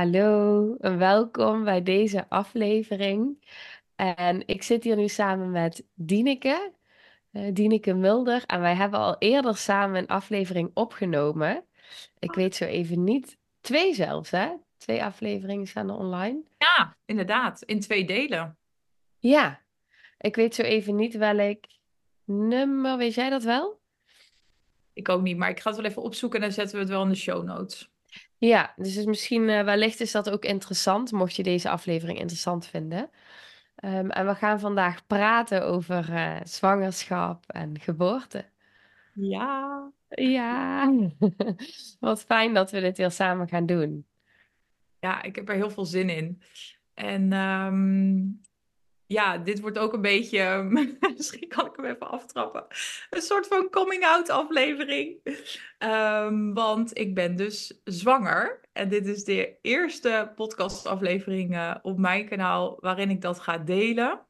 hallo 0.00 0.76
en 0.80 0.98
welkom 0.98 1.64
bij 1.64 1.82
deze 1.82 2.28
aflevering. 2.28 3.44
En 3.96 4.46
ik 4.46 4.62
zit 4.62 4.84
hier 4.84 4.96
nu 4.96 5.08
samen 5.08 5.50
met 5.50 5.84
Dieneke, 5.94 6.72
uh, 7.32 7.54
Dieneke 7.54 7.94
Mulder. 7.94 8.42
En 8.46 8.60
wij 8.60 8.74
hebben 8.74 8.98
al 8.98 9.16
eerder 9.18 9.56
samen 9.56 9.98
een 9.98 10.06
aflevering 10.06 10.70
opgenomen. 10.74 11.64
Ik 12.18 12.34
weet 12.34 12.54
zo 12.56 12.64
even 12.64 13.04
niet, 13.04 13.36
twee 13.60 13.94
zelfs 13.94 14.30
hè? 14.30 14.48
Twee 14.76 15.04
afleveringen 15.04 15.66
staan 15.66 15.88
er 15.88 15.96
online. 15.96 16.42
Ja, 16.58 16.96
inderdaad, 17.04 17.62
in 17.62 17.80
twee 17.80 18.04
delen. 18.04 18.56
Ja, 19.18 19.60
ik 20.18 20.36
weet 20.36 20.54
zo 20.54 20.62
even 20.62 20.94
niet 20.96 21.16
welk 21.16 21.64
nummer, 22.24 22.96
weet 22.96 23.14
jij 23.14 23.30
dat 23.30 23.42
wel? 23.42 23.80
Ik 24.92 25.08
ook 25.08 25.22
niet, 25.22 25.36
maar 25.36 25.50
ik 25.50 25.60
ga 25.60 25.70
het 25.70 25.80
wel 25.80 25.90
even 25.90 26.02
opzoeken 26.02 26.38
en 26.38 26.44
dan 26.44 26.54
zetten 26.54 26.74
we 26.74 26.82
het 26.82 26.90
wel 26.90 27.02
in 27.02 27.08
de 27.08 27.14
show 27.14 27.44
notes. 27.44 27.90
Ja, 28.40 28.72
dus 28.76 29.04
misschien 29.04 29.48
uh, 29.48 29.62
wellicht 29.62 30.00
is 30.00 30.12
dat 30.12 30.30
ook 30.30 30.44
interessant, 30.44 31.12
mocht 31.12 31.36
je 31.36 31.42
deze 31.42 31.70
aflevering 31.70 32.18
interessant 32.18 32.66
vinden. 32.66 33.10
Um, 33.84 34.10
en 34.10 34.26
we 34.26 34.34
gaan 34.34 34.60
vandaag 34.60 35.06
praten 35.06 35.66
over 35.66 36.10
uh, 36.10 36.36
zwangerschap 36.44 37.44
en 37.46 37.80
geboorte. 37.80 38.44
Ja. 39.14 39.92
Ja, 40.08 40.92
wat 42.00 42.24
fijn 42.24 42.54
dat 42.54 42.70
we 42.70 42.80
dit 42.80 42.96
weer 42.96 43.10
samen 43.10 43.48
gaan 43.48 43.66
doen. 43.66 44.06
Ja, 45.00 45.22
ik 45.22 45.36
heb 45.36 45.48
er 45.48 45.54
heel 45.54 45.70
veel 45.70 45.84
zin 45.84 46.08
in. 46.08 46.42
En 46.94 47.32
um, 47.32 48.40
ja, 49.12 49.38
dit 49.38 49.60
wordt 49.60 49.78
ook 49.78 49.92
een 49.92 50.00
beetje, 50.00 50.62
misschien 51.16 51.48
kan 51.48 51.66
ik 51.66 51.76
hem 51.76 51.84
even 51.84 52.10
aftrappen, 52.10 52.66
een 53.10 53.20
soort 53.20 53.46
van 53.46 53.70
coming-out 53.70 54.28
aflevering. 54.28 55.16
Um, 55.78 56.54
want 56.54 56.98
ik 56.98 57.14
ben 57.14 57.36
dus 57.36 57.80
zwanger. 57.84 58.60
En 58.72 58.88
dit 58.88 59.06
is 59.06 59.24
de 59.24 59.56
eerste 59.62 60.32
podcastaflevering 60.34 61.54
uh, 61.54 61.74
op 61.82 61.98
mijn 61.98 62.28
kanaal 62.28 62.76
waarin 62.80 63.10
ik 63.10 63.20
dat 63.20 63.40
ga 63.40 63.58
delen. 63.58 64.20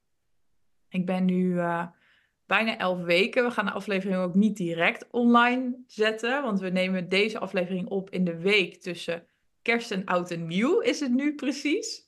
Ik 0.88 1.06
ben 1.06 1.24
nu 1.24 1.54
uh, 1.54 1.86
bijna 2.47 2.78
elf 2.78 3.02
weken. 3.02 3.44
We 3.44 3.50
gaan 3.50 3.66
de 3.66 3.72
aflevering 3.72 4.19
ook 4.19 4.34
niet 4.34 4.56
direct 4.56 5.08
online 5.10 5.82
zetten, 5.86 6.42
want 6.42 6.60
we 6.60 6.69
nemen 6.69 7.08
deze 7.08 7.38
aflevering 7.38 7.88
op 7.88 8.10
in 8.10 8.24
de 8.24 8.38
week 8.38 8.80
tussen 8.80 9.26
kerst 9.62 9.91
en 9.91 10.04
oud 10.04 10.30
en 10.30 10.47
nieuw, 10.47 10.78
is 10.78 11.00
het 11.00 11.12
nu 11.12 11.34
precies. 11.34 12.06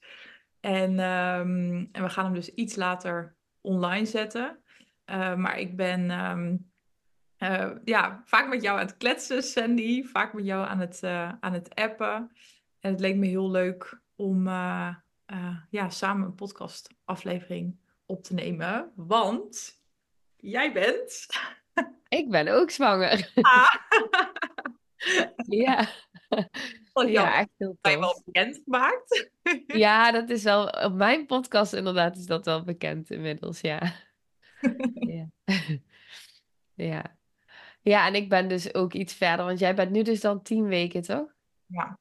En, 0.62 0.90
um, 0.90 1.88
en 1.92 2.02
we 2.02 2.08
gaan 2.08 2.24
hem 2.24 2.34
dus 2.34 2.54
iets 2.54 2.76
later 2.76 3.36
online 3.60 4.06
zetten. 4.06 4.62
Uh, 5.06 5.34
maar 5.34 5.58
ik 5.58 5.76
ben 5.76 6.10
um, 6.10 6.70
uh, 7.38 7.70
ja, 7.84 8.22
vaak 8.24 8.48
met 8.48 8.62
jou 8.62 8.78
aan 8.78 8.86
het 8.86 8.96
kletsen, 8.96 9.42
Sandy. 9.42 10.04
Vaak 10.04 10.32
met 10.32 10.44
jou 10.44 10.66
aan 10.66 10.80
het, 10.80 11.00
uh, 11.04 11.32
aan 11.40 11.52
het 11.52 11.74
appen. 11.74 12.30
En 12.80 12.90
het 12.90 13.00
leek 13.00 13.16
me 13.16 13.26
heel 13.26 13.50
leuk 13.50 14.00
om 14.16 14.48
ja, 15.70 15.88
samen 15.88 16.26
een 16.26 16.34
podcastaflevering 16.34 17.78
op 18.06 18.22
te 18.22 18.34
nemen. 18.34 18.92
Want 18.94 19.82
jij 20.36 20.72
bent. 20.72 21.26
Ik 22.08 22.30
ben 22.30 22.48
ook 22.48 22.70
zwanger. 22.70 23.32
Ah. 23.34 23.74
ja. 25.64 25.88
Ja, 26.92 27.38
echt 27.38 27.48
heel 27.56 27.76
tof. 27.80 27.94
wel 27.94 28.22
bekend 28.24 28.60
gemaakt. 28.64 29.30
ja, 29.66 30.12
dat 30.12 30.30
is 30.30 30.42
wel... 30.42 30.68
Op 30.68 30.92
mijn 30.92 31.26
podcast 31.26 31.72
inderdaad 31.72 32.16
is 32.16 32.26
dat 32.26 32.44
wel 32.44 32.64
bekend 32.64 33.10
inmiddels, 33.10 33.60
ja. 33.60 33.92
ja. 34.94 35.28
ja. 36.74 37.16
Ja, 37.80 38.06
en 38.06 38.14
ik 38.14 38.28
ben 38.28 38.48
dus 38.48 38.74
ook 38.74 38.92
iets 38.92 39.14
verder, 39.14 39.44
want 39.44 39.58
jij 39.58 39.74
bent 39.74 39.90
nu 39.90 40.02
dus 40.02 40.20
dan 40.20 40.42
tien 40.42 40.66
weken, 40.66 41.02
toch? 41.02 41.34
Ja. 41.66 41.98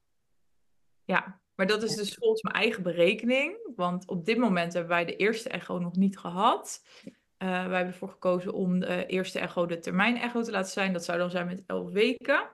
Ja, 1.04 1.40
maar 1.54 1.66
dat 1.66 1.82
is 1.82 1.94
dus 1.94 2.14
volgens 2.14 2.42
mijn 2.42 2.54
eigen 2.54 2.82
berekening. 2.82 3.72
Want 3.76 4.08
op 4.08 4.24
dit 4.24 4.38
moment 4.38 4.72
hebben 4.72 4.90
wij 4.90 5.04
de 5.04 5.16
eerste 5.16 5.48
echo 5.48 5.78
nog 5.78 5.96
niet 5.96 6.18
gehad. 6.18 6.84
Uh, 7.04 7.12
wij 7.38 7.58
hebben 7.58 7.86
ervoor 7.86 8.08
gekozen 8.08 8.52
om 8.52 8.80
de 8.80 9.06
eerste 9.06 9.38
echo 9.38 9.66
de 9.66 9.78
termijn 9.78 10.16
echo 10.16 10.42
te 10.42 10.50
laten 10.50 10.72
zijn. 10.72 10.92
Dat 10.92 11.04
zou 11.04 11.18
dan 11.18 11.30
zijn 11.30 11.46
met 11.46 11.62
elf 11.66 11.90
weken. 11.90 12.48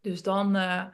Dus 0.00 0.22
dan 0.22 0.56
uh, 0.56 0.86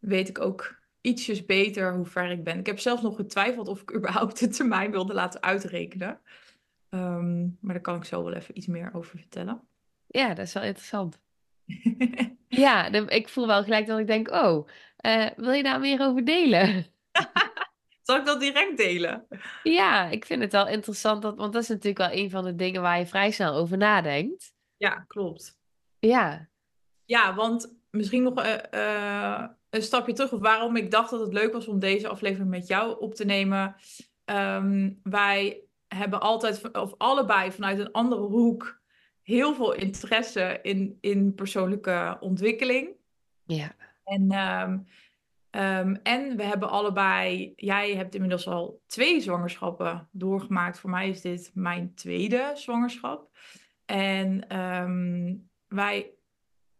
weet 0.00 0.28
ik 0.28 0.40
ook 0.40 0.78
ietsjes 1.00 1.46
beter 1.46 1.94
hoe 1.94 2.06
ver 2.06 2.30
ik 2.30 2.44
ben. 2.44 2.58
Ik 2.58 2.66
heb 2.66 2.78
zelfs 2.78 3.02
nog 3.02 3.16
getwijfeld 3.16 3.68
of 3.68 3.80
ik 3.80 3.94
überhaupt 3.96 4.38
de 4.38 4.48
termijn 4.48 4.90
wilde 4.90 5.14
laten 5.14 5.42
uitrekenen. 5.42 6.20
Um, 6.90 7.58
maar 7.60 7.74
daar 7.74 7.82
kan 7.82 7.96
ik 7.96 8.04
zo 8.04 8.24
wel 8.24 8.32
even 8.32 8.56
iets 8.56 8.66
meer 8.66 8.90
over 8.94 9.18
vertellen. 9.18 9.60
Ja, 10.06 10.28
dat 10.34 10.46
is 10.46 10.52
wel 10.52 10.62
interessant. 10.62 11.20
ja, 12.48 12.90
de, 12.90 13.04
ik 13.04 13.28
voel 13.28 13.46
wel 13.46 13.62
gelijk 13.62 13.86
dat 13.86 13.98
ik 13.98 14.06
denk, 14.06 14.30
oh, 14.30 14.68
uh, 15.06 15.30
wil 15.36 15.52
je 15.52 15.62
daar 15.62 15.80
meer 15.80 16.00
over 16.00 16.24
delen? 16.24 16.86
Zal 18.02 18.16
ik 18.16 18.24
dat 18.24 18.40
direct 18.40 18.76
delen? 18.76 19.26
Ja, 19.62 20.08
ik 20.08 20.24
vind 20.24 20.42
het 20.42 20.52
wel 20.52 20.68
interessant, 20.68 21.22
dat, 21.22 21.36
want 21.36 21.52
dat 21.52 21.62
is 21.62 21.68
natuurlijk 21.68 21.98
wel 21.98 22.12
een 22.12 22.30
van 22.30 22.44
de 22.44 22.54
dingen 22.54 22.82
waar 22.82 22.98
je 22.98 23.06
vrij 23.06 23.30
snel 23.30 23.54
over 23.54 23.76
nadenkt. 23.76 24.52
Ja, 24.76 25.04
klopt. 25.06 25.58
Ja. 25.98 26.48
Ja, 27.04 27.34
want 27.34 27.76
misschien 27.90 28.22
nog 28.22 28.44
uh, 28.44 28.56
uh, 28.70 29.44
een 29.70 29.82
stapje 29.82 30.12
terug, 30.12 30.32
of 30.32 30.40
waarom 30.40 30.76
ik 30.76 30.90
dacht 30.90 31.10
dat 31.10 31.20
het 31.20 31.32
leuk 31.32 31.52
was 31.52 31.68
om 31.68 31.78
deze 31.78 32.08
aflevering 32.08 32.50
met 32.50 32.66
jou 32.66 33.00
op 33.00 33.14
te 33.14 33.24
nemen. 33.24 33.76
Um, 34.24 35.00
wij 35.02 35.60
hebben 35.88 36.20
altijd, 36.20 36.70
of 36.72 36.94
allebei 36.98 37.52
vanuit 37.52 37.78
een 37.78 37.92
andere 37.92 38.20
hoek, 38.20 38.80
heel 39.22 39.54
veel 39.54 39.72
interesse 39.72 40.58
in, 40.62 40.98
in 41.00 41.34
persoonlijke 41.34 42.16
ontwikkeling. 42.20 42.88
Ja. 43.44 43.74
En, 44.04 44.32
um, 44.32 44.86
um, 45.62 46.00
en 46.02 46.36
we 46.36 46.42
hebben 46.42 46.70
allebei, 46.70 47.52
jij 47.56 47.94
hebt 47.94 48.14
inmiddels 48.14 48.46
al 48.46 48.80
twee 48.86 49.20
zwangerschappen 49.20 50.08
doorgemaakt. 50.12 50.78
Voor 50.78 50.90
mij 50.90 51.08
is 51.08 51.20
dit 51.20 51.50
mijn 51.54 51.94
tweede 51.94 52.50
zwangerschap. 52.54 53.28
En 53.86 54.46
wij 55.68 56.10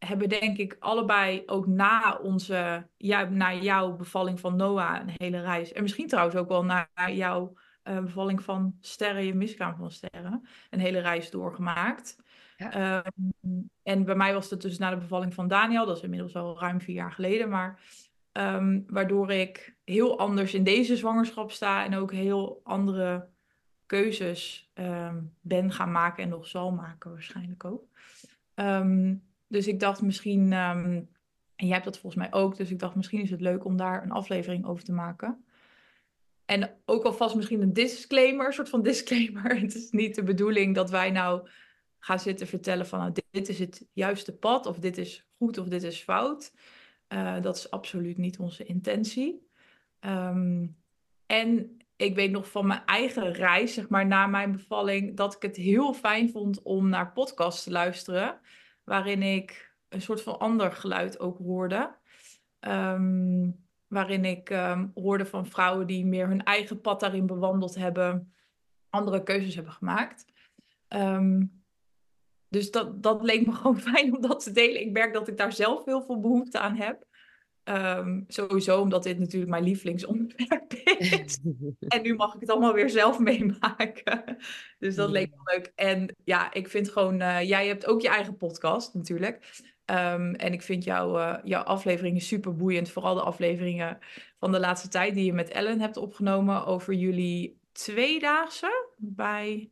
hebben 0.06 0.28
denk 0.28 0.58
ik 0.58 0.76
allebei 0.78 1.42
ook 1.46 1.66
na 1.66 2.18
onze, 2.22 2.86
ja, 2.96 3.24
na 3.24 3.54
jouw 3.54 3.96
bevalling 3.96 4.40
van 4.40 4.56
Noah 4.56 5.00
een 5.00 5.14
hele 5.16 5.40
reis. 5.40 5.72
En 5.72 5.82
misschien 5.82 6.08
trouwens 6.08 6.36
ook 6.36 6.48
wel 6.48 6.64
na 6.64 6.88
jouw 7.12 7.52
uh, 7.84 7.98
bevalling 7.98 8.42
van 8.42 8.76
Sterren, 8.80 9.24
je 9.24 9.34
miskraam 9.34 9.76
van 9.76 9.90
Sterren, 9.90 10.46
een 10.70 10.80
hele 10.80 10.98
reis 10.98 11.30
doorgemaakt. 11.30 12.16
Ja. 12.56 13.04
Um, 13.46 13.70
en 13.82 14.04
bij 14.04 14.14
mij 14.14 14.34
was 14.34 14.50
het 14.50 14.62
dus 14.62 14.78
na 14.78 14.90
de 14.90 14.96
bevalling 14.96 15.34
van 15.34 15.48
Daniel, 15.48 15.86
dat 15.86 15.96
is 15.96 16.02
inmiddels 16.02 16.36
al 16.36 16.58
ruim 16.60 16.80
vier 16.80 16.94
jaar 16.94 17.12
geleden, 17.12 17.48
maar 17.48 17.80
um, 18.32 18.84
waardoor 18.86 19.30
ik 19.30 19.76
heel 19.84 20.18
anders 20.18 20.54
in 20.54 20.64
deze 20.64 20.96
zwangerschap 20.96 21.50
sta 21.50 21.84
en 21.84 21.96
ook 21.96 22.12
heel 22.12 22.60
andere 22.62 23.28
keuzes 23.86 24.70
um, 24.74 25.34
ben 25.40 25.72
gaan 25.72 25.92
maken 25.92 26.22
en 26.22 26.28
nog 26.28 26.46
zal 26.46 26.72
maken 26.72 27.10
waarschijnlijk 27.10 27.64
ook. 27.64 27.84
Um, 28.54 29.28
dus 29.50 29.66
ik 29.66 29.80
dacht 29.80 30.02
misschien, 30.02 30.40
um, 30.52 31.08
en 31.56 31.66
jij 31.66 31.72
hebt 31.72 31.84
dat 31.84 31.98
volgens 31.98 32.22
mij 32.22 32.40
ook, 32.40 32.56
dus 32.56 32.70
ik 32.70 32.78
dacht 32.78 32.94
misschien 32.94 33.20
is 33.20 33.30
het 33.30 33.40
leuk 33.40 33.64
om 33.64 33.76
daar 33.76 34.02
een 34.02 34.10
aflevering 34.10 34.66
over 34.66 34.84
te 34.84 34.92
maken. 34.92 35.44
En 36.44 36.70
ook 36.84 37.04
alvast 37.04 37.34
misschien 37.34 37.62
een 37.62 37.72
disclaimer, 37.72 38.46
een 38.46 38.52
soort 38.52 38.68
van 38.68 38.82
disclaimer. 38.82 39.56
Het 39.60 39.74
is 39.74 39.90
niet 39.90 40.14
de 40.14 40.22
bedoeling 40.22 40.74
dat 40.74 40.90
wij 40.90 41.10
nou 41.10 41.48
gaan 41.98 42.20
zitten 42.20 42.46
vertellen 42.46 42.86
van 42.86 42.98
nou, 42.98 43.12
dit 43.30 43.48
is 43.48 43.58
het 43.58 43.86
juiste 43.92 44.36
pad, 44.36 44.66
of 44.66 44.78
dit 44.78 44.98
is 44.98 45.28
goed 45.36 45.58
of 45.58 45.68
dit 45.68 45.82
is 45.82 46.02
fout. 46.02 46.52
Uh, 47.08 47.42
dat 47.42 47.56
is 47.56 47.70
absoluut 47.70 48.18
niet 48.18 48.38
onze 48.38 48.64
intentie. 48.64 49.48
Um, 50.00 50.76
en 51.26 51.78
ik 51.96 52.14
weet 52.14 52.30
nog 52.30 52.50
van 52.50 52.66
mijn 52.66 52.84
eigen 52.84 53.32
reis, 53.32 53.74
zeg 53.74 53.88
maar, 53.88 54.06
na 54.06 54.26
mijn 54.26 54.52
bevalling, 54.52 55.16
dat 55.16 55.34
ik 55.34 55.42
het 55.42 55.56
heel 55.56 55.94
fijn 55.94 56.30
vond 56.30 56.62
om 56.62 56.88
naar 56.88 57.12
podcasts 57.12 57.64
te 57.64 57.70
luisteren 57.70 58.40
waarin 58.90 59.22
ik 59.22 59.74
een 59.88 60.02
soort 60.02 60.22
van 60.22 60.38
ander 60.38 60.72
geluid 60.72 61.18
ook 61.18 61.38
hoorde. 61.38 61.96
Um, 62.60 63.66
waarin 63.86 64.24
ik 64.24 64.50
um, 64.50 64.90
hoorde 64.94 65.26
van 65.26 65.46
vrouwen 65.46 65.86
die 65.86 66.06
meer 66.06 66.28
hun 66.28 66.44
eigen 66.44 66.80
pad 66.80 67.00
daarin 67.00 67.26
bewandeld 67.26 67.74
hebben, 67.74 68.34
andere 68.88 69.22
keuzes 69.22 69.54
hebben 69.54 69.72
gemaakt. 69.72 70.24
Um, 70.88 71.62
dus 72.48 72.70
dat, 72.70 73.02
dat 73.02 73.22
leek 73.22 73.46
me 73.46 73.52
gewoon 73.60 73.80
fijn 73.80 74.16
om 74.16 74.20
dat 74.20 74.42
te 74.42 74.52
delen. 74.52 74.80
Ik 74.80 74.92
merk 74.92 75.12
dat 75.12 75.28
ik 75.28 75.36
daar 75.36 75.52
zelf 75.52 75.84
heel 75.84 76.02
veel 76.02 76.20
behoefte 76.20 76.58
aan 76.58 76.76
heb. 76.76 77.04
Um, 77.64 78.24
sowieso 78.28 78.80
omdat 78.80 79.02
dit 79.02 79.18
natuurlijk 79.18 79.50
mijn 79.50 79.64
lievelingsonderwerp 79.64 80.72
is. 80.98 81.38
en 81.78 82.02
nu 82.02 82.14
mag 82.14 82.34
ik 82.34 82.40
het 82.40 82.50
allemaal 82.50 82.72
weer 82.72 82.90
zelf 82.90 83.18
meemaken. 83.30 84.36
dus 84.78 84.94
dat 84.94 85.10
leek 85.10 85.30
me 85.30 85.56
leuk. 85.56 85.72
En 85.74 86.16
ja, 86.24 86.52
ik 86.52 86.68
vind 86.68 86.88
gewoon... 86.88 87.20
Uh, 87.20 87.42
jij 87.42 87.66
hebt 87.66 87.86
ook 87.86 88.00
je 88.00 88.08
eigen 88.08 88.36
podcast 88.36 88.94
natuurlijk. 88.94 89.62
Um, 89.86 90.34
en 90.34 90.52
ik 90.52 90.62
vind 90.62 90.84
jou, 90.84 91.20
uh, 91.20 91.36
jouw 91.44 91.62
afleveringen 91.62 92.20
super 92.20 92.56
boeiend. 92.56 92.90
Vooral 92.90 93.14
de 93.14 93.22
afleveringen 93.22 93.98
van 94.38 94.52
de 94.52 94.60
laatste 94.60 94.88
tijd 94.88 95.14
die 95.14 95.24
je 95.24 95.32
met 95.32 95.48
Ellen 95.48 95.80
hebt 95.80 95.96
opgenomen... 95.96 96.66
over 96.66 96.94
jullie 96.94 97.58
tweedaagse 97.72 98.88
bij... 98.96 99.70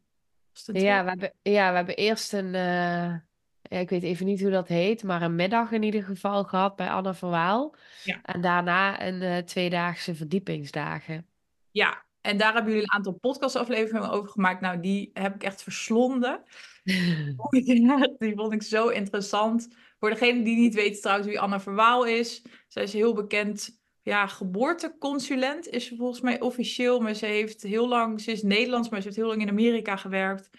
Ja 0.64 1.02
we, 1.02 1.08
hebben, 1.08 1.32
ja, 1.42 1.70
we 1.70 1.76
hebben 1.76 1.96
eerst 1.96 2.32
een... 2.32 2.54
Uh 2.54 3.14
ja, 3.14 3.27
ik 3.68 3.90
weet 3.90 4.02
even 4.02 4.26
niet 4.26 4.40
hoe 4.40 4.50
dat 4.50 4.68
heet, 4.68 5.02
maar 5.02 5.22
een 5.22 5.34
middag 5.34 5.72
in 5.72 5.82
ieder 5.82 6.02
geval 6.02 6.44
gehad 6.44 6.76
bij 6.76 6.90
Anne 6.90 7.14
van 7.14 7.30
Waal. 7.30 7.74
Ja. 8.04 8.22
En 8.22 8.40
daarna 8.40 9.02
een 9.06 9.22
uh, 9.22 9.36
tweedaagse 9.36 10.14
verdiepingsdagen. 10.14 11.26
Ja, 11.70 12.04
en 12.20 12.36
daar 12.36 12.52
hebben 12.52 12.72
jullie 12.72 12.86
een 12.86 12.96
aantal 12.96 13.12
podcastafleveringen 13.12 14.10
over 14.10 14.30
gemaakt. 14.30 14.60
Nou, 14.60 14.80
die 14.80 15.10
heb 15.12 15.34
ik 15.34 15.42
echt 15.42 15.62
verslonden. 15.62 16.42
die 18.18 18.34
vond 18.34 18.52
ik 18.52 18.62
zo 18.62 18.88
interessant. 18.88 19.68
Voor 19.98 20.10
degene 20.10 20.44
die 20.44 20.56
niet 20.56 20.74
weet 20.74 21.00
trouwens 21.00 21.28
wie 21.28 21.40
Anna 21.40 21.60
Verwaal 21.60 22.06
is. 22.06 22.42
Zij 22.68 22.82
is 22.82 22.92
heel 22.92 23.14
bekend 23.14 23.78
ja, 24.02 24.26
geboorteconsulent 24.26 25.68
is 25.68 25.86
ze 25.86 25.96
volgens 25.96 26.20
mij 26.20 26.40
officieel. 26.40 27.00
Maar 27.00 27.14
ze 27.14 27.26
heeft 27.26 27.62
heel 27.62 27.88
lang, 27.88 28.20
ze 28.20 28.32
is 28.32 28.42
Nederlands, 28.42 28.88
maar 28.88 29.00
ze 29.00 29.06
heeft 29.06 29.18
heel 29.18 29.28
lang 29.28 29.40
in 29.40 29.48
Amerika 29.48 29.96
gewerkt. 29.96 30.50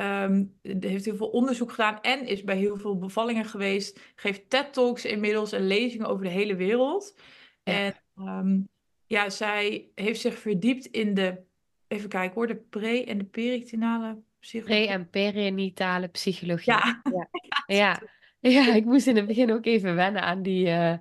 Um, 0.00 0.54
heeft 0.62 1.04
heel 1.04 1.16
veel 1.16 1.28
onderzoek 1.28 1.70
gedaan 1.70 2.00
en 2.00 2.26
is 2.26 2.44
bij 2.44 2.56
heel 2.56 2.76
veel 2.76 2.98
bevallingen 2.98 3.44
geweest. 3.44 4.00
Geeft 4.14 4.50
TED-talks 4.50 5.04
inmiddels 5.04 5.52
en 5.52 5.66
lezingen 5.66 6.06
over 6.06 6.24
de 6.24 6.30
hele 6.30 6.56
wereld. 6.56 7.18
En 7.62 7.94
um, 8.18 8.68
ja, 9.06 9.30
zij 9.30 9.90
heeft 9.94 10.20
zich 10.20 10.38
verdiept 10.38 10.86
in 10.86 11.14
de, 11.14 11.42
even 11.88 12.08
kijken 12.08 12.34
hoor, 12.34 12.46
de 12.46 12.56
pre- 12.56 13.04
en 13.04 13.18
de 13.18 13.24
peritinale 13.24 14.18
psychologie. 14.38 14.84
Pre- 14.84 14.92
en 14.92 15.10
perinatale 15.10 16.08
psychologie. 16.08 16.72
Ja. 16.72 17.00
Ja. 17.02 17.28
ja. 17.76 18.02
ja. 18.40 18.74
ik 18.80 18.84
moest 18.84 19.06
in 19.06 19.16
het 19.16 19.26
begin 19.26 19.52
ook 19.52 19.66
even 19.66 19.94
wennen 19.94 20.22
aan 20.22 20.42
die... 20.42 20.66
Uh... 20.66 20.94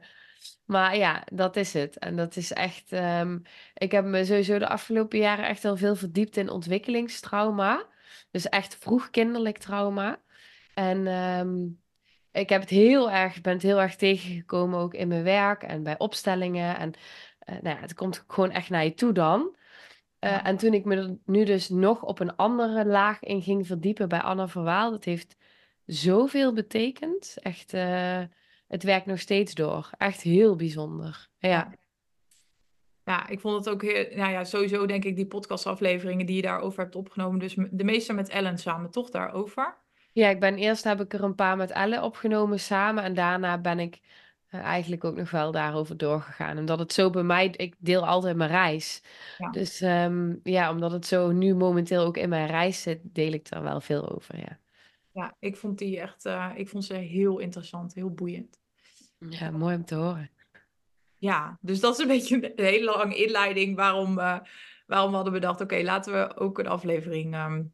Maar 0.66 0.98
ja, 0.98 1.24
dat 1.34 1.56
is 1.56 1.74
het. 1.74 1.98
En 1.98 2.16
dat 2.16 2.36
is 2.36 2.54
echt. 2.54 2.92
Um, 2.92 3.42
ik 3.74 3.92
heb 3.92 4.06
me 4.06 4.26
sowieso 4.26 4.60
de 4.60 4.68
afgelopen 4.68 5.20
jaren 5.20 5.48
echt 5.48 5.66
al 5.66 5.78
veel 5.78 5.96
verdiept 5.96 6.38
in 6.38 6.50
ontwikkelingstrauma. 6.50 7.88
Dus 8.32 8.50
echt 8.50 8.78
vroeg 8.78 9.10
kinderlijk 9.10 9.58
trauma. 9.58 10.22
En 10.74 11.08
um, 11.08 11.82
ik 12.32 12.50
heb 12.50 12.62
het 12.62 12.70
heel 12.70 13.12
erg, 13.12 13.42
ben 13.42 13.54
het 13.54 13.62
heel 13.62 13.82
erg 13.82 13.96
tegengekomen 13.96 14.80
ook 14.80 14.94
in 14.94 15.08
mijn 15.08 15.24
werk 15.24 15.64
en 15.64 15.84
bij 15.84 15.98
opstellingen. 15.98 16.78
En 16.78 16.94
uh, 17.50 17.56
nou 17.62 17.76
ja, 17.76 17.82
het 17.82 17.94
komt 17.94 18.24
gewoon 18.28 18.52
echt 18.52 18.70
naar 18.70 18.84
je 18.84 18.94
toe 18.94 19.12
dan. 19.12 19.40
Uh, 20.20 20.32
ja. 20.32 20.44
En 20.44 20.58
toen 20.58 20.74
ik 20.74 20.86
me 20.86 20.96
er 20.96 21.18
nu 21.26 21.44
dus 21.46 21.70
nog 21.70 22.04
op 22.04 22.20
een 22.20 22.36
andere 22.36 22.86
laag 22.86 23.24
in 23.24 23.42
ging 23.42 23.68
verdiepen 23.68 24.10
bij 24.10 24.22
Anna 24.22 24.48
Verwaal, 24.48 24.92
dat 24.92 25.04
heeft 25.04 25.36
zoveel 25.86 26.54
betekend. 26.54 27.38
Echt, 27.42 27.74
uh, 27.74 28.22
het 28.68 28.84
werkt 28.84 29.06
nog 29.06 29.20
steeds 29.20 29.54
door. 29.54 29.90
Echt 29.98 30.22
heel 30.22 30.56
bijzonder. 30.56 31.28
Ja. 31.38 31.72
Ja, 33.10 33.28
ik 33.28 33.40
vond 33.40 33.66
het 33.66 33.74
ook 33.74 33.82
heel, 33.82 34.06
nou 34.16 34.32
ja, 34.32 34.44
sowieso 34.44 34.86
denk 34.86 35.06
ik 35.06 35.16
die 35.16 35.26
podcastafleveringen 35.26 36.26
die 36.26 36.36
je 36.36 36.42
daarover 36.42 36.84
hebt 36.84 36.96
opgenomen. 36.96 37.40
Dus 37.40 37.56
de 37.72 37.84
meeste 37.84 38.14
met 38.14 38.30
Ellen 38.30 38.58
samen, 38.58 38.92
toch 38.92 39.10
daarover? 39.10 39.78
Ja, 40.12 40.30
ik 40.30 40.40
ben 40.40 40.56
eerst 40.56 40.84
heb 40.84 41.02
ik 41.02 41.14
er 41.14 41.24
een 41.24 41.36
paar 41.36 41.58
met 41.58 41.72
Ellen 41.72 42.04
opgenomen 42.04 42.60
samen. 42.60 43.04
En 43.04 43.14
daarna 43.14 43.58
ben 43.58 43.80
ik 43.80 44.00
uh, 44.52 44.62
eigenlijk 44.62 45.04
ook 45.04 45.16
nog 45.16 45.32
wel 45.32 45.52
daarover 45.52 45.98
doorgegaan. 45.98 46.58
Omdat 46.58 46.80
het 46.80 46.94
zo 46.94 47.10
bij 47.10 47.24
mij, 47.24 47.48
ik 47.48 47.76
deel 47.78 48.08
altijd 48.08 48.36
mijn 48.36 48.50
reis. 48.50 49.04
Ja. 49.38 49.52
Dus 49.52 49.82
um, 49.82 50.40
ja, 50.44 50.72
omdat 50.72 50.92
het 50.92 51.06
zo 51.06 51.32
nu 51.32 51.56
momenteel 51.56 52.06
ook 52.06 52.18
in 52.18 52.30
mijn 52.30 52.48
reis 52.48 52.82
zit, 52.82 53.00
deel 53.04 53.32
ik 53.32 53.48
er 53.50 53.64
wel 53.64 53.82
veel 53.82 54.10
over. 54.10 54.38
Ja, 54.38 54.60
ja 55.12 55.36
ik 55.40 55.58
vond 55.58 55.78
die 55.78 56.00
echt, 56.00 56.26
uh, 56.26 56.52
ik 56.56 56.70
vond 56.70 56.86
ze 56.86 56.94
heel 56.94 57.40
interessant, 57.40 57.94
heel 57.94 58.14
boeiend. 58.14 58.60
Ja, 59.30 59.52
mooi 59.52 59.76
om 59.76 59.86
te 59.86 59.96
horen. 59.96 60.30
Ja, 61.20 61.58
dus 61.62 61.80
dat 61.80 61.94
is 61.94 62.00
een 62.00 62.08
beetje 62.18 62.54
een 62.56 62.66
hele 62.66 62.98
lange 62.98 63.16
inleiding 63.16 63.76
waarom, 63.76 64.18
uh, 64.18 64.40
waarom 64.88 65.10
we 65.10 65.16
hadden 65.16 65.34
bedacht, 65.34 65.62
oké, 65.62 65.74
okay, 65.74 65.86
laten 65.86 66.14
we 66.14 66.38
ook 66.38 66.60
een 66.60 66.68
aflevering 66.68 67.36
um, 67.36 67.74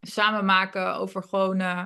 samen 0.00 0.44
maken 0.44 0.94
over 0.94 1.22
gewoon 1.22 1.60
uh, 1.60 1.84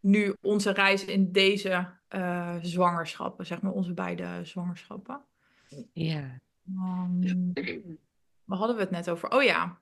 nu 0.00 0.34
onze 0.40 0.72
reis 0.72 1.04
in 1.04 1.32
deze 1.32 1.88
uh, 2.10 2.54
zwangerschappen, 2.62 3.46
zeg 3.46 3.62
maar 3.62 3.72
onze 3.72 3.92
beide 3.92 4.26
zwangerschappen. 4.42 5.20
Ja. 5.92 6.40
Um, 6.68 7.52
waar 8.44 8.58
hadden 8.58 8.76
we 8.76 8.82
het 8.82 8.90
net 8.90 9.10
over? 9.10 9.30
Oh 9.30 9.42
ja, 9.42 9.78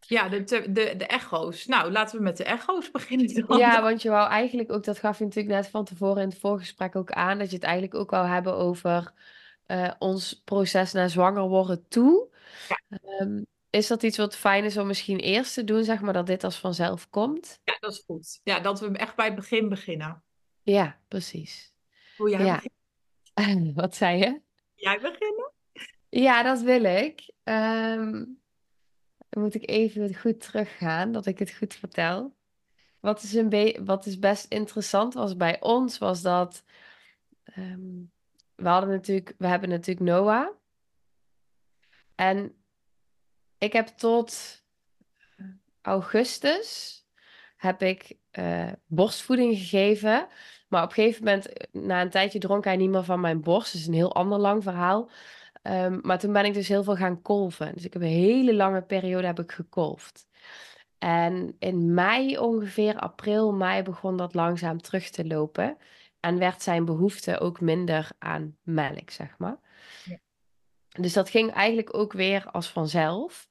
ja, 0.00 0.28
de, 0.28 0.44
de, 0.44 0.70
de 0.72 1.06
echo's. 1.06 1.66
Nou, 1.66 1.92
laten 1.92 2.16
we 2.16 2.22
met 2.22 2.36
de 2.36 2.44
echo's 2.44 2.90
beginnen. 3.00 3.46
Dan. 3.46 3.58
Ja, 3.58 3.82
want 3.82 4.02
je 4.02 4.10
wou 4.10 4.28
eigenlijk 4.28 4.72
ook, 4.72 4.84
dat 4.84 4.98
gaf 4.98 5.18
je 5.18 5.24
natuurlijk 5.24 5.54
net 5.54 5.68
van 5.68 5.84
tevoren 5.84 6.22
in 6.22 6.28
het 6.28 6.38
voorgesprek 6.38 6.96
ook 6.96 7.10
aan, 7.10 7.38
dat 7.38 7.48
je 7.48 7.54
het 7.54 7.64
eigenlijk 7.64 7.94
ook 7.94 8.10
wou 8.10 8.26
hebben 8.26 8.54
over 8.56 9.12
uh, 9.70 9.90
ons 9.98 10.42
proces 10.44 10.92
naar 10.92 11.10
zwanger 11.10 11.48
worden 11.48 11.88
toe. 11.88 12.28
Ja. 12.68 12.98
Um, 13.20 13.46
is 13.70 13.86
dat 13.86 14.02
iets 14.02 14.16
wat 14.16 14.36
fijn 14.36 14.64
is 14.64 14.76
om 14.76 14.86
misschien 14.86 15.18
eerst 15.18 15.54
te 15.54 15.64
doen, 15.64 15.84
zeg 15.84 16.00
maar, 16.00 16.12
dat 16.12 16.26
dit 16.26 16.44
als 16.44 16.58
vanzelf 16.58 17.10
komt? 17.10 17.60
Ja, 17.64 17.76
dat 17.80 17.92
is 17.92 18.02
goed. 18.06 18.40
Ja, 18.42 18.60
dat 18.60 18.80
we 18.80 18.88
echt 18.98 19.16
bij 19.16 19.26
het 19.26 19.34
begin 19.34 19.68
beginnen. 19.68 20.22
Ja, 20.62 21.00
precies. 21.08 21.72
Hoe 22.16 22.30
jij 22.30 22.44
ja. 22.44 22.62
wat 23.74 23.96
zei 23.96 24.18
je? 24.18 24.40
Jij 24.74 25.00
beginnen? 25.00 25.52
Ja, 26.08 26.42
dat 26.42 26.60
wil 26.60 26.84
ik. 26.84 27.32
Um, 27.44 28.40
dan 29.28 29.42
moet 29.42 29.54
ik 29.54 29.68
even 29.68 30.14
goed 30.14 30.40
teruggaan, 30.40 31.12
dat 31.12 31.26
ik 31.26 31.38
het 31.38 31.54
goed 31.54 31.74
vertel. 31.74 32.34
Wat 33.00 33.22
is, 33.22 33.34
een 33.34 33.84
wat 33.84 34.06
is 34.06 34.18
best 34.18 34.44
interessant 34.44 35.14
was 35.14 35.36
bij 35.36 35.60
ons, 35.60 35.98
was 35.98 36.22
dat... 36.22 36.64
Um, 37.56 38.12
we 38.60 38.68
hadden 38.68 38.90
natuurlijk, 38.90 39.34
we 39.38 39.46
hebben 39.46 39.68
natuurlijk 39.68 40.06
Noah. 40.06 40.48
En 42.14 42.54
ik 43.58 43.72
heb 43.72 43.86
tot 43.86 44.62
augustus 45.82 46.98
heb 47.56 47.82
ik 47.82 48.16
uh, 48.38 48.72
borstvoeding 48.86 49.56
gegeven. 49.56 50.26
Maar 50.68 50.82
op 50.82 50.88
een 50.88 50.94
gegeven 50.94 51.24
moment, 51.24 51.48
na 51.72 52.00
een 52.00 52.10
tijdje, 52.10 52.38
dronk 52.38 52.64
hij 52.64 52.76
niet 52.76 52.90
meer 52.90 53.04
van 53.04 53.20
mijn 53.20 53.40
borst. 53.40 53.72
Dat 53.72 53.80
is 53.80 53.86
een 53.86 53.94
heel 53.94 54.14
ander 54.14 54.38
lang 54.38 54.62
verhaal. 54.62 55.10
Um, 55.62 56.00
maar 56.02 56.18
toen 56.18 56.32
ben 56.32 56.44
ik 56.44 56.54
dus 56.54 56.68
heel 56.68 56.84
veel 56.84 56.96
gaan 56.96 57.22
kolven. 57.22 57.74
Dus 57.74 57.84
ik 57.84 57.92
heb 57.92 58.02
een 58.02 58.08
hele 58.08 58.54
lange 58.54 58.82
periode 58.82 59.26
heb 59.26 59.38
ik 59.38 59.52
gekolfd. 59.52 60.28
En 60.98 61.56
in 61.58 61.94
mei 61.94 62.38
ongeveer, 62.38 62.98
april, 62.98 63.52
mei, 63.52 63.82
begon 63.82 64.16
dat 64.16 64.34
langzaam 64.34 64.80
terug 64.80 65.10
te 65.10 65.26
lopen. 65.26 65.76
En 66.20 66.38
werd 66.38 66.62
zijn 66.62 66.84
behoefte 66.84 67.38
ook 67.38 67.60
minder 67.60 68.08
aan 68.18 68.56
melk, 68.62 69.10
zeg 69.10 69.34
maar. 69.38 69.56
Ja. 70.04 70.18
Dus 70.90 71.12
dat 71.12 71.30
ging 71.30 71.52
eigenlijk 71.52 71.94
ook 71.94 72.12
weer 72.12 72.50
als 72.50 72.68
vanzelf. 72.68 73.48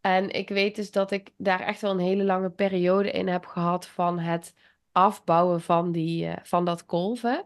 En 0.00 0.30
ik 0.30 0.48
weet 0.48 0.76
dus 0.76 0.90
dat 0.90 1.10
ik 1.10 1.30
daar 1.36 1.60
echt 1.60 1.80
wel 1.80 1.90
een 1.90 1.98
hele 1.98 2.24
lange 2.24 2.50
periode 2.50 3.10
in 3.10 3.28
heb 3.28 3.46
gehad 3.46 3.86
van 3.86 4.18
het 4.18 4.54
afbouwen 4.92 5.60
van, 5.60 5.92
die, 5.92 6.26
uh, 6.26 6.36
van 6.42 6.64
dat 6.64 6.86
kolven. 6.86 7.44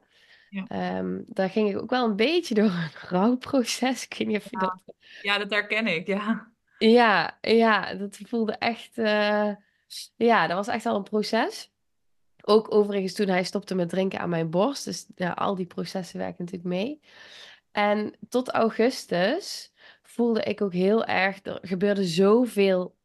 Ja. 0.51 0.99
Um, 0.99 1.25
daar 1.29 1.51
ging 1.51 1.71
ik 1.71 1.81
ook 1.81 1.91
wel 1.91 2.05
een 2.05 2.17
beetje 2.17 2.55
door 2.55 2.65
een 2.65 2.91
rouwproces. 3.19 4.05
Ik 4.05 4.15
weet 4.19 4.27
niet 4.27 4.37
of 4.37 4.45
je 4.45 4.59
ja. 4.61 4.61
dat... 4.61 4.95
Ja, 5.23 5.39
dat 5.39 5.51
herken 5.51 5.87
ik, 5.87 6.07
ja. 6.07 6.53
Ja, 6.79 7.39
ja, 7.41 7.95
dat 7.95 8.19
voelde 8.23 8.53
echt... 8.53 8.99
Uh... 8.99 9.51
Ja, 10.17 10.47
dat 10.47 10.57
was 10.57 10.69
echt 10.69 10.87
al 10.87 10.97
een 10.97 11.03
proces. 11.03 11.73
Ook 12.49 12.75
overigens 12.75 13.13
toen 13.13 13.29
hij 13.29 13.45
stopte 13.45 13.75
met 13.75 13.89
drinken 13.89 14.19
aan 14.21 14.29
mijn 14.29 14.51
borst. 14.51 14.85
Dus 14.85 15.07
al 15.35 15.55
die 15.55 15.67
processen 15.67 16.19
werken 16.19 16.45
natuurlijk 16.45 16.75
mee. 16.75 17.01
En 17.73 18.15
tot 18.29 18.49
augustus 18.51 19.73
voelde 20.03 20.43
ik 20.43 20.61
ook 20.63 20.73
heel 20.73 21.05
erg... 21.05 21.45
Er 21.45 21.59
gebeurde 21.63 22.05
zoveel 22.05 22.97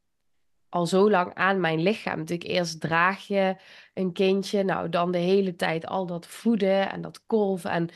al 0.70 0.86
zo 0.86 1.10
lang 1.10 1.34
aan 1.34 1.60
mijn 1.60 1.82
lichaam. 1.82 2.18
Natuurlijk 2.18 2.50
eerst 2.50 2.82
draag 2.82 3.28
je 3.28 3.56
een 3.94 4.14
kindje, 4.14 4.64
nou 4.64 4.90
dan 4.90 5.12
de 5.12 5.18
hele 5.18 5.56
tijd 5.56 5.86
al 5.86 6.06
dat 6.06 6.28
voeden 6.28 6.92
en 6.92 7.02
dat 7.02 7.26
kolven. 7.26 7.72
En 7.72 7.90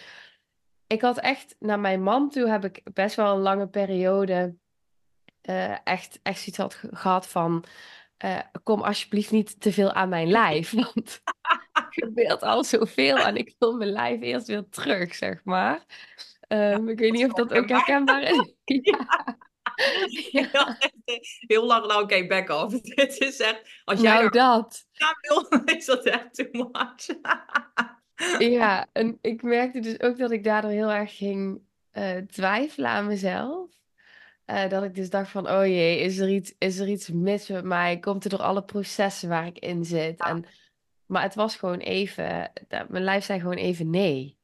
ik 0.87 1.01
had 1.01 1.19
echt, 1.19 1.55
naar 1.59 1.79
mijn 1.79 2.03
man 2.03 2.29
toe 2.29 2.49
heb 2.49 2.65
ik 2.65 2.81
best 2.93 3.15
wel 3.15 3.35
een 3.35 3.41
lange 3.41 3.67
periode 3.67 4.55
uh, 5.49 5.77
echt, 5.83 6.19
echt 6.23 6.39
zoiets 6.39 6.57
had 6.57 6.81
gehad 6.91 7.27
van, 7.27 7.63
uh, 8.23 8.39
kom 8.63 8.81
alsjeblieft 8.81 9.31
niet 9.31 9.61
te 9.61 9.71
veel 9.71 9.93
aan 9.93 10.09
mijn 10.09 10.27
lijf, 10.27 10.71
want 10.83 11.21
er 11.73 11.87
gebeurt 11.89 12.41
al 12.41 12.63
zoveel 12.63 13.17
en 13.17 13.35
ik 13.35 13.55
wil 13.59 13.77
mijn 13.77 13.91
lijf 13.91 14.21
eerst 14.21 14.47
weer 14.47 14.69
terug, 14.69 15.15
zeg 15.15 15.43
maar. 15.43 15.85
Um, 16.47 16.85
ja, 16.85 16.91
ik 16.91 16.99
weet 16.99 17.11
niet 17.11 17.25
of 17.25 17.33
dat 17.33 17.53
ook 17.53 17.69
herkenbaar 17.69 18.21
is. 18.21 18.53
ja. 18.81 19.23
Ja. 20.31 20.77
Heel 21.39 21.65
lang, 21.65 21.87
nou 21.87 22.03
oké, 22.03 22.15
okay, 22.15 22.27
back 22.27 22.49
off. 22.49 22.81
Dit 22.81 23.19
is 23.19 23.39
echt, 23.39 23.81
als 23.83 24.01
jij 24.01 24.13
nou, 24.13 24.29
dat. 24.29 24.85
wil, 25.21 25.49
dan 25.49 25.65
is 25.65 25.85
dat 25.85 26.05
echt 26.05 26.33
too 26.33 26.69
much. 26.71 27.05
ja, 28.39 28.87
en 28.91 29.17
ik 29.21 29.41
merkte 29.41 29.79
dus 29.79 29.99
ook 29.99 30.17
dat 30.17 30.31
ik 30.31 30.43
daardoor 30.43 30.71
heel 30.71 30.91
erg 30.91 31.17
ging 31.17 31.61
uh, 31.93 32.17
twijfelen 32.17 32.89
aan 32.89 33.07
mezelf. 33.07 33.69
Uh, 34.47 34.69
dat 34.69 34.83
ik 34.83 34.95
dus 34.95 35.09
dacht 35.09 35.29
van, 35.31 35.49
oh 35.49 35.65
jee, 35.65 35.99
is 35.99 36.17
er 36.17 36.29
iets, 36.29 36.55
is 36.57 36.79
er 36.79 36.87
iets 36.87 37.09
mis 37.09 37.47
met 37.47 37.63
mij? 37.63 37.99
Komt 37.99 38.23
er 38.23 38.29
door 38.29 38.41
alle 38.41 38.63
processen 38.63 39.29
waar 39.29 39.45
ik 39.45 39.59
in 39.59 39.85
zit? 39.85 40.17
Ja. 40.17 40.25
En, 40.25 40.45
maar 41.05 41.21
het 41.21 41.35
was 41.35 41.55
gewoon 41.55 41.79
even, 41.79 42.51
mijn 42.87 43.03
lijf 43.03 43.25
zei 43.25 43.39
gewoon 43.39 43.57
even 43.57 43.89
nee. 43.89 44.37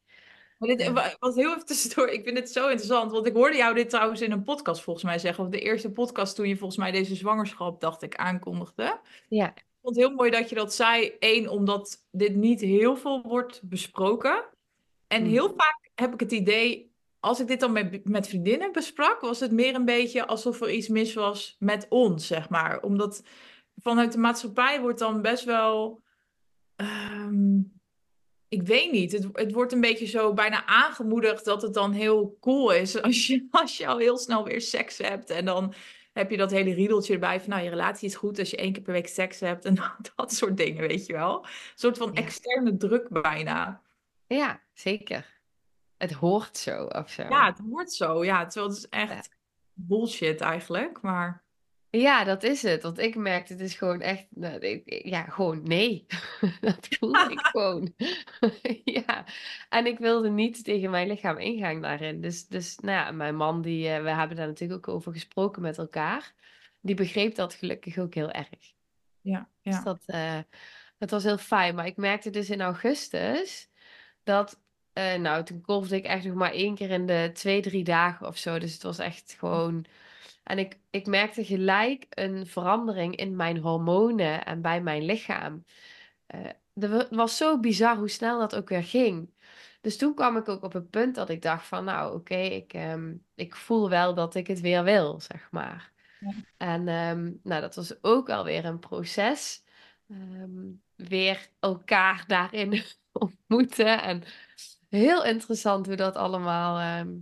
Maar 0.57 0.75
dit 0.75 0.91
was 1.19 1.35
heel 1.35 1.53
even 1.53 1.65
tussendoor. 1.65 2.07
Ik 2.07 2.23
vind 2.23 2.37
het 2.37 2.51
zo 2.51 2.67
interessant. 2.67 3.11
Want 3.11 3.27
ik 3.27 3.33
hoorde 3.33 3.57
jou 3.57 3.75
dit 3.75 3.89
trouwens 3.89 4.21
in 4.21 4.31
een 4.31 4.43
podcast 4.43 4.81
volgens 4.81 5.05
mij 5.05 5.19
zeggen. 5.19 5.43
Of 5.43 5.49
de 5.49 5.59
eerste 5.59 5.91
podcast 5.91 6.35
toen 6.35 6.47
je 6.47 6.57
volgens 6.57 6.79
mij 6.79 6.91
deze 6.91 7.15
zwangerschap, 7.15 7.81
dacht 7.81 8.01
ik, 8.01 8.15
aankondigde. 8.15 8.99
Ja. 9.29 9.53
vond 9.81 9.95
het 9.95 10.05
heel 10.05 10.15
mooi 10.15 10.31
dat 10.31 10.49
je 10.49 10.55
dat 10.55 10.73
zei. 10.73 11.15
Eén, 11.19 11.49
omdat 11.49 12.07
dit 12.11 12.35
niet 12.35 12.61
heel 12.61 12.95
veel 12.95 13.21
wordt 13.21 13.61
besproken. 13.63 14.45
En 15.07 15.23
Hm. 15.23 15.29
heel 15.29 15.47
vaak 15.49 15.89
heb 15.95 16.13
ik 16.13 16.19
het 16.19 16.31
idee, 16.31 16.90
als 17.21 17.39
ik 17.39 17.47
dit 17.47 17.59
dan 17.59 17.71
met, 17.71 18.09
met 18.09 18.27
vriendinnen 18.27 18.71
besprak, 18.71 19.21
was 19.21 19.39
het 19.39 19.51
meer 19.51 19.75
een 19.75 19.85
beetje 19.85 20.25
alsof 20.27 20.61
er 20.61 20.71
iets 20.71 20.87
mis 20.87 21.13
was 21.13 21.55
met 21.59 21.85
ons, 21.89 22.27
zeg 22.27 22.49
maar. 22.49 22.81
Omdat 22.81 23.23
vanuit 23.75 24.11
de 24.11 24.17
maatschappij 24.17 24.81
wordt 24.81 24.99
dan 24.99 25.21
best 25.21 25.43
wel. 25.43 26.01
ehm, 26.75 27.59
ik 28.47 28.61
weet 28.63 28.91
niet. 28.91 29.11
Het, 29.11 29.27
het 29.33 29.51
wordt 29.51 29.71
een 29.73 29.81
beetje 29.81 30.05
zo 30.05 30.33
bijna 30.33 30.65
aangemoedigd 30.65 31.45
dat 31.45 31.61
het 31.61 31.73
dan 31.73 31.91
heel 31.91 32.37
cool 32.39 32.71
is 32.71 33.01
als 33.01 33.27
je, 33.27 33.47
als 33.51 33.77
je 33.77 33.87
al 33.87 33.97
heel 33.97 34.17
snel 34.17 34.43
weer 34.43 34.61
seks 34.61 34.97
hebt. 34.97 35.29
En 35.29 35.45
dan 35.45 35.73
heb 36.13 36.31
je 36.31 36.37
dat 36.37 36.51
hele 36.51 36.73
riedeltje 36.73 37.13
erbij 37.13 37.39
van, 37.39 37.49
nou, 37.49 37.63
je 37.63 37.69
relatie 37.69 38.07
is 38.07 38.15
goed 38.15 38.39
als 38.39 38.49
je 38.49 38.57
één 38.57 38.73
keer 38.73 38.81
per 38.83 38.93
week 38.93 39.07
seks 39.07 39.39
hebt. 39.39 39.65
En 39.65 39.75
dat 40.15 40.33
soort 40.33 40.57
dingen, 40.57 40.87
weet 40.87 41.05
je 41.05 41.13
wel. 41.13 41.43
Een 41.43 41.49
soort 41.75 41.97
van 41.97 42.11
Ja. 42.13 42.21
externe 42.21 42.77
druk 42.77 43.09
bijna. 43.09 43.81
Ja, 44.27 44.61
zeker. 44.73 45.40
Het 46.01 46.11
hoort 46.11 46.57
zo 46.57 46.83
of 46.85 47.09
zo. 47.09 47.21
Ja, 47.23 47.45
het 47.45 47.59
wordt 47.63 47.93
zo. 47.93 48.23
Ja, 48.25 48.45
terwijl 48.45 48.73
het 48.73 48.77
is 48.83 48.87
Ja. 48.99 49.09
echt 49.09 49.29
bullshit 49.73 50.41
eigenlijk. 50.41 51.01
Maar 51.01 51.43
Ja, 51.89 52.23
dat 52.23 52.43
is 52.43 52.61
het. 52.61 52.83
Want 52.83 52.99
ik 52.99 53.15
merkte, 53.15 53.53
het 53.53 53.61
is 53.61 53.75
gewoon 53.75 54.01
echt, 54.01 54.25
nou, 54.29 54.59
ik- 54.59 55.05
ja, 55.05 55.21
gewoon 55.23 55.63
nee. 55.63 56.05
Dat 56.61 56.87
voelde 56.89 57.31
ik 57.31 57.39
gewoon. 57.51 57.93
Ja, 58.83 59.25
en 59.69 59.85
ik 59.85 59.97
wilde 59.99 60.29
niet 60.29 60.63
tegen 60.63 60.89
mijn 60.89 61.07
lichaam 61.07 61.37
ingaan 61.37 61.81
daarin. 61.81 62.21
Dus, 62.21 62.47
dus 62.47 62.77
nou 62.77 62.97
ja, 63.05 63.11
mijn 63.11 63.35
man, 63.35 63.61
die, 63.61 63.87
eh, 63.89 64.03
we 64.03 64.09
hebben 64.09 64.37
daar 64.37 64.47
natuurlijk 64.47 64.87
ook 64.87 64.95
over 64.95 65.11
gesproken 65.11 65.61
met 65.61 65.77
elkaar. 65.77 66.33
Die 66.81 66.95
begreep 66.95 67.35
dat 67.35 67.53
gelukkig 67.53 67.97
ook 67.97 68.13
heel 68.13 68.31
erg. 68.31 68.49
ja, 69.21 69.49
Dus 69.61 69.75
ja. 69.75 69.83
dat, 69.83 70.03
eh, 70.05 70.39
dat 70.97 71.09
was 71.09 71.23
heel 71.23 71.37
fijn. 71.37 71.75
Maar 71.75 71.85
ik 71.85 71.97
merkte 71.97 72.29
dus 72.29 72.49
in 72.49 72.61
augustus 72.61 73.69
dat, 74.23 74.60
eh, 74.93 75.15
nou, 75.15 75.43
toen 75.43 75.63
golfde 75.65 75.95
ik 75.95 76.05
echt 76.05 76.25
nog 76.25 76.35
maar 76.35 76.51
één 76.51 76.75
keer 76.75 76.89
in 76.89 77.05
de 77.05 77.29
twee, 77.33 77.61
drie 77.61 77.83
dagen 77.83 78.27
of 78.27 78.37
zo. 78.37 78.59
Dus 78.59 78.73
het 78.73 78.83
was 78.83 78.99
echt 78.99 79.35
gewoon. 79.39 79.85
En 80.43 80.59
ik, 80.59 80.77
ik 80.89 81.05
merkte 81.05 81.45
gelijk 81.45 82.05
een 82.09 82.47
verandering 82.47 83.15
in 83.15 83.35
mijn 83.35 83.57
hormonen 83.57 84.45
en 84.45 84.61
bij 84.61 84.81
mijn 84.81 85.03
lichaam. 85.05 85.63
Er 86.73 86.89
wa- 86.89 87.07
was 87.09 87.37
zo 87.37 87.59
bizar 87.59 87.97
hoe 87.97 88.09
snel 88.09 88.39
dat 88.39 88.55
ook 88.55 88.69
weer 88.69 88.83
ging. 88.83 89.33
Dus 89.81 89.97
toen 89.97 90.13
kwam 90.15 90.37
ik 90.37 90.49
ook 90.49 90.63
op 90.63 90.73
het 90.73 90.89
punt 90.89 91.15
dat 91.15 91.29
ik 91.29 91.41
dacht 91.41 91.67
van, 91.67 91.83
nou, 91.83 92.15
oké, 92.15 92.35
ik, 92.35 92.73
ehm, 92.73 93.15
ik 93.35 93.55
voel 93.55 93.89
wel 93.89 94.13
dat 94.13 94.35
ik 94.35 94.47
het 94.47 94.59
weer 94.61 94.83
wil, 94.83 95.19
zeg 95.19 95.47
maar. 95.51 95.91
Ja. 96.19 96.31
En 96.57 96.87
ehm, 96.87 97.31
nou, 97.43 97.61
dat 97.61 97.75
was 97.75 98.03
ook 98.03 98.29
alweer 98.29 98.65
een 98.65 98.79
proces. 98.79 99.63
Ehm, 100.09 100.69
weer 100.95 101.49
elkaar 101.59 102.23
daarin 102.27 102.83
ontmoeten. 103.11 104.01
En 104.01 104.23
heel 104.99 105.25
interessant 105.25 105.85
hoe 105.85 105.95
dat 105.95 106.15
allemaal 106.15 106.79
ehm, 106.79 107.17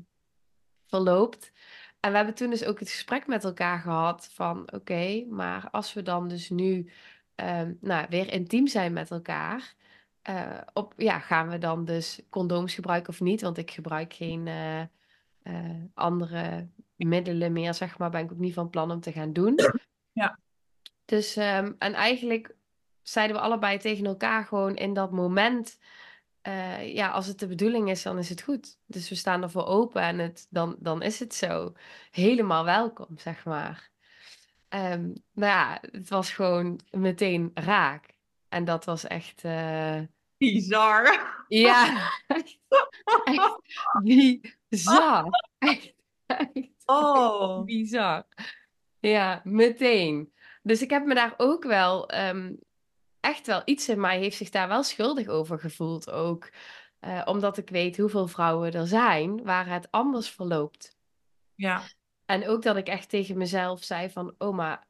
verloopt. 0.85 1.51
En 1.99 2.11
we 2.11 2.17
hebben 2.17 2.35
toen 2.35 2.49
dus 2.49 2.65
ook 2.65 2.79
het 2.79 2.89
gesprek 2.89 3.27
met 3.27 3.43
elkaar 3.43 3.79
gehad 3.79 4.29
van, 4.33 4.73
oké, 4.73 5.25
maar 5.29 5.69
als 5.71 5.93
we 5.93 6.01
dan 6.01 6.27
dus 6.27 6.49
nu 6.49 6.91
ehm, 7.35 7.73
nou, 7.81 8.05
weer 8.09 8.33
intiem 8.33 8.67
zijn 8.67 8.93
met 8.93 9.11
elkaar, 9.11 9.75
eh, 10.21 10.61
op, 10.73 10.93
ja, 10.97 11.19
gaan 11.19 11.49
we 11.49 11.57
dan 11.57 11.85
dus 11.85 12.21
condooms 12.29 12.73
gebruiken 12.73 13.09
of 13.09 13.19
niet? 13.19 13.41
Want 13.41 13.57
ik 13.57 13.71
gebruik 13.71 14.13
geen 14.13 14.47
eh, 14.47 14.81
eh, 15.41 15.83
andere 15.93 16.67
middelen 16.95 17.51
meer, 17.51 17.73
zeg 17.73 17.97
maar, 17.97 18.09
ben 18.09 18.23
ik 18.23 18.31
ook 18.31 18.37
niet 18.37 18.53
van 18.53 18.69
plan 18.69 18.91
om 18.91 18.99
te 18.99 19.11
gaan 19.11 19.33
doen. 19.33 19.55
Ja. 20.11 20.39
Dus, 21.05 21.35
ehm, 21.35 21.73
en 21.77 21.93
eigenlijk 21.93 22.55
zeiden 23.01 23.35
we 23.35 23.41
allebei 23.41 23.77
tegen 23.77 24.05
elkaar 24.05 24.45
gewoon 24.45 24.75
in 24.75 24.93
dat 24.93 25.11
moment, 25.11 25.79
eh, 26.49 26.93
ja, 26.93 27.09
als 27.09 27.25
het 27.27 27.39
de 27.39 27.47
bedoeling 27.47 27.89
is, 27.89 28.03
dan 28.03 28.17
is 28.17 28.29
het 28.29 28.41
goed. 28.41 28.77
Dus 28.85 29.09
we 29.09 29.15
staan 29.15 29.43
ervoor 29.43 29.65
open 29.65 30.01
en 30.01 30.19
het, 30.19 30.47
dan, 30.49 30.75
dan 30.79 31.01
is 31.01 31.19
het 31.19 31.33
zo. 31.35 31.73
Helemaal 32.11 32.65
welkom, 32.65 33.07
zeg 33.17 33.45
maar. 33.45 33.89
Ehm, 34.69 35.01
nou 35.33 35.51
ja, 35.51 35.81
het 35.91 36.09
was 36.09 36.31
gewoon 36.31 36.79
meteen 36.91 37.51
raak. 37.53 38.05
En 38.49 38.65
dat 38.65 38.85
was 38.85 39.03
echt, 39.07 39.43
eh, 39.43 39.99
Bizar. 40.37 41.19
ja, 41.47 42.09
echt, 42.27 42.59
echt 43.23 43.59
bizar. 44.69 45.25
Echt, 45.57 45.93
echt 46.25 46.69
Oh. 46.85 47.63
bizar. 47.63 48.25
Ja, 48.99 49.41
meteen. 49.43 50.33
Dus 50.63 50.81
ik 50.81 50.89
heb 50.89 51.05
me 51.05 51.13
daar 51.15 51.33
ook 51.37 51.63
wel, 51.63 52.09
ehm, 52.09 52.53
echt 53.19 53.47
wel, 53.47 53.61
iets 53.65 53.89
in 53.89 53.99
mij 53.99 54.19
heeft 54.19 54.37
zich 54.37 54.49
daar 54.49 54.67
wel 54.67 54.83
schuldig 54.83 55.27
over 55.27 55.59
gevoeld 55.59 56.11
ook. 56.11 56.49
Eh, 56.99 57.21
omdat 57.25 57.57
ik 57.57 57.69
weet 57.69 57.97
hoeveel 57.97 58.27
vrouwen 58.27 58.73
er 58.73 58.87
zijn 58.87 59.43
waar 59.43 59.67
het 59.67 59.91
anders 59.91 60.29
verloopt. 60.29 60.97
Ja, 61.55 61.81
En 62.25 62.47
ook 62.47 62.63
dat 62.63 62.75
ik 62.75 62.87
echt 62.87 63.09
tegen 63.09 63.37
mezelf 63.37 63.83
zei 63.83 64.09
van, 64.09 64.35
oma, 64.37 64.87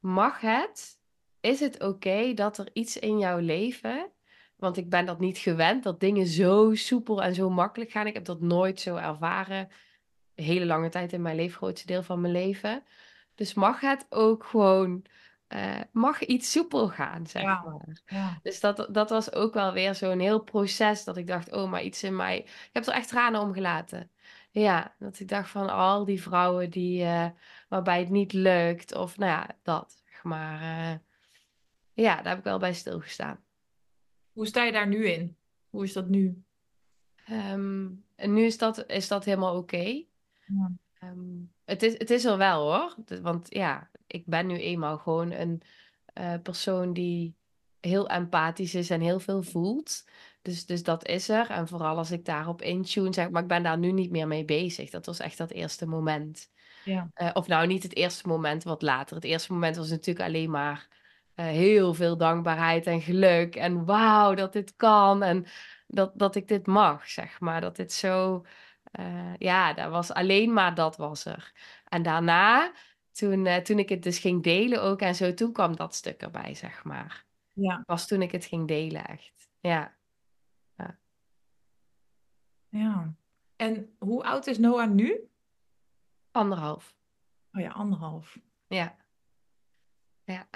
mag 0.00 0.40
het? 0.40 1.00
Is 1.40 1.60
het 1.60 1.82
oké 1.82 2.34
dat 2.34 2.58
er 2.58 2.70
iets 2.72 2.96
in 2.96 3.18
jouw 3.18 3.38
leven, 3.38 4.12
want 4.56 4.76
ik 4.76 4.90
ben 4.90 5.06
dat 5.06 5.20
niet 5.20 5.38
gewend, 5.38 5.82
dat 5.82 6.00
dingen 6.00 6.26
zo 6.26 6.74
soepel 6.74 7.22
en 7.22 7.34
zo 7.34 7.50
makkelijk 7.50 7.90
gaan. 7.90 8.06
Ik 8.06 8.14
heb 8.14 8.24
dat 8.24 8.40
nooit 8.40 8.80
zo 8.80 8.96
ervaren. 8.96 9.68
Een 10.34 10.44
hele 10.44 10.66
lange 10.66 10.88
tijd 10.88 11.12
in 11.12 11.22
mijn 11.22 11.36
leven, 11.36 11.56
grootste 11.56 11.86
deel 11.86 12.02
van 12.02 12.20
mijn 12.20 12.32
leven. 12.32 12.84
Dus 13.34 13.54
mag 13.54 13.80
het 13.80 14.06
ook 14.08 14.44
gewoon, 14.44 15.04
eh, 15.52 15.80
mag 15.92 16.22
iets 16.22 16.50
soepel 16.50 16.88
gaan, 16.88 17.26
zeg 17.26 17.42
Ja. 17.42 17.62
maar. 17.62 18.02
ja. 18.06 18.38
Dus 18.42 18.60
dat, 18.60 18.88
dat 18.90 19.10
was 19.10 19.32
ook 19.32 19.54
wel 19.54 19.72
weer 19.72 19.94
zo'n 19.94 20.18
heel 20.18 20.40
proces 20.40 21.04
dat 21.04 21.16
ik 21.16 21.26
dacht, 21.26 21.52
oh, 21.52 21.70
maar 21.70 21.82
iets 21.82 22.02
in 22.02 22.16
mij. 22.16 22.38
Ik 22.38 22.70
heb 22.72 22.86
er 22.86 22.92
echt 22.92 23.08
tranen 23.08 23.40
om 23.40 23.52
gelaten. 23.52 24.10
Ja, 24.50 24.94
dat 24.98 25.20
ik 25.20 25.28
dacht 25.28 25.50
van 25.50 25.70
al 25.70 26.04
die 26.04 26.22
vrouwen 26.22 26.70
die, 26.70 27.02
eh, 27.04 27.26
waarbij 27.68 27.98
het 27.98 28.08
niet 28.10 28.32
lukt, 28.32 28.94
of 28.94 29.18
nou 29.18 29.30
ja, 29.30 29.48
dat. 29.62 30.02
zeg 30.04 30.22
Maar 30.22 30.60
eh, 30.60 30.98
ja, 31.92 32.16
daar 32.16 32.28
heb 32.28 32.38
ik 32.38 32.44
wel 32.44 32.58
bij 32.58 32.74
stilgestaan. 32.74 33.40
Hoe 34.32 34.46
sta 34.46 34.62
je 34.64 34.72
daar 34.72 34.88
nu 34.88 35.06
in? 35.08 35.36
Hoe 35.70 35.84
is 35.84 35.92
dat 35.92 36.08
nu? 36.08 36.42
Ehm, 37.26 37.88
en 38.16 38.32
nu 38.32 38.44
is 38.44 38.58
dat, 38.58 38.86
is 38.90 39.08
dat 39.08 39.24
helemaal 39.24 39.56
oké. 39.56 40.04
Ja. 40.46 40.70
Ehm, 40.98 41.38
het 41.64 41.82
is, 41.82 41.98
het 41.98 42.10
is 42.10 42.24
er 42.24 42.36
wel 42.36 42.62
hoor. 42.72 42.94
Want 43.22 43.46
ja, 43.54 43.90
ik 44.12 44.26
ben 44.26 44.46
nu 44.46 44.58
eenmaal 44.58 44.98
gewoon 44.98 45.30
een 45.30 45.62
eh, 46.04 46.34
persoon 46.42 46.92
die 46.92 47.36
heel 47.80 48.08
empathisch 48.08 48.74
is 48.74 48.90
en 48.90 49.00
heel 49.00 49.20
veel 49.20 49.42
voelt. 49.42 50.04
Dus, 50.42 50.66
dus 50.66 50.82
dat 50.82 51.06
is 51.06 51.28
er. 51.28 51.50
En 51.50 51.68
vooral 51.68 51.96
als 51.96 52.10
ik 52.10 52.24
daarop 52.24 52.62
intune, 52.62 53.12
zeg 53.12 53.30
maar, 53.30 53.42
ik 53.42 53.48
ben 53.48 53.62
daar 53.62 53.78
nu 53.78 53.92
niet 53.92 54.10
meer 54.10 54.26
mee 54.26 54.44
bezig. 54.44 54.90
Dat 54.90 55.06
was 55.06 55.18
echt 55.18 55.38
dat 55.38 55.50
eerste 55.50 55.86
moment. 55.86 56.50
Ja. 56.84 57.10
Eh, 57.14 57.30
of 57.32 57.46
nou, 57.46 57.66
niet 57.66 57.82
het 57.82 57.96
eerste 57.96 58.28
moment, 58.28 58.62
wat 58.62 58.82
later. 58.82 59.16
Het 59.16 59.24
eerste 59.24 59.52
moment 59.52 59.76
was 59.76 59.90
natuurlijk 59.90 60.26
alleen 60.26 60.50
maar 60.50 60.88
eh, 61.34 61.46
heel 61.46 61.94
veel 61.94 62.16
dankbaarheid 62.16 62.86
en 62.86 63.00
geluk. 63.00 63.56
En 63.56 63.84
wauw, 63.84 64.34
dat 64.34 64.52
dit 64.52 64.76
kan. 64.76 65.22
En 65.22 65.46
dat, 65.86 66.12
dat 66.14 66.34
ik 66.34 66.48
dit 66.48 66.66
mag, 66.66 67.08
zeg 67.08 67.40
maar. 67.40 67.60
Dat 67.60 67.76
dit 67.76 67.92
zo... 67.92 68.44
ja, 69.38 69.72
dat 69.72 69.90
was 69.90 70.12
alleen 70.12 70.52
maar 70.52 70.74
dat 70.74 70.96
was 70.96 71.24
er. 71.24 71.52
En 71.88 72.02
daarna, 72.02 72.72
toen, 73.12 73.46
eh, 73.46 73.56
toen 73.56 73.78
ik 73.78 73.88
het 73.88 74.02
dus 74.02 74.18
ging 74.18 74.42
delen 74.42 74.82
ook 74.82 75.00
en 75.00 75.14
zo, 75.14 75.34
toen 75.34 75.52
kwam 75.52 75.76
dat 75.76 75.94
stuk 75.94 76.20
erbij, 76.22 76.54
zeg 76.54 76.84
maar. 76.84 77.24
Ja. 77.52 77.82
Was 77.86 78.06
toen 78.06 78.22
ik 78.22 78.32
het 78.32 78.44
ging 78.44 78.68
delen, 78.68 79.04
echt. 79.04 79.50
Ja, 79.60 79.96
ja. 82.68 83.14
En 83.56 83.94
hoe 83.98 84.24
oud 84.24 84.46
is 84.46 84.58
Noah 84.58 84.90
nu? 84.90 85.30
anderhalf. 86.30 86.96
Oh 87.52 87.60
ja, 87.60 87.70
anderhalf. 87.70 88.38
Ja. 88.66 88.96
Ja, 90.24 90.48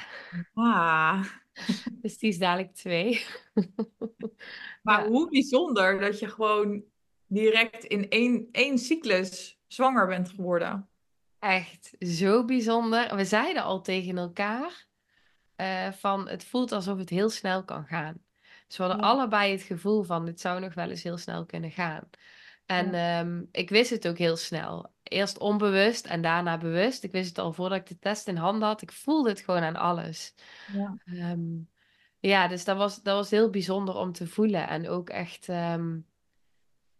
Ah. 0.55 1.25
dus 2.03 2.19
die 2.19 2.29
is 2.29 2.39
dadelijk 2.39 2.75
twee. 2.75 3.25
Maar 4.83 5.03
Ja. 5.03 5.09
hoe 5.09 5.31
bijzonder 5.31 6.01
dat 6.01 6.19
je 6.19 6.29
gewoon 6.29 6.85
direct 7.27 7.85
in 7.85 8.09
één, 8.11 8.49
één 8.53 8.79
cyclus 8.79 9.59
zwanger 9.67 10.07
bent 10.07 10.29
geworden. 10.29 10.89
Echt 11.47 11.91
zo 11.99 12.45
bijzonder. 12.45 13.17
We 13.17 13.25
zeiden 13.25 13.63
al 13.63 13.83
tegen 13.83 14.19
elkaar 14.19 14.87
eh, 15.57 15.93
van 15.93 16.29
het 16.29 16.45
voelt 16.45 16.73
alsof 16.73 16.99
het 16.99 17.11
heel 17.11 17.31
snel 17.31 17.65
kan 17.65 17.85
gaan. 17.87 18.25
Dus 18.67 18.77
we 18.77 18.83
hadden 18.83 19.03
Ja. 19.03 19.09
allebei 19.09 19.53
het 19.53 19.63
gevoel 19.63 20.03
van 20.03 20.25
dit 20.25 20.41
zou 20.41 20.61
nog 20.61 20.75
wel 20.75 20.91
eens 20.91 21.03
heel 21.03 21.19
snel 21.19 21.47
kunnen 21.47 21.71
gaan. 21.71 22.11
En 22.67 22.95
ehm, 22.95 23.43
ik 23.51 23.69
wist 23.71 23.91
het 23.91 24.09
ook 24.09 24.19
heel 24.19 24.37
snel. 24.37 24.95
Eerst 25.03 25.39
onbewust 25.39 26.07
en 26.07 26.21
daarna 26.23 26.59
bewust. 26.59 27.05
Ik 27.05 27.13
wist 27.13 27.29
het 27.29 27.39
al 27.39 27.53
voordat 27.53 27.79
ik 27.79 27.87
de 27.87 27.99
test 27.99 28.29
in 28.29 28.37
handen 28.37 28.69
had. 28.69 28.83
Ik 28.83 28.93
voelde 28.93 29.29
het 29.29 29.41
gewoon 29.41 29.63
aan 29.63 29.77
alles. 29.77 30.35
Ja. 30.73 30.97
Ehm, 31.05 31.41
ja, 32.19 32.49
dus 32.49 32.65
dat 32.65 32.77
was, 32.77 33.03
dat 33.03 33.17
was 33.17 33.31
heel 33.31 33.51
bijzonder 33.51 33.95
om 33.95 34.13
te 34.13 34.27
voelen. 34.27 34.69
En 34.69 34.89
ook 34.89 35.09
echt, 35.09 35.49
ehm, 35.49 35.99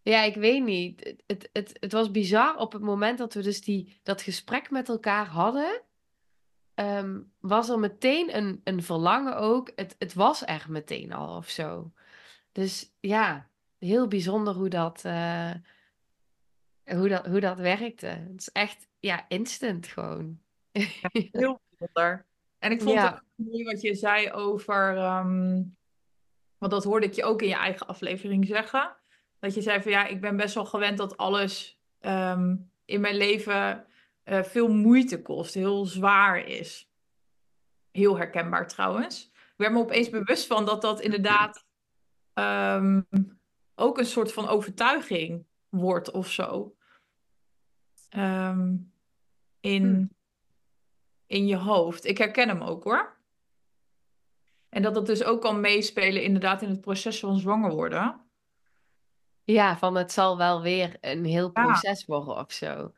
ja, 0.07 0.23
ik 0.23 0.35
weet 0.35 0.65
niet. 0.65 1.15
Het, 1.27 1.49
het, 1.53 1.77
het, 1.81 1.93
was 1.93 2.11
bizar 2.11 2.57
op 2.57 2.73
het 2.73 2.83
moment 2.83 3.19
dat 3.19 3.35
we 3.35 3.43
dus 3.43 3.61
die, 3.61 4.01
dat 4.03 4.23
gesprek 4.23 4.71
met 4.71 4.89
elkaar 4.89 5.27
hadden. 5.27 5.83
ehm, 6.75 7.23
was 7.41 7.69
er 7.69 7.79
meteen 7.79 8.37
een, 8.37 8.61
een 8.65 8.83
verlangen 8.83 9.37
ook. 9.37 9.73
Het, 9.77 9.95
het 9.99 10.15
was 10.15 10.47
er 10.47 10.67
meteen 10.69 11.13
al 11.13 11.37
of 11.37 11.49
zo. 11.49 11.93
Dus 12.53 12.95
ja, 13.01 13.51
heel 13.79 14.09
bijzonder 14.09 14.55
hoe 14.55 14.69
dat, 14.69 15.05
eh, 15.05 15.51
hoe 16.85 17.09
dat, 17.09 17.27
hoe 17.27 17.41
dat 17.41 17.59
werkte. 17.59 18.07
Het 18.07 18.41
is 18.41 18.51
echt, 18.53 18.89
ja, 19.01 19.25
instant 19.29 19.87
gewoon. 19.87 20.41
Heel 21.33 21.61
bijzonder. 21.69 22.27
En 22.59 22.71
ik 22.73 22.83
vond 22.83 22.95
Ja. 22.95 23.05
het 23.05 23.15
ook 23.15 23.23
mooi 23.35 23.65
wat 23.65 23.81
je 23.81 23.95
zei 23.95 24.33
over, 24.33 24.97
ehm, 24.97 25.63
want 26.59 26.73
dat 26.73 26.85
hoorde 26.85 27.07
ik 27.07 27.13
je 27.13 27.25
ook 27.25 27.43
in 27.43 27.49
je 27.49 27.55
eigen 27.55 27.87
aflevering 27.87 28.47
zeggen. 28.47 28.97
Dat 29.39 29.55
je 29.55 29.63
zei 29.63 29.83
van 29.83 29.93
ja, 29.93 30.07
ik 30.07 30.21
ben 30.21 30.37
best 30.37 30.55
wel 30.55 30.65
gewend 30.65 30.99
dat 30.99 31.17
alles 31.17 31.81
ehm, 32.01 32.57
in 32.85 33.01
mijn 33.01 33.17
leven 33.17 33.87
eh, 34.23 34.43
veel 34.43 34.69
moeite 34.69 35.23
kost, 35.23 35.55
heel 35.55 35.85
zwaar 35.85 36.39
is. 36.39 36.91
Heel 37.91 38.17
herkenbaar 38.17 38.69
trouwens. 38.69 39.31
Ik 39.35 39.55
werd 39.57 39.73
me 39.73 39.79
opeens 39.79 40.11
bewust 40.11 40.47
van 40.47 40.65
dat 40.65 40.83
dat 40.83 41.01
inderdaad 41.01 41.67
ehm, 42.33 43.01
ook 43.75 43.99
een 43.99 44.07
soort 44.07 44.33
van 44.33 44.49
overtuiging 44.49 45.47
wordt 45.69 46.11
of 46.11 46.31
zo. 46.31 46.77
Ehm, 48.09 48.77
in, 49.61 49.85
Hm. 49.85 50.07
in 51.27 51.47
je 51.47 51.57
hoofd. 51.57 52.05
Ik 52.05 52.19
herken 52.19 52.49
hem 52.49 52.63
ook 52.63 52.85
hoor. 52.85 53.17
En 54.69 54.83
dat 54.83 54.95
dat 54.95 55.07
dus 55.07 55.25
ook 55.25 55.41
kan 55.41 55.61
meespelen 55.61 56.23
inderdaad 56.23 56.63
in 56.63 56.69
het 56.69 56.81
proces 56.81 57.21
van 57.21 57.39
zwanger 57.39 57.71
worden. 57.71 58.26
Ja, 59.47 59.79
van 59.79 59.95
het 59.95 60.13
zal 60.13 60.37
wel 60.37 60.63
weer 60.63 60.97
een 61.01 61.25
heel 61.25 61.51
Ja. 61.53 61.63
proces 61.63 62.05
worden 62.05 62.37
of 62.37 62.53
zo. 62.53 62.93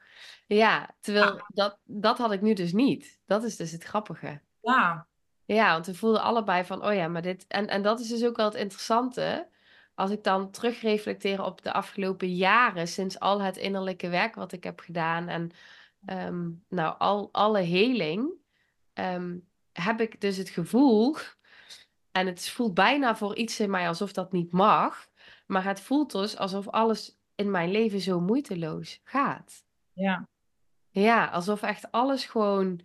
Ja, 0.46 0.96
terwijl 1.00 1.44
dat, 1.46 1.78
dat 1.84 2.18
had 2.18 2.32
ik 2.32 2.40
nu 2.40 2.52
dus 2.52 2.72
niet. 2.72 3.20
Dat 3.26 3.42
is 3.44 3.56
dus 3.56 3.72
het 3.72 3.84
grappige. 3.84 4.40
Ja, 4.60 5.06
Ja, 5.44 5.72
want 5.72 5.86
we 5.86 5.94
voelden 5.94 6.22
allebei 6.22 6.64
van, 6.64 6.84
oh 6.84 6.94
ja, 6.94 7.08
maar 7.08 7.22
dit... 7.22 7.46
En, 7.46 7.68
en 7.68 7.82
dat 7.82 8.00
is 8.00 8.08
dus 8.08 8.24
ook 8.24 8.36
wel 8.36 8.46
het 8.46 8.54
interessante. 8.54 9.48
Als 9.94 10.10
ik 10.10 10.24
dan 10.24 10.50
terugreflecteer 10.50 11.42
op 11.42 11.62
de 11.62 11.72
afgelopen 11.72 12.34
jaren, 12.34 12.88
sinds 12.88 13.20
al 13.20 13.40
het 13.42 13.56
innerlijke 13.56 14.08
werk 14.08 14.34
wat 14.34 14.52
ik 14.52 14.64
heb 14.64 14.80
gedaan 14.80 15.28
en 15.28 15.50
ehm, 16.04 16.50
nou, 16.68 16.94
al, 16.98 17.28
alle 17.32 17.60
heling, 17.60 18.32
ehm, 18.92 19.38
heb 19.72 20.00
ik 20.00 20.20
dus 20.20 20.36
het 20.36 20.48
gevoel, 20.48 21.16
en 22.12 22.26
het 22.26 22.48
voelt 22.48 22.74
bijna 22.74 23.16
voor 23.16 23.36
iets 23.36 23.60
in 23.60 23.70
mij 23.70 23.88
alsof 23.88 24.12
dat 24.12 24.32
niet 24.32 24.52
mag, 24.52 25.07
maar 25.48 25.64
het 25.64 25.80
voelt 25.80 26.12
dus 26.12 26.36
alsof 26.36 26.68
alles 26.68 27.18
in 27.34 27.50
mijn 27.50 27.70
leven 27.70 28.00
zo 28.00 28.20
moeiteloos 28.20 29.00
gaat. 29.04 29.64
ja, 29.92 30.28
Ja, 30.90 31.26
alsof 31.26 31.62
echt 31.62 31.90
alles 31.92 32.24
gewoon 32.24 32.80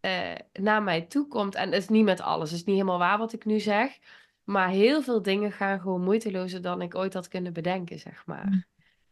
eh, 0.00 0.34
naar 0.52 0.82
mij 0.82 1.00
toe 1.00 1.28
komt. 1.28 1.54
En 1.54 1.72
het 1.72 1.82
is 1.82 1.88
niet 1.88 2.04
met 2.04 2.20
alles, 2.20 2.50
het 2.50 2.58
is 2.58 2.64
niet 2.64 2.74
helemaal 2.76 2.98
waar 2.98 3.18
wat 3.18 3.32
ik 3.32 3.44
nu 3.44 3.60
zeg. 3.60 3.98
Maar 4.44 4.68
heel 4.68 5.02
veel 5.02 5.22
dingen 5.22 5.52
gaan 5.52 5.80
gewoon 5.80 6.02
moeitelozer 6.02 6.62
dan 6.62 6.82
ik 6.82 6.94
ooit 6.94 7.14
had 7.14 7.28
kunnen 7.28 7.52
bedenken, 7.52 7.98
zeg 7.98 8.26
maar. 8.26 8.46
Mm. 8.46 8.64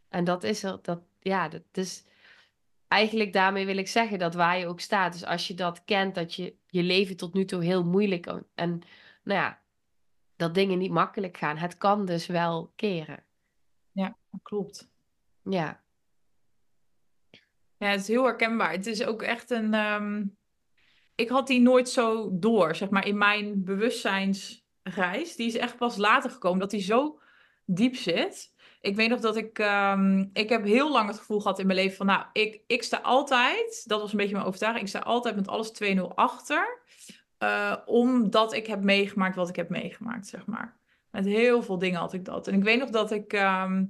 En 0.09 0.25
dat 0.25 0.43
is 0.43 0.63
er, 0.63 0.79
dat, 0.83 1.03
ja, 1.21 1.49
dat 1.49 1.63
is 1.73 2.05
eigenlijk 2.89 3.33
daarmee 3.33 3.67
wil 3.67 3.77
ik 3.77 3.89
zeggen 3.89 4.19
dat 4.19 4.35
waar 4.35 4.59
je 4.59 4.67
ook 4.67 4.81
staat. 4.81 5.13
Dus 5.13 5.25
als 5.25 5.47
je 5.49 5.55
dat 5.55 5.85
kent, 5.85 6.15
dat 6.15 6.35
je 6.35 6.57
je 6.67 6.83
leven 6.83 7.17
tot 7.17 7.35
nu 7.35 7.45
toe 7.45 7.65
heel 7.65 7.85
moeilijk 7.85 8.27
en, 8.27 8.47
en 8.55 8.83
nou 9.23 9.41
ja, 9.41 9.63
dat 10.37 10.55
dingen 10.55 10.79
niet 10.79 10.91
makkelijk 10.91 11.37
gaan. 11.37 11.57
Het 11.57 11.77
kan 11.77 12.05
dus 12.05 12.27
wel 12.27 12.73
keren. 12.77 13.25
ja, 13.93 14.17
dat 14.31 14.41
klopt. 14.43 14.89
Ja, 15.43 15.83
Ja, 17.77 17.91
het 17.91 18.01
is 18.01 18.09
heel 18.09 18.25
herkenbaar. 18.25 18.71
Het 18.71 18.87
is 18.87 19.05
ook 19.05 19.23
echt 19.23 19.51
een. 19.51 19.75
ehm, 19.75 20.25
Ik 21.15 21.29
had 21.29 21.47
die 21.47 21.61
nooit 21.61 21.89
zo 21.89 22.29
door, 22.39 22.75
zeg 22.75 22.91
maar, 22.91 23.07
in 23.07 23.19
mijn 23.19 23.65
bewustzijnsreis. 23.65 25.37
Die 25.37 25.47
is 25.47 25.57
echt 25.57 25.77
pas 25.77 25.97
later 25.97 26.31
gekomen, 26.31 26.59
dat 26.59 26.71
die 26.71 26.81
zo 26.83 27.21
diep 27.65 27.95
zit. 27.97 28.53
Ik 28.81 28.97
weet 28.97 29.09
nog 29.09 29.21
dat 29.21 29.37
ik. 29.37 29.59
ehm, 29.59 30.27
ik 30.33 30.49
heb 30.49 30.65
heel 30.65 30.91
lang 30.91 31.09
het 31.09 31.19
gevoel 31.19 31.41
gehad 31.41 31.59
in 31.59 31.67
mijn 31.67 31.79
leven 31.79 31.97
van. 31.97 32.07
Nou, 32.07 32.25
ik, 32.33 32.61
ik 32.67 32.83
sta 32.83 32.99
altijd. 32.99 33.83
Dat 33.89 34.01
was 34.01 34.11
een 34.13 34.19
beetje 34.19 34.35
mijn 34.35 34.47
overtuiging. 34.47 34.85
Ik 34.85 34.91
sta 34.91 34.99
altijd 35.01 35.37
met 35.37 35.49
alles 35.49 35.73
2-0 35.97 36.01
achter. 36.15 36.83
Eh, 37.45 37.77
omdat 37.87 38.53
ik 38.53 38.67
heb 38.67 38.83
meegemaakt 38.83 39.37
wat 39.37 39.49
ik 39.49 39.57
heb 39.57 39.69
meegemaakt, 39.69 40.27
zeg 40.27 40.47
maar. 40.47 40.77
Met 41.11 41.25
heel 41.25 41.63
veel 41.63 41.79
dingen 41.79 42.01
had 42.01 42.13
ik 42.13 42.25
dat. 42.25 42.49
En 42.49 42.55
ik 42.55 42.63
weet 42.63 42.79
nog 42.79 42.91
dat 42.91 43.11
ik. 43.11 43.33
ehm, 43.33 43.85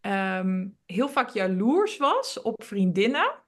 ehm, 0.00 0.66
heel 0.86 1.08
vaak 1.08 1.28
jaloers 1.28 1.96
was 1.96 2.42
op 2.42 2.64
vriendinnen. 2.64 3.42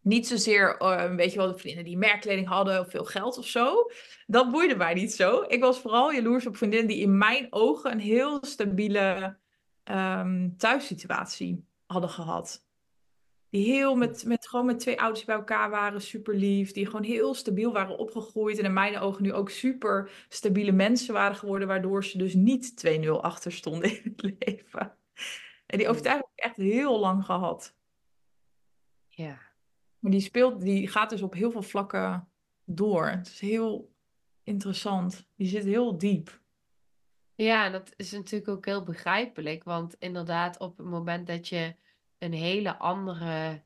Niet 0.00 0.26
zozeer, 0.26 0.76
eh, 0.76 1.14
weet 1.14 1.32
je 1.32 1.38
wel, 1.38 1.46
de 1.46 1.58
vriendinnen 1.58 1.84
die 1.84 1.98
merkkleding 1.98 2.48
hadden 2.48 2.80
of 2.80 2.90
veel 2.90 3.04
geld 3.04 3.38
of 3.38 3.46
zo. 3.46 3.90
Dat 4.26 4.50
boeide 4.50 4.76
mij 4.76 4.94
niet 4.94 5.12
zo. 5.12 5.44
Ik 5.48 5.60
was 5.60 5.80
vooral 5.80 6.12
jaloers 6.12 6.46
op 6.46 6.56
vriendinnen 6.56 6.88
die 6.88 7.02
in 7.02 7.18
mijn 7.18 7.46
ogen 7.50 7.92
een 7.92 8.00
heel 8.00 8.38
stabiele 8.44 9.38
ehm, 9.84 10.48
thuissituatie 10.56 11.64
hadden 11.86 12.10
gehad. 12.10 12.68
Die 13.50 13.64
heel 13.72 13.94
met, 13.94 14.24
met, 14.24 14.48
gewoon 14.48 14.66
met 14.66 14.78
twee 14.78 15.00
ouders 15.00 15.24
bij 15.24 15.34
elkaar 15.34 15.70
waren, 15.70 16.00
super 16.00 16.34
lief. 16.34 16.72
Die 16.72 16.86
gewoon 16.86 17.02
heel 17.02 17.34
stabiel 17.34 17.72
waren 17.72 17.98
opgegroeid. 17.98 18.58
En 18.58 18.64
in 18.64 18.72
mijn 18.72 18.98
ogen 18.98 19.22
nu 19.22 19.32
ook 19.32 19.50
super 19.50 20.10
stabiele 20.28 20.72
mensen 20.72 21.14
waren 21.14 21.36
geworden. 21.36 21.68
Waardoor 21.68 22.04
ze 22.04 22.18
dus 22.18 22.34
niet 22.34 22.86
2-0 23.04 23.10
achter 23.10 23.52
stonden 23.52 23.90
in 23.90 24.14
het 24.16 24.22
leven. 24.38 24.94
En 25.66 25.78
die 25.78 25.88
overtuiging 25.88 26.28
heb 26.34 26.38
ik 26.38 26.44
echt 26.44 26.56
heel 26.56 26.98
lang 26.98 27.24
gehad. 27.24 27.74
ja. 29.08 29.48
Maar 29.98 30.10
die 30.10 30.20
speelt, 30.20 30.60
die 30.60 30.88
gaat 30.88 31.10
dus 31.10 31.22
op 31.22 31.34
heel 31.34 31.50
veel 31.50 31.62
vlakken 31.62 32.28
door. 32.64 33.08
Het 33.08 33.26
is 33.26 33.40
heel 33.40 33.92
interessant. 34.42 35.26
Die 35.36 35.48
zit 35.48 35.64
heel 35.64 35.98
diep. 35.98 36.40
Ja, 37.34 37.70
dat 37.70 37.92
is 37.96 38.12
natuurlijk 38.12 38.50
ook 38.50 38.64
heel 38.64 38.82
begrijpelijk, 38.82 39.64
want 39.64 39.96
inderdaad, 39.98 40.58
op 40.58 40.76
het 40.76 40.86
moment 40.86 41.26
dat 41.26 41.48
je 41.48 41.74
een 42.20 42.32
hele 42.32 42.76
andere 42.76 43.62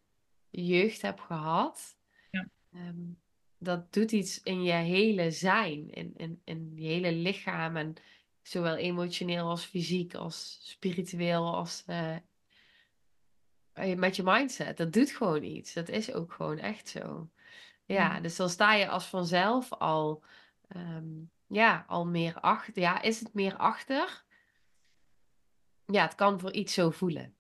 jeugd 0.50 1.02
hebt 1.02 1.20
gehad, 1.20 1.96
Ja. 2.30 2.48
ehm, 2.72 3.12
dat 3.58 3.92
doet 3.92 4.12
iets 4.12 4.42
in 4.42 4.62
je 4.62 4.72
hele 4.72 5.30
zijn, 5.30 5.90
in, 5.90 6.12
in, 6.16 6.40
in 6.44 6.72
je 6.74 6.86
hele 6.86 7.12
lichaam, 7.12 7.76
en 7.76 7.94
zowel 8.42 8.76
emotioneel 8.76 9.48
als 9.48 9.64
fysiek, 9.64 10.14
als 10.14 10.58
spiritueel, 10.62 11.54
als 11.54 11.82
eh, 11.86 12.16
eh, 13.72 13.96
met 13.98 14.16
je 14.16 14.22
mindset. 14.22 14.76
Dat 14.76 14.92
doet 14.92 15.10
gewoon 15.10 15.42
iets. 15.42 15.72
Dat 15.72 15.88
is 15.88 16.12
ook 16.12 16.32
gewoon 16.32 16.58
echt 16.58 16.88
zo. 16.88 17.30
Ja, 17.86 17.94
Ja. 18.14 18.20
dus 18.20 18.36
dan 18.36 18.48
sta 18.50 18.74
je 18.74 18.88
als 18.88 19.06
vanzelf 19.06 19.72
al, 19.72 20.22
ehm, 20.68 21.08
ja, 21.46 21.84
al 21.88 22.06
meer 22.06 22.40
achter. 22.40 22.82
Ja, 22.82 23.02
is 23.02 23.20
het 23.20 23.34
meer 23.34 23.56
achter? 23.56 24.24
Ja, 25.86 26.02
het 26.02 26.14
kan 26.14 26.40
voor 26.40 26.52
iets 26.52 26.74
zo 26.74 26.90
voelen. 26.90 27.36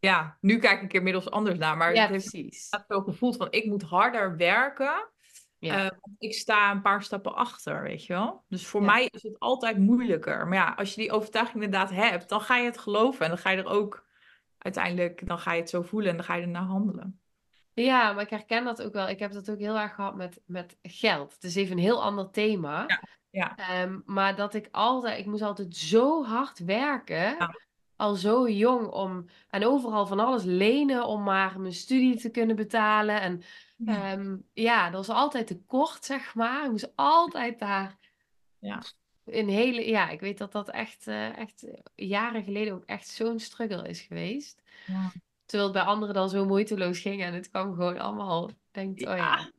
Ja, 0.00 0.36
nu 0.40 0.58
kijk 0.58 0.82
ik 0.82 0.90
er 0.90 0.96
inmiddels 0.98 1.30
anders 1.30 1.58
naar. 1.58 1.76
Maar 1.76 1.94
Ja, 1.94 2.00
het 2.00 2.10
heeft 2.10 2.30
precies. 2.30 2.68
zo 2.88 3.00
gevoeld 3.00 3.36
van 3.36 3.46
ik 3.50 3.66
moet 3.66 3.82
harder 3.82 4.36
werken. 4.36 5.08
Ja, 5.58 5.84
eh, 5.90 5.98
ik 6.18 6.34
sta 6.34 6.70
een 6.70 6.82
paar 6.82 7.02
stappen 7.02 7.34
achter, 7.34 7.82
weet 7.82 8.06
je 8.06 8.12
wel. 8.12 8.44
Dus 8.48 8.66
voor 8.66 8.80
Ja. 8.80 8.86
mij 8.86 9.04
is 9.10 9.22
het 9.22 9.38
altijd 9.38 9.78
moeilijker. 9.78 10.46
Maar 10.48 10.58
ja, 10.58 10.74
als 10.76 10.94
je 10.94 11.00
die 11.00 11.12
overtuiging 11.12 11.62
inderdaad 11.62 11.90
hebt, 11.90 12.28
dan 12.28 12.40
ga 12.40 12.56
je 12.56 12.64
het 12.64 12.78
geloven. 12.78 13.22
En 13.24 13.28
dan 13.28 13.38
ga 13.38 13.50
je 13.50 13.56
er 13.58 13.66
ook 13.68 14.06
uiteindelijk, 14.58 15.26
dan 15.26 15.38
ga 15.38 15.52
je 15.52 15.60
het 15.60 15.70
zo 15.70 15.82
voelen 15.82 16.10
en 16.10 16.16
dan 16.16 16.24
ga 16.24 16.34
je 16.34 16.42
er 16.42 16.48
naar 16.48 16.62
handelen. 16.62 17.20
ja, 17.74 18.12
maar 18.12 18.22
ik 18.22 18.30
herken 18.30 18.64
dat 18.64 18.82
ook 18.82 18.92
wel. 18.92 19.08
Ik 19.08 19.18
heb 19.18 19.32
dat 19.32 19.50
ook 19.50 19.58
heel 19.58 19.78
erg 19.78 19.94
gehad 19.94 20.16
met, 20.16 20.40
met 20.46 20.78
geld. 20.82 21.32
Het 21.34 21.44
is 21.44 21.54
even 21.54 21.76
een 21.76 21.82
heel 21.82 22.02
ander 22.02 22.30
thema. 22.30 22.84
Ja, 22.86 23.02
ja. 23.30 23.56
Ehm, 23.56 23.98
maar 24.04 24.36
dat 24.36 24.54
ik 24.54 24.68
altijd, 24.70 25.18
ik 25.18 25.26
moest 25.26 25.42
altijd 25.42 25.76
zo 25.76 26.24
hard 26.24 26.58
werken. 26.58 27.16
Ja. 27.38 27.54
Al 27.98 28.14
zo 28.14 28.48
jong 28.48 28.86
om, 28.86 29.24
en 29.50 29.66
overal 29.66 30.06
van 30.06 30.20
alles 30.20 30.44
lenen 30.44 31.06
om 31.06 31.22
maar 31.22 31.60
mijn 31.60 31.72
studie 31.72 32.16
te 32.16 32.30
kunnen 32.30 32.56
betalen. 32.56 33.20
En 33.20 33.42
Ja. 33.76 34.12
Ehm, 34.12 34.36
ja, 34.52 34.90
dat 34.90 35.06
was 35.06 35.16
altijd 35.16 35.46
tekort, 35.46 36.04
zeg 36.04 36.34
maar. 36.34 36.64
Ik 36.64 36.70
moest 36.70 36.92
altijd 36.94 37.58
daar 37.58 37.96
Ja. 38.58 38.82
een 39.24 39.48
hele... 39.48 39.88
Ja, 39.88 40.08
ik 40.08 40.20
weet 40.20 40.38
dat 40.38 40.52
dat 40.52 40.70
echt, 40.70 41.06
eh, 41.06 41.36
echt 41.38 41.66
jaren 41.94 42.42
geleden 42.44 42.74
ook 42.74 42.84
echt 42.84 43.08
zo'n 43.08 43.38
struggle 43.38 43.88
is 43.88 44.00
geweest. 44.00 44.62
Ja. 44.86 45.12
Terwijl 45.46 45.70
het 45.72 45.78
bij 45.78 45.86
anderen 45.92 46.14
dan 46.14 46.28
zo 46.28 46.44
moeiteloos 46.44 46.98
ging 47.00 47.22
en 47.22 47.34
het 47.34 47.50
kwam 47.50 47.74
gewoon 47.74 47.98
allemaal... 47.98 48.50
Denkt, 48.70 49.06
oh. 49.06 49.16
Ja. 49.16 49.50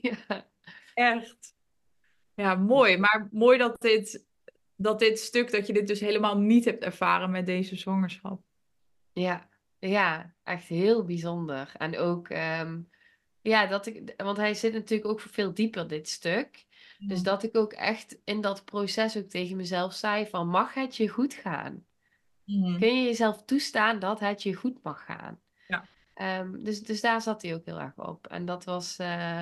ja. 0.00 0.18
Echt. 0.94 1.54
Ja, 2.34 2.54
mooi. 2.54 2.96
Maar 2.98 3.28
mooi 3.30 3.58
dat 3.58 3.80
dit, 3.80 4.26
dat 4.82 4.98
dit 4.98 5.18
stuk, 5.18 5.50
dat 5.50 5.66
je 5.66 5.72
dit 5.72 5.86
dus 5.86 6.00
helemaal 6.00 6.38
niet 6.38 6.64
hebt 6.64 6.84
ervaren 6.84 7.30
met 7.30 7.46
deze 7.46 7.76
zwangerschap. 7.76 8.42
Ja, 9.12 9.48
ja, 9.78 10.34
echt 10.42 10.66
heel 10.66 11.04
bijzonder. 11.04 11.72
En 11.78 11.98
ook, 11.98 12.28
ehm, 12.28 12.80
ja, 13.40 13.66
dat 13.66 13.86
ik, 13.86 14.14
want 14.16 14.36
hij 14.36 14.54
zit 14.54 14.72
natuurlijk 14.72 15.10
ook 15.10 15.20
veel 15.20 15.54
dieper, 15.54 15.88
dit 15.88 16.08
stuk. 16.08 16.66
Dus 16.98 17.22
dat 17.22 17.42
ik 17.42 17.56
ook 17.56 17.72
echt 17.72 18.18
in 18.24 18.40
dat 18.40 18.64
proces 18.64 19.16
ook 19.16 19.28
tegen 19.28 19.56
mezelf 19.56 19.94
zei 19.94 20.26
van, 20.26 20.48
mag 20.48 20.74
het 20.74 20.96
je 20.96 21.08
goed 21.08 21.34
gaan? 21.34 21.84
Mhm. 22.44 22.78
Kun 22.78 22.96
je 22.96 23.04
jezelf 23.04 23.44
toestaan 23.44 23.98
dat 23.98 24.20
het 24.20 24.42
je 24.42 24.54
goed 24.54 24.82
mag 24.82 25.04
gaan? 25.04 25.40
Ja. 25.68 25.88
Ehm, 26.14 26.62
dus, 26.62 26.82
dus 26.82 27.00
daar 27.00 27.22
zat 27.22 27.42
hij 27.42 27.54
ook 27.54 27.64
heel 27.64 27.80
erg 27.80 27.98
op. 27.98 28.26
En 28.26 28.44
dat 28.44 28.64
was, 28.64 28.96
eh, 28.96 29.40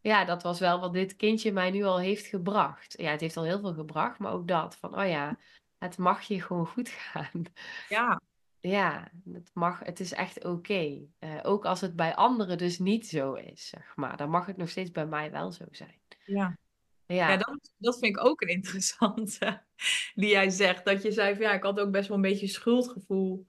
ja, 0.00 0.24
dat 0.24 0.42
was 0.42 0.60
wel 0.60 0.80
wat 0.80 0.92
dit 0.92 1.16
kindje 1.16 1.52
mij 1.52 1.70
nu 1.70 1.82
al 1.82 1.98
heeft 1.98 2.26
gebracht. 2.26 2.94
Ja, 2.98 3.10
het 3.10 3.20
heeft 3.20 3.36
al 3.36 3.44
heel 3.44 3.60
veel 3.60 3.74
gebracht, 3.74 4.18
maar 4.18 4.32
ook 4.32 4.48
dat. 4.48 4.76
Van, 4.76 5.00
oh 5.00 5.08
ja, 5.08 5.38
het 5.78 5.98
mag 5.98 6.22
je 6.22 6.42
gewoon 6.42 6.66
goed 6.74 6.88
gaan. 6.88 7.42
Ja. 7.88 8.20
Ja, 8.60 9.10
het 9.32 9.50
mag, 9.54 9.78
het 9.78 10.00
is 10.00 10.12
echt 10.12 10.44
oké. 10.44 11.06
Eh, 11.18 11.38
ook 11.42 11.64
als 11.64 11.80
het 11.80 11.96
bij 11.96 12.14
anderen 12.14 12.58
dus 12.58 12.78
niet 12.78 13.06
zo 13.06 13.34
is, 13.34 13.68
zeg 13.68 13.96
maar. 13.96 14.16
Dan 14.16 14.30
mag 14.30 14.46
het 14.46 14.56
nog 14.56 14.68
steeds 14.68 14.90
bij 14.90 15.06
mij 15.06 15.30
wel 15.30 15.52
zo 15.52 15.64
zijn. 15.70 16.00
Ja. 16.24 16.58
Ja, 17.06 17.28
ja 17.28 17.36
dat, 17.36 17.70
dat 17.76 17.98
vind 17.98 18.16
ik 18.16 18.24
ook 18.24 18.40
een 18.40 18.48
interessante 18.48 19.62
die 20.14 20.30
jij 20.30 20.50
zegt. 20.50 20.84
Dat 20.84 21.02
je 21.02 21.12
zei 21.12 21.34
van 21.34 21.44
ja, 21.44 21.52
ik 21.52 21.62
had 21.62 21.80
ook 21.80 21.90
best 21.90 22.08
wel 22.08 22.16
een 22.16 22.22
beetje 22.22 22.46
schuldgevoel 22.46 23.46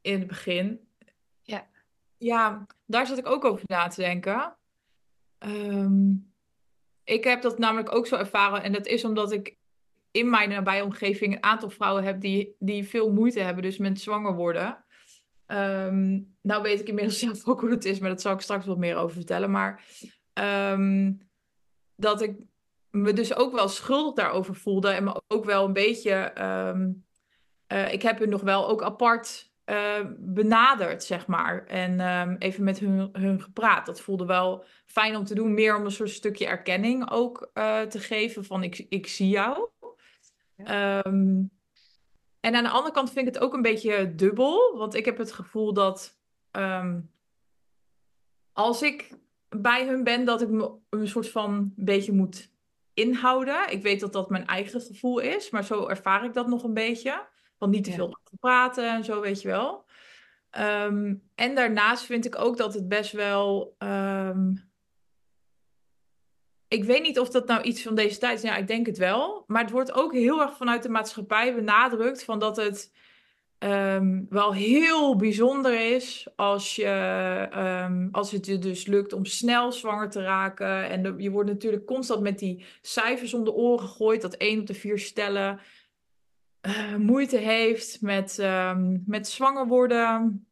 in 0.00 0.18
het 0.18 0.26
begin. 0.26 0.88
Ja. 1.42 1.66
Ja, 2.18 2.66
daar 2.84 3.06
zat 3.06 3.18
ik 3.18 3.26
ook 3.26 3.44
over 3.44 3.64
na 3.66 3.88
te 3.88 4.00
denken. 4.00 4.56
Ehm, 5.38 6.12
ik 7.04 7.24
heb 7.24 7.42
dat 7.42 7.58
namelijk 7.58 7.94
ook 7.94 8.06
zo 8.06 8.16
ervaren. 8.16 8.62
En 8.62 8.72
dat 8.72 8.86
is 8.86 9.04
omdat 9.04 9.32
ik 9.32 9.56
in 10.10 10.30
mijn 10.30 10.48
nabije 10.48 10.84
omgeving 10.84 11.34
een 11.34 11.42
aantal 11.42 11.70
vrouwen 11.70 12.04
heb 12.04 12.20
die, 12.20 12.56
die 12.58 12.88
veel 12.88 13.12
moeite 13.12 13.40
hebben, 13.40 13.62
dus 13.62 13.78
met 13.78 14.00
zwanger 14.00 14.34
worden. 14.34 14.84
Um, 15.46 16.36
nou 16.42 16.62
weet 16.62 16.80
ik 16.80 16.88
inmiddels 16.88 17.18
zelf 17.26 17.46
ook 17.46 17.60
hoe 17.60 17.70
het 17.70 17.84
is, 17.84 17.98
maar 17.98 18.10
dat 18.10 18.20
zal 18.20 18.32
ik 18.32 18.40
straks 18.40 18.66
wat 18.66 18.78
meer 18.78 18.96
over 18.96 19.16
vertellen. 19.16 19.50
Maar 19.50 19.84
ehm, 20.32 21.12
dat 21.96 22.22
ik 22.22 22.36
me 22.90 23.12
dus 23.12 23.34
ook 23.34 23.52
wel 23.52 23.68
schuldig 23.68 24.14
daarover 24.14 24.54
voelde 24.54 24.88
en 24.88 25.04
me 25.04 25.22
ook 25.26 25.44
wel 25.44 25.64
een 25.64 25.72
beetje. 25.72 26.32
Uh, 27.72 27.92
ik 27.92 28.02
heb 28.02 28.18
hun 28.18 28.28
nog 28.28 28.42
wel 28.42 28.68
ook 28.68 28.82
apart 28.82 29.54
uh, 29.66 30.00
benaderd, 30.18 31.04
zeg 31.04 31.26
maar. 31.26 31.66
En 31.66 32.00
um, 32.00 32.36
even 32.38 32.64
met 32.64 32.78
hun, 32.78 33.08
hun 33.12 33.42
gepraat. 33.42 33.86
Dat 33.86 34.00
voelde 34.00 34.26
wel 34.26 34.64
fijn 34.86 35.16
om 35.16 35.24
te 35.24 35.34
doen. 35.34 35.54
Meer 35.54 35.76
om 35.76 35.84
een 35.84 35.90
soort 35.90 36.10
stukje 36.10 36.46
erkenning 36.46 37.10
ook 37.10 37.50
uh, 37.54 37.80
te 37.80 37.98
geven 37.98 38.44
van 38.44 38.62
ik, 38.62 38.86
ik 38.88 39.06
zie 39.06 39.28
jou. 39.28 39.68
Ja. 40.56 41.06
Um, 41.06 41.50
en 42.40 42.54
aan 42.54 42.62
de 42.62 42.70
andere 42.70 42.94
kant 42.94 43.12
vind 43.12 43.28
ik 43.28 43.34
het 43.34 43.42
ook 43.42 43.54
een 43.54 43.62
beetje 43.62 44.14
dubbel. 44.14 44.76
Want 44.78 44.94
ik 44.94 45.04
heb 45.04 45.18
het 45.18 45.32
gevoel 45.32 45.72
dat 45.72 46.18
um, 46.52 47.10
als 48.52 48.82
ik 48.82 49.10
bij 49.48 49.86
hun 49.86 50.04
ben, 50.04 50.24
dat 50.24 50.42
ik 50.42 50.48
me 50.48 50.70
een 50.90 51.08
soort 51.08 51.30
van 51.30 51.72
beetje 51.76 52.12
moet 52.12 52.50
inhouden. 52.94 53.72
Ik 53.72 53.82
weet 53.82 54.00
dat 54.00 54.12
dat 54.12 54.30
mijn 54.30 54.46
eigen 54.46 54.80
gevoel 54.80 55.18
is, 55.18 55.50
maar 55.50 55.64
zo 55.64 55.86
ervaar 55.86 56.24
ik 56.24 56.34
dat 56.34 56.46
nog 56.46 56.64
een 56.64 56.74
beetje. 56.74 57.26
Want 57.58 57.72
niet 57.72 57.84
te 57.84 57.92
veel 57.92 58.08
ja. 58.08 58.36
praten 58.40 58.90
en 58.90 59.04
zo, 59.04 59.20
weet 59.20 59.42
je 59.42 59.48
wel. 59.48 59.84
Um, 60.58 61.22
en 61.34 61.54
daarnaast 61.54 62.04
vind 62.04 62.26
ik 62.26 62.38
ook 62.38 62.56
dat 62.56 62.74
het 62.74 62.88
best 62.88 63.12
wel. 63.12 63.74
Um, 63.78 64.70
ik 66.68 66.84
weet 66.84 67.02
niet 67.02 67.18
of 67.18 67.28
dat 67.28 67.46
nou 67.46 67.62
iets 67.62 67.82
van 67.82 67.94
deze 67.94 68.18
tijd 68.18 68.36
is. 68.36 68.42
Ja, 68.42 68.56
ik 68.56 68.66
denk 68.66 68.86
het 68.86 68.98
wel. 68.98 69.44
Maar 69.46 69.62
het 69.62 69.70
wordt 69.70 69.92
ook 69.92 70.12
heel 70.12 70.40
erg 70.40 70.56
vanuit 70.56 70.82
de 70.82 70.88
maatschappij 70.88 71.54
benadrukt 71.54 72.24
van 72.24 72.38
dat 72.38 72.56
het 72.56 72.92
um, 73.58 74.26
wel 74.28 74.54
heel 74.54 75.16
bijzonder 75.16 75.94
is 75.94 76.28
als, 76.36 76.76
je, 76.76 78.08
als 78.12 78.30
het 78.30 78.46
je 78.46 78.58
dus 78.58 78.86
lukt 78.86 79.12
om 79.12 79.24
snel 79.24 79.72
zwanger 79.72 80.10
te 80.10 80.22
raken. 80.22 80.88
En 80.88 81.02
de, 81.02 81.14
je 81.16 81.30
wordt 81.30 81.50
natuurlijk 81.50 81.86
constant 81.86 82.20
met 82.20 82.38
die 82.38 82.64
cijfers 82.80 83.34
om 83.34 83.44
de 83.44 83.52
oren 83.52 83.88
gegooid. 83.88 84.22
Dat 84.22 84.34
één 84.34 84.60
op 84.60 84.66
de 84.66 84.74
vier 84.74 84.98
stellen 84.98 85.60
uh, 86.66 86.94
moeite 86.96 87.36
heeft 87.36 88.00
met, 88.00 88.38
um, 88.38 89.02
met 89.06 89.28
zwanger 89.28 89.66
worden. 89.66 90.46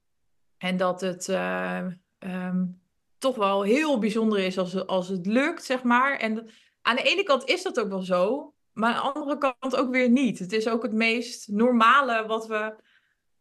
En 0.59 0.77
dat 0.77 1.01
het 1.01 1.29
uh, 1.29 1.87
um, 2.19 2.81
toch 3.19 3.37
wel 3.37 3.63
heel 3.63 3.99
bijzonder 3.99 4.39
is 4.39 4.59
als, 4.59 4.87
als 4.87 5.09
het 5.09 5.27
lukt, 5.27 5.65
zeg 5.65 5.83
maar. 5.83 6.19
En 6.19 6.51
aan 6.83 6.97
de 6.97 7.03
ene 7.03 7.23
kant 7.23 7.45
is 7.45 7.63
dat 7.63 7.81
ook 7.81 7.89
wel 7.89 8.03
zo, 8.03 8.55
maar 8.73 8.95
aan 8.95 9.03
de 9.03 9.21
andere 9.21 9.39
kant 9.39 9.77
ook 9.77 9.91
weer 9.91 10.11
niet. 10.11 10.39
Het 10.39 10.53
is 10.53 10.69
ook 10.69 10.83
het 10.83 10.93
meest 10.93 11.49
normale 11.49 12.27
wat 12.27 12.47
we 12.47 12.75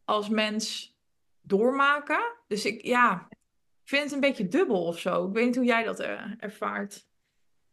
als 0.05 0.29
mens 0.29 0.95
doormaken. 1.41 2.21
Dus 2.47 2.65
ik, 2.65 2.85
ja, 2.85 3.27
vind 3.83 4.03
het 4.03 4.11
een 4.11 4.19
beetje 4.19 4.47
dubbel 4.47 4.85
of 4.85 4.99
zo. 4.99 5.27
Ik 5.27 5.33
weet 5.33 5.45
niet 5.45 5.55
hoe 5.55 5.65
jij 5.65 5.83
dat 5.83 6.01
uh, 6.01 6.21
ervaart. 6.39 7.07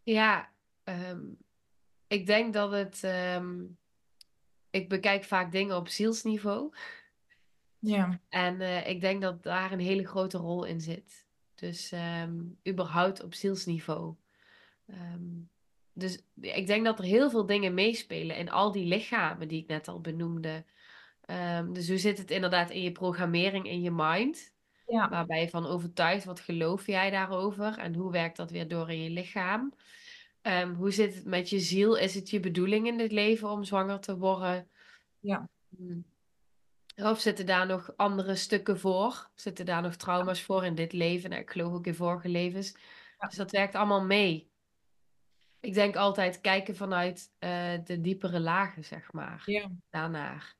Ja, 0.02 0.50
um, 0.84 1.38
ik 2.06 2.26
denk 2.26 2.52
dat 2.52 2.70
het 2.70 3.02
ik 4.70 4.88
bekijk 4.88 5.24
vaak 5.24 5.52
dingen 5.52 5.76
op 5.76 5.88
zielsniveau. 5.88 6.74
Ja. 7.78 8.20
En 8.28 8.61
uh, 8.61 8.88
ik 8.88 9.00
denk 9.00 9.22
dat 9.22 9.42
daar 9.42 9.72
een 9.72 9.80
hele 9.80 10.06
grote 10.06 10.38
rol 10.38 10.64
in 10.64 10.80
zit. 10.80 11.26
Dus 11.54 11.92
um, 12.22 12.59
überhaupt 12.68 13.22
op 13.22 13.35
zielsniveau. 13.35 14.14
Um, 14.87 15.48
dus 15.92 16.22
ik 16.40 16.66
denk 16.66 16.85
dat 16.85 16.98
er 16.98 17.04
heel 17.04 17.30
veel 17.30 17.46
dingen 17.46 17.74
meespelen 17.74 18.37
in 18.37 18.50
al 18.50 18.72
die 18.72 18.85
lichamen 18.85 19.48
die 19.48 19.62
ik 19.62 19.68
net 19.68 19.88
al 19.88 20.00
benoemde. 20.00 20.64
Um, 21.26 21.72
dus 21.72 21.88
hoe 21.88 21.98
zit 21.98 22.18
het 22.18 22.30
inderdaad 22.30 22.70
in 22.70 22.83
je 22.83 22.92
programmering, 22.92 23.66
in 23.66 23.80
je 23.80 23.90
mind? 23.90 24.52
Ja. 24.87 25.09
Waarbij 25.09 25.40
je 25.40 25.48
van 25.48 25.66
overtuigd, 25.66 26.24
wat 26.24 26.40
geloof 26.40 26.87
jij 26.87 27.11
daarover? 27.11 27.78
En 27.78 27.94
hoe 27.94 28.12
werkt 28.12 28.37
dat 28.37 28.50
weer 28.50 28.68
door 28.68 28.90
in 28.90 29.02
je 29.02 29.11
lichaam? 29.11 29.74
Um, 30.42 30.74
hoe 30.74 30.90
zit 30.90 31.14
het 31.14 31.24
met 31.24 31.50
je 31.50 31.59
ziel? 31.59 31.96
Is 31.96 32.14
het 32.14 32.31
je 32.31 32.40
bedoeling 32.40 32.87
in 32.87 32.98
dit 32.98 33.12
leven 33.12 33.50
om 33.50 33.64
zwanger 33.64 34.00
te 34.00 34.16
worden? 34.16 34.68
Ja. 35.20 35.48
Hmm. 35.76 36.05
Of 36.96 37.20
zitten 37.20 37.46
daar 37.46 37.66
nog 37.66 37.92
andere 37.96 38.35
stukken 38.35 38.79
voor? 38.79 39.31
Zitten 39.35 39.66
daar 39.66 39.83
nog 39.83 39.94
trauma's 39.94 40.42
voor 40.42 40.64
in 40.64 40.74
dit 40.74 40.92
leven? 40.92 41.31
Nou, 41.31 41.42
ik 41.42 41.50
geloof 41.50 41.72
ook 41.72 41.87
in 41.87 41.94
vorige 41.94 42.29
levens. 42.29 42.74
Ja. 43.18 43.26
Dus 43.26 43.37
dat 43.37 43.50
werkt 43.50 43.74
allemaal 43.74 44.05
mee. 44.05 44.50
Ik 45.61 45.74
denk 45.74 45.96
altijd 45.96 46.40
kijken 46.40 46.76
vanuit 46.76 47.33
uh, 47.40 47.72
de 47.85 48.00
diepere 48.00 48.40
lagen, 48.40 48.85
zeg 48.85 49.12
maar. 49.12 49.42
Ja. 49.46 49.70
Daarnaar. 49.90 50.57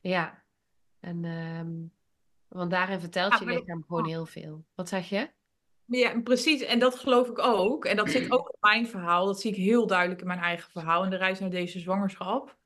Ja. 0.00 0.42
En, 1.00 1.24
um, 1.24 1.92
want 2.48 2.70
daarin 2.70 3.00
vertelt 3.00 3.38
je 3.38 3.44
lichaam 3.44 3.84
gewoon 3.86 4.06
heel 4.06 4.26
veel. 4.26 4.64
Wat 4.74 4.88
zeg 4.88 5.08
je? 5.08 5.30
Ja, 5.90 6.20
precies. 6.20 6.62
En 6.62 6.78
dat 6.78 6.94
geloof 6.94 7.28
ik 7.28 7.38
ook. 7.38 7.84
En 7.84 7.96
dat 7.96 8.10
zit 8.10 8.30
ook 8.30 8.48
in 8.48 8.56
mijn 8.60 8.88
verhaal. 8.88 9.26
Dat 9.26 9.40
zie 9.40 9.50
ik 9.50 9.56
heel 9.56 9.86
duidelijk 9.86 10.20
in 10.20 10.26
mijn 10.26 10.38
eigen 10.38 10.70
verhaal. 10.70 11.04
In 11.04 11.10
de 11.10 11.16
reis 11.16 11.40
naar 11.40 11.50
deze 11.50 11.78
zwangerschap. 11.78 12.56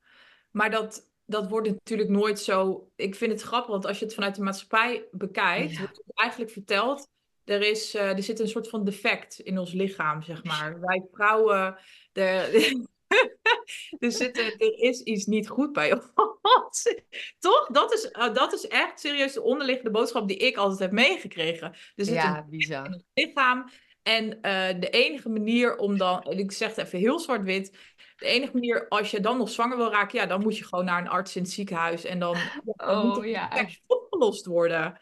Maar 0.51 0.71
dat, 0.71 1.11
dat 1.25 1.49
wordt 1.49 1.67
natuurlijk 1.67 2.09
nooit 2.09 2.39
zo. 2.39 2.89
Ik 2.95 3.15
vind 3.15 3.31
het 3.31 3.41
grappig, 3.41 3.71
want 3.71 3.85
als 3.85 3.99
je 3.99 4.05
het 4.05 4.13
vanuit 4.13 4.35
de 4.35 4.41
maatschappij 4.41 5.07
bekijkt, 5.11 5.71
ja. 5.71 5.79
wordt 5.79 5.97
het 5.97 6.19
eigenlijk 6.19 6.51
verteld. 6.51 7.07
Er, 7.43 7.61
is, 7.61 7.95
uh, 7.95 8.09
er 8.09 8.23
zit 8.23 8.39
een 8.39 8.47
soort 8.47 8.69
van 8.69 8.83
defect 8.83 9.39
in 9.39 9.57
ons 9.57 9.73
lichaam, 9.73 10.21
zeg 10.21 10.43
maar. 10.43 10.79
Wij 10.79 11.05
vrouwen. 11.11 11.77
De, 12.11 12.87
zit, 13.99 14.37
er 14.37 14.79
is 14.79 15.01
iets 15.01 15.25
niet 15.25 15.49
goed 15.49 15.73
bij 15.73 15.93
ons. 16.41 16.95
Toch? 17.39 17.67
Dat 17.67 17.93
is, 17.93 18.09
uh, 18.11 18.33
dat 18.33 18.53
is 18.53 18.67
echt 18.67 18.99
serieus 18.99 19.33
de 19.33 19.41
onderliggende 19.41 19.91
boodschap 19.91 20.27
die 20.27 20.37
ik 20.37 20.57
altijd 20.57 20.79
heb 20.79 20.91
meegekregen. 20.91 21.71
Er 21.95 22.05
zit 22.05 22.15
ja, 22.15 22.45
bizar. 22.49 22.85
in 22.85 22.91
het 22.91 23.05
lichaam. 23.13 23.69
En 24.03 24.25
uh, 24.25 24.79
de 24.79 24.89
enige 24.89 25.29
manier 25.29 25.77
om 25.77 25.97
dan, 25.97 26.23
ik 26.23 26.51
zeg 26.51 26.75
het 26.75 26.85
even 26.85 26.99
heel 26.99 27.19
zwart-wit, 27.19 27.77
de 28.17 28.25
enige 28.25 28.53
manier 28.53 28.87
als 28.87 29.11
je 29.11 29.19
dan 29.19 29.37
nog 29.37 29.49
zwanger 29.49 29.77
wil 29.77 29.91
raken, 29.91 30.19
ja, 30.19 30.25
dan 30.25 30.41
moet 30.41 30.57
je 30.57 30.63
gewoon 30.63 30.85
naar 30.85 31.01
een 31.01 31.09
arts 31.09 31.35
in 31.35 31.41
het 31.41 31.51
ziekenhuis 31.51 32.03
en 32.05 32.19
dan, 32.19 32.35
ja, 32.35 32.85
dan 32.85 32.97
oh, 32.97 33.03
moet 33.03 33.15
het 33.15 33.25
ja. 33.25 33.67
opgelost 33.87 34.45
worden. 34.45 34.99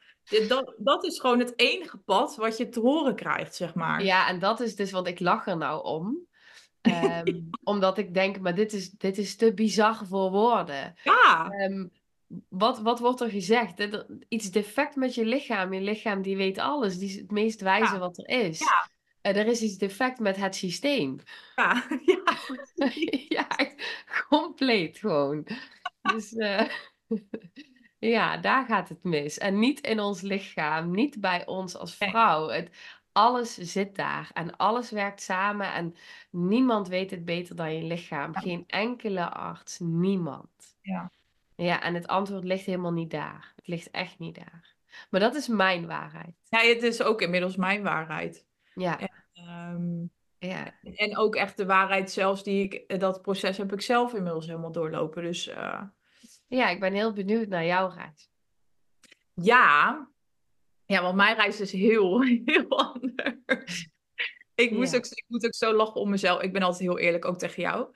Dat, 0.47 0.73
dat 0.77 1.03
is 1.03 1.19
gewoon 1.19 1.39
het 1.39 1.53
enige 1.55 1.97
pad 1.97 2.35
wat 2.35 2.57
je 2.57 2.69
te 2.69 2.79
horen 2.79 3.15
krijgt, 3.15 3.55
zeg 3.55 3.73
maar. 3.73 4.03
Ja, 4.03 4.27
en 4.27 4.39
dat 4.39 4.59
is 4.59 4.75
dus, 4.75 4.91
want 4.91 5.07
ik 5.07 5.19
lach 5.19 5.47
er 5.47 5.57
nou 5.57 5.83
om. 5.83 6.27
Um, 6.81 7.49
omdat 7.63 7.97
ik 7.97 8.13
denk, 8.13 8.39
maar 8.39 8.55
dit 8.55 8.73
is, 8.73 8.89
dit 8.89 9.17
is 9.17 9.35
te 9.35 9.53
bizar 9.53 10.05
voor 10.05 10.31
woorden. 10.31 10.93
Ja. 11.03 11.51
Um, 11.51 11.91
wat, 12.49 12.79
wat 12.79 12.99
wordt 12.99 13.21
er 13.21 13.29
gezegd? 13.29 13.87
Iets 14.27 14.51
defect 14.51 14.95
met 14.95 15.15
je 15.15 15.25
lichaam. 15.25 15.73
Je 15.73 15.81
lichaam 15.81 16.21
die 16.21 16.37
weet 16.37 16.57
alles. 16.57 16.97
Die 16.97 17.09
is 17.09 17.15
het 17.15 17.31
meest 17.31 17.61
wijze 17.61 17.93
ja. 17.93 17.99
wat 17.99 18.17
er 18.17 18.27
is. 18.45 18.59
Ja. 18.59 18.89
Uh, 19.21 19.37
er 19.37 19.47
is 19.47 19.61
iets 19.61 19.77
defect 19.77 20.19
met 20.19 20.35
het 20.35 20.55
systeem. 20.55 21.19
Ja, 21.55 21.83
ja. 22.05 22.23
ja, 23.37 23.47
compleet 24.29 24.97
gewoon. 24.97 25.47
Dus 26.01 26.33
uh, 26.33 26.67
ja, 27.99 28.37
daar 28.37 28.65
gaat 28.65 28.89
het 28.89 29.03
mis. 29.03 29.37
En 29.37 29.59
niet 29.59 29.79
in 29.79 29.99
ons 29.99 30.21
lichaam, 30.21 30.91
niet 30.91 31.19
bij 31.19 31.45
ons 31.45 31.75
als 31.75 31.95
vrouw. 31.95 32.47
Het, 32.47 32.69
alles 33.11 33.53
zit 33.53 33.95
daar 33.95 34.29
en 34.33 34.57
alles 34.57 34.91
werkt 34.91 35.21
samen 35.21 35.73
en 35.73 35.95
niemand 36.29 36.87
weet 36.87 37.11
het 37.11 37.25
beter 37.25 37.55
dan 37.55 37.75
je 37.75 37.83
lichaam. 37.83 38.35
Geen 38.35 38.63
enkele 38.67 39.29
arts, 39.29 39.79
niemand. 39.79 40.77
Ja. 40.81 41.11
Ja, 41.55 41.81
en 41.81 41.93
het 41.93 42.07
antwoord 42.07 42.43
ligt 42.43 42.65
helemaal 42.65 42.93
niet 42.93 43.11
daar. 43.11 43.53
Het 43.55 43.67
ligt 43.67 43.91
echt 43.91 44.19
niet 44.19 44.35
daar. 44.35 44.75
Maar 45.09 45.19
dat 45.19 45.35
is 45.35 45.47
mijn 45.47 45.87
waarheid. 45.87 46.35
Ja, 46.49 46.59
het 46.59 46.83
is 46.83 47.01
ook 47.01 47.21
inmiddels 47.21 47.55
mijn 47.55 47.83
waarheid. 47.83 48.45
Ja. 48.73 48.99
En, 48.99 49.09
um, 49.49 50.11
ja. 50.37 50.73
en 50.81 51.17
ook 51.17 51.35
echt 51.35 51.57
de 51.57 51.65
waarheid 51.65 52.11
zelfs 52.11 52.43
die 52.43 52.63
ik, 52.63 52.99
dat 52.99 53.21
proces 53.21 53.57
heb 53.57 53.73
ik 53.73 53.81
zelf 53.81 54.13
inmiddels 54.13 54.45
helemaal 54.45 54.71
doorlopen. 54.71 55.23
Dus 55.23 55.47
uh... 55.47 55.81
ja, 56.47 56.69
ik 56.69 56.79
ben 56.79 56.93
heel 56.93 57.13
benieuwd 57.13 57.47
naar 57.47 57.65
jouw 57.65 57.89
reis. 57.89 58.29
Ja, 59.33 60.07
Ja, 60.91 61.01
want 61.01 61.15
mijn 61.15 61.35
reis 61.35 61.59
is 61.59 61.71
heel, 61.71 62.21
heel 62.45 62.67
anders. 62.69 63.89
Ik, 64.55 64.71
moest 64.71 64.95
ook, 64.95 65.05
ik 65.05 65.25
moet 65.27 65.45
ook 65.45 65.55
zo 65.55 65.73
lachen 65.73 66.01
om 66.01 66.09
mezelf. 66.09 66.41
Ik 66.41 66.53
ben 66.53 66.61
altijd 66.61 66.81
heel 66.81 66.99
eerlijk, 66.99 67.25
ook 67.25 67.37
tegen 67.37 67.61
jou. 67.61 67.87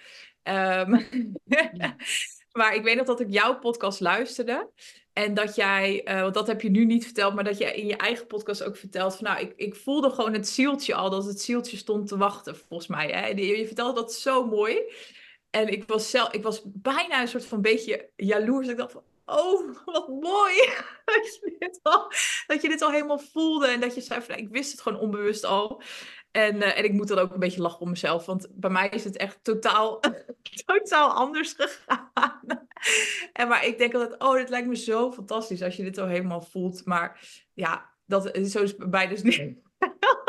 Um, 0.47 1.07
maar 2.59 2.75
ik 2.75 2.83
weet 2.83 2.95
nog 2.95 3.05
dat 3.05 3.19
ik 3.19 3.29
jouw 3.29 3.59
podcast 3.59 3.99
luisterde. 3.99 4.69
En 5.13 5.33
dat 5.33 5.55
jij, 5.55 6.01
uh, 6.09 6.21
want 6.21 6.33
dat 6.33 6.47
heb 6.47 6.61
je 6.61 6.69
nu 6.69 6.85
niet 6.85 7.03
verteld, 7.03 7.33
maar 7.33 7.43
dat 7.43 7.57
jij 7.57 7.75
in 7.75 7.85
je 7.85 7.95
eigen 7.95 8.27
podcast 8.27 8.63
ook 8.63 8.77
vertelt 8.77 9.15
van 9.15 9.23
nou, 9.23 9.39
ik, 9.39 9.53
ik 9.55 9.75
voelde 9.75 10.09
gewoon 10.09 10.33
het 10.33 10.47
zieltje 10.47 10.95
al, 10.95 11.09
dat 11.09 11.25
het 11.25 11.41
zieltje 11.41 11.77
stond 11.77 12.07
te 12.07 12.17
wachten, 12.17 12.55
volgens 12.55 12.87
mij. 12.87 13.07
Hè? 13.07 13.27
Je, 13.27 13.57
je 13.57 13.65
vertelde 13.65 13.93
dat 14.01 14.13
zo 14.13 14.45
mooi. 14.45 14.77
En 15.49 15.67
ik 15.67 15.83
was, 15.87 16.09
zelf, 16.09 16.33
ik 16.33 16.43
was 16.43 16.61
bijna 16.65 17.21
een 17.21 17.27
soort 17.27 17.45
van 17.45 17.61
beetje 17.61 18.09
jaloers. 18.15 18.67
Ik 18.67 18.77
dacht 18.77 18.91
van, 18.91 19.03
oh, 19.25 19.75
wat 19.85 20.07
mooi. 20.07 20.55
dat, 21.05 21.39
je 21.41 21.55
dit 21.59 21.79
al, 21.81 22.11
dat 22.47 22.61
je 22.61 22.69
dit 22.69 22.81
al 22.81 22.91
helemaal 22.91 23.19
voelde. 23.19 23.67
En 23.67 23.79
dat 23.79 23.95
je 23.95 24.01
zei 24.01 24.21
van, 24.21 24.29
nou, 24.29 24.41
ik 24.41 24.53
wist 24.53 24.71
het 24.71 24.81
gewoon 24.81 24.99
onbewust 24.99 25.43
al. 25.43 25.81
En, 26.31 26.55
uh, 26.55 26.77
en 26.77 26.83
ik 26.83 26.93
moet 26.93 27.07
dan 27.07 27.19
ook 27.19 27.33
een 27.33 27.39
beetje 27.39 27.61
lachen 27.61 27.79
om 27.79 27.89
mezelf. 27.89 28.25
Want 28.25 28.47
bij 28.51 28.69
mij 28.69 28.89
is 28.89 29.03
het 29.03 29.17
echt 29.17 29.43
totaal, 29.43 29.99
totaal 30.65 31.09
anders 31.11 31.53
gegaan. 31.57 32.67
en 33.33 33.47
maar 33.47 33.65
ik 33.65 33.77
denk 33.77 33.93
altijd, 33.93 34.21
oh, 34.21 34.33
dit 34.33 34.49
lijkt 34.49 34.67
me 34.67 34.75
zo 34.75 35.11
fantastisch 35.11 35.61
als 35.61 35.75
je 35.75 35.83
dit 35.83 35.97
al 35.97 36.07
helemaal 36.07 36.41
voelt. 36.41 36.85
Maar 36.85 37.27
ja, 37.53 37.93
dat, 38.05 38.23
zo 38.23 38.61
is 38.61 38.69
het 38.69 38.77
bij 38.77 38.87
mij 38.87 39.07
dus 39.07 39.23
niet. 39.23 39.57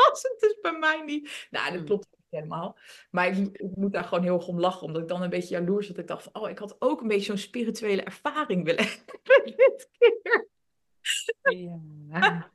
als 0.09 0.21
het 0.29 0.35
dus 0.39 0.57
bij 0.61 0.77
mij 0.79 1.01
niet. 1.05 1.47
Nou, 1.49 1.65
dat 1.65 1.77
hmm. 1.77 1.85
klopt 1.85 2.16
helemaal. 2.37 2.77
Maar 3.11 3.27
ik, 3.27 3.47
ik, 3.51 3.75
moet 3.75 3.91
daar 3.91 4.03
gewoon 4.03 4.23
heel 4.23 4.35
erg 4.35 4.47
om 4.47 4.59
lachen, 4.59 4.87
omdat 4.87 5.01
ik 5.01 5.07
dan 5.07 5.21
een 5.21 5.29
beetje 5.29 5.55
jaloers 5.55 5.87
dat 5.87 5.97
ik 5.97 6.07
dacht 6.07 6.23
van, 6.23 6.41
oh, 6.41 6.49
ik 6.49 6.59
had 6.59 6.75
ook 6.79 7.01
een 7.01 7.07
beetje 7.07 7.25
zo'n 7.25 7.37
spirituele 7.37 8.03
ervaring 8.03 8.63
willen 8.65 8.85
hebben 9.23 9.55
dit 9.57 9.89
keer. 9.97 10.47
Ja. 11.41 12.51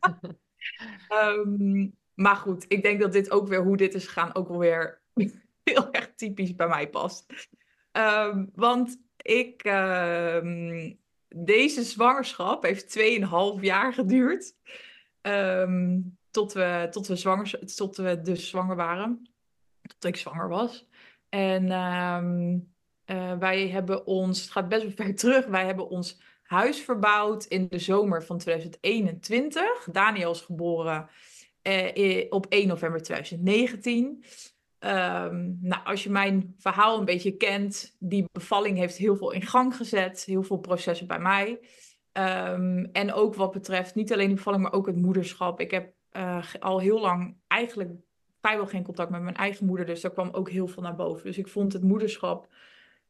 um, 1.08 1.96
maar 2.24 2.36
goed, 2.36 2.64
ik 2.68 2.82
denk 2.82 3.00
dat 3.00 3.12
dit 3.12 3.30
ook 3.30 3.48
weer, 3.48 3.62
hoe 3.62 3.76
dit 3.76 3.94
is 3.94 4.06
gegaan, 4.06 4.34
ook 4.34 4.48
wel 4.48 4.58
weer 4.58 5.02
heel 5.64 5.92
erg 5.92 6.14
typisch 6.14 6.54
bij 6.54 6.68
mij 6.68 6.88
past. 6.88 7.48
Um, 7.92 8.50
want 8.54 9.00
ik, 9.16 9.64
um, 9.64 10.98
deze 11.28 11.82
zwangerschap 11.82 12.62
heeft 12.62 12.98
2,5 12.98 13.60
jaar 13.60 13.92
geduurd. 13.92 14.54
Um, 15.22 16.16
tot, 16.30 16.52
we, 16.52 16.88
tot, 16.90 17.06
we 17.06 17.16
zwanger, 17.16 17.74
tot 17.74 17.96
we 17.96 18.20
dus 18.20 18.48
zwanger 18.48 18.76
waren 18.76 19.31
tot 19.98 20.04
ik 20.04 20.16
zwanger 20.16 20.48
was. 20.48 20.88
En 21.28 21.64
uh, 23.06 23.38
wij 23.38 23.68
hebben 23.68 24.06
ons, 24.06 24.40
het 24.40 24.50
gaat 24.50 24.68
best 24.68 24.82
wel 24.82 25.06
ver 25.06 25.14
terug, 25.24 25.46
wij 25.46 25.64
hebben 25.64 25.88
ons 25.88 26.20
huis 26.42 26.80
verbouwd 26.80 27.44
in 27.44 27.66
de 27.68 27.78
zomer 27.78 28.24
van 28.24 28.38
2021. 28.38 29.88
Daniel 29.92 30.30
is 30.30 30.40
geboren 30.40 31.08
uh, 31.62 32.26
op 32.28 32.46
1 32.48 32.68
november 32.68 33.02
2019. 33.02 34.04
Um, 34.06 34.20
ehm, 34.78 35.52
nou, 35.60 35.84
als 35.84 36.02
je 36.02 36.10
mijn 36.10 36.54
verhaal 36.58 36.98
een 36.98 37.04
beetje 37.04 37.36
kent, 37.36 37.96
die 37.98 38.24
bevalling 38.32 38.78
heeft 38.78 38.96
heel 38.96 39.16
veel 39.16 39.30
in 39.30 39.42
gang 39.42 39.76
gezet, 39.76 40.24
heel 40.24 40.42
veel 40.42 40.58
processen 40.58 41.06
bij 41.06 41.18
mij. 41.18 41.60
Um, 42.12 42.84
en 42.84 43.12
ook 43.12 43.34
wat 43.34 43.52
betreft 43.52 43.94
niet 43.94 44.12
alleen 44.12 44.28
de 44.28 44.34
bevalling, 44.34 44.62
maar 44.62 44.72
ook 44.72 44.86
het 44.86 44.96
moederschap. 44.96 45.60
Ik 45.60 45.70
heb 45.70 45.92
uh, 46.12 46.44
al 46.60 46.78
heel 46.78 47.00
lang 47.00 47.36
eigenlijk 47.46 47.90
vrijwel 48.42 48.66
geen 48.66 48.82
contact 48.82 49.10
met 49.10 49.22
mijn 49.22 49.36
eigen 49.36 49.66
moeder. 49.66 49.86
Dus 49.86 50.00
daar 50.00 50.10
kwam 50.10 50.28
ook 50.32 50.50
heel 50.50 50.66
veel 50.66 50.82
naar 50.82 50.94
boven. 50.94 51.24
Dus 51.24 51.38
ik 51.38 51.48
vond 51.48 51.72
het 51.72 51.82
moederschap 51.82 52.48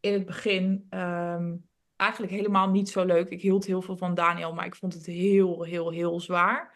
in 0.00 0.12
het 0.12 0.26
begin 0.26 0.86
ehm, 0.90 1.54
eigenlijk 1.96 2.32
helemaal 2.32 2.70
niet 2.70 2.88
zo 2.88 3.04
leuk. 3.04 3.28
Ik 3.28 3.42
hield 3.42 3.64
heel 3.64 3.82
veel 3.82 3.96
van 3.96 4.14
Daniel, 4.14 4.54
maar 4.54 4.66
ik 4.66 4.74
vond 4.74 4.94
het 4.94 5.06
heel, 5.06 5.62
heel, 5.62 5.90
heel 5.90 6.20
zwaar. 6.20 6.74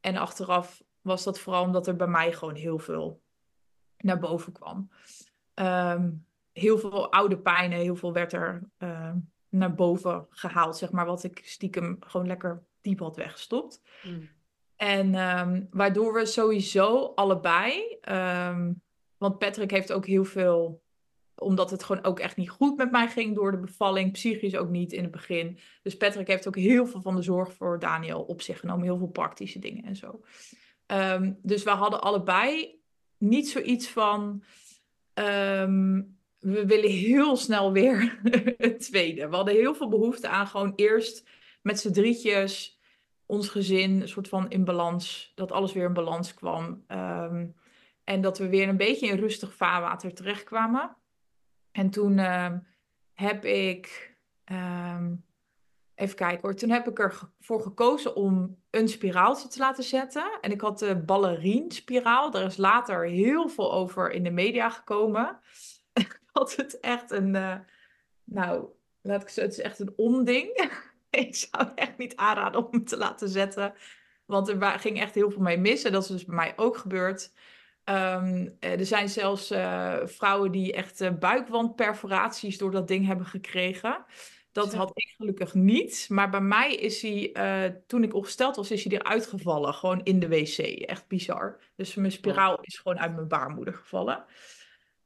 En 0.00 0.16
achteraf 0.16 0.82
was 1.00 1.24
dat 1.24 1.38
vooral 1.38 1.64
omdat 1.64 1.86
er 1.86 1.96
bij 1.96 2.06
mij 2.06 2.32
gewoon 2.32 2.54
heel 2.54 2.78
veel 2.78 3.20
naar 3.98 4.18
boven 4.18 4.52
kwam. 4.52 4.90
Ehm, 5.54 6.10
heel 6.52 6.78
veel 6.78 7.12
oude 7.12 7.38
pijnen, 7.38 7.78
heel 7.78 7.96
veel 7.96 8.12
werd 8.12 8.32
er 8.32 8.62
ehm, 8.78 9.16
naar 9.48 9.74
boven 9.74 10.26
gehaald, 10.30 10.76
zeg 10.76 10.90
maar, 10.90 11.06
wat 11.06 11.24
ik 11.24 11.40
stiekem 11.44 11.96
gewoon 12.00 12.26
lekker 12.26 12.62
diep 12.80 12.98
had 12.98 13.16
weggestopt. 13.16 13.82
Mm. 14.02 14.28
En 14.80 15.14
um, 15.14 15.68
waardoor 15.70 16.12
we 16.12 16.26
sowieso 16.26 17.12
allebei, 17.14 17.98
um, 18.10 18.82
want 19.16 19.38
Patrick 19.38 19.70
heeft 19.70 19.92
ook 19.92 20.06
heel 20.06 20.24
veel, 20.24 20.82
omdat 21.34 21.70
het 21.70 21.84
gewoon 21.84 22.04
ook 22.04 22.18
echt 22.18 22.36
niet 22.36 22.50
goed 22.50 22.76
met 22.76 22.90
mij 22.90 23.08
ging 23.08 23.34
door 23.34 23.50
de 23.50 23.58
bevalling, 23.58 24.12
psychisch 24.12 24.56
ook 24.56 24.68
niet 24.68 24.92
in 24.92 25.02
het 25.02 25.10
begin. 25.10 25.58
Dus 25.82 25.96
Patrick 25.96 26.26
heeft 26.26 26.48
ook 26.48 26.56
heel 26.56 26.86
veel 26.86 27.00
van 27.00 27.16
de 27.16 27.22
zorg 27.22 27.52
voor 27.52 27.78
Daniel 27.78 28.22
op 28.22 28.42
zich 28.42 28.60
genomen, 28.60 28.84
heel 28.84 28.98
veel 28.98 29.08
praktische 29.08 29.58
dingen 29.58 29.84
en 29.84 29.96
zo. 29.96 30.20
Um, 30.86 31.38
dus 31.42 31.62
we 31.62 31.70
hadden 31.70 32.00
allebei 32.00 32.80
niet 33.18 33.48
zoiets 33.48 33.88
van, 33.88 34.42
we 35.14 36.66
willen 36.66 36.90
heel 36.90 37.36
snel 37.36 37.72
weer 37.72 38.20
het 38.58 38.80
tweede. 38.80 39.28
We 39.28 39.36
hadden 39.36 39.54
heel 39.54 39.74
veel 39.74 39.88
behoefte 39.88 40.28
aan 40.28 40.46
gewoon 40.46 40.72
eerst 40.76 41.28
met 41.62 41.80
z'n 41.80 41.92
drietjes 41.92 42.79
ons 43.30 43.48
gezin 43.48 44.00
een 44.00 44.08
soort 44.08 44.28
van 44.28 44.50
in 44.50 44.64
balans, 44.64 45.32
dat 45.34 45.52
alles 45.52 45.72
weer 45.72 45.84
in 45.84 45.92
balans 45.92 46.34
kwam. 46.34 46.84
Ehm, 46.86 47.46
en 48.04 48.20
dat 48.20 48.38
we 48.38 48.48
weer 48.48 48.68
een 48.68 48.76
beetje 48.76 49.06
in 49.06 49.18
rustig 49.18 49.54
vaarwater 49.54 50.14
terechtkwamen. 50.14 50.96
En 51.72 51.90
toen 51.90 52.18
ehm, 52.18 52.58
heb 53.14 53.44
ik, 53.44 54.16
ehm, 54.44 55.14
even 55.94 56.16
kijken 56.16 56.40
hoor, 56.40 56.54
toen 56.54 56.70
heb 56.70 56.88
ik 56.88 56.98
ervoor 56.98 57.60
gekozen 57.60 58.16
om 58.16 58.56
een 58.70 58.88
spiraaltje 58.88 59.48
te 59.48 59.58
laten 59.58 59.84
zetten. 59.84 60.38
En 60.40 60.50
ik 60.50 60.60
had 60.60 60.78
de 60.78 60.96
ballerien-spiraal. 60.96 62.30
Daar 62.30 62.44
is 62.44 62.56
later 62.56 63.06
heel 63.06 63.48
veel 63.48 63.72
over 63.72 64.10
in 64.10 64.22
de 64.22 64.30
media 64.30 64.70
gekomen. 64.70 65.38
dat 66.32 66.56
het 66.56 66.80
echt 66.80 67.10
een, 67.10 67.34
uh, 67.34 67.58
nou, 68.24 68.64
laat 69.00 69.22
ik 69.22 69.28
zo, 69.28 69.40
het 69.40 69.52
is 69.52 69.60
echt 69.60 69.78
een 69.78 69.92
onding. 69.96 70.48
ik 71.26 71.34
zou 71.34 71.68
echt 71.74 71.98
niet 71.98 72.16
aanraden 72.16 72.66
om 72.66 72.68
hem 72.70 72.84
te 72.84 72.96
laten 72.96 73.28
zetten. 73.28 73.74
Want 74.24 74.48
er 74.48 74.78
ging 74.78 75.00
echt 75.00 75.14
heel 75.14 75.30
veel 75.30 75.42
mee 75.42 75.58
mis. 75.58 75.84
En 75.84 75.92
dat 75.92 76.02
is 76.02 76.08
dus 76.08 76.24
bij 76.24 76.34
mij 76.34 76.52
ook 76.56 76.76
gebeurd. 76.76 77.32
Ehm, 77.84 78.48
eh, 78.60 78.78
er 78.78 78.86
zijn 78.86 79.08
zelfs 79.08 79.50
uh, 79.52 79.96
vrouwen 80.04 80.50
die 80.50 80.72
echt 80.72 81.00
uh, 81.00 81.10
buikwandperforaties 81.18 82.58
door 82.58 82.70
dat 82.70 82.88
ding 82.88 83.06
hebben 83.06 83.26
gekregen. 83.26 84.04
Dat 84.52 84.74
had 84.74 84.90
ik 84.94 85.14
gelukkig 85.16 85.54
niet. 85.54 86.06
Maar 86.08 86.30
bij 86.30 86.40
mij 86.40 86.74
is 86.74 87.02
hij, 87.02 87.82
toen 87.86 88.02
ik 88.02 88.14
opgesteld 88.14 88.56
was, 88.56 88.70
is 88.70 88.84
hij 88.84 88.98
eruit 88.98 89.26
gevallen. 89.26 89.74
Gewoon 89.74 90.02
in 90.02 90.20
de 90.20 90.28
wc. 90.28 90.58
Echt 90.58 91.08
bizar. 91.08 91.60
Dus 91.76 91.94
mijn 91.94 92.12
spiraal 92.12 92.58
is 92.60 92.78
gewoon 92.78 92.98
uit 92.98 93.14
mijn 93.14 93.28
baarmoeder 93.28 93.74
gevallen. 93.74 94.24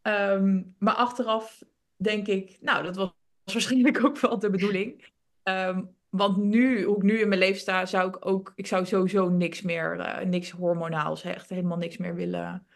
Um, 0.03 0.75
maar 0.79 0.95
achteraf 0.95 1.63
denk 1.97 2.27
ik, 2.27 2.57
nou, 2.61 2.83
dat 2.83 2.97
was 2.97 3.13
waarschijnlijk 3.53 4.05
ook 4.05 4.19
wel 4.19 4.39
de 4.39 4.51
bedoeling. 4.51 5.05
Um, 5.45 5.97
want 6.09 6.37
nu, 6.37 6.83
hoe 6.85 6.97
ik 6.97 7.03
nu 7.03 7.19
in 7.19 7.29
mijn 7.29 7.41
leven 7.41 7.61
sta, 7.61 7.87
zou 7.87 8.09
ik 8.09 8.27
ook, 8.27 8.53
ik 8.55 8.67
zou 8.67 8.87
sowieso 8.87 9.29
niks 9.29 9.63
meer, 9.63 9.99
uh, 9.99 10.19
niks 10.19 10.51
hormonaals, 10.51 11.23
echt 11.23 11.49
helemaal 11.49 11.79
niks 11.79 11.97
meer 11.97 12.15
willen, 12.15 12.67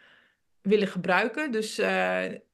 willen 0.61 0.87
gebruiken. 0.87 1.51
Dus 1.51 1.79
uh, 1.79 1.87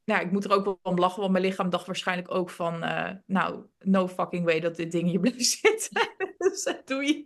nou, 0.06 0.26
ik 0.26 0.32
moet 0.32 0.46
er 0.46 0.52
ook 0.52 0.66
wel 0.66 0.80
om 0.82 0.98
lachen, 0.98 1.20
want 1.20 1.32
mijn 1.32 1.44
lichaam 1.44 1.70
dacht 1.70 1.86
waarschijnlijk 1.86 2.34
ook 2.34 2.50
van, 2.50 2.84
uh, 2.84 3.10
nou, 3.26 3.66
no 3.80 4.08
fucking 4.08 4.46
way 4.46 4.60
dat 4.60 4.76
dit 4.76 4.92
ding 4.92 5.10
hier 5.10 5.20
blijft 5.30 5.46
zitten. 5.46 6.10
dus 6.38 6.64
dat 6.64 6.88
doe 6.88 7.04
je. 7.04 7.26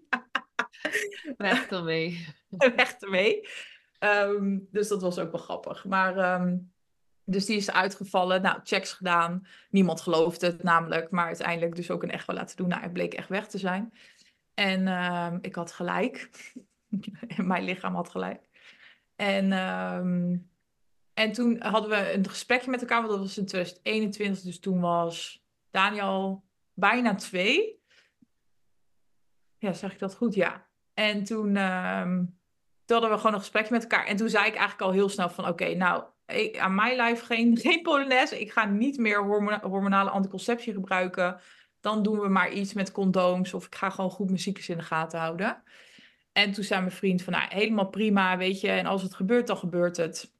Weg 1.37 1.67
ermee. 1.67 2.27
Weg 2.75 2.95
ermee. 2.99 3.47
Um, 3.99 4.67
dus 4.71 4.87
dat 4.87 5.01
was 5.01 5.19
ook 5.19 5.31
wel 5.31 5.41
grappig. 5.41 5.85
Maar 5.85 6.41
um, 6.41 6.71
dus 7.29 7.45
die 7.45 7.57
is 7.57 7.71
uitgevallen. 7.71 8.41
Nou, 8.41 8.59
checks 8.63 8.93
gedaan. 8.93 9.47
Niemand 9.69 10.01
geloofde 10.01 10.45
het 10.45 10.63
namelijk. 10.63 11.11
Maar 11.11 11.25
uiteindelijk 11.25 11.75
dus 11.75 11.91
ook 11.91 12.03
een 12.03 12.11
echo 12.11 12.33
laten 12.33 12.57
doen. 12.57 12.67
Nou, 12.67 12.81
hij 12.81 12.91
bleek 12.91 13.13
echt 13.13 13.29
weg 13.29 13.47
te 13.47 13.57
zijn. 13.57 13.93
En 14.53 14.81
uh, 14.87 15.33
ik 15.41 15.55
had 15.55 15.71
gelijk. 15.71 16.29
Mijn 17.37 17.63
lichaam 17.63 17.95
had 17.95 18.09
gelijk. 18.09 18.49
En, 19.15 19.51
uh, 19.51 19.95
en 21.13 21.31
toen 21.31 21.61
hadden 21.61 21.89
we 21.89 22.13
een 22.13 22.29
gesprekje 22.29 22.69
met 22.69 22.81
elkaar. 22.81 22.97
Want 22.97 23.09
dat 23.09 23.19
was 23.19 23.37
in 23.37 23.45
2021. 23.45 24.43
Dus 24.43 24.59
toen 24.59 24.79
was 24.79 25.43
Daniel 25.71 26.43
bijna 26.73 27.15
twee. 27.15 27.77
Ja, 29.57 29.73
zeg 29.73 29.91
ik 29.91 29.99
dat 29.99 30.15
goed? 30.15 30.33
Ja. 30.33 30.67
En 30.93 31.23
toen, 31.23 31.55
uh, 31.55 32.03
toen 32.03 32.97
hadden 32.97 33.09
we 33.09 33.17
gewoon 33.17 33.33
een 33.33 33.39
gesprekje 33.39 33.73
met 33.73 33.81
elkaar. 33.81 34.05
En 34.05 34.15
toen 34.15 34.29
zei 34.29 34.45
ik 34.45 34.55
eigenlijk 34.55 34.81
al 34.81 34.91
heel 34.91 35.09
snel 35.09 35.29
van... 35.29 35.47
Oké, 35.47 35.75
nou 35.75 36.03
aan 36.57 36.75
mijn 36.75 36.95
lijf 36.95 37.21
geen, 37.21 37.57
geen 37.63 37.81
Polonaise. 37.81 38.39
Ik 38.39 38.51
ga 38.51 38.65
niet 38.65 38.97
meer 38.97 39.23
hormonale 39.61 40.09
anticonceptie 40.09 40.73
gebruiken. 40.73 41.39
Dan 41.81 42.03
doen 42.03 42.19
we 42.19 42.27
maar 42.27 42.51
iets 42.51 42.73
met 42.73 42.91
condooms. 42.91 43.53
Of 43.53 43.65
ik 43.65 43.75
ga 43.75 43.89
gewoon 43.89 44.11
goed 44.11 44.27
mijn 44.27 44.39
ziektes 44.39 44.69
in 44.69 44.77
de 44.77 44.83
gaten 44.83 45.19
houden. 45.19 45.63
En 46.31 46.51
toen 46.51 46.63
zei 46.63 46.79
mijn 46.79 46.91
vriend 46.91 47.21
van, 47.21 47.33
nou, 47.33 47.45
helemaal 47.49 47.89
prima, 47.89 48.37
weet 48.37 48.61
je. 48.61 48.69
En 48.69 48.85
als 48.85 49.01
het 49.01 49.13
gebeurt, 49.13 49.47
dan 49.47 49.57
gebeurt 49.57 49.97
het. 49.97 50.33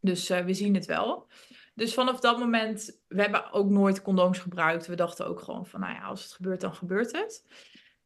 Dus 0.00 0.30
uh, 0.30 0.38
we 0.38 0.54
zien 0.54 0.74
het 0.74 0.86
wel. 0.86 1.26
Dus 1.74 1.94
vanaf 1.94 2.20
dat 2.20 2.38
moment, 2.38 2.98
we 3.08 3.20
hebben 3.20 3.52
ook 3.52 3.70
nooit 3.70 4.02
condooms 4.02 4.38
gebruikt. 4.38 4.86
We 4.86 4.94
dachten 4.94 5.26
ook 5.26 5.40
gewoon 5.40 5.66
van, 5.66 5.80
nou 5.80 5.94
ja, 5.94 6.00
als 6.00 6.22
het 6.22 6.32
gebeurt, 6.32 6.60
dan 6.60 6.74
gebeurt 6.74 7.12
het. 7.12 7.44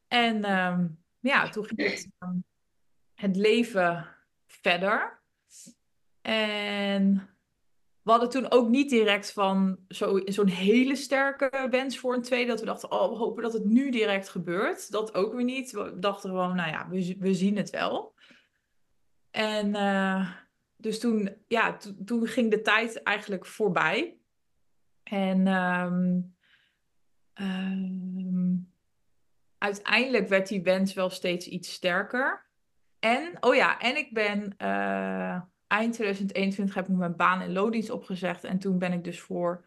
En 0.08 0.50
um, 0.58 0.98
ja, 1.20 1.48
toen 1.48 1.64
ging 1.64 1.90
het... 1.90 2.08
Um, 2.18 2.44
het 3.22 3.36
leven 3.36 4.06
verder. 4.46 5.21
En 6.22 7.28
we 8.02 8.10
hadden 8.10 8.30
toen 8.30 8.50
ook 8.50 8.68
niet 8.68 8.90
direct 8.90 9.32
van 9.32 9.78
zo'n 10.24 10.48
hele 10.48 10.96
sterke 10.96 11.66
wens 11.70 11.98
voor 11.98 12.14
een 12.14 12.22
tweede. 12.22 12.50
Dat 12.50 12.60
we 12.60 12.66
dachten, 12.66 12.90
oh, 12.90 13.10
we 13.10 13.16
hopen 13.16 13.42
dat 13.42 13.52
het 13.52 13.64
nu 13.64 13.90
direct 13.90 14.28
gebeurt. 14.28 14.90
Dat 14.90 15.14
ook 15.14 15.34
weer 15.34 15.44
niet. 15.44 15.70
We 15.70 15.98
dachten 15.98 16.30
gewoon, 16.30 16.56
nou 16.56 16.70
ja, 16.70 16.88
we, 16.88 17.16
we 17.18 17.34
zien 17.34 17.56
het 17.56 17.70
wel. 17.70 18.14
En 19.30 19.68
uh, 19.74 20.30
dus 20.76 20.98
toen, 20.98 21.36
ja, 21.48 21.76
toen 22.04 22.26
ging 22.26 22.50
de 22.50 22.60
tijd 22.60 23.02
eigenlijk 23.02 23.46
voorbij. 23.46 24.16
En 25.02 25.46
um, 25.46 26.34
um, 27.34 28.72
uiteindelijk 29.58 30.28
werd 30.28 30.48
die 30.48 30.62
wens 30.62 30.94
wel 30.94 31.10
steeds 31.10 31.46
iets 31.46 31.72
sterker. 31.72 32.46
En, 32.98 33.36
oh 33.40 33.54
ja, 33.54 33.80
en 33.80 33.96
ik 33.96 34.14
ben 34.14 34.54
uh, 34.58 35.40
eind 35.72 35.92
2021 35.94 36.74
heb 36.74 36.88
ik 36.88 36.94
mijn 36.94 37.16
baan 37.16 37.42
in 37.42 37.52
loondienst 37.52 37.90
opgezegd. 37.90 38.44
En 38.44 38.58
toen 38.58 38.78
ben 38.78 38.92
ik 38.92 39.04
dus 39.04 39.20
voor, 39.20 39.64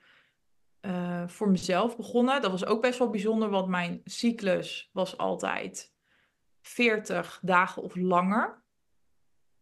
uh, 0.82 1.28
voor 1.28 1.50
mezelf 1.50 1.98
begonnen. 1.98 2.42
Dat 2.42 2.52
was 2.52 2.66
ook 2.66 2.82
best 2.82 3.00
wel 3.00 3.10
bijzonder, 3.10 3.50
want 3.50 3.68
mijn 3.68 4.02
cyclus 4.04 4.90
was 4.94 5.18
altijd 5.18 5.94
40 6.62 7.40
dagen 7.42 7.82
of 7.82 7.96
langer. 7.96 8.64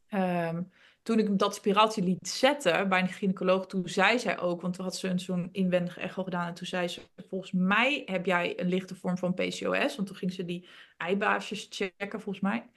Um, 0.10 0.72
toen 1.04 1.20
ik 1.20 1.40
dat 1.40 1.56
spiraaltje 1.56 2.04
liet 2.04 2.28
zetten 2.28 2.90
bij 2.90 3.02
een 3.02 3.08
gynaecoloog, 3.08 3.66
toen 3.66 3.88
zei 3.90 4.20
zij 4.20 4.40
ook, 4.40 4.62
want 4.62 4.74
toen 4.74 4.84
had 4.84 4.96
ze 4.96 5.14
zo'n 5.16 5.50
inwendige 5.52 6.00
echo 6.00 6.24
gedaan 6.24 6.48
en 6.48 6.54
toen 6.54 6.68
zei 6.68 6.88
ze, 6.88 7.02
volgens 7.28 7.52
mij 7.52 8.04
heb 8.06 8.26
jij 8.26 8.60
een 8.60 8.68
lichte 8.68 8.96
vorm 8.96 9.18
van 9.18 9.34
PCOS, 9.34 9.96
want 9.96 10.08
toen 10.08 10.16
ging 10.16 10.34
ze 10.34 10.46
die 10.46 10.68
eibaasjes 10.98 11.68
checken 11.70 12.22
volgens 12.22 12.40
mij. 12.40 12.70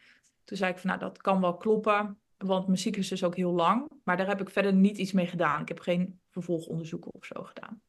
Toen 0.45 0.57
zei 0.57 0.73
ik 0.73 0.79
van, 0.79 0.89
nou 0.89 1.01
dat 1.01 1.21
kan 1.21 1.41
wel 1.41 1.57
kloppen, 1.57 2.19
want 2.37 2.67
mijn 2.67 2.79
cyclus 2.79 3.13
is 3.13 3.25
ook 3.25 3.37
heel 3.37 3.53
lang, 3.53 3.91
maar 4.05 4.17
daar 4.17 4.27
heb 4.27 4.41
ik 4.41 4.51
verder 4.51 4.73
niet 4.73 4.99
iets 4.99 5.13
mee 5.13 5.27
gedaan. 5.27 5.61
Ik 5.61 5.69
heb 5.69 5.81
geen 5.81 6.21
vervolgonderzoeken 6.31 7.15
of 7.15 7.25
zo 7.25 7.43
gedaan. 7.43 7.83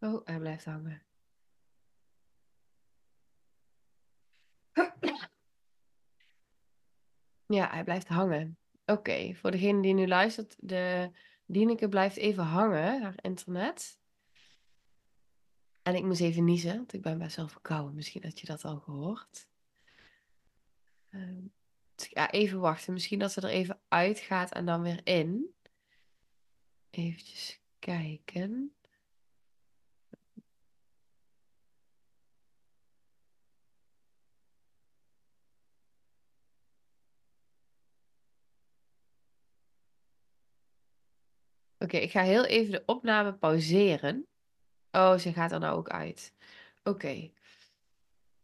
Oh, 0.00 0.20
hij 0.24 0.38
blijft 0.38 0.64
hangen. 0.64 1.02
Ja, 7.46 7.70
hij 7.70 7.84
blijft 7.84 8.08
hangen. 8.08 8.58
Oké, 8.86 9.34
voor 9.34 9.50
degene 9.50 9.82
die 9.82 9.94
nu 9.94 10.06
luistert, 10.06 10.56
de 10.58 11.10
Dieneke 11.46 11.88
blijft 11.88 12.16
even 12.16 12.44
hangen, 12.44 13.02
haar 13.02 13.14
internet. 13.20 13.98
En 15.82 15.94
ik 15.94 16.04
moest 16.04 16.20
even 16.20 16.44
niezen, 16.44 16.76
want 16.76 16.92
ik 16.92 17.02
ben 17.02 17.18
best 17.18 17.36
wel 17.36 17.48
verkouden. 17.48 17.94
Misschien 17.94 18.22
had 18.22 18.40
je 18.40 18.46
dat 18.46 18.64
al 18.64 18.78
gehoord. 18.78 19.49
Uh, 21.10 21.44
ja, 21.94 22.30
even 22.30 22.60
wachten. 22.60 22.92
Misschien 22.92 23.18
dat 23.18 23.32
ze 23.32 23.40
er 23.40 23.48
even 23.48 23.80
uitgaat 23.88 24.52
en 24.52 24.66
dan 24.66 24.82
weer 24.82 25.00
in. 25.04 25.54
Even 26.90 27.58
kijken. 27.78 28.74
Oké, 41.78 41.96
ik 41.96 42.10
ga 42.10 42.22
heel 42.22 42.44
even 42.44 42.72
de 42.72 42.82
opname 42.86 43.34
pauzeren. 43.34 44.26
Oh, 44.90 45.16
ze 45.18 45.32
gaat 45.32 45.52
er 45.52 45.58
nou 45.58 45.76
ook 45.78 45.88
uit. 45.88 46.34
Oké. 46.82 47.30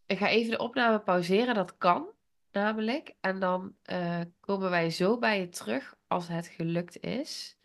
Ik 0.07 0.19
ga 0.19 0.29
even 0.29 0.51
de 0.51 0.59
opname 0.59 1.01
pauzeren, 1.01 1.55
dat 1.55 1.79
kan 1.79 2.16
namelijk. 2.57 3.15
En 3.21 3.41
dan 3.41 3.75
uh, 3.93 4.21
komen 4.41 4.71
wij 4.71 4.91
zo 4.91 5.19
bij 5.19 5.41
je 5.41 5.49
terug 5.49 5.95
als 6.07 6.29
het 6.29 6.47
gelukt 6.47 7.01
is. 7.01 7.59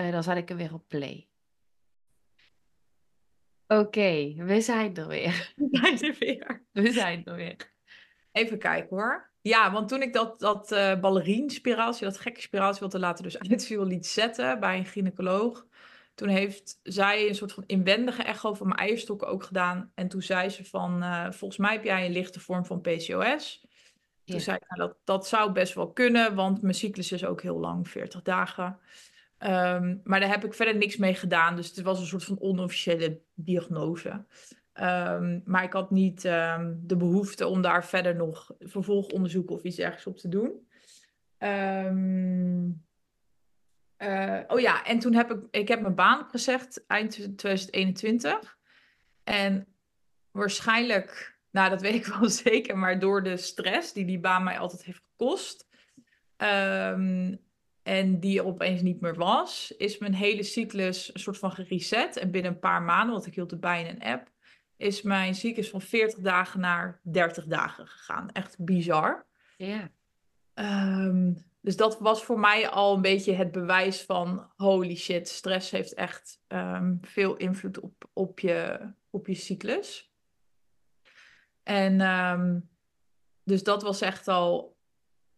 Uh, 0.00 0.12
dan 0.12 0.22
zet 0.22 0.36
ik 0.36 0.48
hem 0.48 0.56
weer 0.56 0.74
op 0.74 0.84
play. 0.88 1.28
Oké, 3.66 4.34
we 4.36 4.60
zijn 4.60 4.96
er 4.96 5.06
weer. 5.06 5.52
We 5.56 5.68
zijn 5.70 6.00
er 6.00 6.16
weer. 6.18 6.64
We 6.72 6.92
zijn 6.92 7.24
er 7.24 7.34
weer. 7.34 7.72
Even 8.32 8.58
kijken 8.58 8.96
hoor. 8.96 9.30
Ja, 9.40 9.72
want 9.72 9.88
toen 9.88 10.02
ik 10.02 10.12
dat, 10.12 10.40
dat 10.40 10.72
uh, 10.72 10.90
eh, 10.90 11.00
ballerien-spiraaltje, 11.00 12.04
dat 12.04 12.18
gekke 12.18 12.40
spiraaltje 12.40 12.80
wat 12.80 12.94
er 12.94 13.00
later 13.00 13.24
dus 13.24 13.38
uitviel, 13.50 13.84
liet 13.84 14.06
zetten 14.06 14.60
bij 14.60 14.78
een 14.78 14.86
gynaecoloog. 14.86 15.66
Toen 16.14 16.28
heeft 16.28 16.80
zij 16.82 17.28
een 17.28 17.34
soort 17.34 17.52
van 17.52 17.64
inwendige 17.66 18.22
echo 18.22 18.54
van 18.54 18.66
mijn 18.66 18.80
eierstokken 18.80 19.28
ook 19.28 19.42
gedaan. 19.42 19.92
En 19.94 20.08
toen 20.08 20.22
zei 20.22 20.48
ze 20.48 20.64
van, 20.64 21.02
uh, 21.02 21.30
volgens 21.30 21.58
mij 21.58 21.72
heb 21.72 21.84
jij 21.84 22.06
een 22.06 22.12
lichte 22.12 22.40
vorm 22.40 22.66
van 22.66 22.80
PCOS. 22.80 23.65
Toen 24.26 24.40
zei 24.40 24.56
ik, 24.56 24.68
nou, 24.68 24.88
dat, 24.88 24.96
dat 25.04 25.26
zou 25.26 25.52
best 25.52 25.74
wel 25.74 25.92
kunnen, 25.92 26.34
want 26.34 26.62
mijn 26.62 26.74
cyclus 26.74 27.12
is 27.12 27.24
ook 27.24 27.42
heel 27.42 27.58
lang, 27.58 27.88
40 27.88 28.22
dagen. 28.22 28.78
Um, 29.38 30.00
maar 30.04 30.20
daar 30.20 30.28
heb 30.28 30.44
ik 30.44 30.54
verder 30.54 30.76
niks 30.76 30.96
mee 30.96 31.14
gedaan. 31.14 31.56
Dus 31.56 31.68
het 31.68 31.82
was 31.82 32.00
een 32.00 32.06
soort 32.06 32.24
van 32.24 32.40
onofficiële 32.40 33.20
diagnose. 33.34 34.24
Um, 34.80 35.42
maar 35.44 35.62
ik 35.62 35.72
had 35.72 35.90
niet 35.90 36.24
um, 36.24 36.80
de 36.82 36.96
behoefte 36.96 37.46
om 37.46 37.62
daar 37.62 37.84
verder 37.84 38.16
nog 38.16 38.50
vervolgonderzoek 38.58 39.50
of 39.50 39.62
iets 39.62 39.78
ergens 39.78 40.06
op 40.06 40.18
te 40.18 40.28
doen. 40.28 40.66
Uh, 43.98 44.40
oh 44.46 44.60
ja, 44.60 44.84
en 44.84 44.98
toen 44.98 45.14
heb 45.14 45.30
ik, 45.30 45.38
ik 45.50 45.68
heb 45.68 45.80
mijn 45.80 45.94
baan 45.94 46.20
opgezegd 46.20 46.86
eind 46.86 47.12
2021. 47.12 48.58
En 49.24 49.66
waarschijnlijk, 50.30 51.35
nou 51.56 51.70
dat 51.70 51.80
weet 51.80 51.94
ik 51.94 52.06
wel 52.20 52.28
zeker, 52.28 52.78
maar 52.78 52.98
door 52.98 53.22
de 53.22 53.36
stress 53.36 53.92
die 53.92 54.04
die 54.04 54.18
baan 54.18 54.44
mij 54.44 54.58
altijd 54.58 54.84
heeft 54.84 55.02
gekost. 55.10 55.68
en 57.82 58.20
die 58.20 58.38
er 58.38 58.46
opeens 58.46 58.82
niet 58.82 59.00
meer 59.00 59.14
was, 59.14 59.74
is 59.76 59.98
mijn 59.98 60.14
hele 60.14 60.42
cyclus 60.42 61.14
een 61.14 61.20
soort 61.20 61.38
van 61.38 61.52
gereset. 61.52 62.16
En 62.16 62.30
binnen 62.30 62.52
een 62.52 62.58
paar 62.58 62.82
maanden, 62.82 63.12
want 63.12 63.26
ik 63.26 63.34
hield 63.34 63.50
het 63.50 63.60
bij 63.60 63.84
in 63.84 63.86
een 63.86 64.02
app, 64.02 64.30
is 64.76 65.02
mijn 65.02 65.34
cyclus 65.34 65.70
van 65.70 65.80
40 65.80 66.18
dagen 66.18 66.60
naar 66.60 67.00
30 67.02 67.46
dagen 67.46 67.86
gegaan. 67.86 68.30
Echt 68.32 68.56
bizar. 68.58 69.26
Ja. 69.56 69.90
Um, 70.54 71.44
dus 71.60 71.76
dat 71.76 71.98
was 71.98 72.24
voor 72.24 72.38
mij 72.38 72.68
al 72.68 72.94
een 72.94 73.02
beetje 73.02 73.32
het 73.32 73.52
bewijs 73.52 74.02
van 74.02 74.50
holy 74.56 74.96
shit, 74.96 75.28
stress 75.28 75.70
heeft 75.70 75.94
echt 75.94 76.40
um, 76.48 76.98
veel 77.02 77.36
invloed 77.36 77.80
op, 77.80 78.08
op, 78.12 78.40
je, 78.40 78.78
op 79.10 79.26
je 79.26 79.34
cyclus. 79.34 80.10
En 81.66 82.00
um, 82.00 82.68
dus 83.44 83.62
dat 83.62 83.82
was 83.82 84.00
echt 84.00 84.28
al 84.28 84.76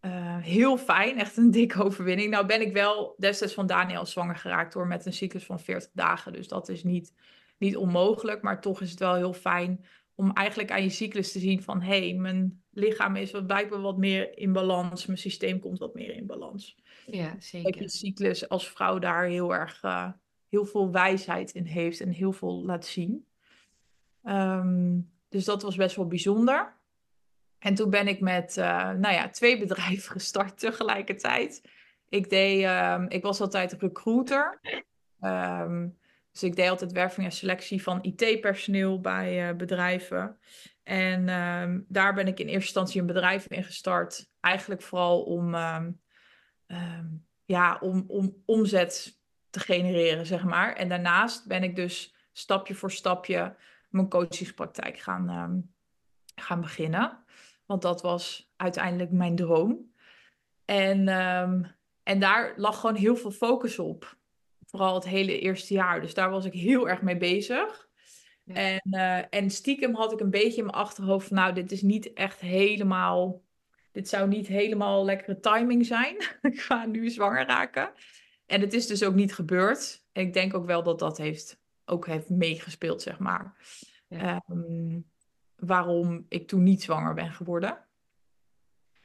uh, 0.01 0.37
heel 0.37 0.79
fijn, 0.79 1.19
echt 1.19 1.37
een 1.37 1.51
dikke 1.51 1.83
overwinning. 1.85 2.31
Nou 2.31 2.47
ben 2.47 2.61
ik 2.61 2.73
wel 2.73 3.15
destijds 3.19 3.55
van 3.55 3.67
Daniel 3.67 4.07
zwanger 4.07 4.37
geraakt 4.37 4.73
door 4.73 4.87
met 4.87 5.07
een 5.07 5.13
cyclus 5.13 5.45
van 5.45 5.61
40 5.61 5.91
dagen. 5.93 6.33
Dus 6.33 6.49
dat 6.49 6.69
is 6.69 6.85
niet 6.85 7.13
niet 7.59 7.77
onmogelijk, 7.77 8.43
maar 8.43 8.61
toch 8.61 8.81
is 8.81 8.91
het 8.91 8.99
wel 8.99 9.15
heel 9.15 9.33
fijn 9.33 9.85
om 10.15 10.33
eigenlijk 10.33 10.71
aan 10.71 10.83
je 10.83 10.91
cyclus 10.91 11.33
te 11.33 11.39
zien 11.39 11.63
van 11.63 11.83
hé, 11.83 12.09
hey, 12.09 12.15
mijn 12.15 12.63
lichaam 12.71 13.17
is 13.17 13.31
wat 13.31 13.47
blijkbaar 13.47 13.81
wat 13.81 13.99
meer 13.99 14.39
in 14.39 14.53
balans, 14.53 15.07
mijn 15.07 15.19
systeem 15.19 15.61
komt 15.61 15.79
wat 15.79 15.95
meer 15.95 16.15
in 16.15 16.27
balans. 16.27 16.77
Ja, 17.07 17.37
zeker. 17.39 17.73
Dat 17.73 17.81
je 17.81 17.89
cyclus 17.89 18.49
als 18.49 18.69
vrouw 18.69 18.99
daar 18.99 19.25
heel 19.25 19.55
erg 19.55 19.83
uh, 19.83 20.11
heel 20.49 20.65
veel 20.65 20.91
wijsheid 20.91 21.53
in 21.53 21.65
heeft 21.65 22.01
en 22.01 22.11
heel 22.11 22.33
veel 22.33 22.65
laat 22.65 22.87
zien. 22.87 23.27
Um, 24.25 25.11
dus 25.29 25.45
dat 25.45 25.63
was 25.63 25.77
best 25.77 25.97
wel 25.97 26.07
bijzonder. 26.07 26.77
En 27.59 27.75
toen 27.75 27.91
ben 27.91 28.09
ik 28.09 28.21
met 28.21 28.57
uh, 28.57 28.91
nou 28.91 29.15
ja, 29.15 29.29
twee 29.29 29.59
bedrijven 29.67 30.11
gestart 30.11 30.59
tegelijkertijd. 30.59 31.63
Ik, 32.09 32.31
deed, 32.31 32.65
um, 32.65 33.09
ik 33.09 33.23
was 33.23 33.41
altijd 33.41 33.73
recruiter. 33.73 34.61
Um, 35.21 35.99
dus 36.33 36.43
ik 36.43 36.57
deed 36.57 36.69
altijd 36.69 36.93
werving 36.93 37.27
en 37.27 37.33
selectie 37.33 37.83
van 37.83 38.03
IT-personeel 38.03 39.01
bij 39.01 39.49
uh, 39.49 39.57
bedrijven. 39.57 40.39
En 40.83 41.29
um, 41.29 41.85
daar 41.89 42.15
ben 42.15 42.27
ik 42.27 42.39
in 42.39 42.47
eerste 42.47 42.63
instantie 42.63 43.01
een 43.01 43.07
bedrijf 43.07 43.47
in 43.47 43.65
gestart. 43.65 44.31
Eigenlijk 44.41 44.83
vooral 44.83 45.23
om, 45.23 45.55
um, 45.55 46.01
ja, 47.45 47.79
om, 47.81 48.05
om 48.07 48.43
omzet 48.45 49.19
te 49.51 49.61
genereren, 49.61 50.27
zeg 50.27 50.45
maar. 50.45 50.75
En 50.75 50.89
daarnaast 50.89 51.47
ben 51.47 51.63
ik 51.63 51.77
dus 51.77 52.15
stapje 52.33 52.75
voor 52.75 52.93
stapje 52.93 53.57
mijn 53.89 54.09
coachingspraktijk 54.09 54.99
gaan, 54.99 55.73
gaan 56.35 56.61
beginnen. 56.61 57.25
Want 57.67 57.83
dat 57.83 58.03
was 58.03 58.53
uiteindelijk 58.57 59.11
mijn 59.11 59.37
droom. 59.37 59.93
En, 60.65 61.09
en 62.03 62.21
daar 62.21 62.53
lag 62.57 62.81
gewoon 62.81 62.97
heel 62.97 63.17
veel 63.17 63.31
focus 63.31 63.79
op. 63.79 64.17
Vooral 64.67 64.95
het 64.95 65.05
hele 65.05 65.39
eerste 65.39 65.75
jaar. 65.75 66.01
Dus 66.01 66.15
daar 66.15 66.31
was 66.31 66.45
ik 66.45 66.53
heel 66.53 66.89
erg 66.89 67.03
mee 67.03 67.17
bezig. 67.17 67.89
En, 68.55 68.83
uh, 68.91 69.35
en 69.35 69.51
stiekem 69.51 69.95
had 69.95 70.13
ik 70.13 70.21
een 70.21 70.31
beetje 70.31 70.59
in 70.59 70.65
mijn 70.65 70.77
achterhoofd 70.77 71.27
van, 71.27 71.37
nou, 71.37 71.55
dit 71.55 71.73
is 71.73 71.83
niet 71.83 72.13
echt 72.13 72.41
helemaal, 72.41 73.43
dit 73.93 74.09
zou 74.09 74.29
niet 74.29 74.47
helemaal 74.47 75.05
lekkere 75.05 75.41
timing 75.41 75.87
zijn. 75.87 76.17
ik 76.53 76.61
ga 76.61 76.87
nu 76.87 77.11
zwanger 77.11 77.47
raken. 77.47 77.93
En 78.47 78.61
het 78.61 78.73
is 78.73 78.87
dus 78.87 79.05
ook 79.05 79.15
niet 79.15 79.35
gebeurd. 79.35 80.05
En 80.13 80.23
ik 80.23 80.33
denk 80.33 80.55
ook 80.55 80.67
wel 80.67 80.83
dat 80.83 80.99
dat 80.99 81.19
heeft, 81.19 81.61
ook 81.89 82.07
heeft 82.07 82.29
meegespeeld, 82.29 83.03
zeg 83.03 83.19
maar. 83.19 83.55
Ja. 84.09 84.43
Um, 84.51 85.07
waarom 85.57 86.27
ik 86.29 86.49
toen 86.49 86.63
niet 86.63 86.83
zwanger 86.83 87.15
ben 87.15 87.33
geworden. 87.33 87.79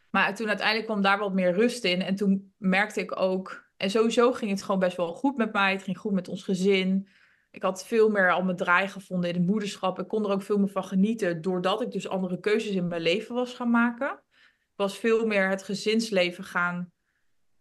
Maar 0.09 0.35
toen 0.35 0.47
uiteindelijk 0.47 0.87
kwam 0.87 1.01
daar 1.01 1.19
wat 1.19 1.33
meer 1.33 1.53
rust 1.53 1.83
in. 1.83 2.01
En 2.01 2.15
toen 2.15 2.53
merkte 2.57 2.99
ik 2.99 3.19
ook. 3.19 3.71
En 3.77 3.89
sowieso 3.89 4.31
ging 4.31 4.51
het 4.51 4.63
gewoon 4.63 4.79
best 4.79 4.97
wel 4.97 5.13
goed 5.13 5.37
met 5.37 5.53
mij. 5.53 5.71
Het 5.71 5.83
ging 5.83 5.97
goed 5.97 6.11
met 6.11 6.27
ons 6.27 6.43
gezin. 6.43 7.07
Ik 7.51 7.61
had 7.61 7.85
veel 7.85 8.09
meer 8.09 8.31
al 8.31 8.43
mijn 8.43 8.57
draai 8.57 8.87
gevonden 8.87 9.29
in 9.29 9.35
het 9.35 9.45
moederschap. 9.45 9.99
Ik 9.99 10.07
kon 10.07 10.25
er 10.25 10.31
ook 10.31 10.41
veel 10.41 10.57
meer 10.57 10.69
van 10.69 10.83
genieten. 10.83 11.41
Doordat 11.41 11.81
ik 11.81 11.91
dus 11.91 12.07
andere 12.07 12.39
keuzes 12.39 12.75
in 12.75 12.87
mijn 12.87 13.01
leven 13.01 13.35
was 13.35 13.53
gaan 13.53 13.69
maken. 13.69 14.11
Ik 14.59 14.73
was 14.75 14.97
veel 14.97 15.25
meer 15.25 15.49
het 15.49 15.63
gezinsleven 15.63 16.43
gaan. 16.43 16.91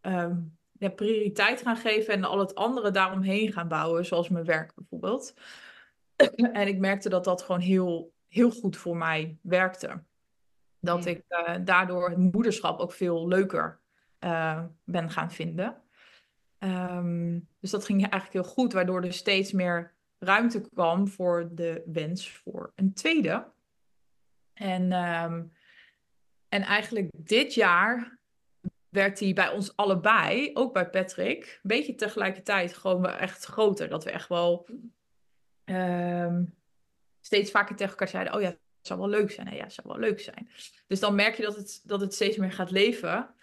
Um, 0.00 0.58
ja, 0.82 0.88
prioriteit 0.88 1.62
gaan 1.62 1.76
geven. 1.76 2.14
En 2.14 2.24
al 2.24 2.38
het 2.38 2.54
andere 2.54 2.90
daaromheen 2.90 3.52
gaan 3.52 3.68
bouwen. 3.68 4.06
Zoals 4.06 4.28
mijn 4.28 4.44
werk 4.44 4.74
bijvoorbeeld. 4.74 5.34
en 6.52 6.66
ik 6.66 6.78
merkte 6.78 7.08
dat 7.08 7.24
dat 7.24 7.42
gewoon 7.42 7.60
heel, 7.60 8.12
heel 8.28 8.50
goed 8.50 8.76
voor 8.76 8.96
mij 8.96 9.38
werkte. 9.42 10.02
Dat 10.80 11.06
ik 11.06 11.24
uh, 11.28 11.54
daardoor 11.64 12.08
het 12.08 12.18
moederschap 12.18 12.78
ook 12.78 12.92
veel 12.92 13.28
leuker 13.28 13.80
uh, 14.20 14.64
ben 14.84 15.10
gaan 15.10 15.30
vinden. 15.30 15.82
Um, 16.58 17.48
dus 17.60 17.70
dat 17.70 17.84
ging 17.84 18.00
eigenlijk 18.00 18.32
heel 18.32 18.52
goed, 18.52 18.72
waardoor 18.72 19.02
er 19.02 19.12
steeds 19.12 19.52
meer 19.52 19.94
ruimte 20.18 20.60
kwam 20.60 21.08
voor 21.08 21.48
de 21.52 21.82
wens 21.86 22.30
voor 22.30 22.72
een 22.74 22.92
tweede. 22.92 23.46
En, 24.54 24.92
um, 24.92 25.52
en 26.48 26.62
eigenlijk 26.62 27.08
dit 27.12 27.54
jaar 27.54 28.18
werd 28.92 29.18
die 29.18 29.32
bij 29.32 29.48
ons 29.48 29.76
allebei, 29.76 30.50
ook 30.54 30.72
bij 30.72 30.90
Patrick, 30.90 31.44
een 31.44 31.68
beetje 31.68 31.94
tegelijkertijd 31.94 32.74
gewoon 32.74 33.06
echt 33.06 33.44
groter. 33.44 33.88
Dat 33.88 34.04
we 34.04 34.10
echt 34.10 34.28
wel 34.28 34.68
um, 35.64 36.54
steeds 37.20 37.50
vaker 37.50 37.76
tegen 37.76 37.90
elkaar 37.90 38.08
zeiden: 38.08 38.34
Oh 38.34 38.40
ja, 38.40 38.56
zou 38.80 38.98
wel 39.00 39.08
leuk 39.08 39.30
zijn. 39.30 39.54
ja, 39.54 39.62
het 39.62 39.72
zou 39.72 39.88
wel 39.88 39.98
leuk 39.98 40.20
zijn. 40.20 40.50
Dus 40.86 41.00
dan 41.00 41.14
merk 41.14 41.36
je 41.36 41.42
dat 41.42 41.56
het, 41.56 41.80
dat 41.84 42.00
het 42.00 42.14
steeds 42.14 42.36
meer 42.36 42.52
gaat 42.52 42.70
leven. 42.70 43.34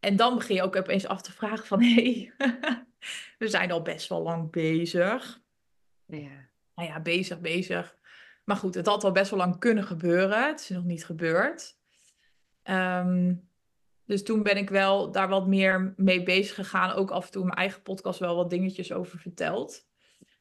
En 0.00 0.16
dan 0.16 0.34
begin 0.34 0.54
je 0.54 0.62
ook 0.62 0.76
opeens 0.76 1.06
af 1.06 1.22
te 1.22 1.32
vragen 1.32 1.66
van... 1.66 1.82
hé, 1.82 1.94
hey, 2.02 2.32
we 3.38 3.48
zijn 3.48 3.72
al 3.72 3.82
best 3.82 4.08
wel 4.08 4.22
lang 4.22 4.50
bezig. 4.50 5.40
Ja. 6.06 6.50
Nou 6.74 6.88
ja, 6.88 7.00
bezig, 7.00 7.40
bezig. 7.40 7.96
Maar 8.44 8.56
goed, 8.56 8.74
het 8.74 8.86
had 8.86 9.04
al 9.04 9.12
best 9.12 9.30
wel 9.30 9.38
lang 9.38 9.58
kunnen 9.58 9.84
gebeuren. 9.84 10.46
Het 10.46 10.60
is 10.60 10.68
nog 10.68 10.84
niet 10.84 11.04
gebeurd. 11.04 11.76
Um, 12.64 13.50
dus 14.06 14.22
toen 14.22 14.42
ben 14.42 14.56
ik 14.56 14.70
wel 14.70 15.10
daar 15.10 15.28
wat 15.28 15.46
meer 15.46 15.94
mee 15.96 16.22
bezig 16.22 16.54
gegaan. 16.54 16.92
Ook 16.92 17.10
af 17.10 17.26
en 17.26 17.32
toe 17.32 17.44
mijn 17.44 17.56
eigen 17.56 17.82
podcast 17.82 18.18
wel 18.18 18.36
wat 18.36 18.50
dingetjes 18.50 18.92
over 18.92 19.18
verteld. 19.18 19.86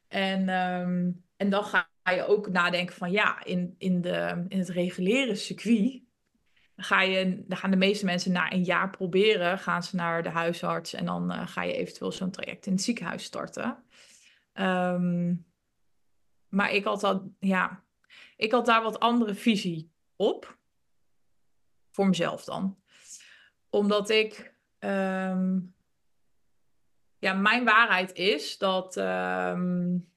En, 0.08 0.50
um, 0.50 1.26
en 1.36 1.50
dan 1.50 1.64
ga 1.64 1.88
je 2.04 2.26
ook 2.28 2.50
nadenken 2.50 2.96
van 2.96 3.12
ja, 3.12 3.44
in, 3.44 3.76
in, 3.78 4.02
de, 4.02 4.46
in 4.48 4.60
het 4.60 4.70
reguliere 4.70 5.36
circuit 5.36 6.02
ga 6.76 7.02
je, 7.02 7.44
dan 7.48 7.58
gaan 7.58 7.72
de 7.72 7.78
meeste 7.78 8.06
mensen 8.06 8.32
na 8.32 8.52
een 8.52 8.64
jaar 8.64 8.90
proberen, 8.90 9.60
gaan 9.60 9.84
ze 9.84 9.96
naar 9.96 10.24
de 10.24 10.30
huisarts 10.30 10.94
en 10.94 11.06
dan 11.06 11.32
uh, 11.32 11.48
ga 11.48 11.64
je 11.64 11.74
eventueel 11.74 12.12
zo'n 12.12 12.32
traject 12.32 12.66
in 12.66 12.72
het 12.72 12.82
ziekenhuis 12.82 13.24
starten. 13.24 13.84
Um, 14.54 15.46
maar 16.48 16.72
ik 16.72 16.84
had, 16.84 17.02
dat, 17.02 17.24
ja, 17.40 17.84
ik 18.36 18.52
had 18.52 18.66
daar 18.66 18.84
wat 18.84 19.00
andere 19.00 19.34
visie 19.34 19.92
op. 20.16 20.60
Voor 21.90 22.08
mezelf 22.08 22.44
dan. 22.44 22.81
Omdat 23.72 24.10
ik. 24.10 24.54
Um, 24.80 25.76
ja, 27.20 27.34
mijn 27.34 27.66
waarheid 27.66 28.14
is 28.14 28.58
dat. 28.58 28.98
Um, 28.98 30.10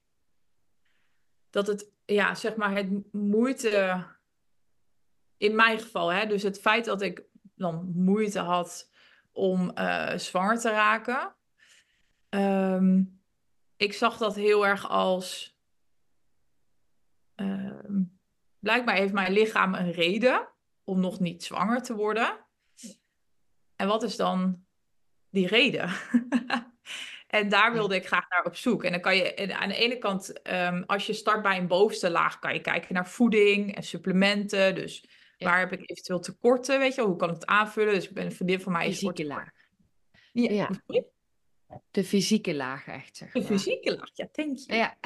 dat 1.51 1.67
het, 1.67 1.91
ja, 2.05 2.35
zeg 2.35 2.57
maar, 2.57 2.75
het 2.75 3.13
moeite, 3.13 4.05
in 5.37 5.55
mijn 5.55 5.79
geval, 5.79 6.13
hè, 6.13 6.27
dus 6.27 6.43
het 6.43 6.61
feit 6.61 6.85
dat 6.85 7.03
ik 7.03 7.23
dan 7.55 7.93
moeite 7.95 8.39
had 8.39 8.91
om 9.33 9.71
uh, 9.75 10.17
zwanger 10.17 10.59
te 10.59 10.71
raken, 10.71 11.35
um, 12.31 13.21
ik 13.77 13.93
zag 13.93 14.17
dat 14.17 14.35
heel 14.35 14.67
erg 14.67 14.89
als, 14.89 15.59
blijkbaar 18.59 18.95
heeft 18.95 19.13
mijn 19.13 19.33
lichaam 19.33 19.75
een 19.75 19.93
reden 19.93 20.49
om 20.85 21.01
nog 21.01 21.21
niet 21.21 21.45
zwanger 21.45 21.83
te 21.83 21.95
worden. 21.95 22.43
En 23.85 23.91
wat 23.91 24.03
is 24.03 24.16
dan 24.16 24.64
die 25.30 25.47
reden? 25.47 25.91
En 27.26 27.49
daar 27.49 27.72
wilde 27.72 27.95
ik 27.95 28.07
graag 28.07 28.28
naar 28.28 28.45
op 28.45 28.57
zoek. 28.57 28.85
En 28.85 28.91
dan 28.91 29.01
kan 29.01 29.16
je 29.16 29.55
aan 29.55 29.68
de 29.68 29.76
ene 29.76 29.99
kant, 29.99 30.43
ehm, 30.43 30.82
als 30.87 31.07
je 31.07 31.12
start 31.12 31.43
bij 31.43 31.59
een 31.59 31.66
bovenste 31.66 32.11
laag, 32.11 32.39
kan 32.39 32.55
je 32.55 32.61
kijken 32.61 32.95
naar 32.95 33.09
voeding 33.09 33.74
en 33.74 33.82
supplementen. 33.82 34.74
Dus 34.74 35.09
waar 35.39 35.59
heb 35.59 35.72
ik 35.72 35.91
eventueel 35.91 36.20
tekorten, 36.20 36.78
weet 36.78 36.95
je 36.95 37.03
Hoe 37.03 37.16
kan 37.16 37.28
ik 37.28 37.35
het 37.35 37.47
aanvullen? 37.47 37.95
Dus 37.95 38.09
ik 38.09 38.14
ben 38.14 38.24
een 38.24 38.32
vriendin 38.32 38.61
van 38.61 38.72
mij. 38.72 38.87
Fysieke 38.87 39.24
laag. 39.24 39.51
Ja. 40.32 40.51
ja. 40.51 40.70
De 41.91 42.05
fysieke 42.05 42.55
laag 42.55 42.87
echt, 42.87 43.17
zeg 43.17 43.33
De 43.33 43.43
fysieke 43.43 43.97
laag, 43.97 44.11
ja, 44.12 44.29
thank 44.33 44.59
you. 44.59 44.79
Ja. 44.79 44.97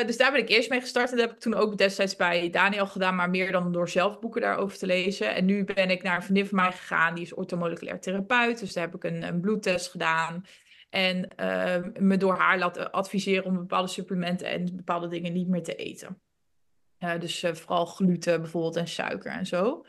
uh, 0.00 0.06
dus 0.06 0.16
daar 0.16 0.32
ben 0.32 0.40
ik 0.40 0.48
eerst 0.48 0.70
mee 0.70 0.80
gestart. 0.80 1.10
En 1.10 1.16
dat 1.16 1.26
heb 1.26 1.34
ik 1.34 1.40
toen 1.42 1.54
ook 1.54 1.78
destijds 1.78 2.16
bij 2.16 2.50
Daniel 2.50 2.86
gedaan, 2.86 3.14
maar 3.14 3.30
meer 3.30 3.52
dan 3.52 3.72
door 3.72 3.88
zelf 3.88 4.18
boeken 4.18 4.40
daarover 4.40 4.78
te 4.78 4.86
lezen. 4.86 5.34
En 5.34 5.44
nu 5.44 5.64
ben 5.64 5.90
ik 5.90 6.02
naar 6.02 6.16
een 6.16 6.22
vriendin 6.22 6.46
van 6.46 6.56
mij 6.56 6.72
gegaan, 6.72 7.14
die 7.14 7.24
is 7.24 7.34
orthomoleculair 7.34 8.00
therapeut. 8.00 8.58
Dus 8.58 8.72
daar 8.72 8.84
heb 8.84 8.94
ik 8.94 9.04
een, 9.04 9.22
een 9.22 9.40
bloedtest 9.40 9.90
gedaan. 9.90 10.44
En 10.90 11.28
uh, 11.36 11.76
me 11.98 12.16
door 12.16 12.36
haar 12.36 12.58
laten 12.58 12.90
adviseren 12.90 13.44
om 13.44 13.56
bepaalde 13.56 13.88
supplementen 13.88 14.48
en 14.48 14.76
bepaalde 14.76 15.08
dingen 15.08 15.32
niet 15.32 15.48
meer 15.48 15.62
te 15.62 15.74
eten. 15.74 16.20
Uh, 16.98 17.18
dus 17.18 17.42
uh, 17.42 17.54
vooral 17.54 17.86
gluten 17.86 18.40
bijvoorbeeld 18.40 18.76
en 18.76 18.88
suiker 18.88 19.32
en 19.32 19.46
zo. 19.46 19.84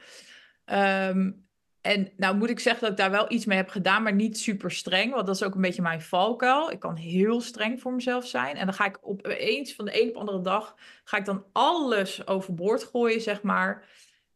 Um, 0.66 1.49
en 1.82 2.12
nou 2.18 2.36
moet 2.38 2.50
ik 2.50 2.60
zeggen 2.60 2.82
dat 2.82 2.92
ik 2.92 2.98
daar 2.98 3.12
wel 3.12 3.32
iets 3.32 3.46
mee 3.46 3.58
heb 3.58 3.70
gedaan, 3.70 4.04
maar 4.04 4.14
niet 4.14 4.38
super 4.38 4.72
streng. 4.72 5.14
Want 5.14 5.26
dat 5.26 5.36
is 5.36 5.44
ook 5.44 5.56
een 5.56 5.62
beetje 5.62 5.82
mijn 5.82 6.02
valkuil. 6.02 6.72
Ik 6.72 6.80
kan 6.80 6.96
heel 6.96 7.42
streng 7.42 7.82
voor 7.82 7.94
mezelf 7.94 8.28
zijn. 8.28 8.56
En 8.56 8.66
dan 8.66 8.76
ga 8.76 8.86
ik 8.86 8.98
opeens 9.02 9.76
van 9.76 9.86
de 9.86 10.02
een 10.02 10.08
op 10.08 10.14
de 10.14 10.20
andere 10.20 10.42
dag, 10.42 10.76
ga 11.04 11.18
ik 11.18 11.26
dan 11.26 11.46
alles 11.52 12.28
overboord 12.28 12.84
gooien, 12.84 13.22
zeg 13.22 13.42
maar. 13.42 13.88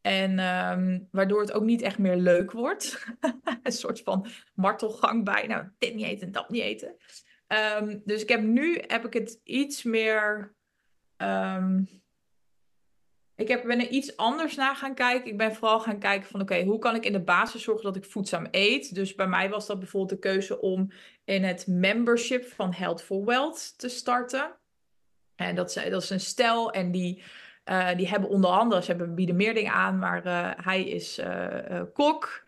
En 0.02 0.40
um, 0.40 1.08
waardoor 1.12 1.42
het 1.42 1.52
ook 1.52 1.64
niet 1.64 1.82
echt 1.82 1.98
meer 1.98 2.16
leuk 2.16 2.52
wordt. 2.52 3.06
een 3.64 3.72
soort 3.72 4.02
van 4.02 4.28
martelgang 4.54 5.26
bijna. 5.26 5.74
Dit 5.78 5.96
niet 5.96 6.06
eten, 6.06 6.32
dat 6.32 6.50
niet 6.50 6.62
eten. 6.62 6.96
Um, 7.80 8.02
dus 8.06 8.22
ik 8.22 8.30
heb 8.30 8.42
nu 8.42 8.84
heb 8.88 9.06
ik 9.06 9.14
het 9.14 9.40
iets 9.44 9.84
meer. 9.84 10.56
Um, 11.18 11.88
ik 13.36 13.48
heb, 13.48 13.64
ben 13.64 13.80
er 13.80 13.90
iets 13.90 14.18
anders 14.18 14.56
naar 14.56 14.76
gaan 14.76 14.94
kijken. 14.94 15.32
Ik 15.32 15.38
ben 15.38 15.56
vooral 15.56 15.80
gaan 15.80 16.00
kijken 16.00 16.30
van 16.30 16.42
oké, 16.42 16.64
hoe 16.64 16.80
kan 16.80 16.96
ik 16.96 17.06
in 17.06 17.12
de 17.12 17.24
basis 17.24 17.64
zorgen 17.64 17.84
dat 17.84 17.96
ik 17.96 18.06
voedzaam 18.06 18.48
eet? 18.52 18.96
Dus 18.96 19.16
bij 19.16 19.28
mij 19.28 19.50
was 19.50 19.68
dat 19.68 19.80
bijvoorbeeld 19.80 20.22
de 20.22 20.30
keuze 20.30 20.62
om 20.62 20.92
in 21.26 21.44
het 21.44 21.68
membership 21.68 22.46
van 22.46 22.74
Health 22.74 23.04
for 23.04 23.26
Wealth 23.26 23.74
te 23.78 23.90
starten. 23.90 24.52
En 25.36 25.56
dat 25.56 25.76
is, 25.76 25.90
dat 25.90 26.04
is 26.04 26.10
een 26.10 26.20
stel 26.20 26.72
en 26.72 26.92
die 26.92 27.24
uh, 27.66 27.96
die 27.96 28.08
hebben 28.08 28.30
onder 28.30 28.50
andere, 28.50 28.82
ze 28.82 28.88
hebben, 28.88 29.16
bieden 29.16 29.36
meer 29.36 29.54
dingen 29.54 29.74
aan, 29.74 30.00
maar 30.00 30.26
uh, 30.26 30.52
hij 30.56 30.84
is 30.84 31.20
uh, 31.20 31.82
kok. 31.94 32.44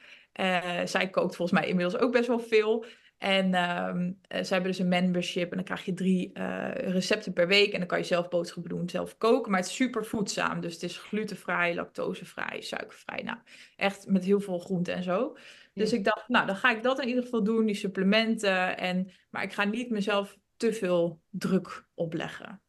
zij 0.86 1.10
kookt 1.10 1.36
volgens 1.36 1.60
mij 1.60 1.70
inmiddels 1.70 2.02
ook 2.02 2.12
best 2.12 2.28
wel 2.28 2.40
veel. 2.40 2.86
En 3.26 3.46
um, 3.46 4.18
ze 4.30 4.54
hebben 4.54 4.72
dus 4.72 4.80
een 4.80 4.88
membership 4.88 5.50
en 5.50 5.56
dan 5.56 5.66
krijg 5.66 5.86
je 5.86 5.94
drie 5.94 6.32
recepten 6.74 7.34
per 7.34 7.48
week. 7.48 7.74
En 7.74 7.80
dan 7.80 7.88
kan 7.88 7.98
je 7.98 8.04
zelf 8.04 8.30
boodschappen 8.30 8.72
doen, 8.72 8.90
zelf 8.90 9.18
koken. 9.18 9.52
Maar 9.52 9.60
het 9.60 9.70
is 9.70 9.76
super 9.76 10.06
voedzaam. 10.06 10.62
Dus 10.62 10.74
het 10.74 10.84
is 10.84 10.98
glutenvrij, 10.98 11.76
lactosevrij, 11.76 12.62
suikervrij. 12.62 13.22
Nou, 13.24 13.38
echt 13.76 14.08
met 14.08 14.26
heel 14.26 14.40
veel 14.40 14.60
groenten 14.60 14.94
en 14.94 15.04
zo. 15.04 15.38
Dus 15.74 15.94
ik 15.94 16.04
dacht, 16.04 16.28
nou, 16.28 16.46
dan 16.46 16.56
ga 16.56 16.72
ik 16.72 16.84
dat 16.84 17.02
in 17.02 17.08
ieder 17.08 17.24
geval 17.24 17.44
doen, 17.44 17.66
die 17.66 17.76
supplementen. 17.76 18.78
En, 18.78 19.12
maar 19.30 19.44
ik 19.44 19.54
ga 19.54 19.64
niet 19.64 19.90
mezelf 19.90 20.38
te 20.58 20.74
veel 20.74 21.22
druk 21.30 21.86
opleggen. 21.94 22.62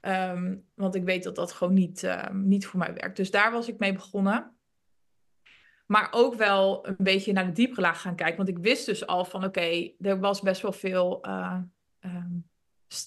Um, 0.00 0.64
want 0.74 0.94
ik 0.94 1.04
weet 1.04 1.22
dat 1.24 1.36
dat 1.36 1.52
gewoon 1.52 1.74
niet, 1.74 2.02
uh, 2.02 2.30
niet 2.30 2.66
voor 2.66 2.78
mij 2.78 2.94
werkt. 2.94 3.16
Dus 3.16 3.30
daar 3.30 3.52
was 3.52 3.68
ik 3.68 3.78
mee 3.78 3.92
begonnen. 3.92 4.56
Maar 5.86 6.08
ook 6.10 6.34
wel 6.34 6.86
een 6.86 6.96
beetje 6.98 7.32
naar 7.32 7.46
de 7.46 7.52
diepere 7.52 7.80
laag 7.80 8.00
gaan 8.00 8.16
kijken. 8.16 8.36
Want 8.36 8.48
ik 8.48 8.58
wist 8.58 8.86
dus 8.86 9.06
al 9.06 9.24
van 9.24 9.44
oké, 9.44 9.90
er 10.00 10.20
was 10.20 10.40
best 10.40 10.62
wel 10.62 10.72
veel. 10.72 11.26
Uh, 11.26 11.58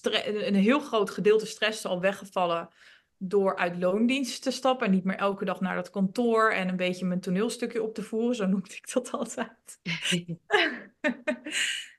een 0.02 0.54
heel 0.54 0.80
groot 0.80 1.10
gedeelte 1.10 1.46
stress 1.46 1.84
al 1.84 2.00
weggevallen. 2.00 2.68
Door 3.16 3.56
uit 3.56 3.78
loondienst 3.78 4.42
te 4.42 4.50
stappen. 4.50 4.86
En 4.86 4.92
niet 4.92 5.04
meer 5.04 5.16
elke 5.16 5.44
dag 5.44 5.60
naar 5.60 5.74
dat 5.74 5.90
kantoor. 5.90 6.50
En 6.50 6.68
een 6.68 6.76
beetje 6.76 7.06
mijn 7.06 7.20
toneelstukje 7.20 7.82
op 7.82 7.94
te 7.94 8.02
voeren. 8.02 8.36
Zo 8.36 8.46
noemde 8.46 8.74
ik 8.74 8.92
dat 8.92 9.10
altijd. 9.10 9.78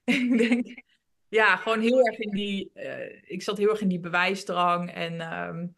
ik 0.04 0.38
denk, 0.38 0.84
ja, 1.30 1.56
gewoon 1.56 1.82
heel 1.82 2.06
erg 2.06 2.18
in 2.18 2.32
die. 2.32 2.72
Uh, 2.74 3.22
ik 3.24 3.42
zat 3.42 3.58
heel 3.58 3.70
erg 3.70 3.82
in 3.82 3.88
die 3.88 4.00
bewijsdrang 4.00 4.92
en 4.92 5.44
um, 5.48 5.76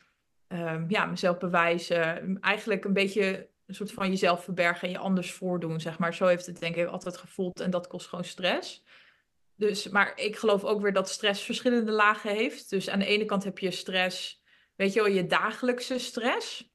um, 0.47 0.85
ja, 0.87 1.05
mezelf 1.05 1.37
bewijzen. 1.37 2.37
Eigenlijk 2.41 2.85
een 2.85 2.93
beetje 2.93 3.49
een 3.71 3.77
soort 3.77 3.91
van 3.91 4.09
jezelf 4.09 4.43
verbergen 4.43 4.87
en 4.87 4.93
je 4.93 4.99
anders 4.99 5.31
voordoen, 5.31 5.79
zeg 5.79 5.99
maar. 5.99 6.13
Zo 6.13 6.25
heeft 6.27 6.45
het 6.45 6.59
denk 6.59 6.75
ik 6.75 6.87
altijd 6.87 7.17
gevoeld 7.17 7.59
en 7.59 7.69
dat 7.69 7.87
kost 7.87 8.07
gewoon 8.07 8.23
stress. 8.23 8.83
Dus, 9.55 9.87
maar 9.87 10.17
ik 10.17 10.35
geloof 10.35 10.63
ook 10.63 10.81
weer 10.81 10.93
dat 10.93 11.09
stress 11.09 11.43
verschillende 11.43 11.91
lagen 11.91 12.35
heeft. 12.35 12.69
Dus 12.69 12.89
aan 12.89 12.99
de 12.99 13.05
ene 13.05 13.25
kant 13.25 13.43
heb 13.43 13.59
je 13.59 13.71
stress, 13.71 14.43
weet 14.75 14.93
je 14.93 15.01
wel, 15.01 15.11
je 15.11 15.27
dagelijkse 15.27 15.97
stress. 15.97 16.69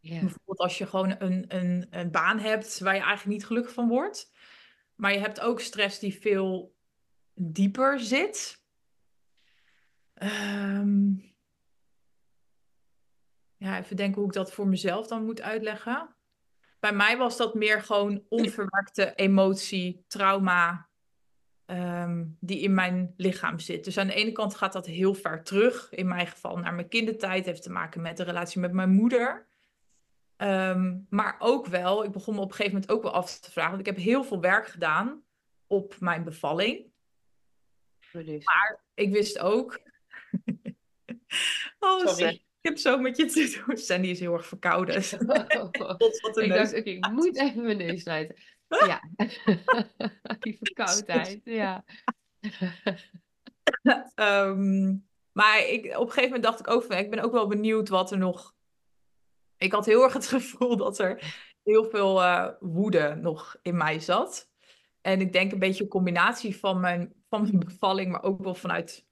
Bijvoorbeeld 0.00 0.58
als 0.58 0.78
je 0.78 0.86
gewoon 0.86 1.16
een, 1.18 1.44
een, 1.48 1.86
een 1.90 2.10
baan 2.10 2.38
hebt 2.38 2.78
waar 2.78 2.94
je 2.94 3.00
eigenlijk 3.00 3.38
niet 3.38 3.46
gelukkig 3.46 3.72
van 3.72 3.88
wordt. 3.88 4.32
Maar 4.94 5.12
je 5.12 5.18
hebt 5.18 5.40
ook 5.40 5.60
stress 5.60 5.98
die 5.98 6.20
veel 6.20 6.74
dieper 7.34 8.00
zit. 8.00 8.64
Ehm, 10.14 11.12
ja, 13.56 13.78
even 13.78 13.96
denken 13.96 14.18
hoe 14.20 14.28
ik 14.28 14.34
dat 14.34 14.52
voor 14.52 14.68
mezelf 14.68 15.06
dan 15.06 15.24
moet 15.24 15.40
uitleggen. 15.40 16.14
Bij 16.80 16.92
mij 16.92 17.16
was 17.16 17.36
dat 17.36 17.54
meer 17.54 17.82
gewoon 17.82 18.22
onverwerkte 18.28 19.14
emotie, 19.14 20.04
trauma, 20.08 20.88
ehm, 21.66 22.24
die 22.40 22.60
in 22.60 22.74
mijn 22.74 23.14
lichaam 23.16 23.58
zit. 23.58 23.84
Dus 23.84 23.98
aan 23.98 24.06
de 24.06 24.14
ene 24.14 24.32
kant 24.32 24.54
gaat 24.54 24.72
dat 24.72 24.86
heel 24.86 25.14
ver 25.14 25.42
terug. 25.42 25.90
In 25.90 26.08
mijn 26.08 26.26
geval 26.26 26.56
naar 26.56 26.74
mijn 26.74 26.88
kindertijd. 26.88 27.46
Heeft 27.46 27.62
te 27.62 27.70
maken 27.70 28.02
met 28.02 28.16
de 28.16 28.22
relatie 28.22 28.60
met 28.60 28.72
mijn 28.72 28.90
moeder. 28.90 29.48
Ehm, 30.36 30.98
maar 31.08 31.36
ook 31.38 31.66
wel, 31.66 32.04
ik 32.04 32.12
begon 32.12 32.34
me 32.34 32.40
op 32.40 32.48
een 32.48 32.54
gegeven 32.54 32.72
moment 32.72 32.92
ook 32.92 33.02
wel 33.02 33.12
af 33.12 33.38
te 33.38 33.50
vragen. 33.50 33.70
Want 33.70 33.86
ik 33.86 33.94
heb 33.94 34.04
heel 34.04 34.24
veel 34.24 34.40
werk 34.40 34.66
gedaan 34.66 35.22
op 35.66 36.00
mijn 36.00 36.24
bevalling. 36.24 36.92
Maar 38.44 38.80
ik 38.94 39.12
wist 39.12 39.38
ook. 39.38 39.80
oh, 41.78 42.06
Sorry. 42.06 42.44
Ik 42.60 42.68
heb 42.68 42.78
zo 42.78 42.98
met 42.98 43.16
je 43.16 43.26
te 43.26 43.62
doen. 43.66 43.76
Sandy 43.86 44.08
is 44.08 44.20
heel 44.20 44.32
erg 44.32 44.46
verkouden. 44.46 44.94
ik 46.44 46.48
dacht, 46.48 46.74
ik 46.74 47.10
moet 47.10 47.36
even 47.36 47.62
mijn 47.62 47.76
neus 47.76 48.02
sluiten. 48.02 48.36
Ja, 48.68 49.02
die 50.38 50.58
verkoudheid, 50.60 51.40
ja. 51.44 51.84
Ehm, 54.14 54.96
maar 55.32 55.68
ik, 55.68 55.84
op 55.84 56.06
een 56.06 56.12
gegeven 56.12 56.22
moment 56.22 56.42
dacht 56.42 56.60
ik 56.60 56.70
ook 56.70 56.82
van, 56.82 56.96
ik 56.96 57.10
ben 57.10 57.20
ook 57.20 57.32
wel 57.32 57.46
benieuwd 57.46 57.88
wat 57.88 58.10
er 58.10 58.18
nog... 58.18 58.54
Ik 59.56 59.72
had 59.72 59.86
heel 59.86 60.02
erg 60.02 60.12
het 60.12 60.26
gevoel 60.26 60.76
dat 60.76 60.98
er 60.98 61.34
heel 61.62 61.84
veel 61.84 62.22
uh, 62.22 62.48
woede 62.60 63.14
nog 63.14 63.56
in 63.62 63.76
mij 63.76 64.00
zat. 64.00 64.50
En 65.00 65.20
ik 65.20 65.32
denk 65.32 65.52
een 65.52 65.58
beetje 65.58 65.82
een 65.82 65.88
combinatie 65.88 66.56
van 66.56 66.80
mijn, 66.80 67.12
van 67.28 67.42
mijn 67.42 67.58
bevalling, 67.58 68.10
maar 68.10 68.22
ook 68.22 68.42
wel 68.42 68.54
vanuit 68.54 69.06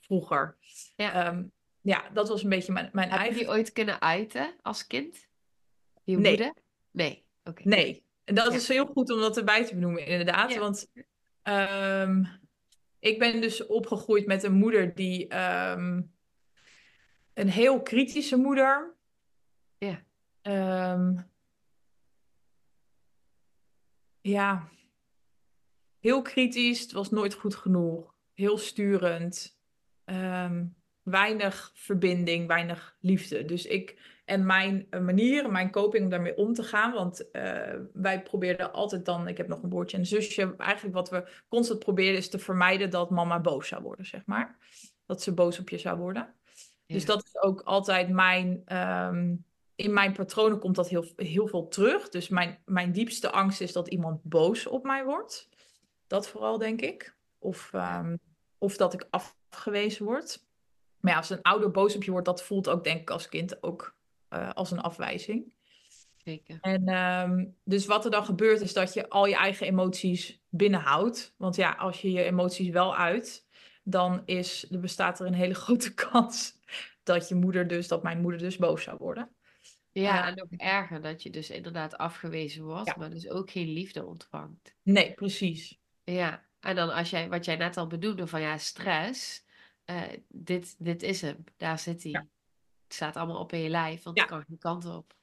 vroeger. 0.00 0.56
Ja. 0.96 1.12
Ehm, 1.12 1.44
ja, 1.84 2.10
dat 2.12 2.28
was 2.28 2.42
een 2.42 2.48
beetje 2.48 2.72
mijn, 2.72 2.90
mijn 2.92 3.10
Heb 3.10 3.18
eigen... 3.18 3.38
je 3.38 3.44
die 3.44 3.52
ooit 3.52 3.72
kunnen 3.72 4.00
uiten 4.00 4.54
als 4.62 4.86
kind? 4.86 5.28
Je 6.04 6.16
nee. 6.16 6.30
Moeder? 6.30 6.54
Nee. 6.90 7.24
Oké. 7.44 7.68
Nee. 7.68 8.04
En 8.24 8.34
dat 8.34 8.54
is 8.54 8.68
heel 8.68 8.86
goed 8.86 9.10
om 9.10 9.20
dat 9.20 9.36
erbij 9.36 9.64
te 9.64 9.74
benoemen, 9.74 10.06
inderdaad. 10.06 10.56
Want 10.56 10.90
um, 11.42 12.40
ik 12.98 13.18
ben 13.18 13.40
dus 13.40 13.66
opgegroeid 13.66 14.26
met 14.26 14.42
een 14.42 14.54
moeder 14.54 14.94
die... 14.94 15.36
Um, 15.36 16.12
een 17.34 17.48
heel 17.48 17.82
kritische 17.82 18.36
moeder. 18.36 18.94
Ja. 19.78 20.02
Um, 20.92 21.30
ja. 24.20 24.68
Heel 26.00 26.22
kritisch. 26.22 26.80
Het 26.80 26.92
was 26.92 27.10
nooit 27.10 27.34
goed 27.34 27.54
genoeg. 27.54 28.14
Heel 28.34 28.58
sturend. 28.58 29.58
Um, 30.04 30.76
weinig 31.04 31.70
verbinding, 31.74 32.46
weinig 32.46 32.96
liefde. 33.00 33.44
Dus 33.44 33.66
ik 33.66 34.12
en 34.24 34.46
mijn 34.46 34.86
manier, 34.90 35.50
mijn 35.50 35.70
coping 35.70 36.04
om 36.04 36.10
daarmee 36.10 36.36
om 36.36 36.52
te 36.52 36.62
gaan. 36.62 36.92
Want 36.92 37.24
uh, 37.32 37.74
wij 37.92 38.22
probeerden 38.22 38.72
altijd 38.72 39.04
dan, 39.04 39.28
ik 39.28 39.36
heb 39.36 39.48
nog 39.48 39.62
een 39.62 39.68
broertje 39.68 39.96
en 39.96 40.02
een 40.02 40.08
zusje. 40.08 40.54
Eigenlijk 40.58 40.94
wat 40.94 41.10
we 41.10 41.28
constant 41.48 41.78
probeerden 41.78 42.16
is 42.16 42.30
te 42.30 42.38
vermijden 42.38 42.90
dat 42.90 43.10
mama 43.10 43.40
boos 43.40 43.68
zou 43.68 43.82
worden, 43.82 44.06
zeg 44.06 44.26
maar. 44.26 44.56
Dat 45.06 45.22
ze 45.22 45.34
boos 45.34 45.58
op 45.58 45.68
je 45.68 45.78
zou 45.78 45.98
worden. 45.98 46.34
Dus 46.86 47.04
dat 47.04 47.24
is 47.24 47.42
ook 47.42 47.60
altijd 47.60 48.08
mijn. 48.08 48.62
Um, 48.76 49.44
in 49.76 49.92
mijn 49.92 50.12
patronen 50.12 50.58
komt 50.58 50.76
dat 50.76 50.88
heel, 50.88 51.06
heel 51.16 51.46
veel 51.46 51.68
terug. 51.68 52.08
Dus 52.08 52.28
mijn, 52.28 52.58
mijn 52.64 52.92
diepste 52.92 53.30
angst 53.30 53.60
is 53.60 53.72
dat 53.72 53.88
iemand 53.88 54.22
boos 54.22 54.66
op 54.66 54.84
mij 54.84 55.04
wordt. 55.04 55.48
Dat 56.06 56.28
vooral, 56.28 56.58
denk 56.58 56.80
ik. 56.80 57.16
Of, 57.38 57.70
um, 57.74 58.18
of 58.58 58.76
dat 58.76 58.94
ik 58.94 59.08
afgewezen 59.10 60.04
word. 60.04 60.44
Maar 61.04 61.12
ja, 61.12 61.18
als 61.18 61.30
een 61.30 61.42
ouder 61.42 61.70
boos 61.70 61.96
op 61.96 62.04
je 62.04 62.10
wordt, 62.10 62.26
dat 62.26 62.42
voelt 62.42 62.68
ook 62.68 62.84
denk 62.84 63.00
ik 63.00 63.10
als 63.10 63.28
kind 63.28 63.62
ook 63.62 63.96
uh, 64.30 64.50
als 64.52 64.70
een 64.70 64.80
afwijzing. 64.80 65.54
Zeker. 66.16 66.58
En 66.60 66.88
um, 66.88 67.56
dus 67.64 67.86
wat 67.86 68.04
er 68.04 68.10
dan 68.10 68.24
gebeurt 68.24 68.60
is 68.60 68.72
dat 68.72 68.92
je 68.94 69.08
al 69.08 69.26
je 69.26 69.36
eigen 69.36 69.66
emoties 69.66 70.40
binnenhoudt. 70.48 71.34
Want 71.36 71.56
ja, 71.56 71.72
als 71.72 72.00
je 72.00 72.12
je 72.12 72.22
emoties 72.22 72.68
wel 72.68 72.96
uit, 72.96 73.46
dan 73.82 74.22
is, 74.24 74.70
er 74.70 74.80
bestaat 74.80 75.20
er 75.20 75.26
een 75.26 75.34
hele 75.34 75.54
grote 75.64 75.94
kans 75.94 76.58
dat 77.02 77.28
je 77.28 77.34
moeder 77.34 77.66
dus, 77.66 77.88
dat 77.88 78.02
mijn 78.02 78.20
moeder 78.20 78.40
dus 78.40 78.56
boos 78.56 78.82
zou 78.82 78.96
worden. 78.98 79.28
Ja, 79.92 80.22
uh, 80.22 80.28
en 80.28 80.34
nog 80.34 80.48
erger 80.56 81.02
dat 81.02 81.22
je 81.22 81.30
dus 81.30 81.50
inderdaad 81.50 81.96
afgewezen 81.96 82.64
wordt, 82.64 82.86
ja. 82.86 82.94
maar 82.98 83.10
dus 83.10 83.28
ook 83.28 83.50
geen 83.50 83.68
liefde 83.68 84.04
ontvangt. 84.04 84.74
Nee, 84.82 85.14
precies. 85.14 85.80
Ja, 86.04 86.44
en 86.60 86.74
dan 86.74 86.90
als 86.90 87.10
jij, 87.10 87.28
wat 87.28 87.44
jij 87.44 87.56
net 87.56 87.76
al 87.76 87.86
bedoelde 87.86 88.26
van 88.26 88.40
ja, 88.40 88.58
stress, 88.58 89.43
uh, 89.86 90.02
dit, 90.28 90.74
dit 90.78 91.02
is 91.02 91.20
hem, 91.20 91.44
daar 91.56 91.78
zit 91.78 92.02
hij. 92.02 92.12
Ja. 92.12 92.26
Het 92.84 92.94
staat 92.94 93.16
allemaal 93.16 93.38
op 93.38 93.52
in 93.52 93.60
je 93.60 93.68
lijf, 93.68 94.02
want 94.02 94.16
ja. 94.16 94.22
het 94.22 94.32
kan 94.32 94.44
geen 94.46 94.58
kant 94.58 94.84
op. 94.84 95.14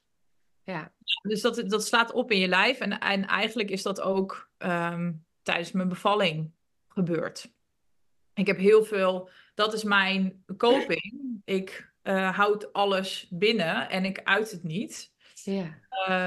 Ja. 0.63 0.93
Dus 1.21 1.41
dat, 1.41 1.69
dat 1.69 1.85
slaat 1.85 2.11
op 2.11 2.31
in 2.31 2.39
je 2.39 2.47
lijf 2.47 2.79
en, 2.79 2.99
en 2.99 3.27
eigenlijk 3.27 3.69
is 3.69 3.83
dat 3.83 4.01
ook 4.01 4.49
um, 4.57 5.25
tijdens 5.41 5.71
mijn 5.71 5.89
bevalling 5.89 6.51
gebeurd. 6.87 7.51
Ik 8.33 8.47
heb 8.47 8.57
heel 8.57 8.83
veel, 8.83 9.29
dat 9.53 9.73
is 9.73 9.83
mijn 9.83 10.43
coping. 10.57 11.41
Ik 11.45 11.91
uh, 12.03 12.37
houd 12.37 12.73
alles 12.73 13.27
binnen 13.29 13.89
en 13.89 14.05
ik 14.05 14.23
uit 14.23 14.51
het 14.51 14.63
niet. 14.63 15.13
Ja. 15.43 15.79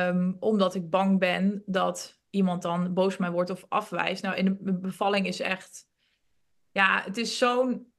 Um, 0.09 0.37
omdat 0.41 0.75
ik 0.75 0.91
bang 0.91 1.19
ben 1.19 1.63
dat 1.67 2.21
iemand 2.31 2.63
dan 2.63 2.95
boos 2.95 3.13
op 3.13 3.21
mij 3.21 3.31
wordt 3.31 3.51
of 3.51 3.65
afwijst. 3.69 4.23
Nou, 4.23 4.37
in 4.37 4.59
de 4.61 4.73
bevalling 4.73 5.27
is 5.27 5.41
echt, 5.41 5.89
ja, 6.71 7.03
het 7.03 7.17
is 7.17 7.39
zo'n 7.39 7.93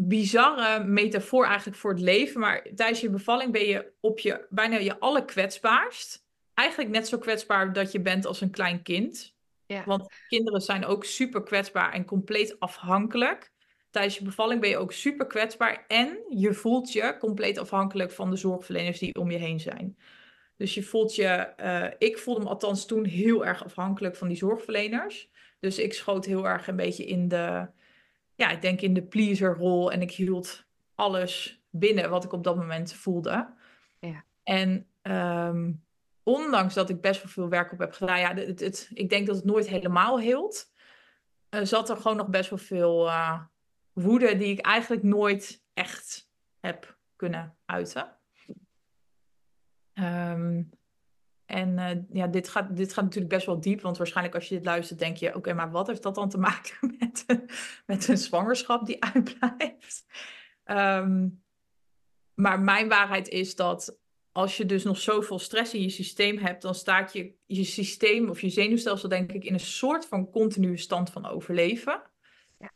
bizarre 0.00 0.84
metafoor 0.84 1.44
eigenlijk 1.44 1.76
voor 1.76 1.90
het 1.90 2.00
leven. 2.00 2.40
Maar 2.40 2.66
tijdens 2.74 3.00
je 3.00 3.10
bevalling 3.10 3.52
ben 3.52 3.66
je 3.66 3.92
op 4.00 4.18
je 4.18 4.46
bijna 4.50 4.76
je 4.76 4.98
alle 4.98 5.24
kwetsbaarst. 5.24 6.26
Eigenlijk 6.54 6.90
net 6.90 7.08
zo 7.08 7.18
kwetsbaar 7.18 7.72
dat 7.72 7.92
je 7.92 8.00
bent 8.00 8.26
als 8.26 8.40
een 8.40 8.50
klein 8.50 8.82
kind. 8.82 9.36
Ja. 9.66 9.82
Want 9.84 10.06
kinderen 10.28 10.60
zijn 10.60 10.84
ook 10.84 11.04
super 11.04 11.42
kwetsbaar 11.42 11.92
en 11.92 12.04
compleet 12.04 12.60
afhankelijk. 12.60 13.52
Tijdens 13.90 14.18
je 14.18 14.24
bevalling 14.24 14.60
ben 14.60 14.70
je 14.70 14.76
ook 14.76 14.92
super 14.92 15.26
kwetsbaar 15.26 15.84
en 15.88 16.18
je 16.28 16.54
voelt 16.54 16.92
je 16.92 17.16
compleet 17.18 17.58
afhankelijk 17.58 18.10
van 18.10 18.30
de 18.30 18.36
zorgverleners 18.36 18.98
die 18.98 19.14
om 19.14 19.30
je 19.30 19.38
heen 19.38 19.60
zijn. 19.60 19.98
Dus 20.56 20.74
je 20.74 20.82
voelt 20.82 21.14
je, 21.14 21.52
uh, 21.60 21.86
ik 21.98 22.18
voelde 22.18 22.40
me 22.40 22.48
althans 22.48 22.86
toen 22.86 23.04
heel 23.04 23.46
erg 23.46 23.64
afhankelijk 23.64 24.16
van 24.16 24.28
die 24.28 24.36
zorgverleners. 24.36 25.30
Dus 25.60 25.78
ik 25.78 25.92
schoot 25.92 26.24
heel 26.24 26.46
erg 26.46 26.68
een 26.68 26.76
beetje 26.76 27.04
in 27.04 27.28
de, 27.28 27.68
ja, 28.38 28.50
ik 28.50 28.62
denk 28.62 28.80
in 28.80 28.94
de 28.94 29.02
pleaser-rol 29.02 29.92
en 29.92 30.02
ik 30.02 30.10
hield 30.10 30.64
alles 30.94 31.62
binnen 31.70 32.10
wat 32.10 32.24
ik 32.24 32.32
op 32.32 32.44
dat 32.44 32.56
moment 32.56 32.92
voelde. 32.92 33.54
Ja. 33.98 34.24
En 34.42 34.86
um, 35.02 35.84
ondanks 36.22 36.74
dat 36.74 36.90
ik 36.90 37.00
best 37.00 37.22
wel 37.22 37.32
veel 37.32 37.48
werk 37.48 37.72
op 37.72 37.78
heb 37.78 37.92
gedaan, 37.92 38.20
ja, 38.20 38.34
het, 38.34 38.60
het, 38.60 38.90
ik 38.94 39.08
denk 39.08 39.26
dat 39.26 39.36
het 39.36 39.44
nooit 39.44 39.68
helemaal 39.68 40.18
hield, 40.20 40.72
uh, 41.50 41.60
zat 41.64 41.90
er 41.90 41.96
gewoon 41.96 42.16
nog 42.16 42.28
best 42.28 42.50
wel 42.50 42.58
veel 42.58 43.06
uh, 43.06 43.42
woede 43.92 44.36
die 44.36 44.52
ik 44.52 44.60
eigenlijk 44.60 45.02
nooit 45.02 45.64
echt 45.74 46.30
heb 46.60 46.98
kunnen 47.16 47.56
uiten. 47.64 48.16
Um, 49.94 50.70
en 51.48 51.78
uh, 51.78 51.90
ja, 52.12 52.26
dit 52.26 52.48
gaat, 52.48 52.76
dit 52.76 52.92
gaat 52.92 53.04
natuurlijk 53.04 53.32
best 53.32 53.46
wel 53.46 53.60
diep, 53.60 53.80
want 53.80 53.96
waarschijnlijk 53.96 54.36
als 54.36 54.48
je 54.48 54.54
dit 54.54 54.64
luistert, 54.64 54.98
denk 54.98 55.16
je: 55.16 55.28
oké, 55.28 55.36
okay, 55.36 55.54
maar 55.54 55.70
wat 55.70 55.86
heeft 55.86 56.02
dat 56.02 56.14
dan 56.14 56.28
te 56.28 56.38
maken 56.48 56.96
met, 56.98 57.24
met 57.86 58.08
een 58.08 58.18
zwangerschap 58.18 58.86
die 58.86 59.04
uitblijft? 59.14 60.06
Um, 60.64 61.42
maar 62.34 62.60
mijn 62.60 62.88
waarheid 62.88 63.28
is 63.28 63.54
dat 63.56 63.98
als 64.32 64.56
je 64.56 64.66
dus 64.66 64.84
nog 64.84 64.98
zoveel 64.98 65.38
stress 65.38 65.74
in 65.74 65.82
je 65.82 65.88
systeem 65.88 66.38
hebt, 66.38 66.62
dan 66.62 66.74
staat 66.74 67.12
je, 67.12 67.34
je 67.46 67.64
systeem 67.64 68.28
of 68.28 68.40
je 68.40 68.48
zenuwstelsel, 68.48 69.08
denk 69.08 69.32
ik, 69.32 69.44
in 69.44 69.52
een 69.52 69.60
soort 69.60 70.06
van 70.06 70.30
continue 70.30 70.76
stand 70.76 71.10
van 71.10 71.26
overleven. 71.26 72.02
Ja. 72.58 72.72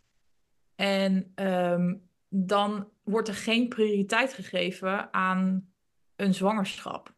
En 0.75 1.33
um, 1.35 2.09
dan 2.29 2.89
wordt 3.05 3.29
er 3.29 3.35
geen 3.35 3.69
prioriteit 3.69 4.33
gegeven 4.33 5.13
aan 5.13 5.73
een 6.17 6.35
zwangerschap 6.35 7.15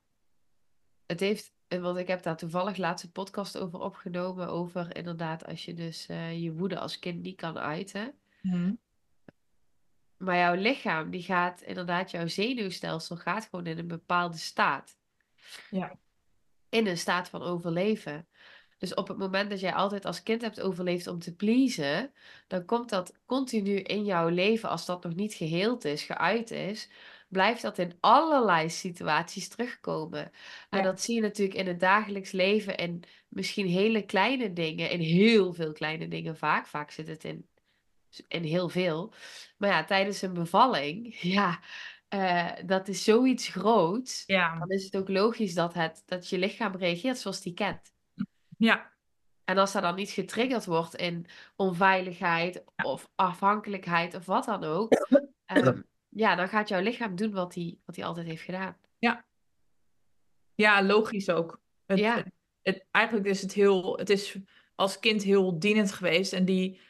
het 1.06 1.20
heeft, 1.20 1.52
eh, 1.68 1.80
want 1.80 1.98
ik 1.98 2.08
heb 2.08 2.22
daar 2.22 2.36
toevallig 2.36 2.76
laatst 2.76 3.04
een 3.04 3.12
podcast 3.12 3.58
over 3.58 3.80
opgenomen. 3.80 4.48
Over 4.48 4.96
inderdaad, 4.96 5.46
als 5.46 5.64
je 5.64 5.74
dus 5.74 6.08
uh, 6.10 6.42
je 6.42 6.52
woede 6.52 6.78
als 6.78 6.98
kind 6.98 7.22
niet 7.22 7.36
kan 7.36 7.58
uiten. 7.58 8.14
Mm. 8.42 8.78
Maar 10.16 10.36
jouw 10.36 10.54
lichaam, 10.54 11.10
die 11.10 11.22
gaat 11.22 11.60
inderdaad, 11.60 12.10
jouw 12.10 12.26
zenuwstelsel 12.26 13.16
gaat 13.16 13.44
gewoon 13.50 13.66
in 13.66 13.78
een 13.78 13.88
bepaalde 13.88 14.36
staat. 14.36 14.96
Ja. 15.70 15.98
In 16.68 16.86
een 16.86 16.98
staat 16.98 17.28
van 17.28 17.42
overleven. 17.42 18.26
Dus 18.78 18.94
op 18.94 19.08
het 19.08 19.18
moment 19.18 19.50
dat 19.50 19.60
jij 19.60 19.74
altijd 19.74 20.04
als 20.04 20.22
kind 20.22 20.42
hebt 20.42 20.60
overleefd 20.60 21.06
om 21.06 21.18
te 21.18 21.34
pleasen, 21.34 22.12
dan 22.46 22.64
komt 22.64 22.88
dat 22.88 23.18
continu 23.26 23.76
in 23.76 24.04
jouw 24.04 24.28
leven, 24.28 24.68
als 24.68 24.86
dat 24.86 25.04
nog 25.04 25.14
niet 25.14 25.34
geheeld 25.34 25.84
is, 25.84 26.02
geuit 26.02 26.50
is, 26.50 26.88
blijft 27.34 27.62
dat 27.62 27.78
in 27.78 27.96
allerlei 28.00 28.70
situaties 28.70 29.48
terugkomen. 29.48 30.30
En 30.70 30.78
Ja. 30.78 30.82
dat 30.84 31.00
zie 31.00 31.14
je 31.14 31.20
natuurlijk 31.20 31.58
in 31.58 31.66
het 31.66 31.80
dagelijks 31.80 32.32
leven 32.32 32.78
en 32.78 33.00
misschien 33.28 33.66
hele 33.66 34.04
kleine 34.04 34.52
dingen, 34.52 34.90
in 34.90 35.00
heel 35.00 35.52
veel 35.52 35.72
kleine 35.72 36.08
dingen 36.08 36.36
vaak. 36.36 36.66
Vaak 36.66 36.90
zit 36.90 37.06
het 37.08 37.24
in, 37.24 37.48
in 38.28 38.42
heel 38.42 38.68
veel. 38.68 39.12
Maar 39.58 39.68
ja, 39.70 39.84
tijdens 39.84 40.22
een 40.22 40.32
bevalling, 40.34 41.16
ja, 41.38 41.60
eh, 42.08 42.50
dat 42.66 42.88
is 42.88 43.04
zoiets 43.04 43.48
groots. 43.48 44.22
Ja. 44.26 44.58
Dan 44.58 44.70
is 44.70 44.84
het 44.84 44.96
ook 44.96 45.08
logisch 45.08 45.54
dat, 45.54 45.74
het, 45.74 46.02
dat 46.06 46.28
je 46.28 46.38
lichaam 46.38 46.76
reageert 46.76 47.18
zoals 47.18 47.40
die 47.40 47.54
kent. 47.54 47.92
Ja. 48.58 48.92
En 49.44 49.58
als 49.58 49.72
dat 49.72 49.82
dan 49.82 49.94
niet 49.94 50.10
getriggerd 50.10 50.64
wordt 50.64 50.94
in 50.94 51.26
onveiligheid 51.56 52.62
Ja. 52.76 52.84
of 52.84 53.10
afhankelijkheid 53.14 54.14
of 54.14 54.26
wat 54.26 54.44
dan 54.44 54.64
ook, 54.64 54.92
ehm, 55.44 55.80
ja, 56.14 56.34
dan 56.34 56.48
gaat 56.48 56.68
jouw 56.68 56.80
lichaam 56.80 57.16
doen 57.16 57.32
wat 57.32 57.54
hij 57.54 57.78
wat 57.84 58.02
altijd 58.02 58.26
heeft 58.26 58.42
gedaan. 58.42 58.76
Ja, 60.56 60.82
logisch 60.82 61.30
ook. 61.30 61.60
Het, 61.86 61.98
Ja. 61.98 62.16
het, 62.16 62.26
het- 62.62 62.84
eigenlijk 62.90 63.26
is 63.26 63.42
het 63.42 63.52
heel, 63.52 63.98
het 63.98 64.10
is 64.10 64.36
als 64.74 64.98
kind 64.98 65.22
heel 65.22 65.58
dienend 65.58 65.92
geweest. 65.92 66.32
En 66.32 66.44
die, 66.44 66.80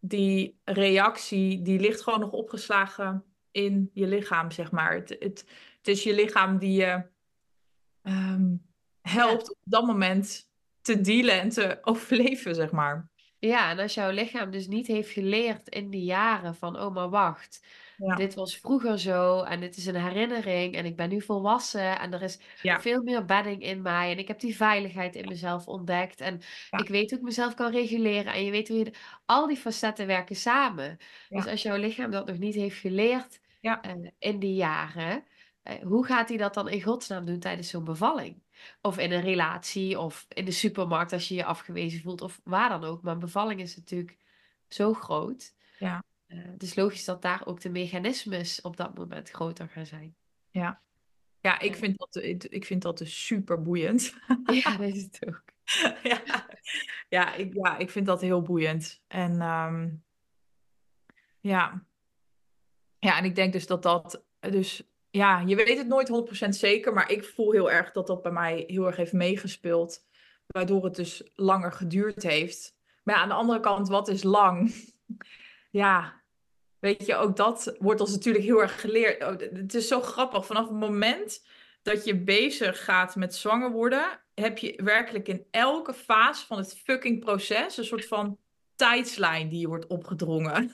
die 0.00 0.60
reactie, 0.64 1.62
die 1.62 1.80
ligt 1.80 2.00
gewoon 2.02 2.20
nog 2.20 2.30
opgeslagen 2.30 3.24
in 3.50 3.90
je 3.92 4.06
lichaam, 4.06 4.50
zeg 4.50 4.70
maar. 4.70 4.94
Het, 4.94 5.08
het, 5.08 5.44
het 5.78 5.88
is 5.88 6.02
je 6.02 6.14
lichaam 6.14 6.58
die 6.58 6.72
je 6.72 7.02
ehm, 8.02 8.54
helpt 9.00 9.50
op 9.50 9.58
dat 9.64 9.86
moment 9.86 10.50
te 10.80 11.00
dealen 11.00 11.40
en 11.40 11.48
te 11.48 11.78
overleven, 11.82 12.54
zeg 12.54 12.70
maar. 12.70 13.10
Ja, 13.38 13.70
en 13.70 13.78
als 13.78 13.94
jouw 13.94 14.10
lichaam 14.10 14.50
dus 14.50 14.66
niet 14.66 14.86
heeft 14.86 15.10
geleerd 15.10 15.68
in 15.68 15.90
die 15.90 16.04
jaren 16.04 16.54
van, 16.54 16.80
oh 16.80 16.94
maar 16.94 17.08
wacht, 17.10 17.66
Ja. 18.06 18.14
dit 18.14 18.34
was 18.34 18.56
vroeger 18.56 18.98
zo 18.98 19.42
en 19.42 19.60
dit 19.60 19.76
is 19.76 19.86
een 19.86 19.94
herinnering 20.02 20.74
en 20.74 20.84
ik 20.84 20.96
ben 20.96 21.08
nu 21.08 21.20
volwassen 21.22 21.98
en 21.98 22.12
er 22.12 22.22
is 22.22 22.38
Ja. 22.62 22.80
veel 22.80 23.02
meer 23.02 23.24
bedding 23.24 23.62
in 23.62 23.82
mij 23.82 24.10
en 24.12 24.18
ik 24.18 24.28
heb 24.28 24.40
die 24.40 24.56
veiligheid 24.56 25.16
in 25.16 25.28
mezelf 25.28 25.66
ontdekt 25.66 26.20
en 26.20 26.40
ik 26.70 26.88
weet 26.88 27.10
hoe 27.10 27.18
ik 27.18 27.24
mezelf 27.24 27.54
kan 27.54 27.70
reguleren 27.72 28.32
en 28.32 28.44
je 28.44 28.50
weet 28.50 28.68
hoe 28.68 28.78
je, 28.78 28.92
al 29.26 29.46
die 29.46 29.56
facetten 29.56 30.06
werken 30.06 30.36
samen. 30.36 30.96
Dus 31.28 31.46
als 31.46 31.62
jouw 31.62 31.76
lichaam 31.76 32.10
dat 32.10 32.26
nog 32.26 32.38
niet 32.38 32.54
heeft 32.54 32.78
geleerd 32.78 33.40
eh, 33.80 33.92
in 34.18 34.38
die 34.38 34.54
jaren, 34.54 35.24
eh, 35.62 35.74
hoe 35.82 36.06
gaat 36.06 36.28
hij 36.28 36.38
dat 36.38 36.54
dan 36.54 36.68
in 36.68 36.82
godsnaam 36.82 37.24
doen 37.24 37.38
tijdens 37.38 37.68
zo'n 37.68 37.84
bevalling? 37.84 38.42
Of 38.80 38.98
in 38.98 39.12
een 39.12 39.20
relatie, 39.22 39.98
of 40.00 40.26
in 40.28 40.44
de 40.44 40.50
supermarkt 40.50 41.12
als 41.12 41.28
je 41.28 41.34
je 41.34 41.44
afgewezen 41.44 42.00
voelt, 42.00 42.20
of 42.20 42.40
waar 42.44 42.68
dan 42.68 42.84
ook. 42.84 43.02
Maar 43.02 43.12
een 43.12 43.18
bevalling 43.18 43.60
is 43.60 43.76
natuurlijk 43.76 44.16
zo 44.68 44.92
groot. 44.92 45.54
Ja. 45.78 46.02
Eh, 46.32 46.38
het 46.52 46.62
is 46.62 46.74
logisch 46.74 47.04
dat 47.04 47.22
daar 47.22 47.46
ook 47.46 47.60
de 47.60 47.70
mechanismes 47.70 48.60
op 48.60 48.76
dat 48.76 48.94
moment 48.94 49.30
groter 49.30 49.68
gaan 49.68 49.86
zijn. 49.86 50.16
Ja, 50.50 50.82
ja 51.40 51.60
ik, 51.60 51.76
vind 51.76 51.98
dat, 51.98 52.16
ik 52.52 52.64
vind 52.64 52.82
dat 52.82 52.98
dus 52.98 53.26
super 53.26 53.62
boeiend. 53.62 54.14
Ja, 54.44 54.76
dat 54.76 54.94
is 54.94 55.02
het 55.02 55.26
ook. 55.26 55.42
ja, 56.02 56.46
ja, 57.08 57.34
ik, 57.34 57.54
ja, 57.54 57.78
ik 57.78 57.90
vind 57.90 58.06
dat 58.06 58.20
heel 58.20 58.42
boeiend. 58.42 59.02
En 59.06 59.40
ehm, 59.40 59.90
ja. 61.40 61.86
ja, 62.98 63.18
en 63.18 63.24
ik 63.24 63.34
denk 63.34 63.52
dus 63.52 63.66
dat 63.66 63.82
dat, 63.82 64.24
dus 64.40 64.82
ja, 65.10 65.40
je 65.40 65.56
weet 65.56 65.78
het 65.78 65.86
nooit 65.86 66.46
100% 66.46 66.48
zeker, 66.48 66.92
maar 66.92 67.10
ik 67.10 67.24
voel 67.24 67.52
heel 67.52 67.70
erg 67.70 67.92
dat 67.92 68.06
dat 68.06 68.22
bij 68.22 68.32
mij 68.32 68.64
heel 68.66 68.86
erg 68.86 68.96
heeft 68.96 69.12
meegespeeld, 69.12 70.06
waardoor 70.46 70.84
het 70.84 70.94
dus 70.94 71.30
langer 71.34 71.72
geduurd 71.72 72.22
heeft. 72.22 72.76
Maar 73.02 73.14
ja, 73.14 73.20
aan 73.20 73.28
de 73.28 73.34
andere 73.34 73.60
kant, 73.60 73.88
wat 73.88 74.08
is 74.08 74.22
lang? 74.22 74.74
ja, 75.70 76.21
weet 76.82 77.06
je, 77.06 77.16
ook 77.16 77.36
dat 77.36 77.76
wordt 77.78 78.00
ons 78.00 78.10
natuurlijk 78.10 78.44
heel 78.44 78.60
erg 78.60 78.80
geleerd. 78.80 79.22
Oh, 79.22 79.38
het 79.38 79.74
is 79.74 79.88
zo 79.88 80.00
grappig, 80.00 80.46
vanaf 80.46 80.68
het 80.68 80.78
moment 80.78 81.44
dat 81.82 82.04
je 82.04 82.16
bezig 82.16 82.84
gaat 82.84 83.16
met 83.16 83.34
zwanger 83.34 83.70
worden, 83.70 84.20
heb 84.34 84.58
je 84.58 84.80
werkelijk 84.84 85.28
in 85.28 85.46
elke 85.50 85.94
fase 85.94 86.46
van 86.46 86.58
het 86.58 86.78
fucking 86.84 87.20
proces 87.24 87.76
een 87.76 87.84
soort 87.84 88.06
van 88.06 88.38
tijdslijn 88.74 89.48
die 89.48 89.60
je 89.60 89.68
wordt 89.68 89.86
opgedrongen. 89.86 90.70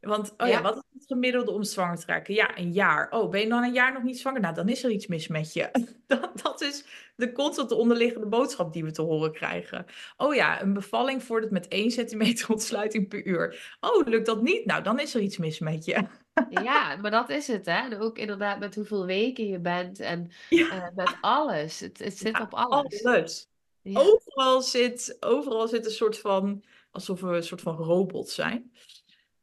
Want, 0.00 0.30
oh 0.30 0.46
ja, 0.46 0.46
Ja. 0.46 0.62
wat 0.62 0.76
is 0.76 0.82
het 0.92 1.04
gemiddelde 1.06 1.50
om 1.50 1.62
zwanger 1.62 1.96
te 1.96 2.06
raken? 2.06 2.34
Ja, 2.34 2.58
een 2.58 2.72
jaar. 2.72 3.10
Oh, 3.10 3.30
ben 3.30 3.40
je 3.40 3.48
dan 3.48 3.62
een 3.62 3.72
jaar 3.72 3.92
nog 3.92 4.02
niet 4.02 4.18
zwanger? 4.18 4.40
Nou, 4.40 4.54
dan 4.54 4.68
is 4.68 4.84
er 4.84 4.90
iets 4.90 5.06
mis 5.06 5.28
met 5.28 5.52
je. 5.52 5.70
Dat, 6.06 6.42
dat 6.42 6.60
is 6.60 6.84
de 7.14 7.32
constante 7.32 7.74
onderliggende 7.74 8.26
boodschap 8.26 8.72
die 8.72 8.84
we 8.84 8.90
te 8.90 9.02
horen 9.02 9.32
krijgen. 9.32 9.84
Oh 10.16 10.34
ja, 10.34 10.62
een 10.62 10.72
bevalling 10.72 11.22
voordat 11.22 11.50
met 11.50 11.68
1 11.68 11.90
centimeter 11.90 12.50
ontsluiting 12.50 13.08
per 13.08 13.26
uur. 13.26 13.76
Oh, 13.80 14.06
lukt 14.06 14.26
dat 14.26 14.42
niet? 14.42 14.64
Nou, 14.64 14.82
dan 14.82 15.00
is 15.00 15.14
er 15.14 15.20
iets 15.20 15.38
mis 15.38 15.58
met 15.58 15.84
je. 15.84 16.06
Ja, 16.48 16.96
maar 16.96 17.10
dat 17.10 17.28
is 17.30 17.46
het, 17.46 17.66
hè? 17.66 18.00
Ook 18.00 18.18
inderdaad 18.18 18.58
met 18.58 18.74
hoeveel 18.74 19.06
weken 19.06 19.46
je 19.46 19.60
bent 19.60 20.00
en 20.00 20.30
Ja. 20.48 20.70
eh, 20.70 20.96
met 20.96 21.16
alles. 21.20 21.80
Het, 21.80 21.98
het 21.98 22.18
zit 22.18 22.36
Ja, 22.36 22.42
op 22.42 22.54
alles. 22.54 23.04
Alles. 23.04 23.48
Ja. 23.82 24.00
Overal 24.00 24.62
zit, 24.62 25.16
overal 25.20 25.68
zit 25.68 25.84
een 25.84 25.90
soort 25.90 26.18
van, 26.18 26.64
alsof 26.90 27.20
we 27.20 27.26
een 27.36 27.42
soort 27.42 27.60
van 27.60 27.76
robots 27.76 28.34
zijn. 28.34 28.72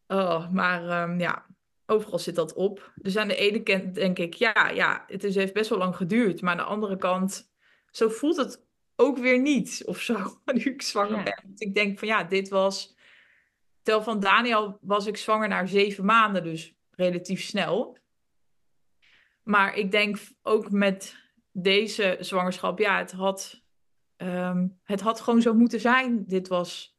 Oh, 0.07 0.49
maar 0.51 0.89
ehm, 0.89 1.20
ja, 1.20 1.45
overal 1.86 2.20
zit 2.20 2.36
dat 2.36 2.53
op. 2.53 2.91
Dus 2.95 3.17
aan 3.17 3.28
de 3.28 3.36
ene 3.36 3.63
kant 3.63 3.95
denk 3.95 4.20
ik, 4.20 4.34
ja, 4.34 4.70
ja, 4.70 5.03
het 5.07 5.24
is, 5.24 5.36
heeft 5.36 5.53
best 5.53 5.70
wel 5.70 5.78
lang 5.80 5.95
geduurd. 5.95 6.41
Maar 6.41 6.51
aan 6.51 6.57
de 6.57 6.63
andere 6.63 6.97
kant, 6.97 7.49
zo 7.92 8.10
voelt 8.10 8.38
het 8.38 8.66
ook 8.96 9.18
weer 9.18 9.40
niet 9.40 9.84
of 9.86 10.02
zo, 10.02 10.16
nu 10.54 10.62
ik 10.62 10.82
zwanger 10.82 11.18
Ja. 11.18 11.24
ben. 11.24 11.40
Want 11.44 11.62
ik 11.62 11.74
denk 11.76 12.00
van, 12.00 12.08
ja, 12.08 12.24
dit 12.24 12.50
was... 12.50 12.98
Tel 13.82 14.04
van 14.04 14.20
Daniel 14.20 14.78
was 14.82 15.06
ik 15.06 15.18
zwanger 15.18 15.48
na 15.48 15.66
zeven 15.66 16.06
maanden, 16.06 16.44
dus 16.44 16.76
relatief 16.92 17.42
snel. 17.42 17.98
Maar 19.44 19.76
ik 19.76 19.92
denk 19.92 20.18
ook 20.42 20.72
met 20.72 21.16
deze 21.52 22.18
zwangerschap, 22.20 22.80
ja, 22.80 22.98
het 22.98 23.12
had, 23.12 23.62
ehm, 24.16 24.68
het 24.84 25.02
had 25.02 25.22
gewoon 25.22 25.42
zo 25.42 25.54
moeten 25.54 25.80
zijn. 25.80 26.26
Dit 26.28 26.48
was, 26.48 26.98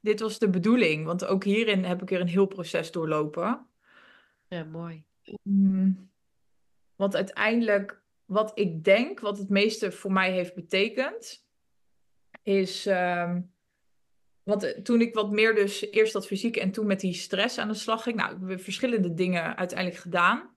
dit 0.00 0.20
was 0.20 0.38
de 0.38 0.50
bedoeling. 0.50 1.04
Want 1.04 1.24
ook 1.24 1.44
hierin 1.44 1.84
heb 1.84 2.02
ik 2.02 2.08
weer 2.08 2.20
een 2.20 2.26
heel 2.28 2.46
proces 2.46 2.90
doorlopen. 2.92 3.66
Ja, 4.48 4.64
mooi. 4.64 5.04
Mm, 5.42 6.10
Want 6.96 7.16
uiteindelijk, 7.16 8.01
wat 8.32 8.52
ik 8.54 8.84
denk, 8.84 9.20
wat 9.20 9.38
het 9.38 9.48
meeste 9.48 9.92
voor 9.92 10.12
mij 10.12 10.32
heeft 10.32 10.54
betekend, 10.54 11.44
is. 12.42 12.86
ehm, 12.86 13.40
want 14.42 14.62
eh, 14.62 14.80
toen 14.82 15.00
ik 15.00 15.14
wat 15.14 15.30
meer 15.30 15.54
dus 15.54 15.90
eerst 15.90 16.12
dat 16.12 16.26
fysiek 16.26 16.56
en 16.56 16.70
toen 16.70 16.86
met 16.86 17.00
die 17.00 17.14
stress 17.14 17.58
aan 17.58 17.68
de 17.68 17.74
slag 17.74 18.02
ging, 18.02 18.16
nou, 18.16 18.42
ik 18.42 18.48
heb 18.48 18.60
verschillende 18.60 19.14
dingen 19.14 19.56
uiteindelijk 19.56 20.00
gedaan. 20.00 20.56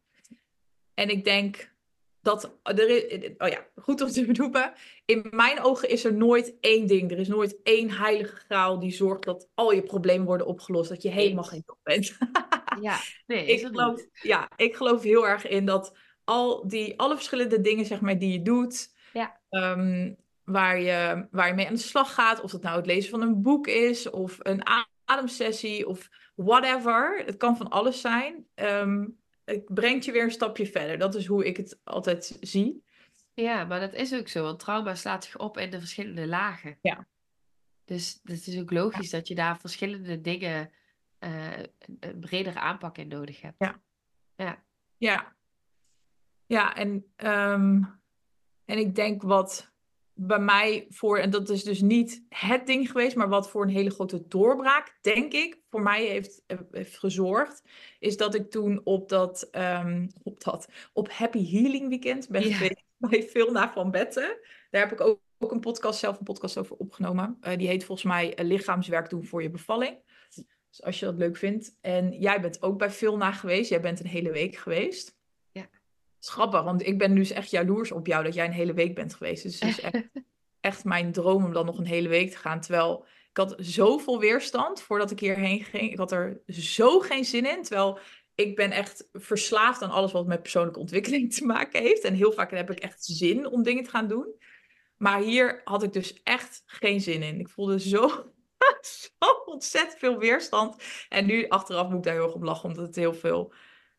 En 0.93 1.09
ik 1.09 1.23
denk 1.23 1.73
dat 2.21 2.57
er 2.63 2.89
is, 2.89 3.31
oh 3.37 3.47
ja, 3.47 3.65
goed 3.75 4.01
om 4.01 4.07
te 4.09 4.25
benoemen. 4.31 4.73
In 5.05 5.27
mijn 5.29 5.61
ogen 5.61 5.89
is 5.89 6.05
er 6.05 6.13
nooit 6.13 6.55
één 6.59 6.87
ding. 6.87 7.11
Er 7.11 7.19
is 7.19 7.27
nooit 7.27 7.61
één 7.63 7.91
heilige 7.91 8.35
graal 8.35 8.79
die 8.79 8.91
zorgt 8.91 9.23
dat 9.23 9.49
al 9.53 9.71
je 9.71 9.83
problemen 9.83 10.25
worden 10.25 10.47
opgelost. 10.47 10.89
Dat 10.89 11.01
je 11.01 11.09
helemaal 11.09 11.43
geen 11.43 11.63
top 11.65 11.79
bent. 11.83 12.17
Ja, 12.81 12.99
nee, 13.27 13.45
ik 13.45 13.65
geloof, 13.65 14.05
ja, 14.21 14.49
ik 14.55 14.75
geloof 14.75 15.03
heel 15.03 15.27
erg 15.27 15.47
in 15.47 15.65
dat 15.65 15.97
al 16.25 16.67
die, 16.67 16.99
alle 16.99 17.15
verschillende 17.15 17.61
dingen 17.61 17.85
zeg 17.85 18.01
maar, 18.01 18.17
die 18.19 18.31
je 18.31 18.41
doet, 18.41 18.93
Ja. 19.13 19.39
ehm, 19.49 20.13
waar, 20.43 20.79
je, 20.79 21.27
waar 21.31 21.47
je 21.47 21.53
mee 21.53 21.67
aan 21.67 21.73
de 21.73 21.79
slag 21.79 22.13
gaat, 22.13 22.41
of 22.41 22.51
dat 22.51 22.61
nou 22.61 22.77
het 22.77 22.85
lezen 22.85 23.09
van 23.09 23.21
een 23.21 23.41
boek 23.41 23.67
is, 23.67 24.09
of 24.09 24.37
een 24.39 24.63
ademsessie, 25.05 25.87
of 25.87 26.09
whatever. 26.35 27.23
Het 27.25 27.37
kan 27.37 27.57
van 27.57 27.69
alles 27.69 28.01
zijn. 28.01 28.47
Ehm, 28.53 29.07
het 29.45 29.73
brengt 29.73 30.05
je 30.05 30.11
weer 30.11 30.23
een 30.23 30.31
stapje 30.31 30.65
verder. 30.67 30.97
Dat 30.97 31.15
is 31.15 31.25
hoe 31.25 31.45
ik 31.45 31.57
het 31.57 31.79
altijd 31.83 32.37
zie. 32.41 32.83
Ja, 33.33 33.63
maar 33.63 33.79
dat 33.79 33.93
is 33.93 34.13
ook 34.13 34.27
zo, 34.27 34.43
want 34.43 34.59
trauma 34.59 34.95
slaat 34.95 35.23
zich 35.23 35.37
op 35.37 35.57
in 35.57 35.69
de 35.69 35.79
verschillende 35.79 36.27
lagen. 36.27 36.77
Ja. 36.81 37.07
Dus 37.85 38.19
het 38.23 38.47
is 38.47 38.59
ook 38.59 38.71
logisch 38.71 39.09
dat 39.09 39.27
je 39.27 39.35
daar 39.35 39.59
verschillende 39.59 40.21
dingen, 40.21 40.71
eh, 41.19 41.57
een, 41.57 41.97
een 41.99 42.19
bredere 42.19 42.59
aanpak 42.59 42.97
in 42.97 43.07
nodig 43.07 43.41
hebt. 43.41 43.55
Ja. 43.57 43.79
Ja, 44.35 44.63
Ja, 44.97 45.35
ja 46.45 46.75
en, 46.75 47.05
ehm, 47.15 47.81
en 48.65 48.77
ik 48.77 48.95
denk 48.95 49.21
wat 49.21 49.73
bij 50.17 50.39
mij 50.39 50.85
voor, 50.89 51.17
en 51.17 51.29
dat 51.29 51.49
is 51.49 51.63
dus 51.63 51.81
niet 51.81 52.25
het 52.29 52.67
ding 52.67 52.91
geweest, 52.91 53.15
maar 53.15 53.29
wat 53.29 53.49
voor 53.49 53.63
een 53.63 53.69
hele 53.69 53.89
grote 53.89 54.27
doorbraak, 54.27 54.97
denk 55.01 55.33
ik, 55.33 55.61
voor 55.69 55.81
mij 55.81 56.05
heeft, 56.05 56.43
heeft 56.71 56.97
gezorgd, 56.97 57.63
is 57.99 58.17
dat 58.17 58.35
ik 58.35 58.51
toen 58.51 58.81
op 58.83 59.09
dat, 59.09 59.47
ehm, 59.51 60.07
op 60.23 60.43
dat, 60.43 60.67
op 60.93 61.11
Happy 61.11 61.51
Healing 61.51 61.89
Weekend 61.89 62.29
ben 62.29 62.47
Ja. 62.47 62.55
geweest 62.55 62.83
bij 63.09 63.23
Vilna 63.23 63.71
van 63.71 63.91
Betten. 63.91 64.39
Daar 64.69 64.81
heb 64.81 64.91
ik 64.91 65.01
ook, 65.01 65.19
ook 65.37 65.51
een 65.51 65.59
podcast, 65.59 65.99
zelf 65.99 66.17
een 66.17 66.23
podcast 66.23 66.57
over 66.57 66.75
opgenomen. 66.75 67.37
Eh, 67.41 67.57
die 67.57 67.67
heet 67.67 67.85
volgens 67.85 68.07
mij 68.07 68.35
eh, 68.35 68.45
Lichaamswerk 68.45 69.09
doen 69.09 69.25
voor 69.25 69.41
je 69.41 69.49
bevalling. 69.49 69.97
Dus 70.69 70.83
als 70.83 70.99
je 70.99 71.05
dat 71.05 71.17
leuk 71.17 71.37
vindt. 71.37 71.77
En 71.81 72.11
jij 72.11 72.41
bent 72.41 72.61
ook 72.61 72.77
bij 72.77 72.91
Vilna 72.91 73.31
geweest. 73.31 73.69
Jij 73.69 73.81
bent 73.81 73.99
een 73.99 74.07
hele 74.07 74.31
week 74.31 74.55
geweest. 74.55 75.14
Is 76.25 76.31
grappig, 76.31 76.63
want 76.63 76.87
ik 76.87 76.97
ben 76.97 77.15
dus 77.15 77.31
echt 77.31 77.49
jaloers 77.49 77.91
op 77.91 78.07
jou 78.07 78.23
dat 78.23 78.33
jij 78.33 78.45
een 78.45 78.51
hele 78.51 78.73
week 78.73 78.95
bent 78.95 79.13
geweest. 79.13 79.43
Dus 79.43 79.59
het 79.59 79.69
is 79.69 79.79
echt, 79.79 80.09
echt 80.59 80.83
mijn 80.83 81.11
droom 81.11 81.45
om 81.45 81.53
dan 81.53 81.65
nog 81.65 81.77
een 81.77 81.85
hele 81.85 82.07
week 82.07 82.31
te 82.31 82.37
gaan. 82.37 82.61
Terwijl 82.61 83.05
ik 83.29 83.37
had 83.37 83.55
zoveel 83.57 84.19
weerstand 84.19 84.81
voordat 84.81 85.11
ik 85.11 85.19
hierheen 85.19 85.63
ging. 85.63 85.91
Ik 85.91 85.97
had 85.97 86.11
er 86.11 86.41
zo 86.47 86.99
geen 86.99 87.25
zin 87.25 87.45
in. 87.45 87.63
Terwijl 87.63 87.99
ik 88.35 88.55
ben 88.55 88.71
echt 88.71 89.09
verslaafd 89.13 89.81
aan 89.81 89.89
alles 89.89 90.11
wat 90.11 90.27
met 90.27 90.41
persoonlijke 90.41 90.79
ontwikkeling 90.79 91.33
te 91.33 91.45
maken 91.45 91.81
heeft. 91.81 92.03
En 92.03 92.13
heel 92.13 92.31
vaak 92.31 92.51
heb 92.51 92.71
ik 92.71 92.79
echt 92.79 93.05
zin 93.05 93.47
om 93.47 93.63
dingen 93.63 93.83
te 93.83 93.89
gaan 93.89 94.07
doen. 94.07 94.35
Maar 94.97 95.21
hier 95.21 95.61
had 95.63 95.83
ik 95.83 95.93
dus 95.93 96.21
echt 96.23 96.63
geen 96.65 97.01
zin 97.01 97.21
in. 97.21 97.39
Ik 97.39 97.49
voelde 97.49 97.79
zo, 97.79 98.07
zo 99.19 99.25
ontzettend 99.45 99.99
veel 99.99 100.17
weerstand. 100.17 100.83
En 101.09 101.25
nu 101.25 101.47
achteraf 101.47 101.87
moet 101.87 101.97
ik 101.97 102.03
daar 102.03 102.13
heel 102.13 102.23
erg 102.23 102.33
om 102.33 102.45
lachen, 102.45 102.69
omdat 102.69 102.85
het 102.85 102.95
heel 102.95 103.13
veel 103.13 103.53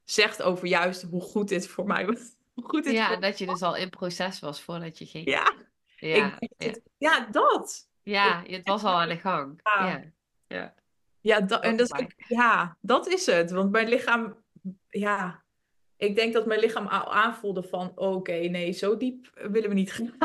zegt 0.06 0.42
over 0.42 0.66
juist 0.66 1.02
hoe 1.02 1.20
goed 1.20 1.48
dit 1.48 1.66
voor 1.68 1.86
mij 1.86 2.06
was. 2.06 2.18
Hoe 2.56 2.64
goed 2.64 2.84
dit 2.84 2.92
Ja, 2.92 3.16
dat 3.16 3.38
je 3.38 3.46
dus 3.46 3.62
al 3.62 3.76
in 3.76 3.90
proces 3.90 4.40
was 4.40 4.60
voordat 4.62 4.98
je 4.98 5.06
ging. 5.06 5.28
Ja, 5.28 5.52
Ja, 5.96 6.36
ik, 6.38 6.50
ja. 6.58 6.66
het- 6.66 6.82
ja, 6.98 7.26
dat. 7.30 7.88
ja, 8.02 8.42
het 8.46 8.66
was 8.68 8.84
al 8.84 9.00
aan 9.00 9.08
de 9.08 9.16
gang. 9.18 9.60
Ja. 9.62 9.86
Ja, 9.88 10.02
ja. 10.46 10.74
Ja, 11.20 11.40
da- 11.40 11.60
en 11.60 11.76
dat 11.76 11.92
is, 11.94 12.00
ook- 12.02 12.12
ja, 12.28 12.76
dat 12.80 13.06
is 13.08 13.26
het. 13.26 13.50
Want 13.50 13.70
mijn 13.70 13.88
lichaam, 13.88 14.36
ja, 14.88 15.42
ik 15.96 16.14
denk 16.16 16.32
dat 16.32 16.46
mijn 16.46 16.60
lichaam 16.60 16.86
al 16.86 17.12
aanvoelde 17.14 17.62
van, 17.62 17.92
oké, 17.94 18.32
nee, 18.32 18.72
zo 18.72 18.96
diep 18.96 19.30
willen 19.34 19.68
we 19.68 19.74
niet 19.74 19.92
gaan. 19.96 20.16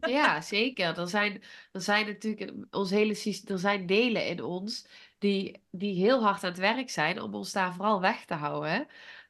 Ja, 0.00 0.40
zeker. 0.40 0.98
Er 0.98 1.08
zijn, 1.08 1.42
er 1.72 1.80
zijn 1.80 2.06
natuurlijk 2.06 2.52
ons 2.70 2.90
hele 2.90 3.14
systeem, 3.14 3.54
er 3.54 3.60
zijn 3.60 3.86
delen 3.86 4.26
in 4.26 4.42
ons 4.42 4.86
die, 5.18 5.62
die 5.70 5.94
heel 5.94 6.22
hard 6.22 6.44
aan 6.44 6.50
het 6.50 6.58
werk 6.58 6.90
zijn 6.90 7.20
om 7.20 7.34
ons 7.34 7.52
daar 7.52 7.74
vooral 7.74 8.00
weg 8.00 8.24
te 8.24 8.34
houden. 8.34 8.86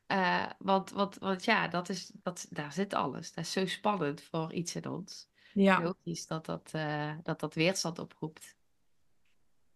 Eh, 0.06 0.46
want, 0.58 0.90
want, 0.90 1.18
want 1.18 1.44
ja, 1.44 1.68
dat 1.68 1.88
is, 1.88 2.10
dat, 2.14 2.46
daar 2.50 2.72
zit 2.72 2.94
alles. 2.94 3.32
Dat 3.32 3.44
is 3.44 3.52
zo 3.52 3.66
spannend 3.66 4.22
voor 4.22 4.52
iets 4.52 4.74
in 4.74 4.88
ons. 4.88 5.28
Ja, 5.52 5.82
Logisch 5.82 6.26
dat 6.26 6.46
dat, 6.46 6.70
eh, 6.72 7.14
dat, 7.22 7.40
dat 7.40 7.54
weerstand 7.54 7.98
oproept. 7.98 8.56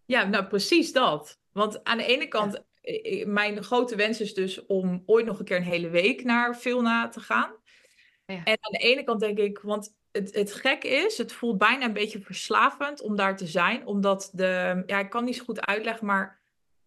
ja, 0.04 0.24
nou 0.24 0.46
precies 0.46 0.92
dat. 0.92 1.38
Want 1.52 1.84
aan 1.84 1.98
de 1.98 2.04
ene 2.04 2.28
kant, 2.28 2.64
eh, 2.80 3.26
mijn 3.26 3.64
grote 3.64 3.96
wens 3.96 4.20
is 4.20 4.34
dus 4.34 4.66
om 4.66 5.02
ooit 5.06 5.26
nog 5.26 5.38
een 5.38 5.44
keer 5.44 5.56
een 5.56 5.62
hele 5.62 5.88
week 5.88 6.24
naar 6.24 6.56
Vilna 6.58 7.08
te 7.08 7.20
gaan. 7.20 7.54
Ja. 8.26 8.44
En 8.44 8.58
aan 8.60 8.72
de 8.72 8.78
ene 8.78 9.04
kant 9.04 9.20
denk 9.20 9.38
ik, 9.38 9.58
want 9.58 9.94
het, 10.12 10.34
het 10.34 10.52
gek 10.52 10.84
is, 10.84 11.18
het 11.18 11.32
voelt 11.32 11.58
bijna 11.58 11.84
een 11.84 11.92
beetje 11.92 12.20
verslavend 12.20 13.00
om 13.00 13.16
daar 13.16 13.36
te 13.36 13.46
zijn. 13.46 13.86
Omdat 13.86 14.30
de, 14.32 14.82
ja, 14.86 14.98
ik 14.98 15.10
kan 15.10 15.24
niet 15.24 15.36
zo 15.36 15.44
goed 15.44 15.66
uitleggen, 15.66 16.06
maar 16.06 16.40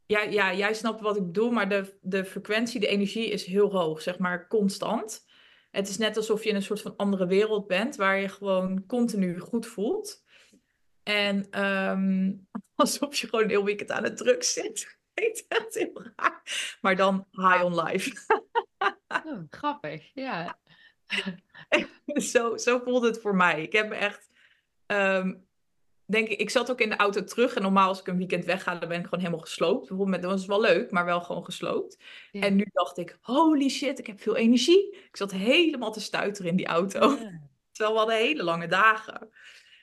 ja, 0.05 0.21
ja 0.21 0.53
jij 0.53 0.73
snapt 0.73 1.01
wat 1.01 1.17
ik 1.17 1.25
bedoel, 1.25 1.51
maar 1.51 1.69
de, 1.69 1.97
de 2.01 2.25
frequentie, 2.25 2.79
de 2.79 2.87
energie 2.87 3.29
is 3.29 3.45
heel 3.45 3.71
hoog, 3.71 4.01
zeg 4.01 4.17
maar 4.17 4.47
constant. 4.47 5.25
Het 5.71 5.89
is 5.89 5.97
net 5.97 6.17
alsof 6.17 6.43
je 6.43 6.49
in 6.49 6.55
een 6.55 6.61
soort 6.61 6.81
van 6.81 6.95
andere 6.95 7.27
wereld 7.27 7.67
bent, 7.67 7.95
waar 7.95 8.19
je 8.19 8.29
gewoon 8.29 8.85
continu 8.85 9.39
goed 9.39 9.65
voelt. 9.65 10.23
En 11.03 11.49
ehm, 11.49 12.33
alsof 12.75 13.15
je 13.15 13.27
gewoon 13.27 13.49
heel 13.49 13.63
weekend 13.63 13.91
aan 13.91 14.03
het 14.03 14.17
druk 14.17 14.43
zit. 14.43 14.97
Echt 15.47 15.73
heel. 15.73 16.01
Maar 16.81 16.95
dan 16.95 17.27
high 17.31 17.63
on 17.63 17.83
life. 17.83 18.11
Oh, 19.25 19.43
grappig, 19.49 20.11
ja. 20.13 20.59
zo, 22.31 22.57
zo 22.57 22.79
voelde 22.79 23.07
het 23.07 23.21
voor 23.21 23.35
mij. 23.35 23.61
Ik 23.61 23.73
heb 23.73 23.89
me 23.89 23.95
echt, 23.95 24.29
ehm, 24.85 25.33
denk 26.05 26.27
ik, 26.27 26.39
ik 26.39 26.49
zat 26.49 26.71
ook 26.71 26.81
in 26.81 26.89
de 26.89 26.95
auto 26.95 27.23
terug. 27.23 27.53
En 27.53 27.61
normaal 27.61 27.87
als 27.87 27.99
ik 27.99 28.07
een 28.07 28.17
weekend 28.17 28.45
wegga, 28.45 28.75
dan 28.75 28.89
ben 28.89 28.97
ik 28.97 29.03
gewoon 29.03 29.19
helemaal 29.19 29.45
gesloopt. 29.45 29.87
Bijvoorbeeld, 29.87 30.21
dat 30.21 30.31
was 30.31 30.45
wel 30.45 30.61
leuk, 30.61 30.91
maar 30.91 31.05
wel 31.05 31.21
gewoon 31.21 31.45
gesloopt. 31.45 31.97
Ja. 32.31 32.41
En 32.41 32.55
nu 32.55 32.65
dacht 32.73 32.97
ik, 32.97 33.17
holy 33.21 33.69
shit, 33.69 33.99
ik 33.99 34.07
heb 34.07 34.21
veel 34.21 34.35
energie. 34.35 34.95
Ik 34.95 35.17
zat 35.17 35.31
helemaal 35.31 35.91
te 35.91 36.01
stuiteren 36.01 36.51
in 36.51 36.57
die 36.57 36.67
auto. 36.67 37.09
Ja. 37.09 37.41
Terwijl 37.71 37.93
we 37.93 37.99
hadden 37.99 38.17
hele 38.17 38.43
lange 38.43 38.67
dagen. 38.67 39.29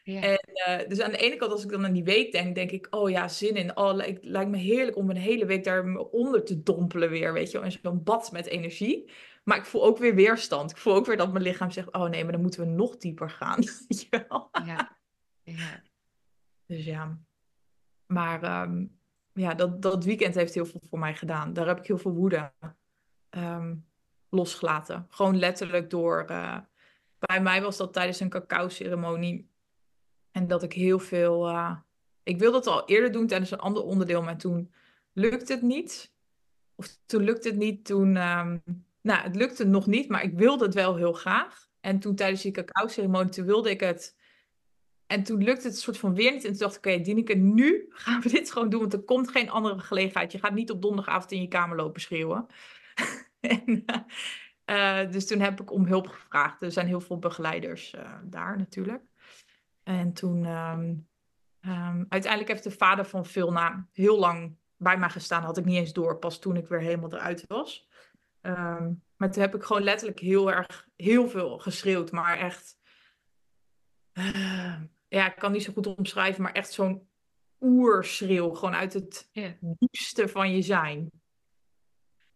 Ja. 0.05 0.21
En, 0.21 0.39
eh, 0.39 0.89
dus 0.89 1.01
aan 1.01 1.11
de 1.11 1.17
ene 1.17 1.37
kant, 1.37 1.53
als 1.53 1.65
ik 1.65 1.71
dan 1.71 1.85
aan 1.85 1.93
die 1.93 2.05
week 2.05 2.33
denk, 2.33 2.55
denk 2.55 2.71
ik, 2.71 2.87
oh 2.91 3.11
ja, 3.11 3.29
zin 3.29 3.55
in. 3.55 3.77
Oh, 3.77 3.99
het 3.99 4.19
lijkt 4.23 4.51
me 4.51 4.57
heerlijk 4.57 4.97
om 4.97 5.11
een 5.11 5.17
hele 5.17 5.47
week 5.47 5.65
daaronder 5.65 6.45
te 6.45 6.63
dompelen 6.63 7.11
weer, 7.11 7.33
weet 7.33 7.51
je 7.51 7.59
wel. 7.59 7.67
In 7.67 7.79
zo'n 7.83 8.03
bad 8.03 8.33
met 8.33 8.47
energie. 8.47 9.11
Maar 9.43 9.57
ik 9.59 9.65
voel 9.65 9.85
ook 9.85 9.99
weer 9.99 10.15
weerstand. 10.15 10.71
Ik 10.71 10.77
voel 10.77 10.95
ook 10.95 11.07
weer 11.07 11.17
dat 11.17 11.33
mijn 11.33 11.45
lichaam 11.45 11.71
zegt, 11.71 11.93
oh 11.93 12.09
nee, 12.09 12.23
maar 12.23 12.33
dan 12.33 12.41
moeten 12.41 12.61
we 12.61 12.67
nog 12.67 12.97
dieper 12.97 13.31
gaan. 13.31 13.59
Ja. 14.11 14.99
Ja. 15.45 15.83
Dus 16.67 16.85
ja. 16.85 17.19
Maar 18.07 18.43
ehm, 18.43 18.87
ja, 19.33 19.55
dat, 19.55 19.83
dat 19.83 20.05
weekend 20.05 20.35
heeft 20.35 20.55
heel 20.55 20.67
veel 20.67 20.81
voor 20.89 20.99
mij 20.99 21.15
gedaan. 21.15 21.53
Daar 21.53 21.67
heb 21.67 21.79
ik 21.79 21.87
heel 21.87 21.99
veel 21.99 22.13
woede 22.13 22.53
ehm, 23.29 23.77
losgelaten. 24.29 25.07
Gewoon 25.11 25.39
letterlijk 25.39 25.91
door. 25.91 26.25
eh, 26.25 26.59
bij 27.19 27.43
mij 27.43 27.63
was 27.63 27.77
dat 27.77 27.93
tijdens 27.93 28.21
een 28.21 28.29
cacao-ceremonie. 28.29 29.51
En 30.31 30.47
dat 30.47 30.63
ik 30.63 30.73
heel 30.73 30.99
veel. 30.99 31.49
eh, 31.49 31.77
ik 32.23 32.39
wilde 32.39 32.57
het 32.57 32.67
al 32.67 32.89
eerder 32.89 33.13
doen 33.13 33.27
tijdens 33.27 33.51
een 33.51 33.59
ander 33.59 33.83
onderdeel, 33.83 34.23
maar 34.23 34.37
toen 34.39 34.73
lukte 35.13 35.53
het 35.53 35.63
niet. 35.63 36.13
Of 36.75 36.99
toen 37.07 37.23
lukte 37.23 37.49
het 37.49 37.57
niet. 37.59 37.85
Toen. 37.85 38.17
ehm, 38.17 38.59
nou, 39.03 39.23
het 39.23 39.37
lukte 39.37 39.65
nog 39.65 39.87
niet, 39.87 40.09
maar 40.09 40.23
ik 40.23 40.39
wilde 40.39 40.65
het 40.65 40.75
wel 40.75 40.97
heel 40.97 41.13
graag. 41.13 41.69
En 41.81 41.99
toen 41.99 42.15
tijdens 42.15 42.43
die 42.43 42.53
cacao-ceremonie, 42.53 43.43
wilde 43.45 43.71
ik 43.71 43.81
het. 43.81 44.19
En 45.07 45.23
toen 45.23 45.45
lukte 45.45 45.67
het 45.67 45.79
soort 45.79 45.99
van 45.99 46.15
weer 46.15 46.33
niet. 46.33 46.45
En 46.45 46.51
toen 46.51 46.61
dacht 46.61 46.77
ik, 46.77 46.87
oké, 46.87 47.01
Dieneke, 47.01 47.35
nu 47.35 47.87
gaan 47.91 48.21
we 48.21 48.29
dit 48.29 48.53
gewoon 48.53 48.69
doen. 48.69 48.81
Want 48.81 48.93
er 48.93 49.03
komt 49.03 49.31
geen 49.31 49.51
andere 49.51 49.79
gelegenheid. 49.79 50.33
Je 50.33 50.39
gaat 50.39 50.55
niet 50.55 50.71
op 50.71 50.83
donderdagavond 50.83 51.33
in 51.33 51.41
je 51.41 51.49
kamer 51.49 51.77
lopen 51.77 52.01
schreeuwen. 52.01 52.47
en, 53.41 53.85
eh, 53.87 55.01
eh, 55.01 55.11
dus 55.11 55.27
toen 55.27 55.41
heb 55.41 55.61
ik 55.61 55.73
om 55.73 55.87
hulp 55.87 56.07
gevraagd. 56.07 56.63
Er 56.63 56.73
zijn 56.73 56.87
heel 56.87 57.01
veel 57.01 57.19
begeleiders 57.19 57.95
eh, 57.95 58.19
daar 58.25 58.57
natuurlijk. 58.57 59.03
En 59.83 60.13
toen, 60.13 60.45
ehm, 60.45 60.95
ehm, 61.61 62.05
uiteindelijk 62.09 62.51
heeft 62.51 62.65
de 62.65 62.71
vader 62.71 63.05
van 63.05 63.27
Vilna 63.27 63.89
heel 63.93 64.19
lang 64.19 64.57
bij 64.77 64.99
mij 64.99 65.11
gestaan. 65.11 65.43
Had 65.43 65.57
ik 65.57 65.65
niet 65.65 65.77
eens 65.77 65.93
door, 65.93 66.19
pas 66.19 66.39
toen 66.39 66.57
ik 66.57 66.67
weer 66.67 66.81
helemaal 66.81 67.13
eruit 67.13 67.45
was. 67.47 67.89
Ehm, 68.41 68.93
maar 69.17 69.31
toen 69.31 69.43
heb 69.43 69.55
ik 69.55 69.63
gewoon 69.63 69.83
letterlijk 69.83 70.21
heel 70.21 70.53
erg, 70.53 70.89
heel 70.97 71.29
veel 71.29 71.59
geschreeuwd. 71.59 72.11
Maar 72.11 72.39
echt, 72.39 72.79
eh, 74.13 74.83
ja, 75.09 75.27
ik 75.27 75.37
kan 75.39 75.53
niet 75.53 75.63
zo 75.63 75.73
goed 75.73 75.87
omschrijven, 75.87 76.43
maar 76.43 76.53
echt 76.53 76.73
zo'n 76.73 77.09
oerschreeuw. 77.61 78.55
Gewoon 78.55 78.75
uit 78.75 78.93
het 78.93 79.31
diepste 79.61 80.29
van 80.29 80.53
je 80.53 80.63
zijn. 80.63 81.11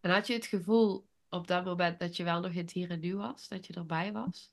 En 0.00 0.10
had 0.10 0.26
je 0.26 0.32
het 0.32 0.46
gevoel 0.46 1.08
op 1.28 1.46
dat 1.46 1.64
moment 1.64 1.98
dat 1.98 2.16
je 2.16 2.24
wel 2.24 2.40
nog 2.40 2.52
in 2.52 2.58
het 2.58 2.72
hier 2.72 2.90
en 2.90 3.00
nu 3.00 3.16
was? 3.16 3.48
Dat 3.48 3.66
je 3.66 3.74
erbij 3.74 4.12
was? 4.12 4.52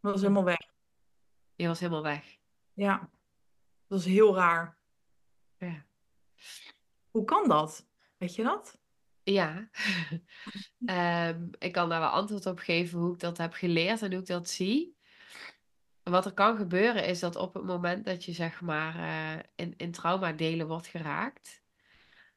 Dat 0.00 0.12
was 0.12 0.20
helemaal 0.20 0.44
weg. 0.44 0.74
Je 1.54 1.66
was 1.66 1.80
helemaal 1.80 2.02
weg. 2.02 2.38
Ja, 2.72 2.98
dat 2.98 3.08
was 3.98 4.04
heel 4.04 4.34
raar. 4.34 4.78
Ja. 5.58 5.84
Hoe 7.10 7.24
kan 7.24 7.48
dat? 7.48 7.86
Weet 8.16 8.34
je 8.34 8.42
dat? 8.42 8.78
Ja. 9.32 9.68
Ehm, 10.86 11.48
ik 11.58 11.72
kan 11.72 11.88
daar 11.88 12.00
wel 12.00 12.08
antwoord 12.08 12.46
op 12.46 12.58
geven 12.58 12.98
hoe 12.98 13.12
ik 13.12 13.20
dat 13.20 13.38
heb 13.38 13.52
geleerd 13.52 14.02
en 14.02 14.10
hoe 14.10 14.20
ik 14.20 14.26
dat 14.26 14.48
zie. 14.48 14.96
Wat 16.02 16.26
er 16.26 16.32
kan 16.32 16.56
gebeuren 16.56 17.06
is 17.06 17.20
dat 17.20 17.36
op 17.36 17.54
het 17.54 17.64
moment 17.64 18.04
dat 18.04 18.24
je 18.24 18.32
zeg 18.32 18.60
maar 18.60 18.96
eh, 18.96 19.42
in, 19.54 19.74
in 19.76 19.92
traumadelen 19.92 20.66
wordt 20.66 20.86
geraakt, 20.86 21.62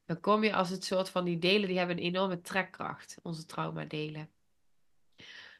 dan 0.04 0.20
kom 0.20 0.44
je 0.44 0.54
als 0.54 0.70
het 0.70 0.84
soort 0.84 1.08
van 1.08 1.24
die 1.24 1.38
delen 1.38 1.68
die 1.68 1.78
hebben 1.78 1.96
een 1.96 2.02
enorme 2.02 2.40
trekkracht, 2.40 3.18
onze 3.22 3.46
traumadelen. 3.46 4.30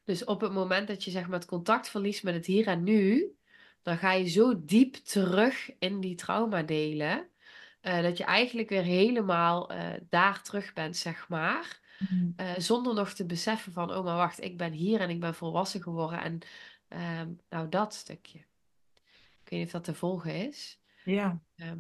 Dus 0.04 0.24
op 0.24 0.40
het 0.40 0.52
moment 0.52 0.88
dat 0.88 1.04
je 1.04 1.10
zeg 1.10 1.28
maar 1.28 1.38
het 1.38 1.48
contact 1.48 1.88
verliest 1.88 2.22
met 2.22 2.34
het 2.34 2.46
hier 2.46 2.66
en 2.66 2.84
nu, 2.84 3.34
dan 3.82 3.98
ga 3.98 4.12
je 4.12 4.28
zo 4.28 4.64
diep 4.64 4.94
terug 4.94 5.70
in 5.78 6.00
die 6.00 6.14
traumadelen, 6.14 7.28
eh, 7.80 8.02
dat 8.02 8.16
je 8.16 8.24
eigenlijk 8.24 8.68
weer 8.68 8.82
helemaal 8.82 9.70
eh, 9.70 9.90
daar 10.08 10.42
terug 10.42 10.72
bent, 10.72 10.96
zeg 10.96 11.28
maar. 11.28 11.80
Eh, 12.36 12.52
zonder 12.58 12.94
nog 12.94 13.12
te 13.12 13.26
beseffen 13.26 13.72
van, 13.72 13.94
oh 13.94 14.04
maar 14.04 14.16
wacht, 14.16 14.44
ik 14.44 14.56
ben 14.56 14.72
hier 14.72 15.00
en 15.00 15.10
ik 15.10 15.20
ben 15.20 15.34
volwassen 15.34 15.82
geworden. 15.82 16.20
En 16.22 16.38
ehm, 16.88 17.28
nou, 17.48 17.68
dat 17.68 17.94
stukje. 17.94 18.38
Ik 18.38 19.48
weet 19.48 19.58
niet 19.58 19.66
of 19.66 19.72
dat 19.72 19.84
te 19.84 19.94
volgen 19.94 20.48
is. 20.48 20.80
Ja. 21.04 21.40
Ehm, 21.56 21.78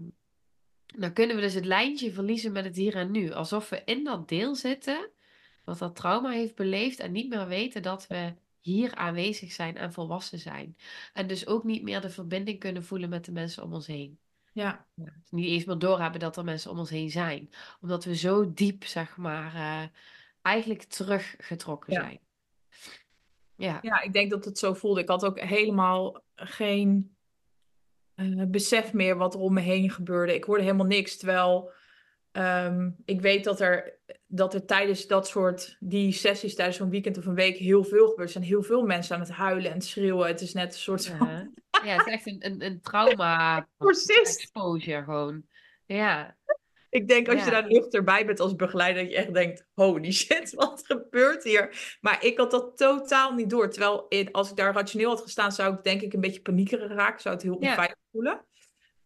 dan 0.86 1.12
kunnen 1.12 1.36
we 1.36 1.42
dus 1.42 1.54
het 1.54 1.64
lijntje 1.64 2.12
verliezen 2.12 2.52
met 2.52 2.64
het 2.64 2.76
hier 2.76 2.94
en 2.94 3.10
nu. 3.10 3.32
Alsof 3.32 3.68
we 3.68 3.82
in 3.84 4.04
dat 4.04 4.28
deel 4.28 4.54
zitten, 4.54 5.10
wat 5.64 5.78
dat 5.78 5.96
trauma 5.96 6.30
heeft 6.30 6.54
beleefd 6.54 6.98
en 6.98 7.12
niet 7.12 7.28
meer 7.28 7.46
weten 7.46 7.82
dat 7.82 8.06
we 8.06 8.34
hier 8.60 8.94
aanwezig 8.94 9.52
zijn 9.52 9.76
en 9.76 9.92
volwassen 9.92 10.38
zijn. 10.38 10.76
En 11.12 11.26
dus 11.26 11.46
ook 11.46 11.64
niet 11.64 11.82
meer 11.82 12.00
de 12.00 12.10
verbinding 12.10 12.58
kunnen 12.58 12.84
voelen 12.84 13.08
met 13.08 13.24
de 13.24 13.32
mensen 13.32 13.62
om 13.62 13.72
ons 13.72 13.86
heen. 13.86 14.18
Ja. 14.60 14.86
Ja, 14.94 15.12
niet 15.30 15.46
eens 15.46 15.64
meer 15.64 15.78
doorhebben 15.78 16.20
dat 16.20 16.36
er 16.36 16.44
mensen 16.44 16.70
om 16.70 16.78
ons 16.78 16.90
heen 16.90 17.10
zijn. 17.10 17.50
Omdat 17.80 18.04
we 18.04 18.16
zo 18.16 18.52
diep, 18.54 18.84
zeg 18.84 19.16
maar, 19.16 19.54
eh, 19.54 19.88
eigenlijk 20.42 20.82
teruggetrokken 20.82 21.92
Ja. 21.92 22.00
zijn. 22.00 22.18
Ja, 23.54 23.78
Ja, 23.82 24.00
ik 24.00 24.12
denk 24.12 24.30
dat 24.30 24.44
het 24.44 24.58
zo 24.58 24.74
voelde. 24.74 25.00
Ik 25.00 25.08
had 25.08 25.24
ook 25.24 25.40
helemaal 25.40 26.22
geen 26.34 27.14
eh, 28.14 28.44
besef 28.46 28.92
meer 28.92 29.16
wat 29.16 29.34
er 29.34 29.40
om 29.40 29.52
me 29.52 29.60
heen 29.60 29.90
gebeurde. 29.90 30.34
Ik 30.34 30.44
hoorde 30.44 30.62
helemaal 30.62 30.86
niks. 30.86 31.16
Terwijl 31.16 31.72
ehm, 32.32 32.90
ik 33.04 33.20
weet 33.20 33.44
dat 33.44 33.60
er, 33.60 33.98
dat 34.26 34.54
er 34.54 34.64
tijdens 34.66 35.06
dat 35.06 35.28
soort, 35.28 35.76
die 35.80 36.12
sessies 36.12 36.54
tijdens 36.54 36.76
zo'n 36.76 36.90
weekend 36.90 37.18
of 37.18 37.26
een 37.26 37.34
week 37.34 37.56
heel 37.56 37.84
veel 37.84 38.08
gebeurt. 38.08 38.28
Er 38.28 38.32
zijn 38.34 38.44
heel 38.44 38.62
veel 38.62 38.82
mensen 38.82 39.14
aan 39.14 39.20
het 39.20 39.30
huilen 39.30 39.70
en 39.70 39.76
het 39.76 39.84
schreeuwen. 39.84 40.26
Het 40.26 40.40
is 40.40 40.52
net 40.52 40.72
een 40.72 40.78
soort 40.80 41.06
van... 41.06 41.54
ja 41.84 41.96
het 41.96 42.06
is 42.06 42.12
echt 42.12 42.26
een, 42.26 42.46
een, 42.46 42.64
een 42.64 42.80
trauma 42.80 43.68
exposure 44.22 45.02
gewoon. 45.04 45.42
Ja, 45.86 46.36
Ik 46.90 47.08
denk 47.08 47.28
als 47.28 47.44
je 47.44 47.50
daar 47.50 47.66
nuchter 47.68 48.04
bent 48.04 48.40
als 48.40 48.56
begeleider, 48.56 49.02
dat 49.02 49.12
je 49.12 49.18
echt 49.18 49.34
denkt, 49.34 49.66
holy 49.74 50.12
shit, 50.12 50.54
wat 50.54 50.82
gebeurt 50.86 51.44
hier? 51.44 51.96
Maar 52.00 52.24
ik 52.24 52.38
had 52.38 52.50
dat 52.50 52.76
totaal 52.76 53.34
niet 53.34 53.50
door. 53.50 53.70
Terwijl 53.70 54.06
in, 54.08 54.32
als 54.32 54.50
ik 54.50 54.56
daar 54.56 54.74
rationeel 54.74 55.08
had 55.08 55.20
gestaan, 55.20 55.52
zou 55.52 55.74
ik 55.74 55.82
denk 55.82 56.00
ik 56.00 56.12
een 56.12 56.20
beetje 56.20 56.40
paniekerig 56.40 56.92
raken. 56.92 57.20
Zou 57.20 57.34
het 57.34 57.44
heel 57.44 57.56
Ja. 57.60 57.68
onveilig 57.68 57.96
voelen. 58.12 58.44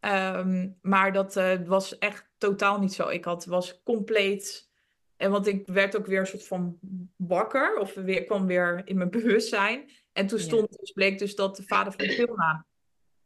Ehm, 0.01 0.69
maar 0.81 1.13
dat 1.13 1.37
eh, 1.37 1.53
was 1.67 1.99
echt 1.99 2.29
totaal 2.49 2.79
niet 2.81 2.93
zo. 2.93 3.09
Ik 3.09 3.25
had, 3.25 3.45
was 3.45 3.83
compleet... 3.83 4.73
En 5.17 5.31
want 5.31 5.47
ik 5.47 5.67
werd 5.67 5.97
ook 5.97 6.07
weer 6.07 6.21
een 6.21 6.27
soort 6.27 6.47
van 6.47 6.79
wakker. 7.17 7.79
Of 7.79 7.95
weer, 7.95 8.25
kwam 8.25 8.47
weer 8.47 8.83
in 8.85 8.97
mijn 8.97 9.11
bewustzijn. 9.11 9.91
En 10.13 10.27
toen 10.27 10.39
Ja. 10.39 10.45
stond, 10.45 10.79
dus 10.79 10.93
bleek 10.93 11.19
dus 11.19 11.35
dat 11.35 11.57
de 11.57 11.63
vader 11.63 11.93
van 11.93 12.07
Vilna 12.07 12.67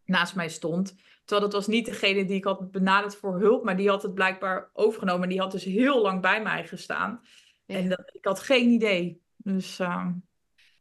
naast 0.04 0.34
mij 0.34 0.48
stond. 0.48 0.94
Terwijl 1.24 1.40
dat 1.50 1.52
was 1.52 1.66
niet 1.66 1.84
degene 1.86 2.24
die 2.24 2.36
ik 2.36 2.44
had 2.44 2.70
benaderd 2.70 3.16
voor 3.16 3.38
hulp. 3.40 3.64
Maar 3.64 3.76
die 3.76 3.88
had 3.88 4.02
het 4.02 4.14
blijkbaar 4.14 4.70
overgenomen. 4.72 5.22
En 5.22 5.28
die 5.28 5.40
had 5.40 5.50
dus 5.52 5.64
heel 5.64 6.02
lang 6.02 6.20
bij 6.22 6.42
mij 6.42 6.66
gestaan. 6.66 7.20
Ja. 7.64 7.76
En 7.76 7.88
dat, 7.88 8.10
ik 8.12 8.24
had 8.24 8.40
geen 8.40 8.68
idee. 8.70 9.22
Dus 9.36 9.78
ehm, 9.78 10.12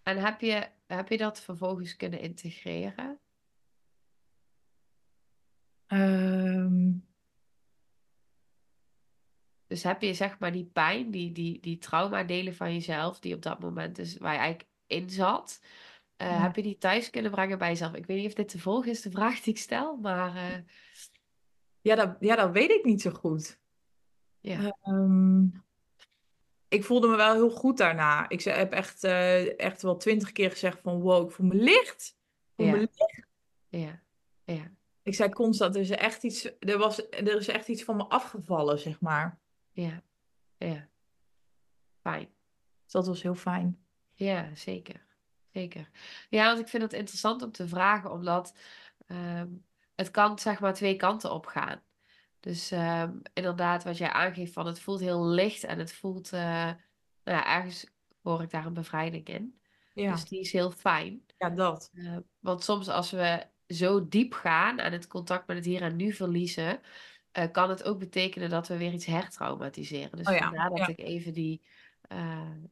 En 0.03 0.17
heb 0.17 0.41
je, 0.41 0.67
heb 0.87 1.09
je 1.09 1.17
dat 1.17 1.41
vervolgens 1.41 1.95
kunnen 1.95 2.19
integreren? 2.19 3.19
ehm, 5.87 6.89
Dus 9.67 9.83
heb 9.83 10.01
je 10.01 10.13
zeg 10.13 10.39
maar 10.39 10.51
die 10.51 10.65
pijn, 10.73 11.11
die, 11.11 11.31
die, 11.31 11.59
die 11.59 11.77
traumadelen 11.77 12.55
van 12.55 12.73
jezelf, 12.73 13.19
die 13.19 13.35
op 13.35 13.41
dat 13.41 13.59
moment 13.59 13.95
dus 13.95 14.17
waar 14.17 14.33
je 14.33 14.39
eigenlijk 14.39 14.69
in 14.87 15.09
zat, 15.09 15.61
eh, 16.15 16.27
Ja. 16.29 16.41
heb 16.41 16.55
je 16.55 16.61
die 16.61 16.77
thuis 16.77 17.09
kunnen 17.09 17.31
brengen 17.31 17.57
bij 17.57 17.69
jezelf? 17.69 17.93
Ik 17.93 18.05
weet 18.05 18.17
niet 18.17 18.27
of 18.27 18.33
dit 18.33 18.49
te 18.49 18.59
volgen 18.59 18.91
is, 18.91 19.01
de 19.01 19.11
vraag 19.11 19.39
die 19.41 19.53
ik 19.53 19.59
stel, 19.59 19.95
maar 19.97 20.35
eh, 20.35 20.59
ja, 21.81 21.95
dat, 21.95 22.15
ja, 22.19 22.35
dat 22.35 22.51
weet 22.51 22.69
ik 22.71 22.83
niet 22.85 23.01
zo 23.01 23.11
goed. 23.11 23.59
ja. 24.39 24.77
Ehm, 24.81 25.45
ik 26.69 26.83
voelde 26.83 27.07
me 27.07 27.15
wel 27.15 27.33
heel 27.33 27.49
goed 27.49 27.77
daarna. 27.77 28.29
Ik 28.29 28.41
heb 28.41 28.71
echt, 28.71 29.03
eh, 29.03 29.59
echt 29.59 29.81
wel 29.81 29.97
twintig 29.97 30.31
keer 30.31 30.51
gezegd 30.51 30.79
van 30.81 30.99
wow, 31.01 31.25
ik 31.25 31.31
voel 31.35 31.47
me 31.47 31.55
licht. 31.55 32.17
Ik 32.17 32.51
voel 32.55 32.65
me 32.65 32.77
licht. 32.77 33.25
Ja, 33.69 34.01
ja, 34.43 34.71
Ik 35.01 35.15
zei 35.15 35.29
constant, 35.29 35.75
er 35.75 35.81
is 35.81 35.89
echt 35.89 36.23
iets, 36.23 36.49
er 36.59 36.77
was, 36.77 37.09
er 37.09 37.35
is 37.35 37.47
echt 37.47 37.67
iets 37.67 37.83
van 37.83 37.95
me 37.95 38.03
afgevallen, 38.03 38.79
zeg 38.79 39.01
maar. 39.01 39.39
Ja, 39.81 40.01
ja. 40.57 40.87
Fijn. 42.01 42.29
Dus 42.83 42.91
dat 42.91 43.07
was 43.07 43.21
heel 43.21 43.35
fijn. 43.35 43.85
Ja, 44.13 44.55
zeker. 44.55 45.05
Zeker. 45.51 45.89
Ja, 46.29 46.45
want 46.45 46.59
ik 46.59 46.67
vind 46.67 46.83
het 46.83 46.93
interessant 46.93 47.41
om 47.41 47.51
te 47.51 47.67
vragen, 47.67 48.11
omdat 48.11 48.57
ehm, 49.07 49.47
het 49.95 50.11
kan 50.11 50.39
zeg 50.39 50.59
maar 50.59 50.73
twee 50.73 50.95
kanten 50.95 51.31
op 51.31 51.45
gaan. 51.45 51.81
Dus 52.39 52.71
ehm, 52.71 53.13
inderdaad, 53.33 53.83
wat 53.83 53.97
jij 53.97 54.09
aangeeft 54.09 54.53
van 54.53 54.65
het 54.65 54.79
voelt 54.79 54.99
heel 54.99 55.25
licht 55.25 55.63
en 55.63 55.79
het 55.79 55.93
voelt, 55.93 56.33
eh, 56.33 56.41
nou 56.41 57.37
ja, 57.37 57.45
ergens 57.55 57.85
hoor 58.21 58.41
ik 58.41 58.49
daar 58.49 58.65
een 58.65 58.73
bevrijding 58.73 59.27
in. 59.27 59.59
Ja, 59.93 60.11
Dus 60.11 60.25
die 60.25 60.39
is 60.39 60.51
heel 60.51 60.71
fijn. 60.71 61.25
ja 61.37 61.49
dat. 61.49 61.91
Eh, 61.93 62.17
want 62.39 62.63
soms 62.63 62.87
als 62.87 63.11
we 63.11 63.47
zo 63.67 64.07
diep 64.07 64.33
gaan 64.33 64.79
en 64.79 64.91
het 64.91 65.07
contact 65.07 65.47
met 65.47 65.57
het 65.57 65.65
hier 65.65 65.81
en 65.81 65.95
nu 65.95 66.13
verliezen, 66.13 66.79
eh, 67.37 67.51
kan 67.51 67.69
het 67.69 67.83
ook 67.83 67.99
betekenen 67.99 68.49
dat 68.49 68.67
we 68.67 68.77
weer 68.77 68.93
iets 68.93 69.05
hertraumatiseren. 69.05 70.17
Dus 70.17 70.27
Oh 70.27 70.33
ja, 70.33 70.39
vandaar 70.43 70.69
dat 70.69 70.77
ja. 70.77 70.87
ik 70.87 70.99
even 70.99 71.33
die, 71.33 71.61
eh, 72.01 72.17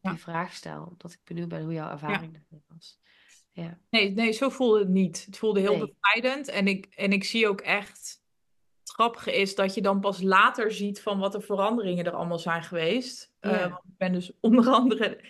Ja. 0.01 0.09
die 0.09 0.19
vraag 0.19 0.53
stel, 0.53 0.83
omdat 0.83 1.11
ik 1.11 1.19
benieuwd 1.23 1.47
ben 1.47 1.63
hoe 1.63 1.73
jouw 1.73 1.91
ervaring 1.91 2.33
daarmee 2.33 2.63
was. 2.67 2.99
Ja, 3.51 3.79
Nee, 3.89 4.11
nee, 4.11 4.31
zo 4.31 4.49
voelde 4.49 4.79
het 4.79 4.87
niet. 4.87 5.25
Het 5.25 5.37
voelde 5.37 5.59
heel 5.59 5.77
Nee. 5.77 5.93
bevrijdend. 5.95 6.47
En 6.47 6.67
ik, 6.67 6.85
en 6.95 7.11
ik 7.11 7.23
zie 7.23 7.47
ook 7.47 7.61
echt... 7.61 8.23
Het 8.79 8.93
grappige 8.93 9.35
is 9.35 9.55
dat 9.55 9.73
je 9.73 9.81
dan 9.81 9.99
pas 9.99 10.21
later 10.21 10.71
ziet 10.71 11.01
van 11.01 11.19
wat 11.19 11.31
de 11.31 11.41
veranderingen 11.41 12.05
er 12.05 12.13
allemaal 12.15 12.39
zijn 12.39 12.63
geweest. 12.63 13.31
Eh, 13.39 13.59
want 13.61 13.83
ik 13.85 13.97
ben 13.97 14.11
dus 14.13 14.31
onder 14.41 14.67
andere 14.67 15.23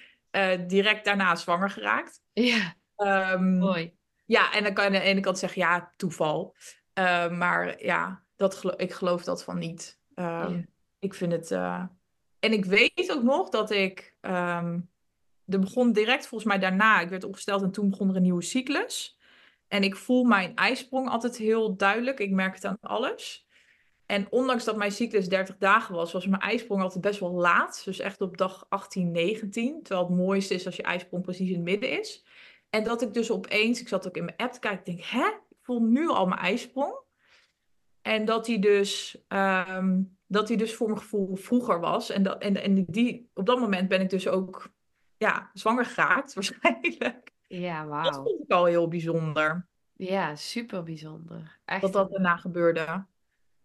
direct 0.68 1.06
daarna 1.06 1.36
zwanger 1.36 1.70
geraakt. 1.70 2.22
ja 2.34 2.76
Ehm, 2.96 3.58
mooi. 3.58 3.96
ja, 4.26 4.54
en 4.54 4.64
dan 4.64 4.74
kan 4.74 4.84
je 4.84 4.90
aan 4.90 5.04
de 5.04 5.10
ene 5.10 5.20
kant 5.20 5.40
zeggen, 5.40 5.62
ja, 5.62 5.94
toeval. 5.96 6.56
Maar 7.32 7.84
ja, 7.84 8.25
dat 8.36 8.56
gelo- 8.56 8.74
ik 8.78 8.92
geloof 8.94 9.24
dat 9.24 9.44
van 9.44 9.58
niet. 9.58 10.00
Ehm, 10.16 10.52
Ja. 10.54 10.66
Ik 11.00 11.14
vind 11.14 11.32
het... 11.32 11.52
eh, 11.52 11.84
En 12.40 12.52
ik 12.54 12.66
weet 12.66 13.12
ook 13.16 13.24
nog 13.24 13.50
dat 13.50 13.72
ik... 13.72 14.16
ehm, 14.22 14.80
Er 15.48 15.60
begon 15.60 15.92
direct 15.92 16.28
volgens 16.28 16.50
mij 16.50 16.60
daarna, 16.60 17.00
ik 17.02 17.10
werd 17.10 17.24
opgesteld 17.24 17.62
en 17.62 17.72
toen 17.72 17.90
begon 17.90 18.10
er 18.10 18.16
een 18.16 18.22
nieuwe 18.22 18.42
cyclus. 18.44 19.20
En 19.68 19.84
ik 19.84 19.96
voel 19.96 20.24
mijn 20.24 20.56
ijsprong 20.56 21.10
altijd 21.10 21.38
heel 21.38 21.76
duidelijk. 21.76 22.20
Ik 22.20 22.32
merk 22.32 22.54
het 22.56 22.66
aan 22.66 22.78
alles. 22.82 23.48
En 24.06 24.28
ondanks 24.30 24.64
dat 24.64 24.76
mijn 24.78 24.92
cyclus 24.92 25.30
30 25.30 25.58
dagen 25.58 25.96
was, 25.96 26.12
was 26.12 26.28
mijn 26.28 26.42
ijsprong 26.42 26.82
altijd 26.82 27.02
best 27.02 27.20
wel 27.20 27.32
laat. 27.32 27.82
Dus 27.86 28.00
echt 28.00 28.22
op 28.22 28.38
dag 28.38 28.66
18, 28.70 29.12
19. 29.12 29.84
Terwijl 29.84 30.08
het 30.08 30.18
mooiste 30.18 30.54
is 30.54 30.66
als 30.66 30.76
je 30.76 30.84
ijsprong 30.84 31.24
precies 31.24 31.50
in 31.50 31.56
het 31.56 31.64
midden 31.64 32.00
is. 32.00 32.26
En 32.70 32.84
dat 32.84 33.02
ik 33.02 33.14
dus 33.14 33.32
opeens, 33.32 33.82
ik 33.82 33.88
zat 33.88 34.08
ook 34.08 34.18
in 34.18 34.26
mijn 34.26 34.38
app 34.38 34.52
te 34.54 34.60
kijken, 34.60 34.80
ik 34.80 34.86
denk, 34.86 35.02
hè? 35.10 35.28
Ik 35.50 35.58
voel 35.62 35.82
nu 35.82 36.08
al 36.10 36.26
mijn 36.26 36.42
ijsprong. 36.42 36.94
En 38.06 38.26
dat 38.26 38.47
hij 38.47 38.60
dus, 38.60 39.18
ehm, 39.28 40.01
dat 40.28 40.47
hij 40.47 40.58
dus 40.58 40.76
voor 40.76 40.88
mijn 40.88 40.99
gevoel 40.99 41.36
vroeger 41.36 41.80
was. 41.80 42.10
En, 42.10 42.24
dat, 42.24 42.41
en, 42.41 42.62
en 42.64 42.86
die, 42.88 43.30
op 43.34 43.45
dat 43.45 43.60
moment 43.60 43.88
ben 43.88 44.01
ik 44.01 44.10
dus 44.10 44.28
ook 44.28 44.70
ja, 45.18 45.49
zwanger 45.53 45.86
geraakt, 45.86 46.34
waarschijnlijk. 46.36 47.34
Ja, 47.47 47.80
Dat 47.82 47.89
wauw. 47.89 48.24
vond 48.24 48.41
ik 48.43 48.51
al 48.51 48.66
heel 48.66 48.88
bijzonder, 48.88 49.68
Ja, 49.93 50.36
super 50.36 50.84
bijzonder. 50.84 51.60
Echt. 51.66 51.82
dat 51.82 51.93
dat 51.93 52.12
daarna 52.12 52.38
gebeurde. 52.38 53.06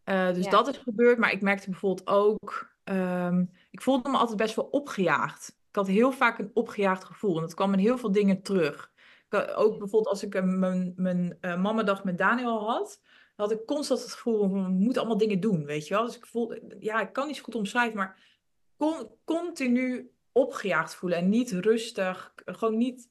Eh, 0.05 0.32
dus 0.34 0.45
Ja. 0.45 0.51
dat 0.51 0.68
is 0.68 0.76
gebeurd, 0.76 1.18
maar 1.18 1.32
ik 1.32 1.43
merkte 1.43 1.70
bijvoorbeeld 1.70 2.09
ook, 2.09 2.70
ehm, 2.84 3.45
ik 3.70 3.82
voelde 3.82 4.11
me 4.11 4.16
altijd 4.16 4.36
best 4.36 4.55
wel 4.57 4.64
opgejaagd. 4.64 5.49
Ik 5.68 5.76
had 5.76 5.86
heel 5.86 6.12
vaak 6.12 6.38
een 6.38 6.51
opgejaagd 6.55 7.05
gevoel 7.05 7.34
en 7.34 7.41
dat 7.41 7.55
kwam 7.55 7.72
in 7.72 7.78
heel 7.78 7.99
veel 7.99 8.12
dingen 8.12 8.43
terug. 8.43 8.91
Ik 9.30 9.53
ook 9.57 9.70
bijvoorbeeld 9.78 10.07
als 10.09 10.22
ik 10.24 10.34
een- 10.34 10.59
mijn, 10.59 10.93
mijn 10.97 11.36
eh, 11.41 11.61
mamadag 11.62 12.05
met 12.05 12.18
Daniel 12.18 12.68
had, 12.70 13.01
had 13.41 13.51
ik 13.51 13.66
constant 13.66 14.01
het 14.01 14.12
gevoel 14.12 14.38
van, 14.38 14.53
we 14.53 14.68
moeten 14.68 15.01
allemaal 15.01 15.18
dingen 15.18 15.41
doen, 15.41 15.64
weet 15.64 15.86
je 15.88 15.95
wel. 15.95 16.05
Dus 16.05 16.16
ik 16.16 16.26
voelde, 16.26 16.76
ja, 16.80 17.01
ik 17.01 17.12
kan 17.12 17.26
niet 17.26 17.36
zo 17.36 17.43
goed 17.43 17.55
omschrijven, 17.55 17.97
maar 17.97 18.38
con- 18.76 19.09
continu 19.24 20.11
opgejaagd 20.32 20.95
voelen 20.95 21.18
en 21.18 21.28
niet 21.28 21.51
rustig, 21.51 22.32
gewoon 22.45 22.76
niet 22.76 23.09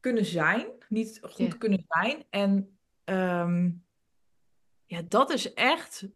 kunnen 0.00 0.24
zijn, 0.24 0.66
niet 0.88 1.18
goed 1.22 1.58
kunnen 1.58 1.84
zijn. 1.88 2.24
En 2.30 2.78
ehm, 3.04 3.70
ja, 4.86 5.02
dat 5.08 5.30
is 5.30 5.52
echt. 5.54 6.08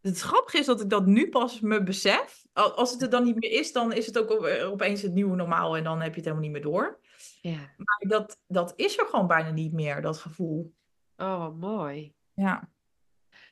Het 0.00 0.20
grappige 0.20 0.58
is 0.58 0.66
dat 0.66 0.80
ik 0.80 0.90
dat 0.90 1.06
nu 1.06 1.28
pas 1.28 1.60
me 1.60 1.82
besef. 1.82 2.46
Al- 2.52 2.72
Als 2.74 2.92
het 2.92 3.02
er 3.02 3.10
dan 3.10 3.24
niet 3.24 3.36
meer 3.40 3.50
is, 3.50 3.72
dan 3.72 3.92
is 3.92 4.06
het 4.06 4.18
ook 4.18 4.30
op- 4.30 4.46
opeens 4.72 5.02
het 5.02 5.12
nieuwe 5.12 5.36
normaal 5.36 5.76
en 5.76 5.84
dan 5.84 6.00
heb 6.00 6.10
je 6.10 6.16
het 6.16 6.24
helemaal 6.24 6.42
niet 6.44 6.52
meer 6.52 6.62
door. 6.62 7.00
Ja. 7.40 7.56
Maar 7.76 8.04
dat, 8.08 8.40
dat 8.46 8.72
is 8.76 8.98
er 8.98 9.06
gewoon 9.06 9.26
bijna 9.26 9.50
niet 9.50 9.72
meer, 9.72 10.02
dat 10.02 10.18
gevoel. 10.18 10.74
Oh, 11.16 11.54
mooi. 11.58 12.14
Ja, 12.36 12.68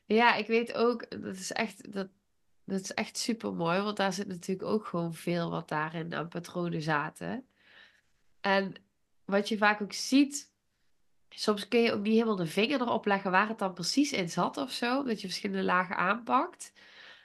Ja, 0.07 0.35
ik 0.35 0.47
weet 0.47 0.75
ook, 0.75 1.11
dat 1.11 1.37
is 1.37 1.53
echt, 1.53 1.93
dat, 1.93 2.09
dat 2.65 2.81
is 2.81 2.95
echt 2.95 3.17
super 3.19 3.55
mooi, 3.55 3.81
want 3.81 3.97
daar 3.97 4.13
zit 4.13 4.27
natuurlijk 4.29 4.69
ook 4.69 4.87
gewoon 4.87 5.15
veel 5.15 5.51
wat 5.51 5.69
daarin 5.69 6.15
aan 6.15 6.29
patronen 6.29 6.83
zaten. 6.83 7.47
En 8.41 8.75
wat 9.25 9.49
je 9.49 9.57
vaak 9.57 9.83
ook 9.83 9.93
ziet, 9.93 10.53
soms 11.29 11.69
kun 11.69 11.81
je 11.81 11.93
ook 11.93 12.03
niet 12.03 12.13
helemaal 12.13 12.37
de 12.37 12.47
vinger 12.47 12.81
erop 12.81 13.07
leggen 13.07 13.31
waar 13.31 13.49
het 13.49 13.59
dan 13.59 13.75
precies 13.75 14.13
in 14.13 14.29
zat 14.31 14.57
of 14.57 14.73
zo, 14.73 15.03
dat 15.03 15.21
je 15.21 15.27
verschillende 15.27 15.65
lagen 15.65 15.97
aanpakt. 15.97 16.73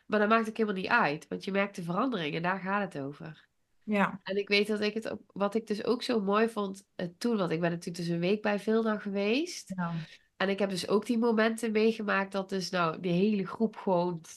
Maar 0.07 0.19
dat 0.19 0.29
maakt 0.29 0.49
ook 0.49 0.57
helemaal 0.57 0.81
niet 0.81 0.91
uit, 0.91 1.27
want 1.27 1.43
je 1.43 1.51
merkt 1.51 1.75
de 1.75 1.83
verandering 1.83 2.35
en 2.35 2.41
daar 2.41 2.59
gaat 2.59 2.93
het 2.93 3.03
over. 3.03 3.47
ja, 3.83 4.19
En 4.23 4.37
ik 4.37 4.47
weet 4.47 4.67
dat 4.67 4.81
ik 4.81 4.93
het 4.93 5.09
ook, 5.09 5.21
wat 5.33 5.55
ik 5.55 5.67
dus 5.67 5.83
ook 5.83 6.03
zo 6.03 6.21
mooi 6.21 6.49
vond 6.49 6.87
eh, 6.95 7.07
toen, 7.17 7.37
want 7.37 7.51
ik 7.51 7.59
ben 7.59 7.69
natuurlijk 7.69 7.97
dus 7.97 8.07
een 8.07 8.19
week 8.19 8.41
bij 8.41 8.59
Vilna 8.59 8.97
geweest. 8.97 9.73
ja. 9.75 9.93
En 10.39 10.49
ik 10.49 10.59
heb 10.59 10.69
dus 10.69 10.87
ook 10.87 11.05
die 11.05 11.17
momenten 11.17 11.71
meegemaakt 11.71 12.31
dat 12.31 12.49
dus 12.49 12.69
nou 12.69 12.99
die 12.99 13.11
hele 13.11 13.47
groep 13.47 13.75
gewoon. 13.75 14.21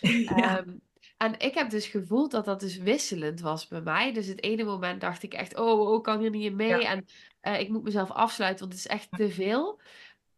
Ja, 0.00 0.58
Ehm, 0.58 0.76
en 1.16 1.38
ik 1.38 1.54
heb 1.54 1.70
dus 1.70 1.86
gevoeld 1.86 2.30
dat 2.30 2.44
dat 2.44 2.60
dus 2.60 2.76
wisselend 2.76 3.40
was 3.40 3.68
bij 3.68 3.80
mij. 3.80 4.12
Dus 4.12 4.26
het 4.26 4.42
ene 4.42 4.64
moment 4.64 5.00
dacht 5.00 5.22
ik 5.22 5.34
echt, 5.34 5.56
oh, 5.58 5.80
oh, 5.80 5.96
ik 5.96 6.02
kan 6.02 6.20
hier 6.20 6.30
niet 6.30 6.44
in 6.44 6.56
mee. 6.56 6.68
ja, 6.68 6.90
En 6.90 7.04
eh, 7.40 7.60
ik 7.60 7.68
moet 7.68 7.82
mezelf 7.82 8.10
afsluiten, 8.10 8.60
want 8.60 8.72
het 8.78 8.84
is 8.84 8.90
echt 8.90 9.08
te 9.10 9.30
veel. 9.30 9.80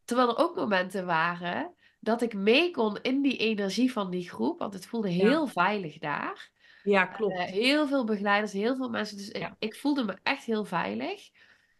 Terwijl 0.05 0.29
er 0.29 0.37
ook 0.39 0.57
momenten 0.57 1.07
waren 1.07 1.75
dat 2.01 2.23
ik 2.23 2.35
mee 2.35 2.71
kon 2.71 2.99
in 3.03 3.23
die 3.23 3.37
energie 3.37 3.93
van 3.93 4.11
die 4.11 4.29
groep. 4.29 4.59
Want 4.59 4.75
het 4.75 4.87
voelde 4.87 5.15
ja, 5.15 5.25
heel 5.27 5.47
veilig 5.47 5.99
daar. 5.99 6.51
ja, 6.83 7.09
Eh, 7.09 7.15
klopt. 7.15 7.41
heel 7.41 7.87
veel 7.87 8.05
begeleiders, 8.05 8.53
heel 8.53 8.77
veel 8.77 8.91
mensen. 8.91 9.17
Dus 9.17 9.33
ik 9.59 9.75
voelde 9.75 10.05
me 10.05 10.19
echt 10.23 10.45
heel 10.45 10.65
veilig. 10.65 11.31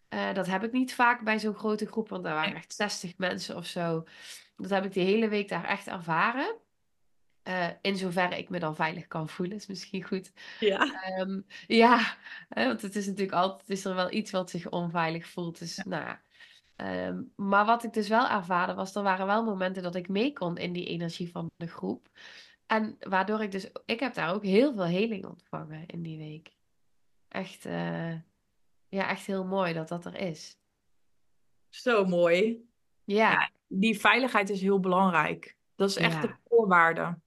Eh, 0.09 0.35
dat 0.35 0.47
heb 0.47 0.65
ik 0.65 0.73
niet 0.73 0.95
vaak 0.95 1.25
bij 1.25 1.39
zo'n 1.39 1.55
grote 1.55 1.87
groep, 1.87 2.09
want 2.09 2.25
daar 2.25 2.35
waren 2.35 2.55
echt 2.55 2.75
60 2.75 3.19
mensen 3.19 3.57
of 3.57 3.67
zo. 3.67 4.05
Dat 4.57 4.71
heb 4.71 4.85
ik 4.85 4.93
die 4.93 5.05
hele 5.05 5.29
week 5.29 5.49
daar 5.49 5.65
echt 5.65 5.87
ervaren. 5.87 6.57
Eh, 7.43 7.69
in 7.81 7.97
zoverre 7.97 8.39
ik 8.39 8.49
me 8.49 8.59
dan 8.59 8.77
veilig 8.77 9.07
kan 9.07 9.29
voelen, 9.29 9.57
is 9.57 9.67
misschien 9.67 10.03
goed. 10.05 10.33
ja, 10.61 11.03
Ehm, 11.03 11.41
ja, 11.67 12.17
hè, 12.49 12.67
want 12.67 12.83
het 12.83 12.97
is 12.97 13.07
natuurlijk 13.07 13.37
altijd 13.37 13.71
is 13.71 13.85
er 13.85 13.95
wel 13.95 14.13
iets 14.13 14.31
wat 14.31 14.51
zich 14.51 14.69
onveilig 14.69 15.27
voelt. 15.27 15.59
Dus 15.59 15.77
ja, 15.77 15.83
nou. 15.87 16.17
Ehm, 16.77 17.23
maar 17.37 17.65
wat 17.65 17.85
ik 17.85 17.93
dus 17.93 18.09
wel 18.09 18.29
ervaarde 18.29 18.75
was, 18.75 18.95
er 18.95 19.03
waren 19.03 19.27
wel 19.27 19.45
momenten 19.45 19.83
dat 19.83 19.95
ik 19.95 20.09
mee 20.09 20.33
kon 20.33 20.57
in 20.57 20.73
die 20.73 20.87
energie 20.87 21.31
van 21.31 21.51
de 21.57 21.67
groep. 21.67 22.09
En 22.67 22.97
waardoor 23.01 23.43
ik 23.43 23.51
dus, 23.51 23.71
ik 23.85 24.01
heb 24.01 24.15
daar 24.15 24.35
ook 24.35 24.45
heel 24.45 24.73
veel 24.75 24.85
heling 24.85 25.27
ontvangen 25.27 25.87
in 25.87 26.03
die 26.03 26.19
week. 26.19 26.57
Echt, 27.29 27.65
eh, 27.65 28.15
ja, 28.89 29.09
echt 29.09 29.27
heel 29.27 29.45
mooi 29.45 29.73
dat 29.73 29.89
dat 29.89 30.05
er 30.05 30.15
is. 30.15 30.59
Zo 31.69 32.05
mooi. 32.05 32.69
Ja, 33.05 33.31
Ja, 33.31 33.51
die 33.67 34.01
veiligheid 34.01 34.51
is 34.51 34.61
heel 34.61 34.81
belangrijk. 34.81 35.57
Dat 35.75 35.89
is 35.89 35.97
echt 35.97 36.23
de 36.23 36.35
voorwaarde. 36.49 37.19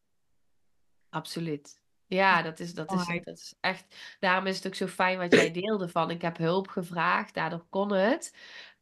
absoluut. 1.09 1.81
Ja, 2.05 2.41
dat 2.41 2.59
is, 2.59 2.73
dat 2.73 2.91
is, 2.91 3.05
dat 3.23 3.37
is 3.37 3.55
echt. 3.59 3.95
Daarom 4.19 4.45
is 4.45 4.55
het 4.55 4.67
ook 4.67 4.75
zo 4.75 4.87
fijn 4.87 5.17
wat 5.17 5.33
jij 5.33 5.51
deelde 5.51 5.89
van. 5.89 6.09
Ik 6.09 6.21
heb 6.21 6.37
hulp 6.37 6.67
gevraagd, 6.67 7.33
daardoor 7.33 7.65
kon 7.69 7.91
het. 7.91 8.33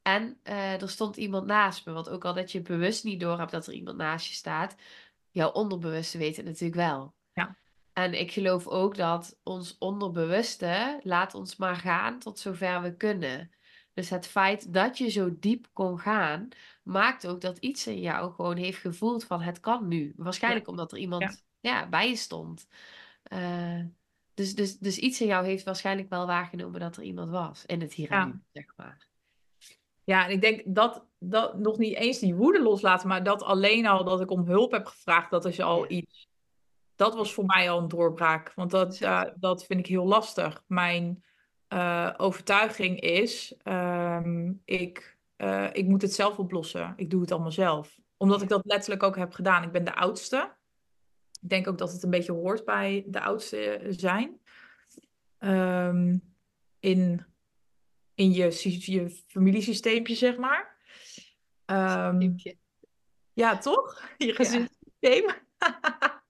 En 0.01 0.39
eh, 0.43 0.81
er 0.81 0.89
stond 0.89 1.17
iemand 1.17 1.45
naast 1.45 1.85
me. 1.85 1.91
Want 1.91 2.09
ook 2.09 2.25
al 2.25 2.33
dat 2.33 2.51
je 2.51 2.61
bewust 2.61 3.03
niet 3.03 3.19
door 3.19 3.37
hebt 3.37 3.51
dat 3.51 3.67
er 3.67 3.73
iemand 3.73 3.97
naast 3.97 4.27
je 4.27 4.33
staat, 4.33 4.75
jouw 5.31 5.51
onderbewuste 5.51 6.17
weet 6.17 6.35
het 6.35 6.45
natuurlijk 6.45 6.75
wel. 6.75 7.13
Ja, 7.97 8.03
En 8.03 8.19
ik 8.19 8.31
geloof 8.31 8.67
ook 8.67 8.95
dat 8.95 9.39
ons 9.43 9.77
onderbewuste 9.77 10.99
laat 11.03 11.33
ons 11.33 11.55
maar 11.55 11.75
gaan 11.75 12.19
tot 12.19 12.39
zover 12.39 12.81
we 12.81 12.95
kunnen. 12.95 13.51
Dus 13.93 14.09
het 14.09 14.27
feit 14.27 14.73
dat 14.73 14.97
je 14.97 15.09
zo 15.09 15.29
diep 15.39 15.67
kon 15.73 15.99
gaan, 15.99 16.47
maakt 16.83 17.27
ook 17.27 17.41
dat 17.41 17.57
iets 17.57 17.87
in 17.87 17.99
jou 17.99 18.33
gewoon 18.33 18.57
heeft 18.57 18.79
gevoeld 18.79 19.25
van 19.25 19.41
het 19.41 19.59
kan 19.59 19.87
nu. 19.87 20.13
ja, 20.15 20.23
Waarschijnlijk 20.23 20.67
omdat 20.67 20.91
er 20.91 20.97
ja, 20.97 21.03
iemand 21.03 21.43
ja, 21.59 21.87
bij 21.87 22.09
je 22.09 22.15
stond. 22.15 22.67
Eh, 23.23 23.81
dus, 24.33 24.55
dus, 24.55 24.77
dus 24.77 24.97
iets 24.97 25.21
in 25.21 25.27
jou 25.27 25.45
heeft 25.45 25.63
waarschijnlijk 25.63 26.09
wel 26.09 26.25
waargenomen 26.25 26.79
dat 26.79 26.97
er 26.97 27.03
iemand 27.03 27.29
was 27.29 27.65
in 27.65 27.81
het 27.81 27.93
hier 27.93 28.11
en 28.11 28.17
ja. 28.17 28.25
nu, 28.25 28.41
zeg 28.51 28.73
maar. 28.75 29.07
Ja, 30.03 30.25
en 30.25 30.31
ik 30.31 30.41
denk 30.41 30.61
dat, 30.65 31.05
dat 31.19 31.57
nog 31.57 31.77
niet 31.77 31.95
eens 31.95 32.19
die 32.19 32.35
woede 32.35 32.61
loslaten, 32.61 33.07
maar 33.07 33.23
dat 33.23 33.43
alleen 33.43 33.85
al 33.85 34.03
dat 34.03 34.21
ik 34.21 34.31
om 34.31 34.45
hulp 34.45 34.71
heb 34.71 34.85
gevraagd, 34.85 35.31
dat 35.31 35.45
is 35.45 35.59
al 35.59 35.83
Ja, 35.83 35.89
iets. 35.89 36.26
Dat 36.97 37.15
was 37.15 37.33
voor 37.33 37.45
mij 37.45 37.69
al 37.69 37.79
een 37.79 37.87
doorbraak, 37.87 38.53
want 38.53 38.71
dat, 38.71 39.01
eh, 39.01 39.23
dat 39.35 39.65
vind 39.65 39.79
ik 39.79 39.85
heel 39.85 40.05
lastig. 40.05 40.63
Mijn 40.67 41.23
eh, 41.67 42.13
overtuiging 42.17 42.99
is, 42.99 43.55
ehm, 43.63 44.53
ik, 44.65 45.17
eh, 45.35 45.67
ik 45.73 45.85
moet 45.85 46.01
het 46.01 46.13
zelf 46.13 46.37
oplossen. 46.39 46.93
Ik 46.95 47.09
doe 47.09 47.21
het 47.21 47.31
allemaal 47.31 47.51
zelf. 47.51 47.97
Omdat 48.17 48.41
ik 48.41 48.49
Ja, 48.49 48.55
dat 48.55 48.65
letterlijk 48.65 49.03
ook 49.03 49.15
heb 49.15 49.33
gedaan. 49.33 49.63
Ik 49.63 49.71
ben 49.71 49.83
de 49.83 49.95
oudste. 49.95 50.55
Ik 51.41 51.49
denk 51.49 51.67
ook 51.67 51.77
dat 51.77 51.91
het 51.91 52.03
een 52.03 52.09
beetje 52.09 52.31
hoort 52.31 52.65
bij 52.65 53.03
de 53.07 53.21
oudste 53.21 53.85
zijn. 53.89 54.39
Ehm, 55.37 56.17
in, 56.79 57.25
in 58.15 58.31
je, 58.31 58.79
je 58.91 59.09
familiesysteempje, 59.27 60.15
zeg 60.15 60.37
maar. 60.37 60.77
Ehm, 61.65 62.29
ja, 63.33 63.57
toch? 63.57 64.01
Je 64.17 64.25
Ja. 64.25 64.33
gezinssysteem. 64.33 64.69
Systeempje. 64.99 65.45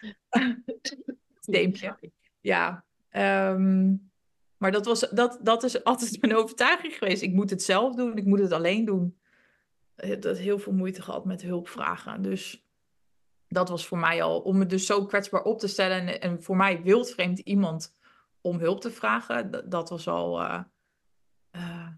Sorry. 1.40 1.94
Ja. 2.40 2.84
Ehm, 3.08 3.94
maar 4.56 4.72
dat, 4.72 4.86
was, 4.86 5.00
dat, 5.00 5.38
dat 5.42 5.62
is 5.62 5.84
altijd 5.84 6.20
mijn 6.20 6.36
overtuiging 6.36 6.94
geweest. 6.94 7.22
Ik 7.22 7.32
moet 7.32 7.50
het 7.50 7.62
zelf 7.62 7.94
doen. 7.94 8.16
Ik 8.16 8.24
moet 8.24 8.38
het 8.38 8.52
alleen 8.52 8.84
doen. 8.84 9.18
Ik 9.96 10.08
heb 10.08 10.22
dat 10.22 10.38
heel 10.38 10.58
veel 10.58 10.72
moeite 10.72 11.02
gehad 11.02 11.24
met 11.24 11.42
hulp 11.42 11.68
vragen. 11.68 12.22
Dus 12.22 12.66
dat 13.48 13.68
was 13.68 13.86
voor 13.86 13.98
mij 13.98 14.22
al, 14.22 14.40
om 14.40 14.58
me 14.58 14.66
dus 14.66 14.86
zo 14.86 15.06
kwetsbaar 15.06 15.42
op 15.42 15.58
te 15.58 15.68
stellen. 15.68 16.06
En, 16.06 16.20
en 16.20 16.42
voor 16.42 16.56
mij 16.56 16.82
wildvreemd 16.82 17.38
iemand 17.38 17.96
om 18.40 18.58
hulp 18.58 18.80
te 18.80 18.90
vragen. 18.90 19.50
Dat, 19.50 19.70
dat 19.70 19.88
was 19.88 20.08
al... 20.08 20.40
eh, 20.40 20.60
eh, 21.50 21.88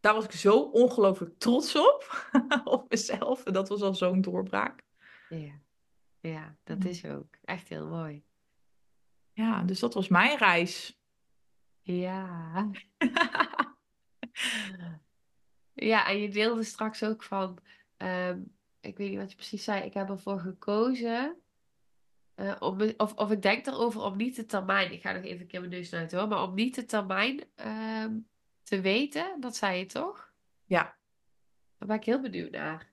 daar 0.00 0.14
was 0.14 0.24
ik 0.24 0.32
zo 0.32 0.60
ongelooflijk 0.60 1.38
trots 1.38 1.76
op. 1.76 2.30
op 2.64 2.90
mezelf. 2.90 3.42
Dat 3.42 3.68
was 3.68 3.82
al 3.82 3.94
zo'n 3.94 4.20
doorbraak. 4.20 4.82
Ja, 5.28 5.52
ja, 6.20 6.56
dat 6.64 6.84
is 6.84 7.04
ook 7.04 7.36
echt 7.44 7.68
heel 7.68 7.88
mooi. 7.88 8.22
Ja, 9.32 9.62
dus 9.62 9.78
dat 9.78 9.94
was 9.94 10.08
mijn 10.08 10.38
reis. 10.38 11.00
Ja. 11.82 12.70
Ja, 15.80 16.08
en 16.08 16.18
je 16.18 16.28
deelde 16.28 16.62
straks 16.62 17.04
ook 17.04 17.22
van, 17.22 17.58
ehm, 17.96 18.40
ik 18.80 18.96
weet 18.96 19.08
niet 19.10 19.18
wat 19.18 19.30
je 19.30 19.36
precies 19.36 19.64
zei, 19.64 19.82
ik 19.84 19.94
heb 19.94 20.08
ervoor 20.08 20.40
gekozen, 20.40 21.36
eh, 22.34 22.56
om, 22.58 22.92
of, 22.96 23.14
of 23.14 23.30
ik 23.30 23.42
denk 23.42 23.66
erover 23.66 24.00
om 24.00 24.16
niet 24.16 24.36
de 24.36 24.46
termijn, 24.46 24.92
ik 24.92 25.00
ga 25.00 25.12
nog 25.12 25.22
even 25.22 25.40
een 25.40 25.46
keer 25.46 25.60
mijn 25.60 25.72
neus 25.72 25.92
uit 25.92 26.12
hoor, 26.12 26.28
maar 26.28 26.42
om 26.42 26.54
niet 26.54 26.74
de 26.74 26.84
termijn 26.84 27.44
ehm, 27.54 28.18
te 28.62 28.80
weten, 28.80 29.40
dat 29.40 29.56
zei 29.56 29.78
je 29.78 29.86
toch? 29.86 30.32
Ja. 30.64 30.96
Daar 31.78 31.88
ben 31.88 31.96
ik 31.96 32.04
heel 32.04 32.20
benieuwd 32.20 32.50
naar. 32.50 32.92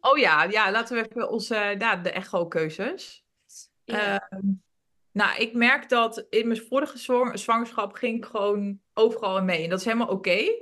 Oh 0.00 0.18
ja, 0.18 0.42
ja, 0.42 0.70
laten 0.70 0.96
we 0.96 1.08
even 1.08 1.30
onze, 1.30 1.74
ja, 1.78 1.96
de 1.96 2.10
echo-keuzes. 2.10 3.24
Eh, 3.84 3.96
Ja, 3.96 4.28
nou, 5.12 5.40
ik 5.40 5.52
merk 5.54 5.88
dat 5.88 6.26
in 6.30 6.46
mijn 6.46 6.60
vorige 6.60 6.98
zwang- 6.98 7.38
zwangerschap 7.38 7.92
ging 7.94 8.16
ik 8.16 8.24
gewoon 8.24 8.80
overal 8.94 9.38
in 9.38 9.44
mee. 9.44 9.62
En 9.64 9.70
dat 9.70 9.78
is 9.78 9.84
helemaal 9.84 10.08
oké. 10.08 10.52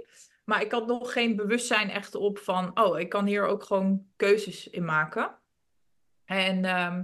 Maar 0.45 0.61
ik 0.63 0.71
had 0.73 0.87
nog 0.87 1.13
geen 1.13 1.37
bewustzijn 1.37 1.91
echt 1.91 2.15
op 2.15 2.39
van, 2.39 2.81
oh, 2.81 2.99
ik 2.99 3.09
kan 3.09 3.27
hier 3.27 3.47
ook 3.47 3.63
gewoon 3.63 4.07
keuzes 4.17 4.69
in 4.69 4.85
maken. 4.85 5.39
En, 6.25 6.65
ehm, 6.65 7.03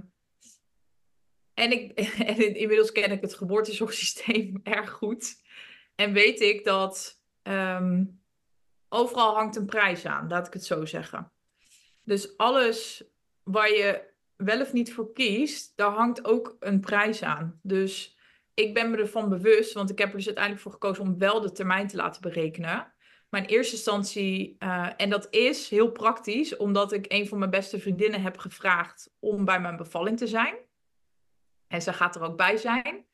en, 1.53 1.71
ik, 1.71 1.91
en 2.29 2.37
in- 2.45 2.55
inmiddels 2.55 2.91
ken 2.91 3.11
ik 3.11 3.21
het 3.21 3.33
geboortezorgsysteem 3.33 4.59
erg 4.63 4.89
goed. 4.91 5.41
En 5.95 6.13
weet 6.13 6.41
ik 6.41 6.63
dat 6.63 7.21
ehm, 7.41 8.03
overal 8.89 9.35
hangt 9.35 9.55
een 9.55 9.65
prijs 9.65 10.05
aan, 10.05 10.27
laat 10.27 10.47
ik 10.47 10.53
het 10.53 10.65
zo 10.65 10.85
zeggen. 10.85 11.31
Dus 12.07 12.37
alles 12.37 13.03
waar 13.43 13.71
je 13.71 14.03
wel 14.35 14.61
of 14.61 14.73
niet 14.73 14.93
voor 14.93 15.13
kiest, 15.13 15.73
daar 15.75 15.91
hangt 15.91 16.25
ook 16.25 16.55
een 16.59 16.79
prijs 16.79 17.23
aan. 17.23 17.59
Dus 17.63 18.17
ik 18.53 18.73
ben 18.73 18.91
me 18.91 18.97
ervan 18.97 19.29
bewust, 19.29 19.73
want 19.73 19.89
ik 19.89 19.97
heb 19.97 20.09
er 20.09 20.15
dus 20.15 20.25
uiteindelijk 20.25 20.63
voor 20.63 20.73
gekozen 20.73 21.03
om 21.03 21.17
wel 21.17 21.41
de 21.41 21.51
termijn 21.51 21.87
te 21.87 21.95
laten 21.95 22.21
berekenen. 22.21 22.93
Maar 23.29 23.41
in 23.41 23.47
eerste 23.47 23.75
instantie, 23.75 24.55
eh, 24.59 24.89
en 24.97 25.09
dat 25.09 25.27
is 25.29 25.69
heel 25.69 25.91
praktisch, 25.91 26.57
omdat 26.57 26.91
ik 26.91 27.05
een 27.07 27.27
van 27.27 27.37
mijn 27.37 27.51
beste 27.51 27.79
vriendinnen 27.79 28.21
heb 28.21 28.37
gevraagd 28.37 29.13
om 29.19 29.45
bij 29.45 29.61
mijn 29.61 29.77
bevalling 29.77 30.17
te 30.17 30.27
zijn. 30.27 30.55
En 31.67 31.81
ze 31.81 31.93
gaat 31.93 32.15
er 32.15 32.21
ook 32.21 32.37
bij 32.37 32.57
zijn. 32.57 33.05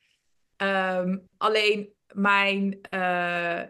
Ehm, 0.56 1.18
alleen 1.38 1.94
mijn, 2.12 2.82
eh, 2.82 3.62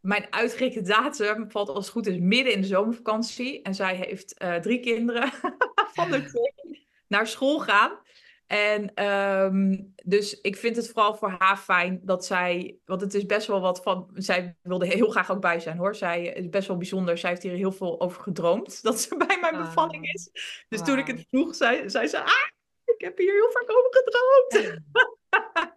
mijn 0.00 0.26
uitgerekende 0.30 0.88
datum 0.88 1.50
valt 1.50 1.68
als 1.68 1.84
het 1.84 1.94
goed 1.94 2.06
is 2.06 2.18
midden 2.18 2.52
in 2.52 2.60
de 2.60 2.66
zomervakantie. 2.66 3.62
En 3.62 3.74
zij 3.74 3.96
heeft 3.96 4.38
eh, 4.38 4.54
drie 4.54 4.80
kinderen 4.80 5.30
van 5.96 6.10
de 6.10 6.24
twee 6.24 6.86
naar 7.06 7.26
school 7.26 7.60
gaan. 7.60 7.98
En 8.46 8.94
ehm, 8.94 9.76
dus 10.04 10.40
ik 10.40 10.56
vind 10.56 10.76
het 10.76 10.88
vooral 10.88 11.14
voor 11.14 11.34
haar 11.38 11.56
fijn 11.56 12.00
dat 12.02 12.24
zij, 12.24 12.78
want 12.84 13.00
het 13.00 13.14
is 13.14 13.26
best 13.26 13.46
wel 13.46 13.60
wat 13.60 13.82
van, 13.82 14.10
zij 14.14 14.56
wilde 14.62 14.86
heel 14.86 15.08
graag 15.08 15.30
ook 15.30 15.40
bij 15.40 15.60
zijn 15.60 15.78
hoor. 15.78 15.94
Zij 15.94 16.24
is 16.26 16.48
best 16.48 16.68
wel 16.68 16.76
bijzonder. 16.76 17.18
Zij 17.18 17.30
heeft 17.30 17.42
hier 17.42 17.52
heel 17.52 17.72
veel 17.72 18.00
over 18.00 18.22
gedroomd 18.22 18.82
dat 18.82 19.00
ze 19.00 19.16
bij 19.16 19.38
mijn 19.40 19.56
bevalling 19.56 20.04
Ah, 20.06 20.12
is. 20.12 20.30
Dus 20.68 20.82
toen 20.82 20.98
ik 20.98 21.06
het 21.06 21.24
vroeg, 21.28 21.54
zei, 21.54 21.90
zei 21.90 22.06
ze, 22.06 22.20
ah, 22.20 22.48
ik 22.84 23.00
heb 23.00 23.18
hier 23.18 23.32
heel 23.32 23.50
vaak 23.50 23.70
over 23.70 23.90
gedroomd. 23.90 24.80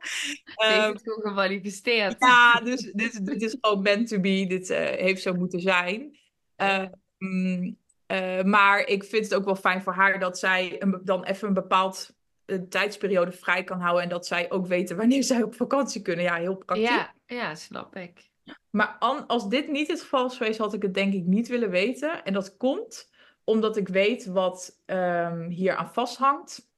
Ze 0.01 0.53
heeft 0.55 0.87
het 0.87 1.01
gewoon 1.01 1.21
gemanifesteerd. 1.21 2.15
ja, 2.19 2.53
dus 2.53 2.81
dit, 2.81 3.25
dit 3.25 3.41
is 3.41 3.57
gewoon 3.61 3.81
meant 3.81 4.07
to 4.07 4.19
be. 4.19 4.45
Dit 4.47 4.69
eh, 4.69 4.79
heeft 4.79 5.21
zo 5.21 5.33
moeten 5.33 5.59
zijn. 5.59 6.17
Ja. 6.55 6.91
Ehm, 7.17 7.71
eh, 8.05 8.43
maar 8.43 8.79
ik 8.87 9.03
vind 9.03 9.23
het 9.23 9.33
ook 9.35 9.45
wel 9.45 9.55
fijn 9.55 9.81
voor 9.81 9.93
haar 9.93 10.19
dat 10.19 10.39
zij 10.39 10.75
een, 10.81 11.01
dan 11.03 11.23
even 11.23 11.47
een 11.47 11.53
bepaald 11.53 12.15
eh, 12.45 12.57
tijdsperiode 12.69 13.31
vrij 13.31 13.63
kan 13.63 13.79
houden. 13.79 14.03
En 14.03 14.09
dat 14.09 14.27
zij 14.27 14.51
ook 14.51 14.67
weten 14.67 14.97
wanneer 14.97 15.23
zij 15.23 15.43
op 15.43 15.55
vakantie 15.55 16.01
kunnen. 16.01 16.23
Ja, 16.25 16.35
heel 16.35 16.55
praktisch. 16.55 16.87
Ja, 16.89 17.13
ja, 17.25 17.55
snap 17.55 17.95
ik. 17.95 18.29
Maar 18.69 18.95
an- 18.99 19.27
als 19.27 19.49
dit 19.49 19.71
niet 19.71 19.87
het 19.87 20.01
geval 20.01 20.25
is 20.25 20.37
geweest, 20.37 20.59
had 20.59 20.73
ik 20.73 20.81
het 20.81 20.93
denk 20.93 21.13
ik 21.13 21.25
niet 21.25 21.47
willen 21.47 21.69
weten. 21.69 22.23
En 22.23 22.33
dat 22.33 22.57
komt 22.57 23.09
omdat 23.43 23.77
ik 23.77 23.87
weet 23.87 24.25
wat 24.25 24.81
ehm, 24.85 25.49
hier 25.49 25.75
aan 25.75 25.93
vasthangt. 25.93 26.69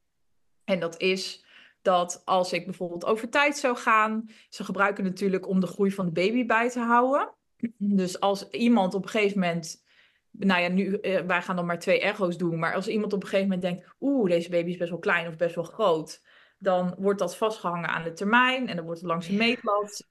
En 0.64 0.80
dat 0.80 1.00
is 1.00 1.43
dat 1.84 2.22
als 2.26 2.54
ik 2.54 2.66
bijvoorbeeld 2.66 3.06
over 3.06 3.30
tijd 3.30 3.58
zou 3.58 3.78
gaan, 3.78 4.30
ze 4.50 4.64
gebruiken 4.64 5.04
natuurlijk 5.04 5.48
om 5.48 5.60
de 5.60 5.68
groei 5.68 5.92
van 5.92 6.06
de 6.06 6.12
baby 6.12 6.46
bij 6.46 6.70
te 6.70 6.80
houden. 6.80 7.34
Dus 7.78 8.20
als 8.20 8.50
iemand 8.50 8.94
op 8.94 9.04
een 9.04 9.10
gegeven 9.10 9.40
moment, 9.40 9.84
nou 10.32 10.62
ja, 10.62 10.68
nu, 10.68 10.94
eh, 10.94 11.22
wij 11.22 11.42
gaan 11.42 11.56
dan 11.56 11.66
maar 11.66 11.80
twee 11.80 12.02
echo's 12.02 12.38
doen, 12.38 12.60
maar 12.60 12.74
als 12.76 12.88
iemand 12.88 13.14
op 13.14 13.22
een 13.22 13.28
gegeven 13.28 13.50
moment 13.50 13.62
denkt, 13.62 13.96
oeh, 14.00 14.30
deze 14.30 14.50
baby 14.50 14.70
is 14.70 14.78
best 14.78 14.90
wel 14.90 15.00
klein 15.00 15.28
of 15.28 15.36
best 15.36 15.56
wel 15.56 15.64
groot, 15.64 16.22
dan 16.58 16.96
wordt 16.98 17.20
dat 17.20 17.38
vastgehangen 17.38 17.90
aan 17.90 18.04
de 18.04 18.14
termijn 18.14 18.68
en 18.68 18.76
dan 18.76 18.86
wordt 18.86 19.00
het 19.00 19.10
langs 19.10 19.28
een 19.28 19.38
meetlat. 19.38 20.08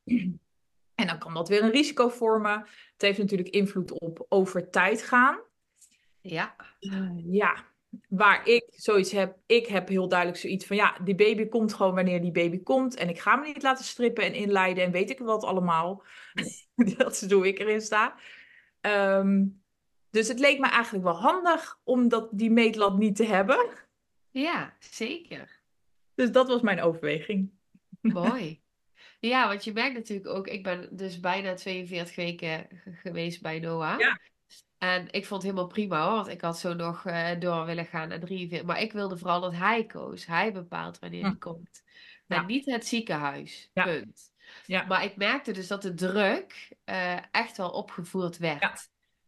En 0.95 1.07
dan 1.07 1.19
kan 1.19 1.35
dat 1.35 1.49
weer 1.49 1.63
een 1.63 1.71
risico 1.71 2.09
vormen. 2.09 2.61
Het 2.93 3.03
heeft 3.03 3.19
natuurlijk 3.19 3.49
invloed 3.49 4.01
op 4.01 4.27
over 4.29 4.71
tijd 4.71 5.03
gaan. 5.03 5.39
Ja. 6.21 6.57
Eh, 6.81 7.11
ja, 7.17 7.65
waar 8.09 8.49
ik 8.49 8.65
zoiets 8.71 9.13
heb, 9.13 9.37
ik 9.47 9.67
heb 9.67 9.89
heel 9.89 10.09
duidelijk 10.09 10.39
zoiets 10.39 10.67
van, 10.67 10.77
ja, 10.77 10.99
die 11.05 11.15
baby 11.15 11.49
komt 11.49 11.75
gewoon 11.75 11.95
wanneer 11.95 12.21
die 12.21 12.33
baby 12.33 12.63
komt. 12.63 12.97
En 12.97 13.09
ik 13.09 13.21
ga 13.21 13.37
me 13.37 13.47
niet 13.47 13.63
laten 13.63 13.85
strippen 13.85 14.25
en 14.25 14.35
inleiden 14.35 14.85
en 14.85 14.91
weet 14.91 15.11
ik 15.11 15.19
wat 15.19 15.45
allemaal. 15.45 16.05
dat 16.97 17.23
is 17.23 17.31
hoe 17.31 17.47
ik 17.47 17.59
erin 17.59 17.81
sta. 17.81 18.15
Ehm, 18.81 19.45
dus 20.11 20.29
het 20.29 20.39
leek 20.39 20.59
me 20.59 20.67
eigenlijk 20.67 21.05
wel 21.05 21.21
handig 21.21 21.81
om 21.85 22.09
dat, 22.09 22.29
die 22.33 22.51
meetlat 22.51 22.99
niet 22.99 23.17
te 23.17 23.25
hebben. 23.25 23.71
Ja, 24.31 24.77
zeker. 24.79 25.61
Dus 26.15 26.33
dat 26.33 26.49
was 26.49 26.61
mijn 26.61 26.81
overweging. 26.81 27.51
Mooi. 28.01 28.61
Ja, 29.21 29.49
want 29.49 29.65
je 29.65 29.73
merkt 29.73 29.95
natuurlijk 29.95 30.29
ook, 30.29 30.47
ik 30.47 30.63
ben 30.63 30.89
dus 30.91 31.21
bijna 31.21 31.55
42 31.55 32.17
weken 32.17 32.67
geweest 32.85 33.43
bij 33.43 33.59
Noah. 33.59 33.99
Ja. 33.99 34.21
En 34.79 35.07
ik 35.13 35.27
vond 35.27 35.43
het 35.43 35.51
helemaal 35.51 35.73
prima 35.73 36.05
hoor, 36.05 36.15
want 36.15 36.29
ik 36.29 36.41
had 36.41 36.59
zo 36.59 36.75
nog 36.75 37.07
eh, 37.07 37.41
door 37.41 37.65
willen 37.65 37.87
gaan 37.87 38.09
naar 38.09 38.21
43. 38.21 38.67
Maar 38.67 38.81
ik 38.81 38.93
wilde 38.93 39.17
vooral 39.17 39.41
dat 39.41 39.55
hij 39.55 39.85
koos. 39.87 40.27
Hij 40.27 40.53
bepaalt 40.53 40.99
wanneer 40.99 41.23
hij 41.23 41.31
Hm. 41.31 41.39
komt. 41.39 41.83
Ja. 42.27 42.37
En 42.37 42.47
niet 42.47 42.65
het 42.67 42.87
ziekenhuis. 42.87 43.71
Ja. 43.73 43.85
Punt. 43.85 44.31
Ja. 44.67 44.85
Maar 44.85 45.05
ik 45.05 45.17
merkte 45.17 45.53
dus 45.53 45.67
dat 45.67 45.83
de 45.83 45.95
druk 45.95 46.73
eh, 46.85 47.17
echt 47.31 47.57
wel 47.57 47.71
opgevoerd 47.71 48.39
werd. 48.39 48.61
Ja. 48.61 48.75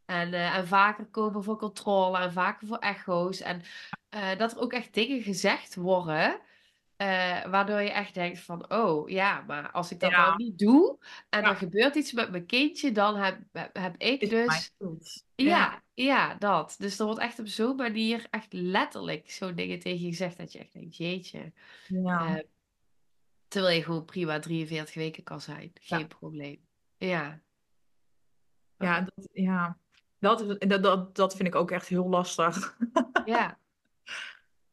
En, 0.04 0.34
eh, 0.34 0.56
en 0.56 0.66
vaker 0.66 1.06
komen 1.06 1.44
voor 1.44 1.58
controle 1.58 2.18
en 2.18 2.32
vaker 2.32 2.66
voor 2.66 2.78
echo's. 2.78 3.40
En 3.40 3.62
dat 4.38 4.52
er 4.52 4.58
ook 4.60 4.72
echt 4.72 4.94
dingen 4.94 5.22
gezegd 5.22 5.74
worden. 5.74 6.40
Eh, 6.96 7.44
waardoor 7.46 7.80
je 7.80 7.90
echt 7.90 8.14
denkt 8.14 8.40
van, 8.40 8.70
oh 8.72 9.08
ja, 9.08 9.40
maar 9.46 9.70
als 9.70 9.90
ik 9.90 10.00
dat 10.00 10.10
Ja. 10.10 10.26
nou 10.26 10.36
niet 10.36 10.58
doe 10.58 10.98
en 11.28 11.40
Ja. 11.42 11.48
er 11.50 11.56
gebeurt 11.56 11.94
iets 11.94 12.12
met 12.12 12.30
mijn 12.30 12.46
kindje, 12.46 12.92
dan 12.92 13.16
heb, 13.16 13.38
heb, 13.52 13.76
heb 13.76 13.96
ik 13.96 14.30
dus... 14.30 14.64
schuld? 14.64 15.24
Ja, 15.34 15.82
ja, 15.94 16.34
dat. 16.34 16.74
Dus 16.78 16.98
er 16.98 17.04
wordt 17.06 17.20
echt 17.20 17.38
op 17.38 17.46
zo'n 17.46 17.76
manier 17.76 18.26
echt 18.30 18.52
letterlijk 18.52 19.30
zo'n 19.30 19.54
dingen 19.54 19.78
tegen 19.78 20.00
je 20.00 20.08
gezegd 20.08 20.36
dat 20.36 20.52
je 20.52 20.58
echt 20.58 20.72
denkt, 20.72 20.96
jeetje. 20.96 21.52
Ja. 21.86 22.36
Eh, 22.36 22.42
terwijl 23.48 23.76
je 23.76 23.82
gewoon 23.82 24.04
prima 24.04 24.38
43 24.38 24.94
weken 24.94 25.22
kan 25.22 25.40
zijn. 25.40 25.70
Geen 25.74 25.98
Ja. 25.98 26.06
probleem. 26.06 26.66
Ja. 26.96 27.42
Ja, 28.78 29.00
dat, 29.00 29.28
ja. 29.32 29.78
Dat, 30.18 30.56
dat, 30.60 30.82
dat, 30.82 31.16
dat 31.16 31.36
vind 31.36 31.48
ik 31.48 31.54
ook 31.54 31.70
echt 31.70 31.88
heel 31.88 32.08
lastig. 32.08 32.76
Ja. 33.24 33.58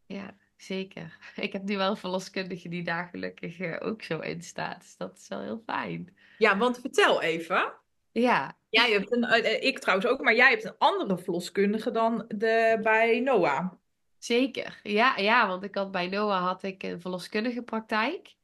Ja, 0.06 0.36
zeker. 0.64 1.18
Ik 1.36 1.54
heb 1.54 1.64
nu 1.64 1.78
wel 1.78 1.90
een 1.90 1.98
verloskundige 1.98 2.70
die 2.70 2.84
daar 2.84 3.08
gelukkig 3.08 3.60
eh, 3.60 3.76
ook 3.80 4.02
zo 4.02 4.20
in 4.20 4.42
staat. 4.42 4.82
Dus 4.82 4.98
dat 4.98 5.18
is 5.18 5.28
wel 5.28 5.42
heel 5.42 5.64
fijn. 5.66 6.16
Ja, 6.38 6.58
want 6.58 6.80
vertel 6.80 7.22
even. 7.22 7.74
Ja, 8.12 8.56
Jij 8.72 8.92
hebt 8.92 9.12
een, 9.12 9.24
eh, 9.24 9.54
eh, 9.54 9.64
ik 9.64 9.80
trouwens 9.80 10.10
ook, 10.10 10.22
maar 10.22 10.36
jij 10.36 10.50
hebt 10.50 10.66
een 10.66 10.78
andere 10.78 11.18
verloskundige 11.18 11.92
dan 11.92 12.26
de, 12.28 12.80
bij 12.82 13.20
Noah. 13.20 13.72
zeker. 14.18 14.80
Ja, 14.84 15.18
ja, 15.18 15.48
want 15.48 15.64
ik 15.64 15.76
had 15.76 15.92
bij 15.92 16.08
Noah 16.08 16.44
had 16.44 16.64
ik 16.64 16.84
een 16.84 17.02
verloskundige 17.02 17.62
praktijk. 17.62 18.36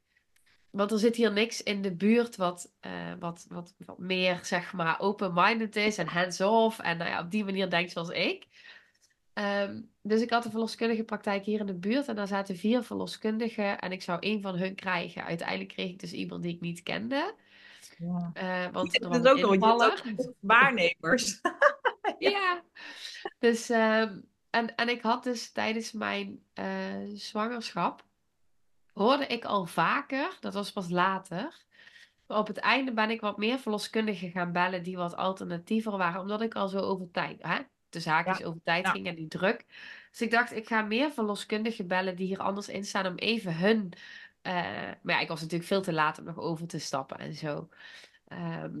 Want 0.70 0.92
er 0.92 0.98
zit 0.98 1.16
hier 1.16 1.32
niks 1.32 1.62
in 1.62 1.82
de 1.82 1.94
buurt 1.94 2.36
wat, 2.36 2.72
wat, 3.18 3.46
wat, 3.48 3.74
wat 3.86 3.98
meer, 3.98 4.38
zeg 4.42 4.72
maar, 4.72 5.00
open-minded 5.00 5.76
is 5.76 5.98
en 5.98 6.06
hands-off. 6.06 6.78
En 6.78 6.96
nou 6.98 7.10
ja, 7.10 7.20
op 7.20 7.30
die 7.30 7.44
manier 7.44 7.70
denkt 7.70 7.90
zoals 7.90 8.08
ik. 8.08 8.46
Ehm, 9.38 9.80
dus 10.02 10.20
ik 10.20 10.30
had 10.30 10.44
een 10.44 10.50
verloskundige 10.50 11.04
praktijk 11.04 11.44
hier 11.44 11.60
in 11.60 11.66
de 11.66 11.74
buurt. 11.74 12.08
En 12.08 12.16
daar 12.16 12.26
zaten 12.26 12.56
vier 12.56 12.82
verloskundigen. 12.82 13.78
En 13.78 13.92
ik 13.92 14.02
zou 14.02 14.18
één 14.20 14.42
van 14.42 14.56
hun 14.56 14.74
krijgen. 14.74 15.24
Uiteindelijk 15.24 15.68
kreeg 15.68 15.90
ik 15.90 15.98
dus 16.00 16.12
iemand 16.12 16.42
die 16.42 16.54
ik 16.54 16.60
niet 16.60 16.82
kende. 16.82 17.34
Ja. 17.98 18.30
Eh, 18.34 18.72
want 18.72 18.94
er 18.94 19.10
Dat 19.10 19.22
was 19.22 19.42
ook 19.42 19.54
invaller. 19.54 20.02
ook 20.16 20.32
waarnemers. 20.40 21.40
Ja. 22.18 22.62
Dus, 23.38 23.70
ehm, 23.70 24.20
en, 24.50 24.74
en 24.74 24.88
ik 24.88 25.02
had 25.02 25.24
dus 25.24 25.52
tijdens 25.52 25.92
mijn 25.92 26.42
eh, 26.54 26.66
zwangerschap, 27.14 28.04
hoorde 28.92 29.26
ik 29.26 29.44
al 29.44 29.66
vaker, 29.66 30.36
dat 30.40 30.54
was 30.54 30.72
pas 30.72 30.90
later, 30.90 31.64
maar 32.26 32.38
op 32.38 32.46
het 32.46 32.58
einde 32.58 32.92
ben 32.92 33.10
ik 33.10 33.20
wat 33.20 33.38
meer 33.38 33.58
verloskundigen 33.58 34.30
gaan 34.30 34.52
bellen 34.52 34.82
die 34.82 34.96
wat 34.96 35.16
alternatiever 35.16 35.96
waren, 35.96 36.20
omdat 36.20 36.40
ik 36.40 36.54
al 36.54 36.68
zo 36.68 36.78
over 36.78 37.10
tijd, 37.10 37.42
hè, 37.42 37.58
de 37.90 38.00
zaakjes 38.00 38.44
over 38.44 38.60
tijd 38.62 38.84
ja. 38.84 38.90
ging 38.90 39.06
en 39.06 39.14
die 39.14 39.28
druk. 39.28 39.64
Dus 40.10 40.20
ik 40.20 40.30
dacht, 40.30 40.52
ik 40.52 40.66
ga 40.66 40.82
meer 40.82 41.10
verloskundigen 41.12 41.86
bellen 41.86 42.16
die 42.16 42.26
hier 42.26 42.38
anders 42.38 42.68
in 42.68 42.84
staan 42.84 43.06
om 43.06 43.14
even 43.14 43.56
hun... 43.56 43.92
eh, 44.42 44.52
maar 45.02 45.14
ja, 45.14 45.20
ik 45.20 45.28
was 45.28 45.40
natuurlijk 45.40 45.68
veel 45.68 45.82
te 45.82 45.92
laat 45.92 46.18
om 46.18 46.24
nog 46.24 46.38
over 46.38 46.66
te 46.66 46.78
stappen 46.78 47.18
en 47.18 47.34
zo. 47.34 47.68
Ehm, 48.28 48.78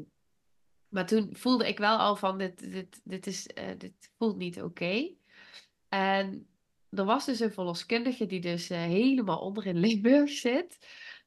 maar 0.88 1.06
toen 1.06 1.28
voelde 1.32 1.68
ik 1.68 1.78
wel 1.78 1.98
al 1.98 2.16
van, 2.16 2.38
dit, 2.38 2.72
dit, 2.72 3.00
dit, 3.04 3.26
is, 3.26 3.46
eh, 3.46 3.78
dit 3.78 4.12
voelt 4.16 4.36
niet 4.36 4.62
oké. 4.62 5.14
En 5.88 6.48
er 6.90 7.04
was 7.04 7.24
dus 7.26 7.40
een 7.40 7.52
verloskundige 7.52 8.26
die 8.26 8.40
dus 8.40 8.70
eh, 8.70 8.78
helemaal 8.78 9.38
onder 9.38 9.66
in 9.66 9.78
Limburg 9.86 10.30
zit. 10.30 10.78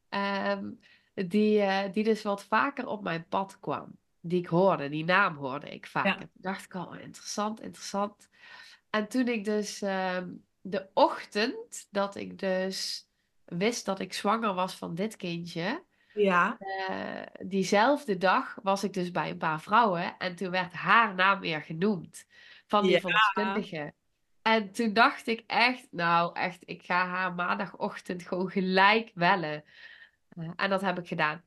ehm, 0.09 0.71
die, 1.13 1.89
die 1.91 2.03
dus 2.03 2.21
wat 2.21 2.43
vaker 2.43 2.87
op 2.87 3.03
mijn 3.03 3.27
pad 3.27 3.59
kwam. 3.59 3.99
Die 4.21 4.39
ik 4.39 4.47
hoorde, 4.47 4.89
die 4.89 5.03
naam 5.05 5.35
hoorde 5.35 5.69
ik 5.69 5.87
vaker. 5.87 6.11
Ja. 6.11 6.17
Toen 6.17 6.29
dacht 6.33 6.65
ik 6.65 6.75
al, 6.75 6.85
oh, 6.85 6.99
interessant, 6.99 7.61
interessant. 7.61 8.29
En 8.89 9.07
toen 9.07 9.27
ik 9.27 9.45
dus 9.45 9.81
ehm, 9.81 10.29
de 10.61 10.89
ochtend 10.93 11.87
dat 11.89 12.15
ik 12.15 12.39
dus 12.39 13.09
wist 13.45 13.85
dat 13.85 13.99
ik 13.99 14.13
zwanger 14.13 14.53
was 14.53 14.75
van 14.75 14.95
dit 14.95 15.15
kindje... 15.15 15.83
Ja. 16.13 16.57
Eh, 16.57 17.47
diezelfde 17.47 18.17
dag 18.17 18.57
was 18.63 18.83
ik 18.83 18.93
dus 18.93 19.11
bij 19.11 19.29
een 19.29 19.37
paar 19.37 19.61
vrouwen 19.61 20.17
en 20.17 20.35
toen 20.35 20.49
werd 20.51 20.73
haar 20.73 21.15
naam 21.15 21.39
weer 21.39 21.61
genoemd 21.61 22.25
van 22.67 22.83
die 22.83 22.91
Ja. 22.91 22.99
verloskundige. 22.99 23.93
En 24.41 24.71
toen 24.71 24.93
dacht 24.93 25.27
ik 25.27 25.43
echt, 25.47 25.87
nou 25.91 26.35
echt, 26.35 26.63
ik 26.65 26.83
ga 26.83 27.07
haar 27.07 27.33
maandagochtend 27.33 28.23
gewoon 28.27 28.49
gelijk 28.49 29.11
bellen. 29.13 29.63
Eh, 30.29 30.49
en 30.55 30.69
dat 30.69 30.81
heb 30.81 30.99
ik 30.99 31.07
gedaan. 31.07 31.43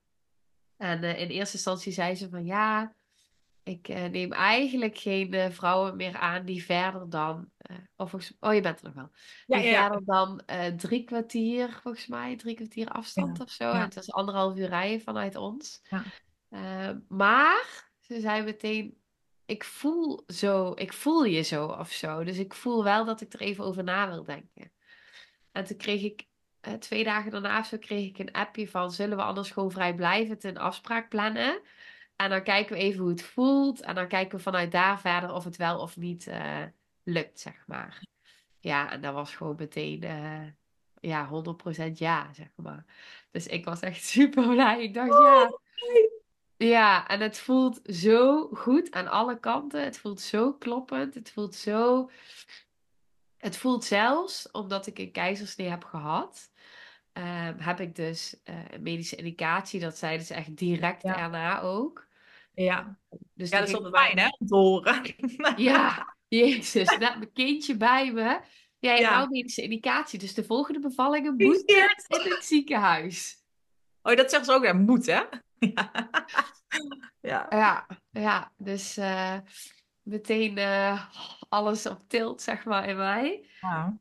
En 0.84 1.02
eh, 1.02 1.20
in 1.20 1.28
eerste 1.28 1.54
instantie 1.54 1.92
zei 1.92 2.14
ze 2.14 2.28
van 2.28 2.44
ja, 2.44 2.94
ik 3.62 3.88
eh, 3.88 4.04
neem 4.04 4.32
eigenlijk 4.32 4.98
geen 4.98 5.32
eh, 5.32 5.50
vrouwen 5.50 5.96
meer 5.96 6.16
aan 6.16 6.44
die 6.44 6.64
verder 6.64 7.10
dan, 7.10 7.50
of 7.96 8.10
volgens, 8.10 8.36
oh 8.40 8.54
je 8.54 8.60
bent 8.60 8.78
er 8.78 8.84
nog 8.84 8.94
wel, 8.94 9.10
Ja, 9.46 9.56
die 9.56 9.66
ja, 9.66 9.72
ja. 9.72 9.80
verder 9.80 10.04
dan 10.04 10.42
drie 10.76 11.04
kwartier, 11.04 11.78
volgens 11.82 12.06
mij, 12.06 12.36
drie 12.36 12.54
kwartier 12.54 12.88
afstand 12.88 13.40
of 13.40 13.50
zo. 13.50 13.70
En 13.70 13.80
het 13.80 13.94
was 13.94 14.12
anderhalf 14.12 14.56
uur 14.56 14.68
rijden 14.68 15.00
vanuit 15.00 15.36
ons. 15.36 15.82
Ja. 15.88 16.04
Maar 17.08 17.90
ze 18.00 18.20
zei 18.20 18.42
meteen, 18.42 18.96
ik 19.46 19.64
voel 19.64 20.22
zo, 20.26 20.72
ik 20.74 20.92
voel 20.92 21.24
je 21.24 21.42
zo 21.42 21.66
of 21.66 21.92
zo. 21.92 22.24
Dus 22.24 22.38
ik 22.38 22.54
voel 22.54 22.84
wel 22.84 23.04
dat 23.04 23.20
ik 23.20 23.32
er 23.32 23.40
even 23.40 23.64
over 23.64 23.84
na 23.84 24.08
wil 24.08 24.24
denken. 24.24 24.72
En 25.52 25.64
toen 25.64 25.76
kreeg 25.76 26.02
ik, 26.02 26.26
twee 26.78 27.04
dagen 27.04 27.30
daarna 27.30 27.62
zo, 27.62 27.78
kreeg 27.78 28.08
ik 28.08 28.18
een 28.18 28.32
appje 28.32 28.68
van, 28.68 28.92
zullen 28.92 29.16
we 29.16 29.22
anders 29.22 29.50
gewoon 29.50 29.70
vrijblijvend 29.70 30.44
een 30.44 30.58
afspraak 30.58 31.08
plannen? 31.08 31.60
En 32.16 32.30
dan 32.30 32.42
kijken 32.42 32.76
we 32.76 32.82
even 32.82 33.00
hoe 33.00 33.10
het 33.10 33.22
voelt. 33.22 33.80
En 33.80 33.94
dan 33.94 34.08
kijken 34.08 34.36
we 34.36 34.42
vanuit 34.42 34.72
daar 34.72 35.00
verder 35.00 35.32
of 35.32 35.44
het 35.44 35.56
wel 35.56 35.78
of 35.80 35.96
niet 35.96 36.26
eh, 36.26 36.62
lukt, 37.02 37.40
zeg 37.40 37.64
maar. 37.66 38.02
Ja, 38.60 38.90
en 38.90 39.00
dat 39.00 39.14
was 39.14 39.34
gewoon 39.34 39.54
meteen 39.58 40.02
eh, 40.02 40.46
ja, 41.00 41.28
100% 41.88 41.92
ja, 41.92 42.32
zeg 42.32 42.48
maar. 42.56 42.84
Dus 43.30 43.46
ik 43.46 43.64
was 43.64 43.80
echt 43.80 44.04
super 44.14 44.48
blij. 44.48 44.82
Ik 44.82 44.94
dacht, 44.94 45.12
ja. 45.12 45.58
Ja, 46.56 47.08
en 47.08 47.20
het 47.20 47.38
voelt 47.38 47.80
zo 47.84 48.48
goed 48.48 48.90
aan 48.90 49.08
alle 49.08 49.40
kanten. 49.40 49.82
Het 49.84 49.98
voelt 49.98 50.20
zo 50.20 50.52
kloppend. 50.52 51.14
Het 51.14 51.30
voelt 51.30 51.54
zo... 51.54 52.10
Het 53.36 53.56
voelt 53.56 53.84
zelfs, 53.84 54.50
omdat 54.50 54.86
ik 54.86 54.98
een 54.98 55.12
keizersnee 55.12 55.68
heb 55.68 55.84
gehad, 55.84 56.50
ehm, 57.14 57.58
heb 57.58 57.80
ik 57.80 57.94
dus 57.94 58.40
eh, 58.44 58.54
medische 58.80 59.16
indicatie. 59.16 59.80
Dat 59.80 59.96
zeiden 59.98 60.26
ze 60.26 60.34
echt 60.34 60.56
direct 60.56 61.02
Ja. 61.02 61.14
daarna 61.16 61.60
ook. 61.60 62.06
Ja. 62.54 62.98
Dus 63.34 63.50
Ja, 63.50 63.58
dat 63.58 63.68
is 63.68 63.74
altijd 63.74 63.96
fijn, 63.96 64.18
hè, 64.18 64.26
om 64.38 64.46
te 64.46 64.54
horen. 64.54 65.02
Ja, 65.56 66.14
jezus, 66.28 66.88
net 66.88 67.00
mijn 67.16 67.32
kindje 67.32 67.76
bij 67.76 68.12
me. 68.12 68.40
Hebt 68.80 68.98
Ja. 69.00 69.16
nou 69.16 69.28
medische 69.30 69.62
indicatie, 69.62 70.18
dus 70.18 70.34
de 70.34 70.44
volgende 70.44 70.80
bevallingen 70.80 71.36
moet 71.36 71.62
in 71.62 72.30
het 72.30 72.44
ziekenhuis. 72.44 73.42
Oh, 74.02 74.16
dat 74.16 74.30
zeggen 74.30 74.44
ze 74.44 74.52
ook, 74.52 74.64
ja, 74.64 74.72
moet, 74.72 75.06
hè? 75.06 75.22
Ja. 75.74 75.90
Ja. 77.20 77.46
Ja, 77.50 77.86
ja, 78.10 78.52
dus 78.56 78.96
eh, 78.96 79.36
meteen 80.02 80.58
eh, 80.58 81.04
alles 81.48 81.86
op 81.86 82.08
tilt, 82.08 82.42
zeg 82.42 82.64
maar, 82.64 82.88
in 82.88 82.96
mij. 82.96 83.48
Ja. 83.60 83.98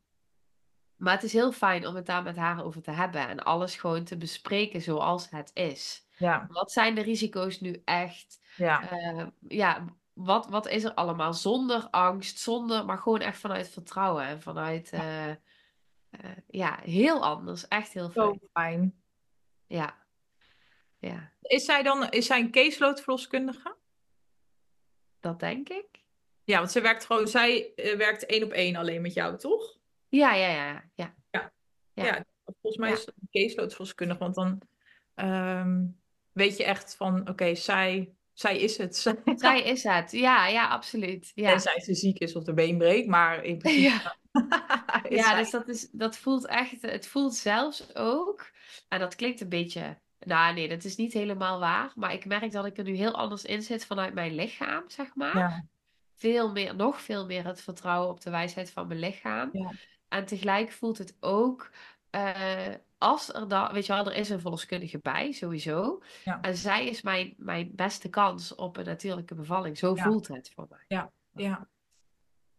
Maar 1.03 1.13
het 1.13 1.23
is 1.23 1.33
heel 1.33 1.51
fijn 1.51 1.87
om 1.87 1.95
het 1.95 2.05
daar 2.05 2.23
met 2.23 2.35
haar 2.37 2.63
over 2.63 2.81
te 2.81 2.91
hebben 2.91 3.27
en 3.27 3.43
alles 3.43 3.75
gewoon 3.75 4.03
te 4.03 4.17
bespreken 4.17 4.81
zoals 4.81 5.29
het 5.29 5.51
is. 5.53 6.07
Ja. 6.17 6.45
Wat 6.49 6.71
zijn 6.71 6.95
de 6.95 7.01
risico's 7.01 7.59
nu 7.59 7.81
echt? 7.85 8.41
Ja. 8.55 8.89
Eh, 8.89 9.27
ja, 9.47 9.85
wat, 10.13 10.47
wat 10.49 10.67
is 10.67 10.83
er 10.83 10.93
allemaal 10.93 11.33
zonder 11.33 11.87
angst, 11.89 12.39
zonder, 12.39 12.85
maar 12.85 12.97
gewoon 12.97 13.19
echt 13.19 13.39
vanuit 13.39 13.69
vertrouwen 13.69 14.23
en 14.23 14.41
vanuit, 14.41 14.91
eh, 14.91 15.29
eh, 15.29 15.37
ja, 16.47 16.79
heel 16.83 17.23
anders. 17.23 17.67
Echt 17.67 17.93
heel 17.93 18.11
Zo 18.11 18.27
fijn. 18.29 18.49
fijn. 18.53 19.01
Ja, 19.67 19.97
ja, 20.99 21.31
Is 21.41 21.65
zij 21.65 21.83
dan, 21.83 22.09
is 22.09 22.25
zij 22.25 22.39
een 22.39 22.51
caseload 22.51 23.01
verloskundige? 23.01 23.75
dat 25.19 25.39
denk 25.39 25.69
ik. 25.69 25.85
Ja, 26.43 26.57
want 26.57 26.71
zij 26.71 26.81
werkt 26.81 27.05
gewoon, 27.05 27.27
zij 27.27 27.73
eh, 27.75 27.97
werkt 27.97 28.25
één 28.25 28.43
op 28.43 28.51
één 28.51 28.75
alleen 28.75 29.01
met 29.01 29.13
jou, 29.13 29.37
toch? 29.37 29.81
Ja, 30.17 30.33
ja, 30.33 30.47
ja, 30.47 30.83
ja. 30.95 31.13
Ja. 31.31 31.51
Ja, 31.93 32.25
volgens 32.43 32.77
mij 32.77 32.89
Ja. 32.89 32.95
is 32.95 33.05
het 33.05 33.15
een 33.21 33.27
caseload 33.31 34.17
want 34.17 34.35
dan 34.35 34.61
ehm, 35.15 35.85
weet 36.31 36.57
je 36.57 36.63
echt 36.63 36.95
van, 36.95 37.29
oké, 37.29 37.55
zij 37.55 38.13
zij 38.33 38.59
is 38.59 38.77
het. 38.77 38.95
Zij 39.35 39.61
is 39.61 39.83
het, 39.83 40.11
ja, 40.11 40.47
ja, 40.47 40.67
absoluut. 40.67 41.31
Ja. 41.35 41.49
Tenzij 41.49 41.79
ze 41.79 41.93
ziek 41.93 42.19
is 42.19 42.35
of 42.35 42.43
de 42.43 42.53
been 42.53 42.77
breekt, 42.77 43.07
maar 43.07 43.43
in 43.43 43.57
principe... 43.57 43.81
Ja. 43.81 44.15
ja, 45.09 45.35
dus 45.35 45.51
dat, 45.51 45.67
is, 45.67 45.89
dat 45.91 46.17
voelt 46.17 46.45
echt, 46.47 46.81
het 46.81 47.07
voelt 47.07 47.35
zelfs 47.35 47.95
ook, 47.95 48.51
en 48.87 48.99
dat 48.99 49.15
klinkt 49.15 49.41
een 49.41 49.49
beetje, 49.49 49.97
nou 50.19 50.53
nee, 50.53 50.69
dat 50.69 50.83
is 50.83 50.95
niet 50.95 51.13
helemaal 51.13 51.59
waar, 51.59 51.91
maar 51.95 52.13
ik 52.13 52.25
merk 52.25 52.51
dat 52.51 52.65
ik 52.65 52.77
er 52.77 52.83
nu 52.83 52.95
heel 52.95 53.13
anders 53.13 53.43
in 53.43 53.61
zit 53.61 53.85
vanuit 53.85 54.13
mijn 54.13 54.35
lichaam, 54.35 54.83
zeg 54.87 55.15
maar. 55.15 55.37
Ja. 55.37 55.65
Veel 56.15 56.51
meer, 56.51 56.75
nog 56.75 57.01
veel 57.01 57.25
meer 57.25 57.45
het 57.45 57.61
vertrouwen 57.61 58.09
op 58.09 58.21
de 58.21 58.29
wijsheid 58.29 58.71
van 58.71 58.87
mijn 58.87 58.99
lichaam. 58.99 59.49
Ja. 59.53 59.71
En 60.13 60.25
tegelijk 60.25 60.71
voelt 60.71 60.97
het 60.97 61.17
ook, 61.19 61.71
uh, 62.11 62.67
als 62.97 63.33
er 63.33 63.47
dan, 63.47 63.73
weet 63.73 63.85
je 63.85 63.93
wel, 63.93 64.05
er 64.05 64.15
is 64.15 64.29
een 64.29 64.39
verloskundige 64.39 64.99
bij, 64.99 65.31
sowieso. 65.31 66.01
Ja. 66.23 66.41
En 66.41 66.57
zij 66.57 66.87
is 66.87 67.01
mijn, 67.01 67.33
mijn 67.37 67.71
beste 67.75 68.09
kans 68.09 68.55
op 68.55 68.77
een 68.77 68.85
natuurlijke 68.85 69.35
bevalling. 69.35 69.77
Zo 69.77 69.95
Ja. 69.95 70.03
voelt 70.03 70.27
het 70.27 70.51
voor 70.55 70.67
mij. 70.69 70.85
Ja, 70.87 71.11
ja. 71.31 71.67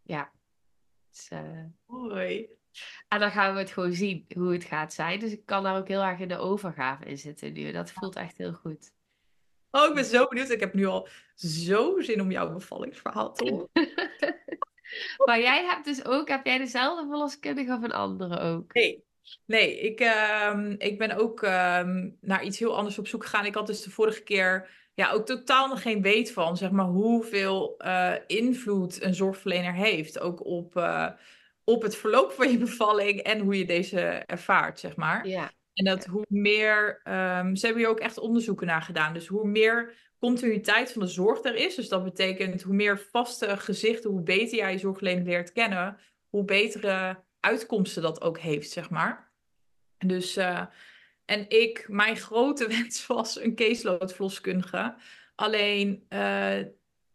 Ja. 0.03 0.33
Dus, 1.11 1.29
eh, 1.29 1.65
Hoi. 1.87 2.49
En 3.09 3.21
dan 3.21 3.31
gaan 3.31 3.53
we 3.55 3.59
het 3.61 3.71
gewoon 3.71 3.93
zien 3.93 4.27
hoe 4.35 4.53
het 4.53 4.65
gaat 4.65 4.93
zijn. 4.93 5.19
Dus 5.19 5.33
ik 5.33 5.47
kan 5.47 5.63
daar 5.63 5.77
ook 5.77 5.89
heel 5.89 6.03
erg 6.03 6.19
in 6.19 6.29
de 6.29 6.37
overgave 6.37 7.05
in 7.05 7.19
zitten 7.19 7.53
nu. 7.53 7.73
Dat 7.73 7.91
voelt 7.93 8.17
echt 8.17 8.39
heel 8.39 8.53
goed. 8.53 8.93
Oh, 9.71 9.89
ik 9.89 9.95
ben 9.95 10.05
zo 10.05 10.27
benieuwd. 10.27 10.51
Ik 10.51 10.61
heb 10.61 10.75
nu 10.75 10.87
al 10.87 11.09
zo 11.35 12.01
zin 12.01 12.21
om 12.21 12.31
jouw 12.31 12.53
bevallingsverhaal 12.53 13.33
te 13.33 13.51
horen. 13.51 13.69
Maar 15.25 15.41
jij 15.41 15.65
hebt 15.65 15.85
dus 15.85 16.05
ook, 16.05 16.29
heb 16.29 16.47
jij 16.47 16.59
dezelfde 16.59 17.07
verloskundige 17.09 17.73
of 17.73 17.83
een 17.83 17.93
andere 17.93 18.39
ook? 18.39 18.75
Nee, 18.75 19.05
nee 19.47 19.81
ik, 19.81 20.01
ehm, 20.01 20.75
ik 20.79 20.99
ben 20.99 21.17
ook 21.17 21.43
ehm, 21.43 22.11
naar 22.21 22.45
iets 22.45 22.59
heel 22.59 22.77
anders 22.77 22.99
op 22.99 23.07
zoek 23.07 23.23
gegaan. 23.25 23.45
Ik 23.45 23.55
had 23.55 23.67
dus 23.67 23.83
de 23.83 23.91
vorige 23.91 24.23
keer 24.23 24.69
ja, 24.95 25.11
ook 25.11 25.27
totaal 25.27 25.69
nog 25.69 25.83
geen 25.83 26.03
weet 26.03 26.33
van, 26.33 26.57
zeg 26.57 26.71
maar, 26.71 26.87
hoeveel 26.87 27.75
eh, 27.79 28.13
invloed 28.27 29.03
een 29.03 29.15
zorgverlener 29.15 29.75
heeft. 29.75 30.21
Ook 30.21 30.45
op, 30.45 30.77
eh, 30.77 31.09
op 31.65 31.83
het 31.83 31.97
verloop 31.97 32.33
van 32.33 32.51
je 32.51 32.59
bevalling 32.59 33.21
en 33.21 33.39
hoe 33.39 33.59
je 33.59 33.65
deze 33.65 34.01
ervaart, 34.27 34.81
zeg 34.81 34.97
maar. 34.97 35.29
Ja, 35.29 35.53
En 35.75 35.85
dat 35.85 36.05
hoe 36.05 36.25
meer, 36.29 37.01
ehm, 37.05 37.55
ze 37.55 37.67
hebben 37.67 37.83
hier 37.83 37.93
ook 37.93 38.01
echt 38.01 38.19
onderzoeken 38.19 38.67
naar 38.67 38.83
gedaan. 38.83 39.15
Dus 39.15 39.27
hoe 39.27 39.47
meer 39.49 39.95
continuïteit 40.25 40.93
van 40.93 41.03
de 41.03 41.09
zorg 41.09 41.43
er 41.43 41.55
is. 41.55 41.75
Dus 41.75 41.89
dat 41.89 42.05
betekent 42.05 42.63
hoe 42.63 42.75
meer 42.75 42.99
vaste 42.99 43.57
gezichten, 43.57 44.11
hoe 44.11 44.23
beter 44.23 44.59
jij 44.59 44.73
je 44.73 44.79
zorgverlener 44.79 45.25
leert 45.25 45.53
kennen, 45.53 45.99
hoe 46.29 46.45
betere 46.45 47.23
uitkomsten 47.41 48.03
dat 48.03 48.23
ook 48.23 48.39
heeft, 48.39 48.71
zeg 48.71 48.91
maar. 48.91 49.31
Dus, 49.99 50.37
eh, 50.37 50.67
en 51.25 51.49
ik, 51.49 51.85
mijn 51.89 52.17
grote 52.17 52.69
wens 52.77 53.07
was 53.07 53.41
een 53.41 53.55
caseload-verloskundige. 53.55 54.95
Alleen 55.35 56.05
eh, 56.09 56.61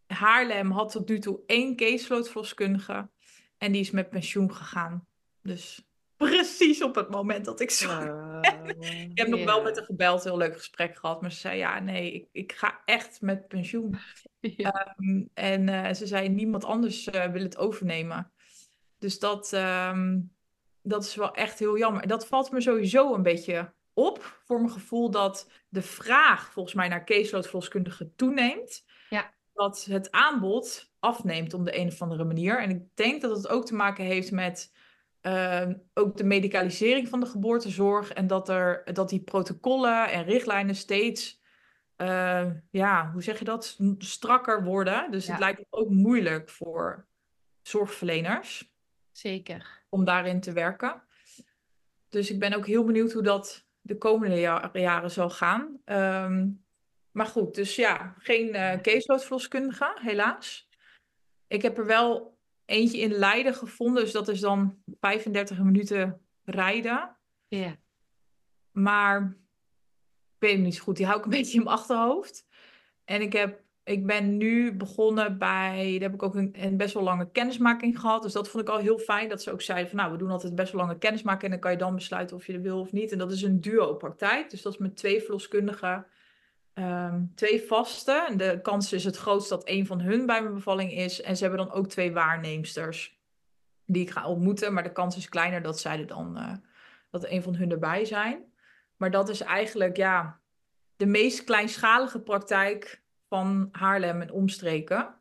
Haarlem 0.08 0.72
had 0.72 0.92
tot 0.92 1.10
nu 1.10 1.20
toe 1.20 1.40
één 1.46 1.76
caseload-verloskundige. 1.76 3.10
En 3.58 3.72
die 3.72 3.82
is 3.82 3.92
met 3.92 4.10
pensioen 4.10 4.54
gegaan. 4.54 5.08
Dus 5.42 5.89
precies 6.28 6.84
op 6.84 6.96
het 6.96 7.10
moment 7.10 7.46
dat 7.46 7.60
ik 7.60 7.72
zo 7.72 7.88
ik 9.10 9.18
heb 9.18 9.28
nog 9.28 9.44
wel 9.44 9.64
met 9.64 9.76
haar 9.76 9.86
gebeld, 9.86 10.24
heel 10.24 10.38
leuk 10.38 10.58
gesprek 10.58 10.98
gehad. 10.98 11.22
Maar 11.22 11.32
ze 11.32 11.40
zei, 11.40 11.58
ja, 11.58 11.80
nee, 11.80 12.12
ik, 12.12 12.28
ik 12.32 12.52
ga 12.52 12.82
echt 12.86 13.22
met 13.22 13.48
pensioen. 13.48 13.96
Ja. 14.42 14.96
Um, 14.98 15.30
en 15.34 15.68
uh, 15.68 15.94
ze 15.94 16.08
zei, 16.08 16.30
niemand 16.30 16.66
anders 16.66 17.08
uh, 17.08 17.26
wil 17.26 17.42
het 17.42 17.58
overnemen. 17.58 18.32
Dus 18.98 19.20
dat, 19.20 19.52
um, 19.54 20.36
dat 20.82 21.04
is 21.04 21.16
wel 21.16 21.34
echt 21.34 21.60
heel 21.60 21.78
jammer. 21.78 22.08
Dat 22.08 22.28
valt 22.28 22.52
me 22.52 22.62
sowieso 22.62 23.14
een 23.14 23.24
beetje 23.24 23.74
op, 23.94 24.42
voor 24.46 24.60
mijn 24.60 24.72
gevoel 24.72 25.12
dat 25.12 25.50
de 25.70 25.82
vraag 25.82 26.52
volgens 26.52 26.76
mij 26.76 26.88
naar 26.88 27.06
caseload-verloskundigen 27.06 28.14
toeneemt. 28.16 28.86
Ja. 29.10 29.34
Dat 29.54 29.86
het 29.90 30.12
aanbod 30.12 30.92
afneemt 31.00 31.54
op 31.54 31.66
de 31.66 31.78
een 31.78 31.88
of 31.88 32.02
andere 32.02 32.24
manier. 32.24 32.62
En 32.62 32.70
ik 32.70 32.82
denk 32.94 33.22
dat 33.22 33.38
het 33.38 33.48
ook 33.48 33.66
te 33.66 33.76
maken 33.76 34.06
heeft 34.06 34.32
met... 34.32 34.74
Uh, 35.22 35.68
ook 35.94 36.18
de 36.18 36.24
medicalisering 36.24 37.08
van 37.08 37.20
de 37.20 37.26
geboortezorg 37.26 38.12
en 38.14 38.28
dat, 38.28 38.50
er, 38.50 38.94
dat 38.94 39.10
die 39.10 39.22
protocollen 39.24 40.12
en 40.12 40.24
richtlijnen 40.24 40.76
steeds, 40.76 41.42
uh, 41.98 42.52
ja, 42.72 43.12
hoe 43.12 43.24
zeg 43.24 43.40
je 43.40 43.46
dat, 43.46 43.80
strakker 43.98 44.64
worden. 44.64 45.12
Dus 45.12 45.26
Ja. 45.26 45.32
het 45.32 45.40
lijkt 45.40 45.66
ook 45.70 45.90
moeilijk 45.90 46.50
voor 46.50 47.08
zorgverleners 47.62 48.74
Zeker. 49.12 49.86
om 49.90 50.06
daarin 50.06 50.40
te 50.40 50.52
werken. 50.52 51.04
Dus 52.10 52.32
ik 52.32 52.40
ben 52.40 52.54
ook 52.54 52.66
heel 52.68 52.84
benieuwd 52.84 53.12
hoe 53.12 53.24
dat 53.24 53.68
de 53.82 53.98
komende 53.98 54.36
ja- 54.36 54.70
jaren 54.74 55.12
zal 55.12 55.30
gaan. 55.30 55.82
Um, 55.86 56.66
maar 57.12 57.26
goed, 57.26 57.56
dus 57.56 57.76
ja, 57.76 58.16
geen 58.18 58.56
uh, 58.56 58.82
caseloadverloskundige, 58.82 59.98
helaas. 60.02 60.70
Ik 61.48 61.62
heb 61.62 61.78
er 61.78 61.86
wel 61.86 62.39
eentje 62.70 62.98
in 62.98 63.12
Leiden 63.12 63.54
gevonden. 63.54 64.04
Dus 64.04 64.12
dat 64.12 64.28
is 64.28 64.40
dan 64.40 64.78
35 65.00 65.60
minuten 65.60 66.22
rijden. 66.44 67.16
Ja. 67.48 67.76
Maar 68.72 69.38
ik 70.34 70.40
weet 70.40 70.54
hem 70.54 70.62
niet 70.62 70.76
zo 70.76 70.84
goed. 70.84 70.98
Die 70.98 71.06
hou 71.06 71.18
ik 71.18 71.26
een 71.26 71.32
beetje 71.40 71.58
in 71.58 71.64
mijn 71.64 71.76
achterhoofd. 71.76 72.48
En 73.06 73.22
ik, 73.22 73.34
heb, 73.34 73.62
ik 73.84 74.06
ben 74.06 74.38
nu 74.38 74.74
begonnen 74.74 75.38
bij... 75.38 75.92
Daar 75.92 76.10
heb 76.10 76.14
ik 76.14 76.24
ook 76.24 76.36
een, 76.36 76.56
een, 76.58 76.78
best 76.78 76.94
wel 76.94 77.04
lange 77.04 77.32
kennismaking 77.32 78.00
gehad. 78.00 78.22
Dus 78.22 78.34
dat 78.34 78.50
vond 78.50 78.64
ik 78.64 78.70
al 78.70 78.80
heel 78.80 78.98
fijn. 78.98 79.30
Dat 79.30 79.42
ze 79.42 79.52
ook 79.52 79.62
zeiden 79.62 79.90
van... 79.90 79.98
Nou, 79.98 80.12
we 80.12 80.18
doen 80.18 80.32
altijd 80.32 80.56
best 80.56 80.72
wel 80.72 80.82
lange 80.82 80.98
kennismaking. 80.98 81.44
En 81.44 81.50
dan 81.50 81.60
kan 81.60 81.72
je 81.72 81.78
dan 81.78 81.96
besluiten 81.96 82.36
of 82.36 82.46
je 82.46 82.54
er 82.54 82.62
wil 82.62 82.80
of 82.80 82.92
niet. 82.92 83.12
En 83.12 83.18
dat 83.18 83.32
is 83.32 83.42
een 83.42 83.62
duo-praktijk. 83.62 84.50
Dus 84.50 84.62
dat 84.62 84.74
is 84.74 84.80
met 84.80 84.96
twee 84.96 85.22
verloskundigen... 85.22 86.06
Um, 86.80 87.32
twee 87.36 87.62
vaste. 87.62 88.26
En 88.30 88.38
de 88.38 88.60
kans 88.62 88.94
is 88.94 89.04
het 89.04 89.18
grootst 89.18 89.50
dat 89.50 89.70
een 89.70 89.86
van 89.86 90.02
hun 90.02 90.26
bij 90.26 90.42
mijn 90.42 90.54
bevalling 90.54 90.92
is. 90.92 91.22
En 91.22 91.38
ze 91.38 91.44
hebben 91.44 91.66
dan 91.66 91.76
ook 91.76 91.88
twee 91.88 92.14
waarneemsters 92.14 93.20
die 93.86 94.02
ik 94.02 94.10
ga 94.10 94.28
ontmoeten. 94.28 94.74
Maar 94.74 94.84
de 94.84 94.92
kans 94.92 95.18
is 95.18 95.30
kleiner 95.30 95.62
dat 95.62 95.80
zij 95.80 96.00
er 96.00 96.08
dan 96.08 96.38
uh, 96.38 96.54
dat 97.10 97.30
een 97.30 97.44
van 97.44 97.56
hun 97.56 97.72
erbij 97.72 98.06
zijn. 98.06 98.44
Maar 98.98 99.12
dat 99.12 99.30
is 99.30 99.42
eigenlijk 99.42 99.98
ja, 99.98 100.40
de 100.96 101.06
meest 101.06 101.44
kleinschalige 101.44 102.20
praktijk 102.20 103.02
van 103.28 103.70
Haarlem 103.72 104.22
en 104.22 104.32
omstreken. 104.32 105.16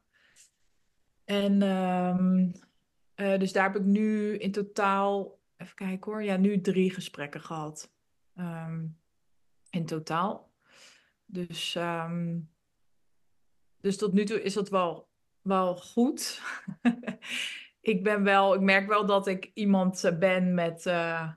En 1.24 1.62
um, 1.62 2.52
uh, 3.16 3.38
dus 3.38 3.52
daar 3.52 3.72
heb 3.72 3.76
ik 3.76 3.86
nu 3.86 4.36
in 4.36 4.52
totaal, 4.52 5.38
even 5.56 5.74
kijken 5.74 6.12
hoor, 6.12 6.22
ja, 6.22 6.36
nu 6.36 6.60
drie 6.60 6.90
gesprekken 6.90 7.40
gehad. 7.40 7.90
Um, 8.38 8.98
in 9.70 9.86
totaal. 9.86 10.47
Dus, 11.30 11.74
um, 11.74 12.50
dus 13.80 13.96
tot 13.96 14.12
nu 14.12 14.24
toe 14.24 14.42
is 14.42 14.54
dat 14.54 14.68
wel, 14.68 15.08
wel 15.42 15.76
goed. 15.76 16.42
ik 17.80 18.02
ben 18.02 18.22
wel, 18.22 18.54
ik 18.54 18.60
merk 18.60 18.88
wel 18.88 19.06
dat 19.06 19.26
ik 19.26 19.50
iemand 19.54 20.12
ben 20.18 20.54
met 20.54 20.86
uh, 20.86 21.32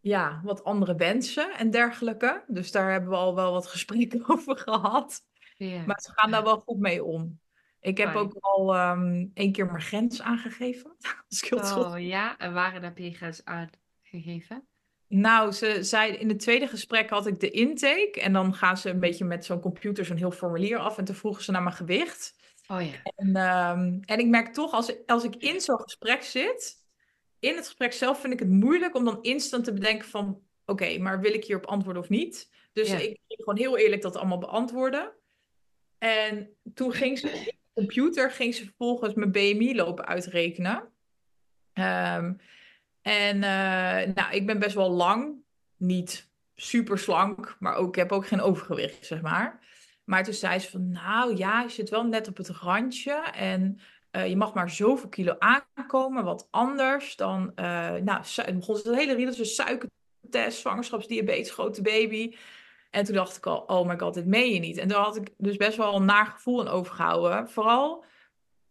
ja, 0.00 0.40
wat 0.44 0.64
andere 0.64 0.94
wensen 0.94 1.56
en 1.56 1.70
dergelijke. 1.70 2.44
Dus 2.46 2.72
daar 2.72 2.90
hebben 2.90 3.10
we 3.10 3.16
al 3.16 3.34
wel 3.34 3.52
wat 3.52 3.66
gesprekken 3.66 4.28
over 4.32 4.58
gehad. 4.58 5.24
Yeah. 5.56 5.86
Maar 5.86 6.00
ze 6.00 6.12
gaan 6.14 6.30
daar 6.30 6.44
wel 6.44 6.60
goed 6.60 6.78
mee 6.78 7.04
om. 7.04 7.40
Ik 7.80 7.98
heb 7.98 8.14
ook 8.14 8.34
al 8.40 8.90
um, 8.90 9.30
één 9.34 9.52
keer 9.52 9.66
mijn 9.66 9.80
grens 9.80 10.22
aangegeven. 10.22 10.96
oh 11.50 11.94
ja, 11.98 12.38
en 12.38 12.82
heb 12.82 12.98
je 12.98 13.04
je 13.04 13.14
grens 13.14 13.44
aangegeven? 13.44 14.66
Nou, 15.08 15.52
ze 15.52 15.84
zei 15.84 16.12
in 16.12 16.28
het 16.28 16.38
tweede 16.38 16.66
gesprek 16.66 17.10
had 17.10 17.26
ik 17.26 17.40
de 17.40 17.50
intake. 17.50 18.20
En 18.20 18.32
dan 18.32 18.54
gaan 18.54 18.76
ze 18.76 18.90
een 18.90 19.00
beetje 19.00 19.24
met 19.24 19.44
zo'n 19.44 19.60
computer 19.60 20.04
zo'n 20.04 20.16
heel 20.16 20.30
formulier 20.30 20.78
af. 20.78 20.98
En 20.98 21.04
toen 21.04 21.14
vroegen 21.14 21.44
ze 21.44 21.50
naar 21.50 21.62
mijn 21.62 21.74
gewicht. 21.74 22.34
Oh 22.68 22.82
ja. 22.82 23.12
En, 23.16 23.28
um, 23.28 24.00
en 24.04 24.18
ik 24.18 24.26
merk 24.26 24.54
toch, 24.54 24.72
als, 24.72 25.06
als 25.06 25.24
ik 25.24 25.36
in 25.36 25.60
zo'n 25.60 25.80
gesprek 25.80 26.22
zit, 26.22 26.84
in 27.38 27.56
het 27.56 27.64
gesprek 27.66 27.92
zelf 27.92 28.20
vind 28.20 28.32
ik 28.32 28.38
het 28.38 28.48
moeilijk 28.48 28.94
om 28.94 29.04
dan 29.04 29.22
instant 29.22 29.64
te 29.64 29.72
bedenken 29.72 30.08
van, 30.08 30.28
oké, 30.28 30.82
okay, 30.82 30.98
maar 30.98 31.20
wil 31.20 31.34
ik 31.34 31.44
hierop 31.44 31.66
antwoorden 31.66 32.02
of 32.02 32.08
niet? 32.08 32.50
Dus 32.72 32.88
ja. 32.88 32.96
ik 32.96 33.02
ging 33.28 33.40
gewoon 33.40 33.56
heel 33.56 33.78
eerlijk 33.78 34.02
dat 34.02 34.16
allemaal 34.16 34.38
beantwoorden. 34.38 35.12
En 35.98 36.56
toen 36.74 36.92
ging 36.92 37.18
ze 37.18 37.26
de 37.26 37.54
computer, 37.74 38.30
ging 38.30 38.54
ze 38.54 38.64
vervolgens 38.64 39.14
mijn 39.14 39.32
BMI 39.32 39.74
lopen 39.74 40.06
uitrekenen. 40.06 40.92
Um, 41.74 42.40
en 43.06 43.36
uh, 43.36 44.14
nou, 44.14 44.30
ik 44.30 44.46
ben 44.46 44.58
best 44.58 44.74
wel 44.74 44.90
lang, 44.90 45.34
niet 45.76 46.30
super 46.54 46.98
slank, 46.98 47.56
maar 47.58 47.74
ook, 47.74 47.88
ik 47.88 47.94
heb 47.94 48.12
ook 48.12 48.26
geen 48.26 48.40
overgewicht, 48.40 49.06
zeg 49.06 49.20
maar. 49.20 49.60
Maar 50.04 50.24
toen 50.24 50.34
zei 50.34 50.58
ze 50.58 50.70
van, 50.70 50.90
nou 50.90 51.36
ja, 51.36 51.62
je 51.62 51.68
zit 51.68 51.90
wel 51.90 52.04
net 52.04 52.28
op 52.28 52.36
het 52.36 52.48
randje 52.48 53.12
en 53.34 53.80
uh, 54.12 54.28
je 54.28 54.36
mag 54.36 54.54
maar 54.54 54.70
zoveel 54.70 55.08
kilo 55.08 55.36
aankomen, 55.38 56.24
wat 56.24 56.48
anders 56.50 57.16
dan, 57.16 57.52
uh, 57.56 57.94
nou, 57.94 58.22
begon 58.54 58.76
ze 58.76 58.94
hele 58.94 59.14
riedeltje, 59.14 59.44
suikertest, 59.44 60.58
zwangerschapsdiabetes, 60.58 61.50
grote 61.50 61.82
baby. 61.82 62.36
En 62.90 63.04
toen 63.04 63.14
dacht 63.14 63.36
ik 63.36 63.46
al, 63.46 63.58
oh 63.58 63.86
my 63.86 63.98
god, 63.98 64.14
dit 64.14 64.26
meen 64.26 64.52
je 64.52 64.60
niet. 64.60 64.76
En 64.76 64.88
daar 64.88 65.02
had 65.02 65.16
ik 65.16 65.30
dus 65.36 65.56
best 65.56 65.76
wel 65.76 65.94
een 65.94 66.04
naar 66.04 66.26
gevoel 66.26 66.60
aan 66.60 66.68
overgehouden. 66.68 67.50
Vooral 67.50 68.04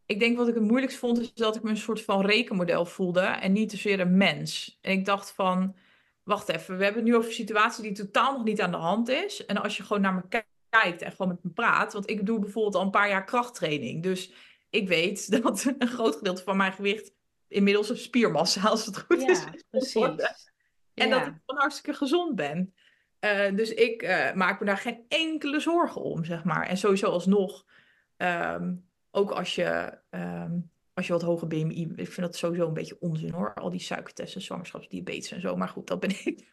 ik 0.06 0.20
denk 0.20 0.38
wat 0.38 0.48
ik 0.48 0.54
het 0.54 0.64
moeilijkst 0.64 0.98
vond, 0.98 1.20
is 1.20 1.34
dat 1.34 1.56
ik 1.56 1.64
me 1.64 1.70
een 1.70 1.78
soort 1.78 2.02
van 2.02 2.26
rekenmodel 2.26 2.86
voelde 2.86 3.20
en 3.20 3.52
niet 3.52 3.72
zozeer 3.72 4.00
een 4.00 4.18
mens. 4.18 4.78
En 4.82 4.92
ik 4.92 5.06
dacht 5.06 5.32
van, 5.32 5.76
wacht 6.24 6.50
even, 6.50 6.78
we 6.78 6.84
hebben 6.84 7.02
het 7.02 7.12
nu 7.12 7.18
over 7.18 7.30
een 7.30 7.36
situatie 7.36 7.84
die 7.84 7.92
totaal 7.92 8.34
nog 8.34 8.44
niet 8.44 8.62
aan 8.62 8.72
de 8.72 8.78
hand 8.78 9.10
is. 9.10 9.46
En 9.46 9.62
als 9.62 9.78
je 9.78 9.84
gewoon 9.84 10.02
naar 10.02 10.14
me 10.14 10.44
kijkt 10.70 11.02
en 11.02 11.12
gewoon 11.12 11.28
met 11.28 11.44
me 11.44 11.50
praat. 11.50 11.94
Want 11.94 12.10
ik 12.10 12.26
doe 12.26 12.40
bijvoorbeeld 12.40 12.76
al 12.76 12.82
een 12.82 12.90
paar 12.90 13.10
jaar 13.10 13.26
krachttraining. 13.26 14.04
Dus 14.04 14.32
ik 14.70 14.88
weet 14.88 15.32
dat 15.42 15.74
een 15.78 15.88
groot 15.88 16.16
gedeelte 16.16 16.44
van 16.44 16.58
mijn 16.58 16.74
gewicht 16.74 17.14
inmiddels 17.48 17.90
een 17.90 17.98
spiermassa, 17.98 18.68
als 18.70 18.86
het 18.86 19.00
goed 19.00 19.22
is, 19.22 19.40
Ja, 19.40 19.54
is 19.54 19.64
precies. 19.70 19.94
En 20.94 21.10
dat 21.10 21.20
ik 21.20 21.34
gewoon 21.46 21.62
hartstikke 21.62 21.98
gezond 21.98 22.36
ben. 22.36 22.74
Eh, 23.20 23.56
dus 23.56 23.74
ik 23.74 24.02
eh, 24.02 24.34
maak 24.34 24.60
me 24.60 24.66
daar 24.66 24.78
geen 24.78 25.06
enkele 25.08 25.60
zorgen 25.60 26.02
om, 26.02 26.26
zeg 26.26 26.44
maar. 26.44 26.68
En 26.68 26.78
sowieso 26.78 27.10
alsnog, 27.10 27.66
ehm, 28.18 28.74
ook 29.16 29.32
als 29.32 29.56
je, 29.56 29.98
ehm, 30.10 30.52
als 30.94 31.08
je 31.08 31.14
wat 31.14 31.22
hoger 31.22 31.48
BMI... 31.48 31.82
Ik 31.96 32.12
vind 32.12 32.16
dat 32.28 32.36
sowieso 32.36 32.68
een 32.68 32.74
beetje 32.74 32.98
onzin, 33.00 33.32
hoor. 33.32 33.54
Al 33.54 33.70
die 33.70 33.80
suikertesten, 33.80 34.42
zwangerschapsdiabetes 34.42 35.32
en 35.32 35.42
zo. 35.42 35.56
Maar 35.56 35.70
goed, 35.70 35.88
dat 35.88 36.00
ben 36.00 36.10
ik. 36.26 36.48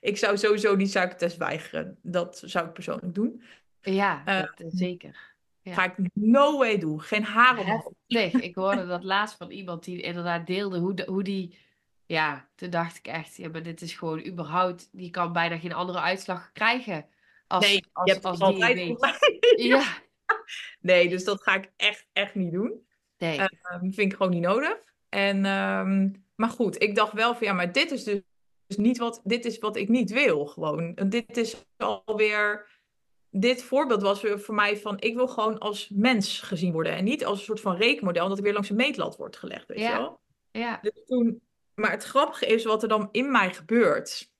ik 0.00 0.16
zou 0.16 0.36
sowieso 0.36 0.76
die 0.76 0.86
suikertest 0.86 1.36
weigeren. 1.36 1.98
Dat 2.02 2.42
zou 2.44 2.66
ik 2.66 2.72
persoonlijk 2.72 3.14
doen. 3.14 3.42
Ja, 3.80 4.22
Eh, 4.24 4.40
dat, 4.40 4.52
zeker. 4.66 5.34
Ja. 5.62 5.72
Ga 5.74 5.84
ik 5.84 5.94
no 6.14 6.58
way 6.58 6.78
doen. 6.78 7.00
Geen 7.00 7.24
haar 7.24 7.58
op. 7.58 7.92
Heftig. 8.06 8.40
Ik 8.42 8.54
hoorde 8.54 8.86
dat 8.86 9.04
laatst 9.04 9.36
van 9.36 9.50
iemand 9.50 9.84
die 9.84 10.00
inderdaad 10.00 10.46
deelde 10.46 10.78
hoe, 10.78 10.94
de- 10.94 11.06
hoe 11.06 11.22
die... 11.22 11.58
Ja, 12.06 12.48
toen 12.54 12.70
dacht 12.70 12.96
ik 12.96 13.06
echt, 13.06 13.36
ja, 13.36 13.48
maar 13.48 13.62
dit 13.62 13.80
is 13.82 13.94
gewoon 13.94 14.26
überhaupt... 14.26 14.88
Die 14.92 15.10
kan 15.10 15.32
bijna 15.32 15.58
geen 15.58 15.72
andere 15.72 16.00
uitslag 16.00 16.50
krijgen 16.52 17.06
als, 17.46 17.66
Nee, 17.66 17.84
als, 17.92 18.06
je 18.06 18.12
hebt 18.12 18.24
als 18.24 18.40
altijd. 18.40 18.78
Ja, 19.56 19.84
Nee, 20.86 21.08
dus 21.08 21.24
dat 21.24 21.42
ga 21.42 21.54
ik 21.54 21.72
echt, 21.76 22.06
echt 22.12 22.34
niet 22.34 22.52
doen. 22.52 22.86
nee. 23.18 23.38
Eh, 23.38 23.46
vind 23.80 23.98
ik 23.98 24.14
gewoon 24.14 24.32
niet 24.32 24.42
nodig. 24.42 24.76
En, 25.08 25.44
ehm, 25.44 26.10
maar 26.34 26.48
goed, 26.48 26.82
ik 26.82 26.94
dacht 26.94 27.12
wel 27.12 27.34
van 27.34 27.46
ja, 27.46 27.52
maar 27.52 27.72
dit 27.72 27.90
is 27.90 28.04
dus, 28.04 28.20
dus 28.66 28.76
niet 28.76 28.98
wat, 28.98 29.20
dit 29.24 29.44
is 29.44 29.58
wat 29.58 29.76
ik 29.76 29.88
niet 29.88 30.10
wil 30.10 30.46
gewoon. 30.46 30.94
En 30.94 31.08
Dit 31.08 31.36
is 31.36 31.64
alweer, 31.76 32.66
dit 33.30 33.62
voorbeeld 33.62 34.02
was 34.02 34.20
voor 34.20 34.54
mij 34.54 34.76
van 34.76 35.00
ik 35.00 35.14
wil 35.14 35.28
gewoon 35.28 35.58
als 35.58 35.88
mens 35.94 36.40
gezien 36.40 36.72
worden. 36.72 36.92
En 36.96 37.04
niet 37.04 37.24
als 37.24 37.38
een 37.38 37.44
soort 37.44 37.60
van 37.60 37.76
rekenmodel, 37.76 38.28
dat 38.28 38.38
ik 38.38 38.44
weer 38.44 38.52
langs 38.52 38.70
een 38.70 38.76
meetlat 38.76 39.16
wordt 39.16 39.36
gelegd, 39.36 39.68
weet 39.68 39.78
Ja. 39.78 39.92
je 39.92 39.98
wel. 39.98 40.20
Ja, 40.50 40.78
Dus 40.82 41.04
toen, 41.06 41.40
maar 41.74 41.90
het 41.90 42.04
grappige 42.04 42.46
is 42.46 42.64
wat 42.64 42.82
er 42.82 42.88
dan 42.88 43.08
in 43.12 43.30
mij 43.30 43.54
gebeurt. 43.54 44.34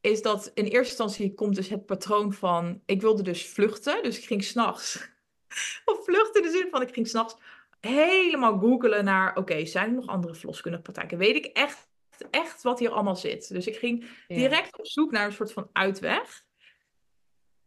Is 0.00 0.22
dat 0.22 0.50
in 0.54 0.64
eerste 0.64 0.78
instantie 1.04 1.34
komt 1.34 1.54
dus 1.54 1.68
het 1.68 1.86
patroon 1.86 2.32
van. 2.32 2.82
Ik 2.86 3.00
wilde 3.00 3.22
dus 3.22 3.46
vluchten, 3.46 4.02
dus 4.02 4.18
ik 4.18 4.24
ging 4.24 4.44
s'nachts. 4.44 5.10
Of 5.84 6.04
vluchten 6.04 6.42
in 6.42 6.50
de 6.50 6.58
zin 6.58 6.68
van 6.70 6.82
ik 6.82 6.94
ging 6.94 7.08
s'nachts 7.08 7.36
helemaal 7.80 8.58
googelen 8.58 9.04
naar. 9.04 9.36
Oké, 9.36 9.66
zijn 9.66 9.88
er 9.88 9.94
nog 9.94 10.06
andere 10.06 10.34
verloskundige 10.34 10.82
praktijken? 10.82 11.18
Weet 11.18 11.36
ik 11.36 11.44
echt, 11.44 11.88
echt 12.30 12.62
wat 12.62 12.78
hier 12.78 12.90
allemaal 12.90 13.16
zit? 13.16 13.48
Dus 13.48 13.66
ik 13.66 13.76
ging 13.76 14.04
ja. 14.28 14.36
direct 14.36 14.78
op 14.78 14.86
zoek 14.86 15.10
naar 15.10 15.26
een 15.26 15.32
soort 15.32 15.52
van 15.52 15.68
uitweg. 15.72 16.44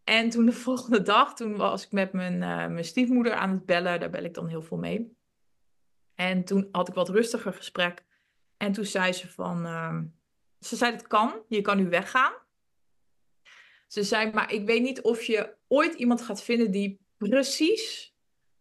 En 0.03 0.29
toen 0.29 0.45
de 0.45 0.51
volgende 0.67 1.01
dag, 1.01 1.35
toen 1.35 1.55
was 1.55 1.85
ik 1.85 1.91
met 1.91 2.13
mijn, 2.13 2.43
eh, 2.43 2.67
mijn 2.67 2.85
stiefmoeder 2.85 3.33
aan 3.33 3.49
het 3.49 3.65
bellen. 3.65 3.99
Daar 3.99 4.09
bel 4.09 4.23
ik 4.23 4.33
dan 4.33 4.47
heel 4.47 4.61
veel 4.61 4.77
mee. 4.77 5.17
En 6.15 6.43
toen 6.43 6.67
had 6.71 6.87
ik 6.87 6.93
wat 6.93 7.09
rustiger 7.09 7.53
gesprek. 7.53 8.03
En 8.57 8.71
toen 8.71 8.85
zei 8.85 9.13
ze 9.13 9.31
van... 9.31 9.65
ehm, 9.65 10.03
ze 10.59 10.75
zei, 10.75 10.91
het 10.91 11.07
kan. 11.07 11.41
Je 11.47 11.61
kan 11.61 11.77
nu 11.77 11.89
weggaan. 11.89 12.33
Ze 13.87 14.03
zei, 14.03 14.31
maar 14.31 14.51
ik 14.51 14.65
weet 14.65 14.81
niet 14.81 15.01
of 15.01 15.23
je 15.23 15.55
ooit 15.67 15.93
iemand 15.93 16.21
gaat 16.21 16.43
vinden 16.43 16.71
die 16.71 17.04
precies 17.17 18.15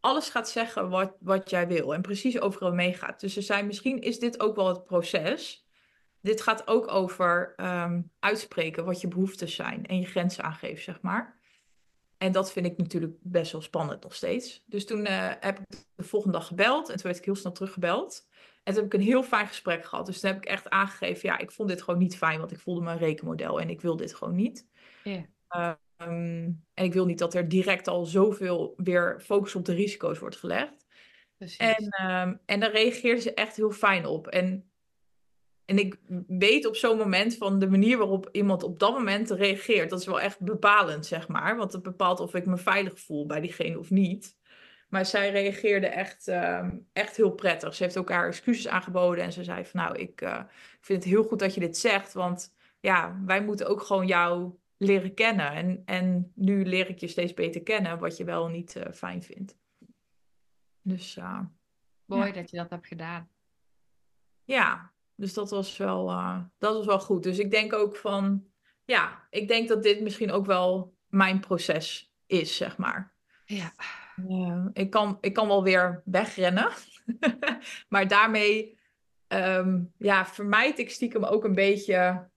alles 0.04 0.28
gaat 0.28 0.48
zeggen 0.48 0.88
wat, 0.88 1.16
wat 1.20 1.50
jij 1.50 1.68
wil. 1.68 1.94
En 1.94 2.02
precies 2.02 2.40
overal 2.40 2.72
meegaat. 2.72 3.20
Dus 3.20 3.32
ze 3.32 3.40
zei, 3.40 3.62
misschien 3.62 4.00
is 4.00 4.18
dit 4.18 4.40
ook 4.40 4.56
wel 4.56 4.68
het 4.68 4.84
proces. 4.84 5.66
Dit 6.20 6.40
gaat 6.40 6.66
ook 6.66 6.92
over 6.92 7.52
ehm, 7.56 8.02
uitspreken 8.18 8.84
wat 8.84 9.00
je 9.00 9.08
behoeftes 9.08 9.54
zijn. 9.54 9.86
En 9.86 10.00
je 10.00 10.06
grenzen 10.06 10.44
aangeven, 10.44 10.82
zeg 10.82 11.00
maar. 11.00 11.38
En 12.18 12.32
dat 12.32 12.52
vind 12.52 12.66
ik 12.66 12.76
natuurlijk 12.76 13.12
best 13.20 13.52
wel 13.52 13.60
spannend 13.60 14.02
nog 14.02 14.14
steeds. 14.14 14.62
Dus 14.66 14.86
toen 14.86 15.06
eh, 15.06 15.32
heb 15.40 15.58
ik 15.58 15.84
de 15.94 16.04
volgende 16.04 16.38
dag 16.38 16.46
gebeld. 16.46 16.88
En 16.88 16.94
toen 16.94 17.04
werd 17.04 17.18
ik 17.18 17.24
heel 17.24 17.36
snel 17.36 17.52
teruggebeld. 17.52 18.28
En 18.62 18.74
toen 18.74 18.82
heb 18.82 18.92
ik 18.92 19.00
een 19.00 19.06
heel 19.06 19.22
fijn 19.22 19.46
gesprek 19.46 19.84
gehad. 19.84 20.06
Dus 20.06 20.20
toen 20.20 20.30
heb 20.30 20.42
ik 20.42 20.48
echt 20.48 20.70
aangegeven, 20.70 21.28
ja, 21.28 21.38
ik 21.38 21.52
vond 21.52 21.68
dit 21.68 21.82
gewoon 21.82 22.00
niet 22.00 22.16
fijn. 22.16 22.38
Want 22.38 22.52
ik 22.52 22.58
voelde 22.58 22.80
me 22.80 22.90
een 22.90 22.98
rekenmodel 22.98 23.60
en 23.60 23.70
ik 23.70 23.80
wil 23.80 23.96
dit 23.96 24.14
gewoon 24.14 24.34
niet. 24.34 24.66
Ja. 25.04 25.78
Ehm, 25.96 26.50
en 26.74 26.84
ik 26.84 26.92
wil 26.92 27.06
niet 27.06 27.18
dat 27.18 27.34
er 27.34 27.48
direct 27.48 27.88
al 27.88 28.04
zoveel 28.04 28.74
weer 28.76 29.20
focus 29.20 29.54
op 29.54 29.64
de 29.64 29.74
risico's 29.74 30.18
wordt 30.18 30.36
gelegd. 30.36 30.86
Precies. 31.36 31.56
En, 31.56 31.88
ehm, 31.88 32.34
en 32.46 32.60
daar 32.60 32.72
reageerde 32.72 33.20
ze 33.20 33.34
echt 33.34 33.56
heel 33.56 33.70
fijn 33.70 34.06
op. 34.06 34.26
En, 34.26 34.70
en 35.64 35.78
ik 35.78 35.98
weet 36.26 36.66
op 36.66 36.76
zo'n 36.76 36.98
moment 36.98 37.36
van 37.36 37.58
de 37.58 37.70
manier 37.70 37.98
waarop 37.98 38.28
iemand 38.32 38.62
op 38.62 38.78
dat 38.78 38.92
moment 38.92 39.30
reageert, 39.30 39.90
dat 39.90 40.00
is 40.00 40.06
wel 40.06 40.20
echt 40.20 40.40
bepalend, 40.40 41.06
zeg 41.06 41.28
maar. 41.28 41.56
Want 41.56 41.72
het 41.72 41.82
bepaalt 41.82 42.20
of 42.20 42.34
ik 42.34 42.46
me 42.46 42.56
veilig 42.56 43.00
voel 43.00 43.26
bij 43.26 43.40
diegene 43.40 43.78
of 43.78 43.90
niet. 43.90 44.36
Maar 44.88 45.06
zij 45.06 45.30
reageerde 45.30 45.86
echt, 45.86 46.28
ehm, 46.28 46.70
echt 46.92 47.16
heel 47.16 47.30
prettig. 47.30 47.74
Ze 47.74 47.82
heeft 47.82 47.98
ook 47.98 48.10
haar 48.10 48.26
excuses 48.26 48.68
aangeboden 48.68 49.24
en 49.24 49.32
ze 49.32 49.44
zei 49.44 49.64
van 49.64 49.80
nou, 49.80 49.96
ik, 49.98 50.20
eh, 50.20 50.40
ik 50.78 50.84
vind 50.84 51.04
het 51.04 51.12
heel 51.12 51.24
goed 51.24 51.38
dat 51.38 51.54
je 51.54 51.60
dit 51.60 51.76
zegt, 51.76 52.12
want 52.12 52.54
ja, 52.80 53.20
wij 53.26 53.42
moeten 53.42 53.66
ook 53.66 53.82
gewoon 53.82 54.06
jou 54.06 54.54
leren 54.76 55.14
kennen. 55.14 55.52
En, 55.52 55.82
en 55.84 56.32
nu 56.34 56.64
leer 56.64 56.88
ik 56.88 56.98
je 56.98 57.08
steeds 57.08 57.34
beter 57.34 57.62
kennen 57.62 57.98
wat 57.98 58.16
je 58.16 58.24
wel 58.24 58.48
niet 58.48 58.76
eh, 58.76 58.92
fijn 58.92 59.22
vindt. 59.22 59.56
Dus 60.82 61.16
eh, 61.16 61.40
Mooi 62.04 62.26
ja. 62.26 62.32
dat 62.32 62.50
je 62.50 62.56
dat 62.56 62.70
hebt 62.70 62.86
gedaan. 62.86 63.28
ja, 64.44 64.92
dus 65.14 65.34
dat 65.34 65.50
was 65.50 65.76
wel, 65.76 66.10
eh, 66.10 66.40
dat 66.58 66.74
was 66.74 66.86
wel 66.86 67.00
goed. 67.00 67.22
Dus 67.22 67.38
ik 67.38 67.50
denk 67.50 67.72
ook 67.72 67.96
van, 67.96 68.46
ja, 68.84 69.26
ik 69.30 69.48
denk 69.48 69.68
dat 69.68 69.82
dit 69.82 70.00
misschien 70.00 70.32
ook 70.32 70.46
wel 70.46 70.94
mijn 71.08 71.40
proces 71.40 72.14
is, 72.26 72.56
zeg 72.56 72.76
maar. 72.76 73.12
Ja. 73.44 73.72
Ik, 74.72 74.90
kan, 74.90 75.18
ik 75.20 75.32
kan 75.32 75.48
wel 75.48 75.62
weer 75.62 76.02
wegrennen, 76.04 76.70
maar 77.88 78.08
daarmee 78.08 78.78
ehm, 79.26 79.82
ja, 79.98 80.26
vermijd 80.26 80.78
ik 80.78 80.90
stiekem 80.90 81.24
ook 81.24 81.44
een 81.44 81.54
beetje 81.54 82.28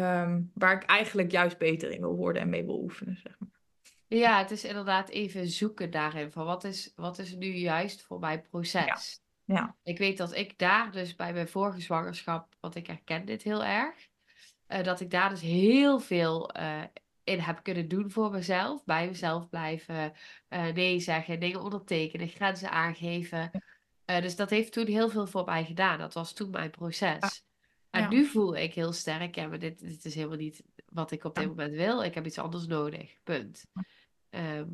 ehm, 0.00 0.42
waar 0.54 0.76
ik 0.76 0.82
eigenlijk 0.82 1.30
juist 1.30 1.58
beter 1.58 1.90
in 1.90 2.00
wil 2.00 2.16
worden 2.16 2.42
en 2.42 2.48
mee 2.48 2.64
wil 2.64 2.82
oefenen, 2.82 3.18
zeg 3.22 3.36
maar. 3.38 3.52
Ja, 4.06 4.38
het 4.38 4.50
is 4.50 4.64
inderdaad 4.64 5.08
even 5.08 5.48
zoeken 5.48 5.90
daarin. 5.90 6.32
Van 6.32 6.44
wat 6.44 6.64
is, 6.64 6.92
wat 6.96 7.18
is 7.18 7.34
nu 7.34 7.46
juist 7.46 8.02
voor 8.02 8.18
mijn 8.18 8.42
proces? 8.50 9.22
Ja, 9.44 9.76
Ik 9.82 9.98
weet 9.98 10.16
dat 10.16 10.34
ik 10.34 10.58
daar 10.58 10.92
dus 10.92 11.14
bij 11.14 11.32
mijn 11.32 11.48
vorige 11.48 11.80
zwangerschap, 11.80 12.54
want 12.60 12.74
ik 12.74 12.86
herken 12.86 13.24
dit 13.24 13.42
heel 13.42 13.64
erg, 13.64 14.08
eh, 14.66 14.82
dat 14.82 15.00
ik 15.00 15.10
daar 15.10 15.28
dus 15.28 15.40
heel 15.40 16.00
veel 16.00 16.50
eh, 16.50 16.82
in 17.24 17.38
heb 17.40 17.62
kunnen 17.62 17.88
doen 17.88 18.10
voor 18.10 18.30
mezelf. 18.30 18.84
Bij 18.84 19.06
mezelf 19.06 19.48
blijven, 19.48 20.12
eh, 20.48 20.66
nee 20.66 21.00
zeggen, 21.00 21.40
dingen 21.40 21.62
ondertekenen, 21.62 22.28
grenzen 22.28 22.70
aangeven. 22.70 23.50
Dus 24.04 24.36
dat 24.36 24.50
heeft 24.50 24.72
toen 24.72 24.86
heel 24.86 25.08
veel 25.08 25.26
voor 25.26 25.44
mij 25.44 25.64
gedaan. 25.64 25.98
Dat 25.98 26.14
was 26.14 26.32
toen 26.32 26.50
mijn 26.50 26.70
proces. 26.70 27.43
En 27.94 28.02
Ja. 28.02 28.08
nu 28.08 28.24
voel 28.26 28.56
ik 28.56 28.74
heel 28.74 28.92
sterk, 28.92 29.34
ja, 29.34 29.46
maar 29.46 29.58
dit, 29.58 29.78
dit 29.78 30.04
is 30.04 30.14
helemaal 30.14 30.36
niet 30.36 30.62
wat 30.92 31.10
ik 31.10 31.24
op 31.24 31.34
dit 31.34 31.46
moment 31.46 31.74
wil. 31.74 32.02
Ik 32.02 32.14
heb 32.14 32.26
iets 32.26 32.38
anders 32.38 32.66
nodig. 32.66 33.16
Punt. 33.22 33.66
Ehm, 34.30 34.66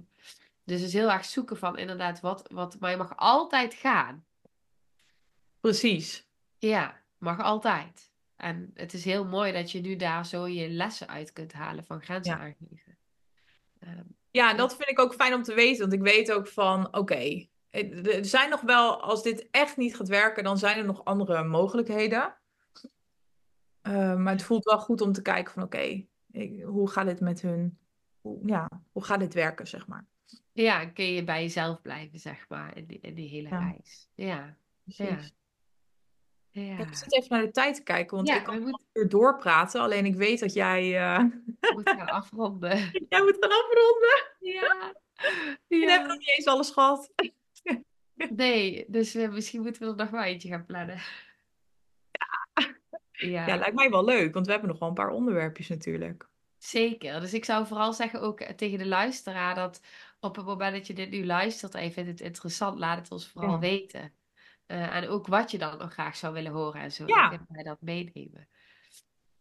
dus 0.64 0.78
het 0.80 0.88
is 0.88 0.92
heel 0.92 1.10
erg 1.10 1.24
zoeken 1.24 1.56
van 1.56 1.78
inderdaad, 1.78 2.20
wat, 2.20 2.48
wat, 2.52 2.76
maar 2.80 2.90
je 2.90 2.96
mag 2.96 3.16
altijd 3.16 3.74
gaan. 3.74 4.24
precies. 5.60 6.26
Ja, 6.58 7.00
mag 7.18 7.40
altijd. 7.40 8.10
En 8.36 8.70
het 8.74 8.92
is 8.94 9.04
heel 9.04 9.24
mooi 9.24 9.52
dat 9.52 9.70
je 9.72 9.80
nu 9.80 9.96
daar 9.96 10.26
zo 10.26 10.46
je 10.46 10.68
lessen 10.68 11.08
uit 11.08 11.32
kunt 11.32 11.52
halen 11.52 11.84
van 11.84 12.02
grenzen 12.02 12.32
Ja. 12.36 12.40
aangeven. 12.40 12.96
Ehm, 13.78 14.02
Ja, 14.30 14.54
dat 14.54 14.76
vind 14.76 14.88
ik 14.88 14.98
ook 14.98 15.14
fijn 15.14 15.34
om 15.34 15.42
te 15.42 15.54
weten. 15.54 15.80
Want 15.80 15.92
ik 15.92 16.00
weet 16.12 16.32
ook 16.32 16.48
van, 16.48 16.94
oké, 16.96 17.46
eh, 17.70 18.16
er 18.16 18.24
zijn 18.24 18.50
nog 18.50 18.60
wel, 18.60 19.02
als 19.02 19.22
dit 19.22 19.48
echt 19.50 19.76
niet 19.76 19.96
gaat 19.96 20.08
werken, 20.08 20.44
dan 20.44 20.58
zijn 20.58 20.78
er 20.78 20.84
nog 20.84 21.04
andere 21.04 21.44
mogelijkheden. 21.44 22.34
Eh, 23.90 24.16
maar 24.16 24.32
het 24.32 24.42
voelt 24.42 24.64
wel 24.64 24.78
goed 24.78 25.00
om 25.00 25.12
te 25.12 25.22
kijken 25.22 25.52
van, 25.52 25.62
oké, 25.62 26.06
hoe 26.64 26.90
gaat 26.90 27.06
dit 27.06 27.20
met 27.20 27.40
hun, 27.40 27.78
hoe, 28.20 28.38
ja, 28.48 28.68
hoe 28.92 29.04
gaat 29.04 29.20
dit 29.20 29.34
werken, 29.34 29.66
zeg 29.66 29.86
maar. 29.86 30.06
ja, 30.52 30.86
kun 30.86 31.04
je 31.04 31.24
bij 31.24 31.42
jezelf 31.42 31.82
blijven, 31.82 32.18
zeg 32.18 32.48
maar, 32.48 32.76
in 32.76 32.86
die, 32.86 32.98
in 33.00 33.14
die 33.14 33.28
hele 33.28 33.48
Ja. 33.48 33.58
reis. 33.58 34.08
Ja, 34.14 34.56
Precies. 34.84 35.32
ja. 36.50 36.78
Ik 36.78 36.94
zit 36.94 37.14
even 37.14 37.28
naar 37.36 37.46
de 37.46 37.50
tijd 37.50 37.74
te 37.74 37.82
kijken, 37.82 38.16
want 38.16 38.28
Ja, 38.28 38.36
ik 38.36 38.44
kan 38.44 38.58
we 38.64 38.66
een 38.66 38.80
uur 38.92 39.08
doorpraten. 39.08 39.80
Alleen 39.80 40.04
ik 40.06 40.14
weet 40.14 40.40
dat 40.40 40.52
jij, 40.52 40.98
eh, 40.98 41.24
moet 41.74 41.88
gaan 41.88 42.08
afronden. 42.20 42.76
jij 43.08 43.22
moet 43.22 43.36
gaan 43.40 43.50
afronden. 43.50 44.26
Ja. 44.40 44.94
Je 45.68 45.76
hebt 45.90 46.00
Ja. 46.02 46.06
nog 46.06 46.18
niet 46.18 46.34
eens 46.36 46.46
alles 46.46 46.70
gehad. 46.70 47.10
Nee, 48.30 48.84
dus 48.88 49.14
eh, 49.14 49.30
misschien 49.30 49.62
moeten 49.62 49.82
we 49.82 49.88
er 49.88 49.96
nog 49.96 50.10
wel 50.10 50.22
eentje 50.22 50.48
gaan 50.48 50.66
plannen. 50.66 50.98
Ja. 53.20 53.46
Ja, 53.46 53.56
lijkt 53.56 53.74
mij 53.74 53.90
wel 53.90 54.04
leuk, 54.04 54.34
want 54.34 54.46
we 54.46 54.52
hebben 54.52 54.70
nog 54.70 54.78
wel 54.78 54.88
een 54.88 54.94
paar 54.94 55.10
onderwerpjes 55.10 55.68
natuurlijk. 55.68 56.28
Zeker. 56.58 57.20
Dus 57.20 57.34
ik 57.34 57.44
zou 57.44 57.66
vooral 57.66 57.92
zeggen 57.92 58.20
ook 58.20 58.40
eh, 58.40 58.54
tegen 58.54 58.78
de 58.78 58.86
luisteraar 58.86 59.54
dat 59.54 59.80
op 60.20 60.36
het 60.36 60.44
moment 60.46 60.74
dat 60.74 60.86
je 60.86 60.92
dit 60.92 61.10
nu 61.10 61.26
luistert 61.26 61.74
en 61.74 61.84
je 61.84 61.92
vindt 61.92 62.10
het 62.10 62.20
interessant, 62.20 62.78
laat 62.78 62.98
het 62.98 63.10
ons 63.10 63.28
vooral 63.28 63.50
Ja. 63.52 63.58
weten. 63.58 64.12
Eh, 64.66 64.96
en 64.96 65.08
ook 65.08 65.26
wat 65.26 65.50
je 65.50 65.58
dan 65.58 65.78
nog 65.78 65.92
graag 65.92 66.16
zou 66.16 66.34
willen 66.34 66.52
horen 66.52 66.80
en 66.80 66.92
zo. 66.92 67.06
Ja. 67.06 67.28
Dan 67.28 67.46
wij 67.48 67.62
dat 67.62 67.80
meenemen. 67.80 68.48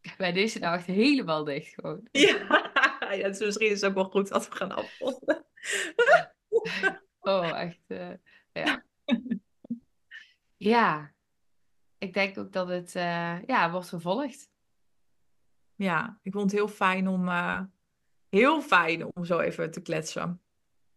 Bij 0.17 0.31
deze 0.31 0.59
nacht 0.59 0.85
helemaal 0.85 1.43
dicht 1.43 1.73
gewoon. 1.73 2.07
Ja, 2.11 2.47
Ja, 2.99 3.11
ja, 3.15 3.27
dus 3.27 3.39
misschien 3.39 3.69
is 3.69 3.81
het 3.81 3.89
ook 3.89 3.95
wel 3.95 4.09
goed 4.09 4.27
dat 4.27 4.49
we 4.49 4.55
gaan 4.55 4.71
afronden. 4.71 5.45
Oh, 7.19 7.59
echt. 7.59 7.79
eh, 7.87 8.09
ja. 8.53 8.83
Ja, 10.57 11.11
ik 11.99 12.13
denk 12.13 12.37
ook 12.37 12.51
dat 12.51 12.67
het 12.67 12.95
eh, 12.95 13.43
ja, 13.45 13.71
wordt 13.71 13.89
vervolgd. 13.89 14.49
Ja, 15.75 16.19
ik 16.23 16.31
vond 16.31 16.51
het 16.51 16.59
heel 16.59 16.67
fijn 16.67 17.07
om, 17.07 17.27
eh, 17.27 17.61
heel 18.29 18.61
fijn 18.61 19.15
om 19.15 19.25
zo 19.25 19.39
even 19.39 19.71
te 19.71 19.81
kletsen. 19.81 20.41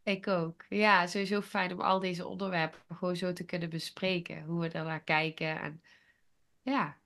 Ik 0.02 0.26
ook. 0.28 0.64
Ja, 0.68 1.06
sowieso 1.06 1.40
fijn 1.40 1.72
om 1.72 1.80
al 1.80 2.00
deze 2.00 2.26
onderwerpen 2.26 2.80
gewoon 2.96 3.16
zo 3.16 3.32
te 3.32 3.44
kunnen 3.44 3.70
bespreken. 3.70 4.44
Hoe 4.44 4.60
we 4.60 4.68
er 4.68 4.84
naar 4.84 5.02
kijken 5.02 5.60
en 5.60 5.82
ja, 6.62 6.96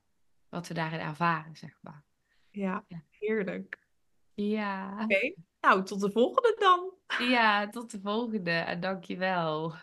wat 0.49 0.67
we 0.67 0.73
daarin 0.73 0.99
ervaren, 0.99 1.55
zeg 1.55 1.77
maar. 1.81 2.03
Ja, 2.51 2.85
Ja. 2.87 3.03
heerlijk. 3.09 3.85
Ja, 4.33 5.03
Oké, 5.03 5.33
nou, 5.61 5.83
tot 5.83 6.01
de 6.01 6.11
volgende 6.11 6.55
dan. 6.59 6.93
ja, 7.29 7.69
tot 7.69 7.91
de 7.91 7.99
volgende 8.01 8.51
en 8.51 8.79
dankjewel. 8.79 9.73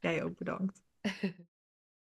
Jij 0.00 0.24
ook 0.24 0.36
bedankt. 0.36 0.82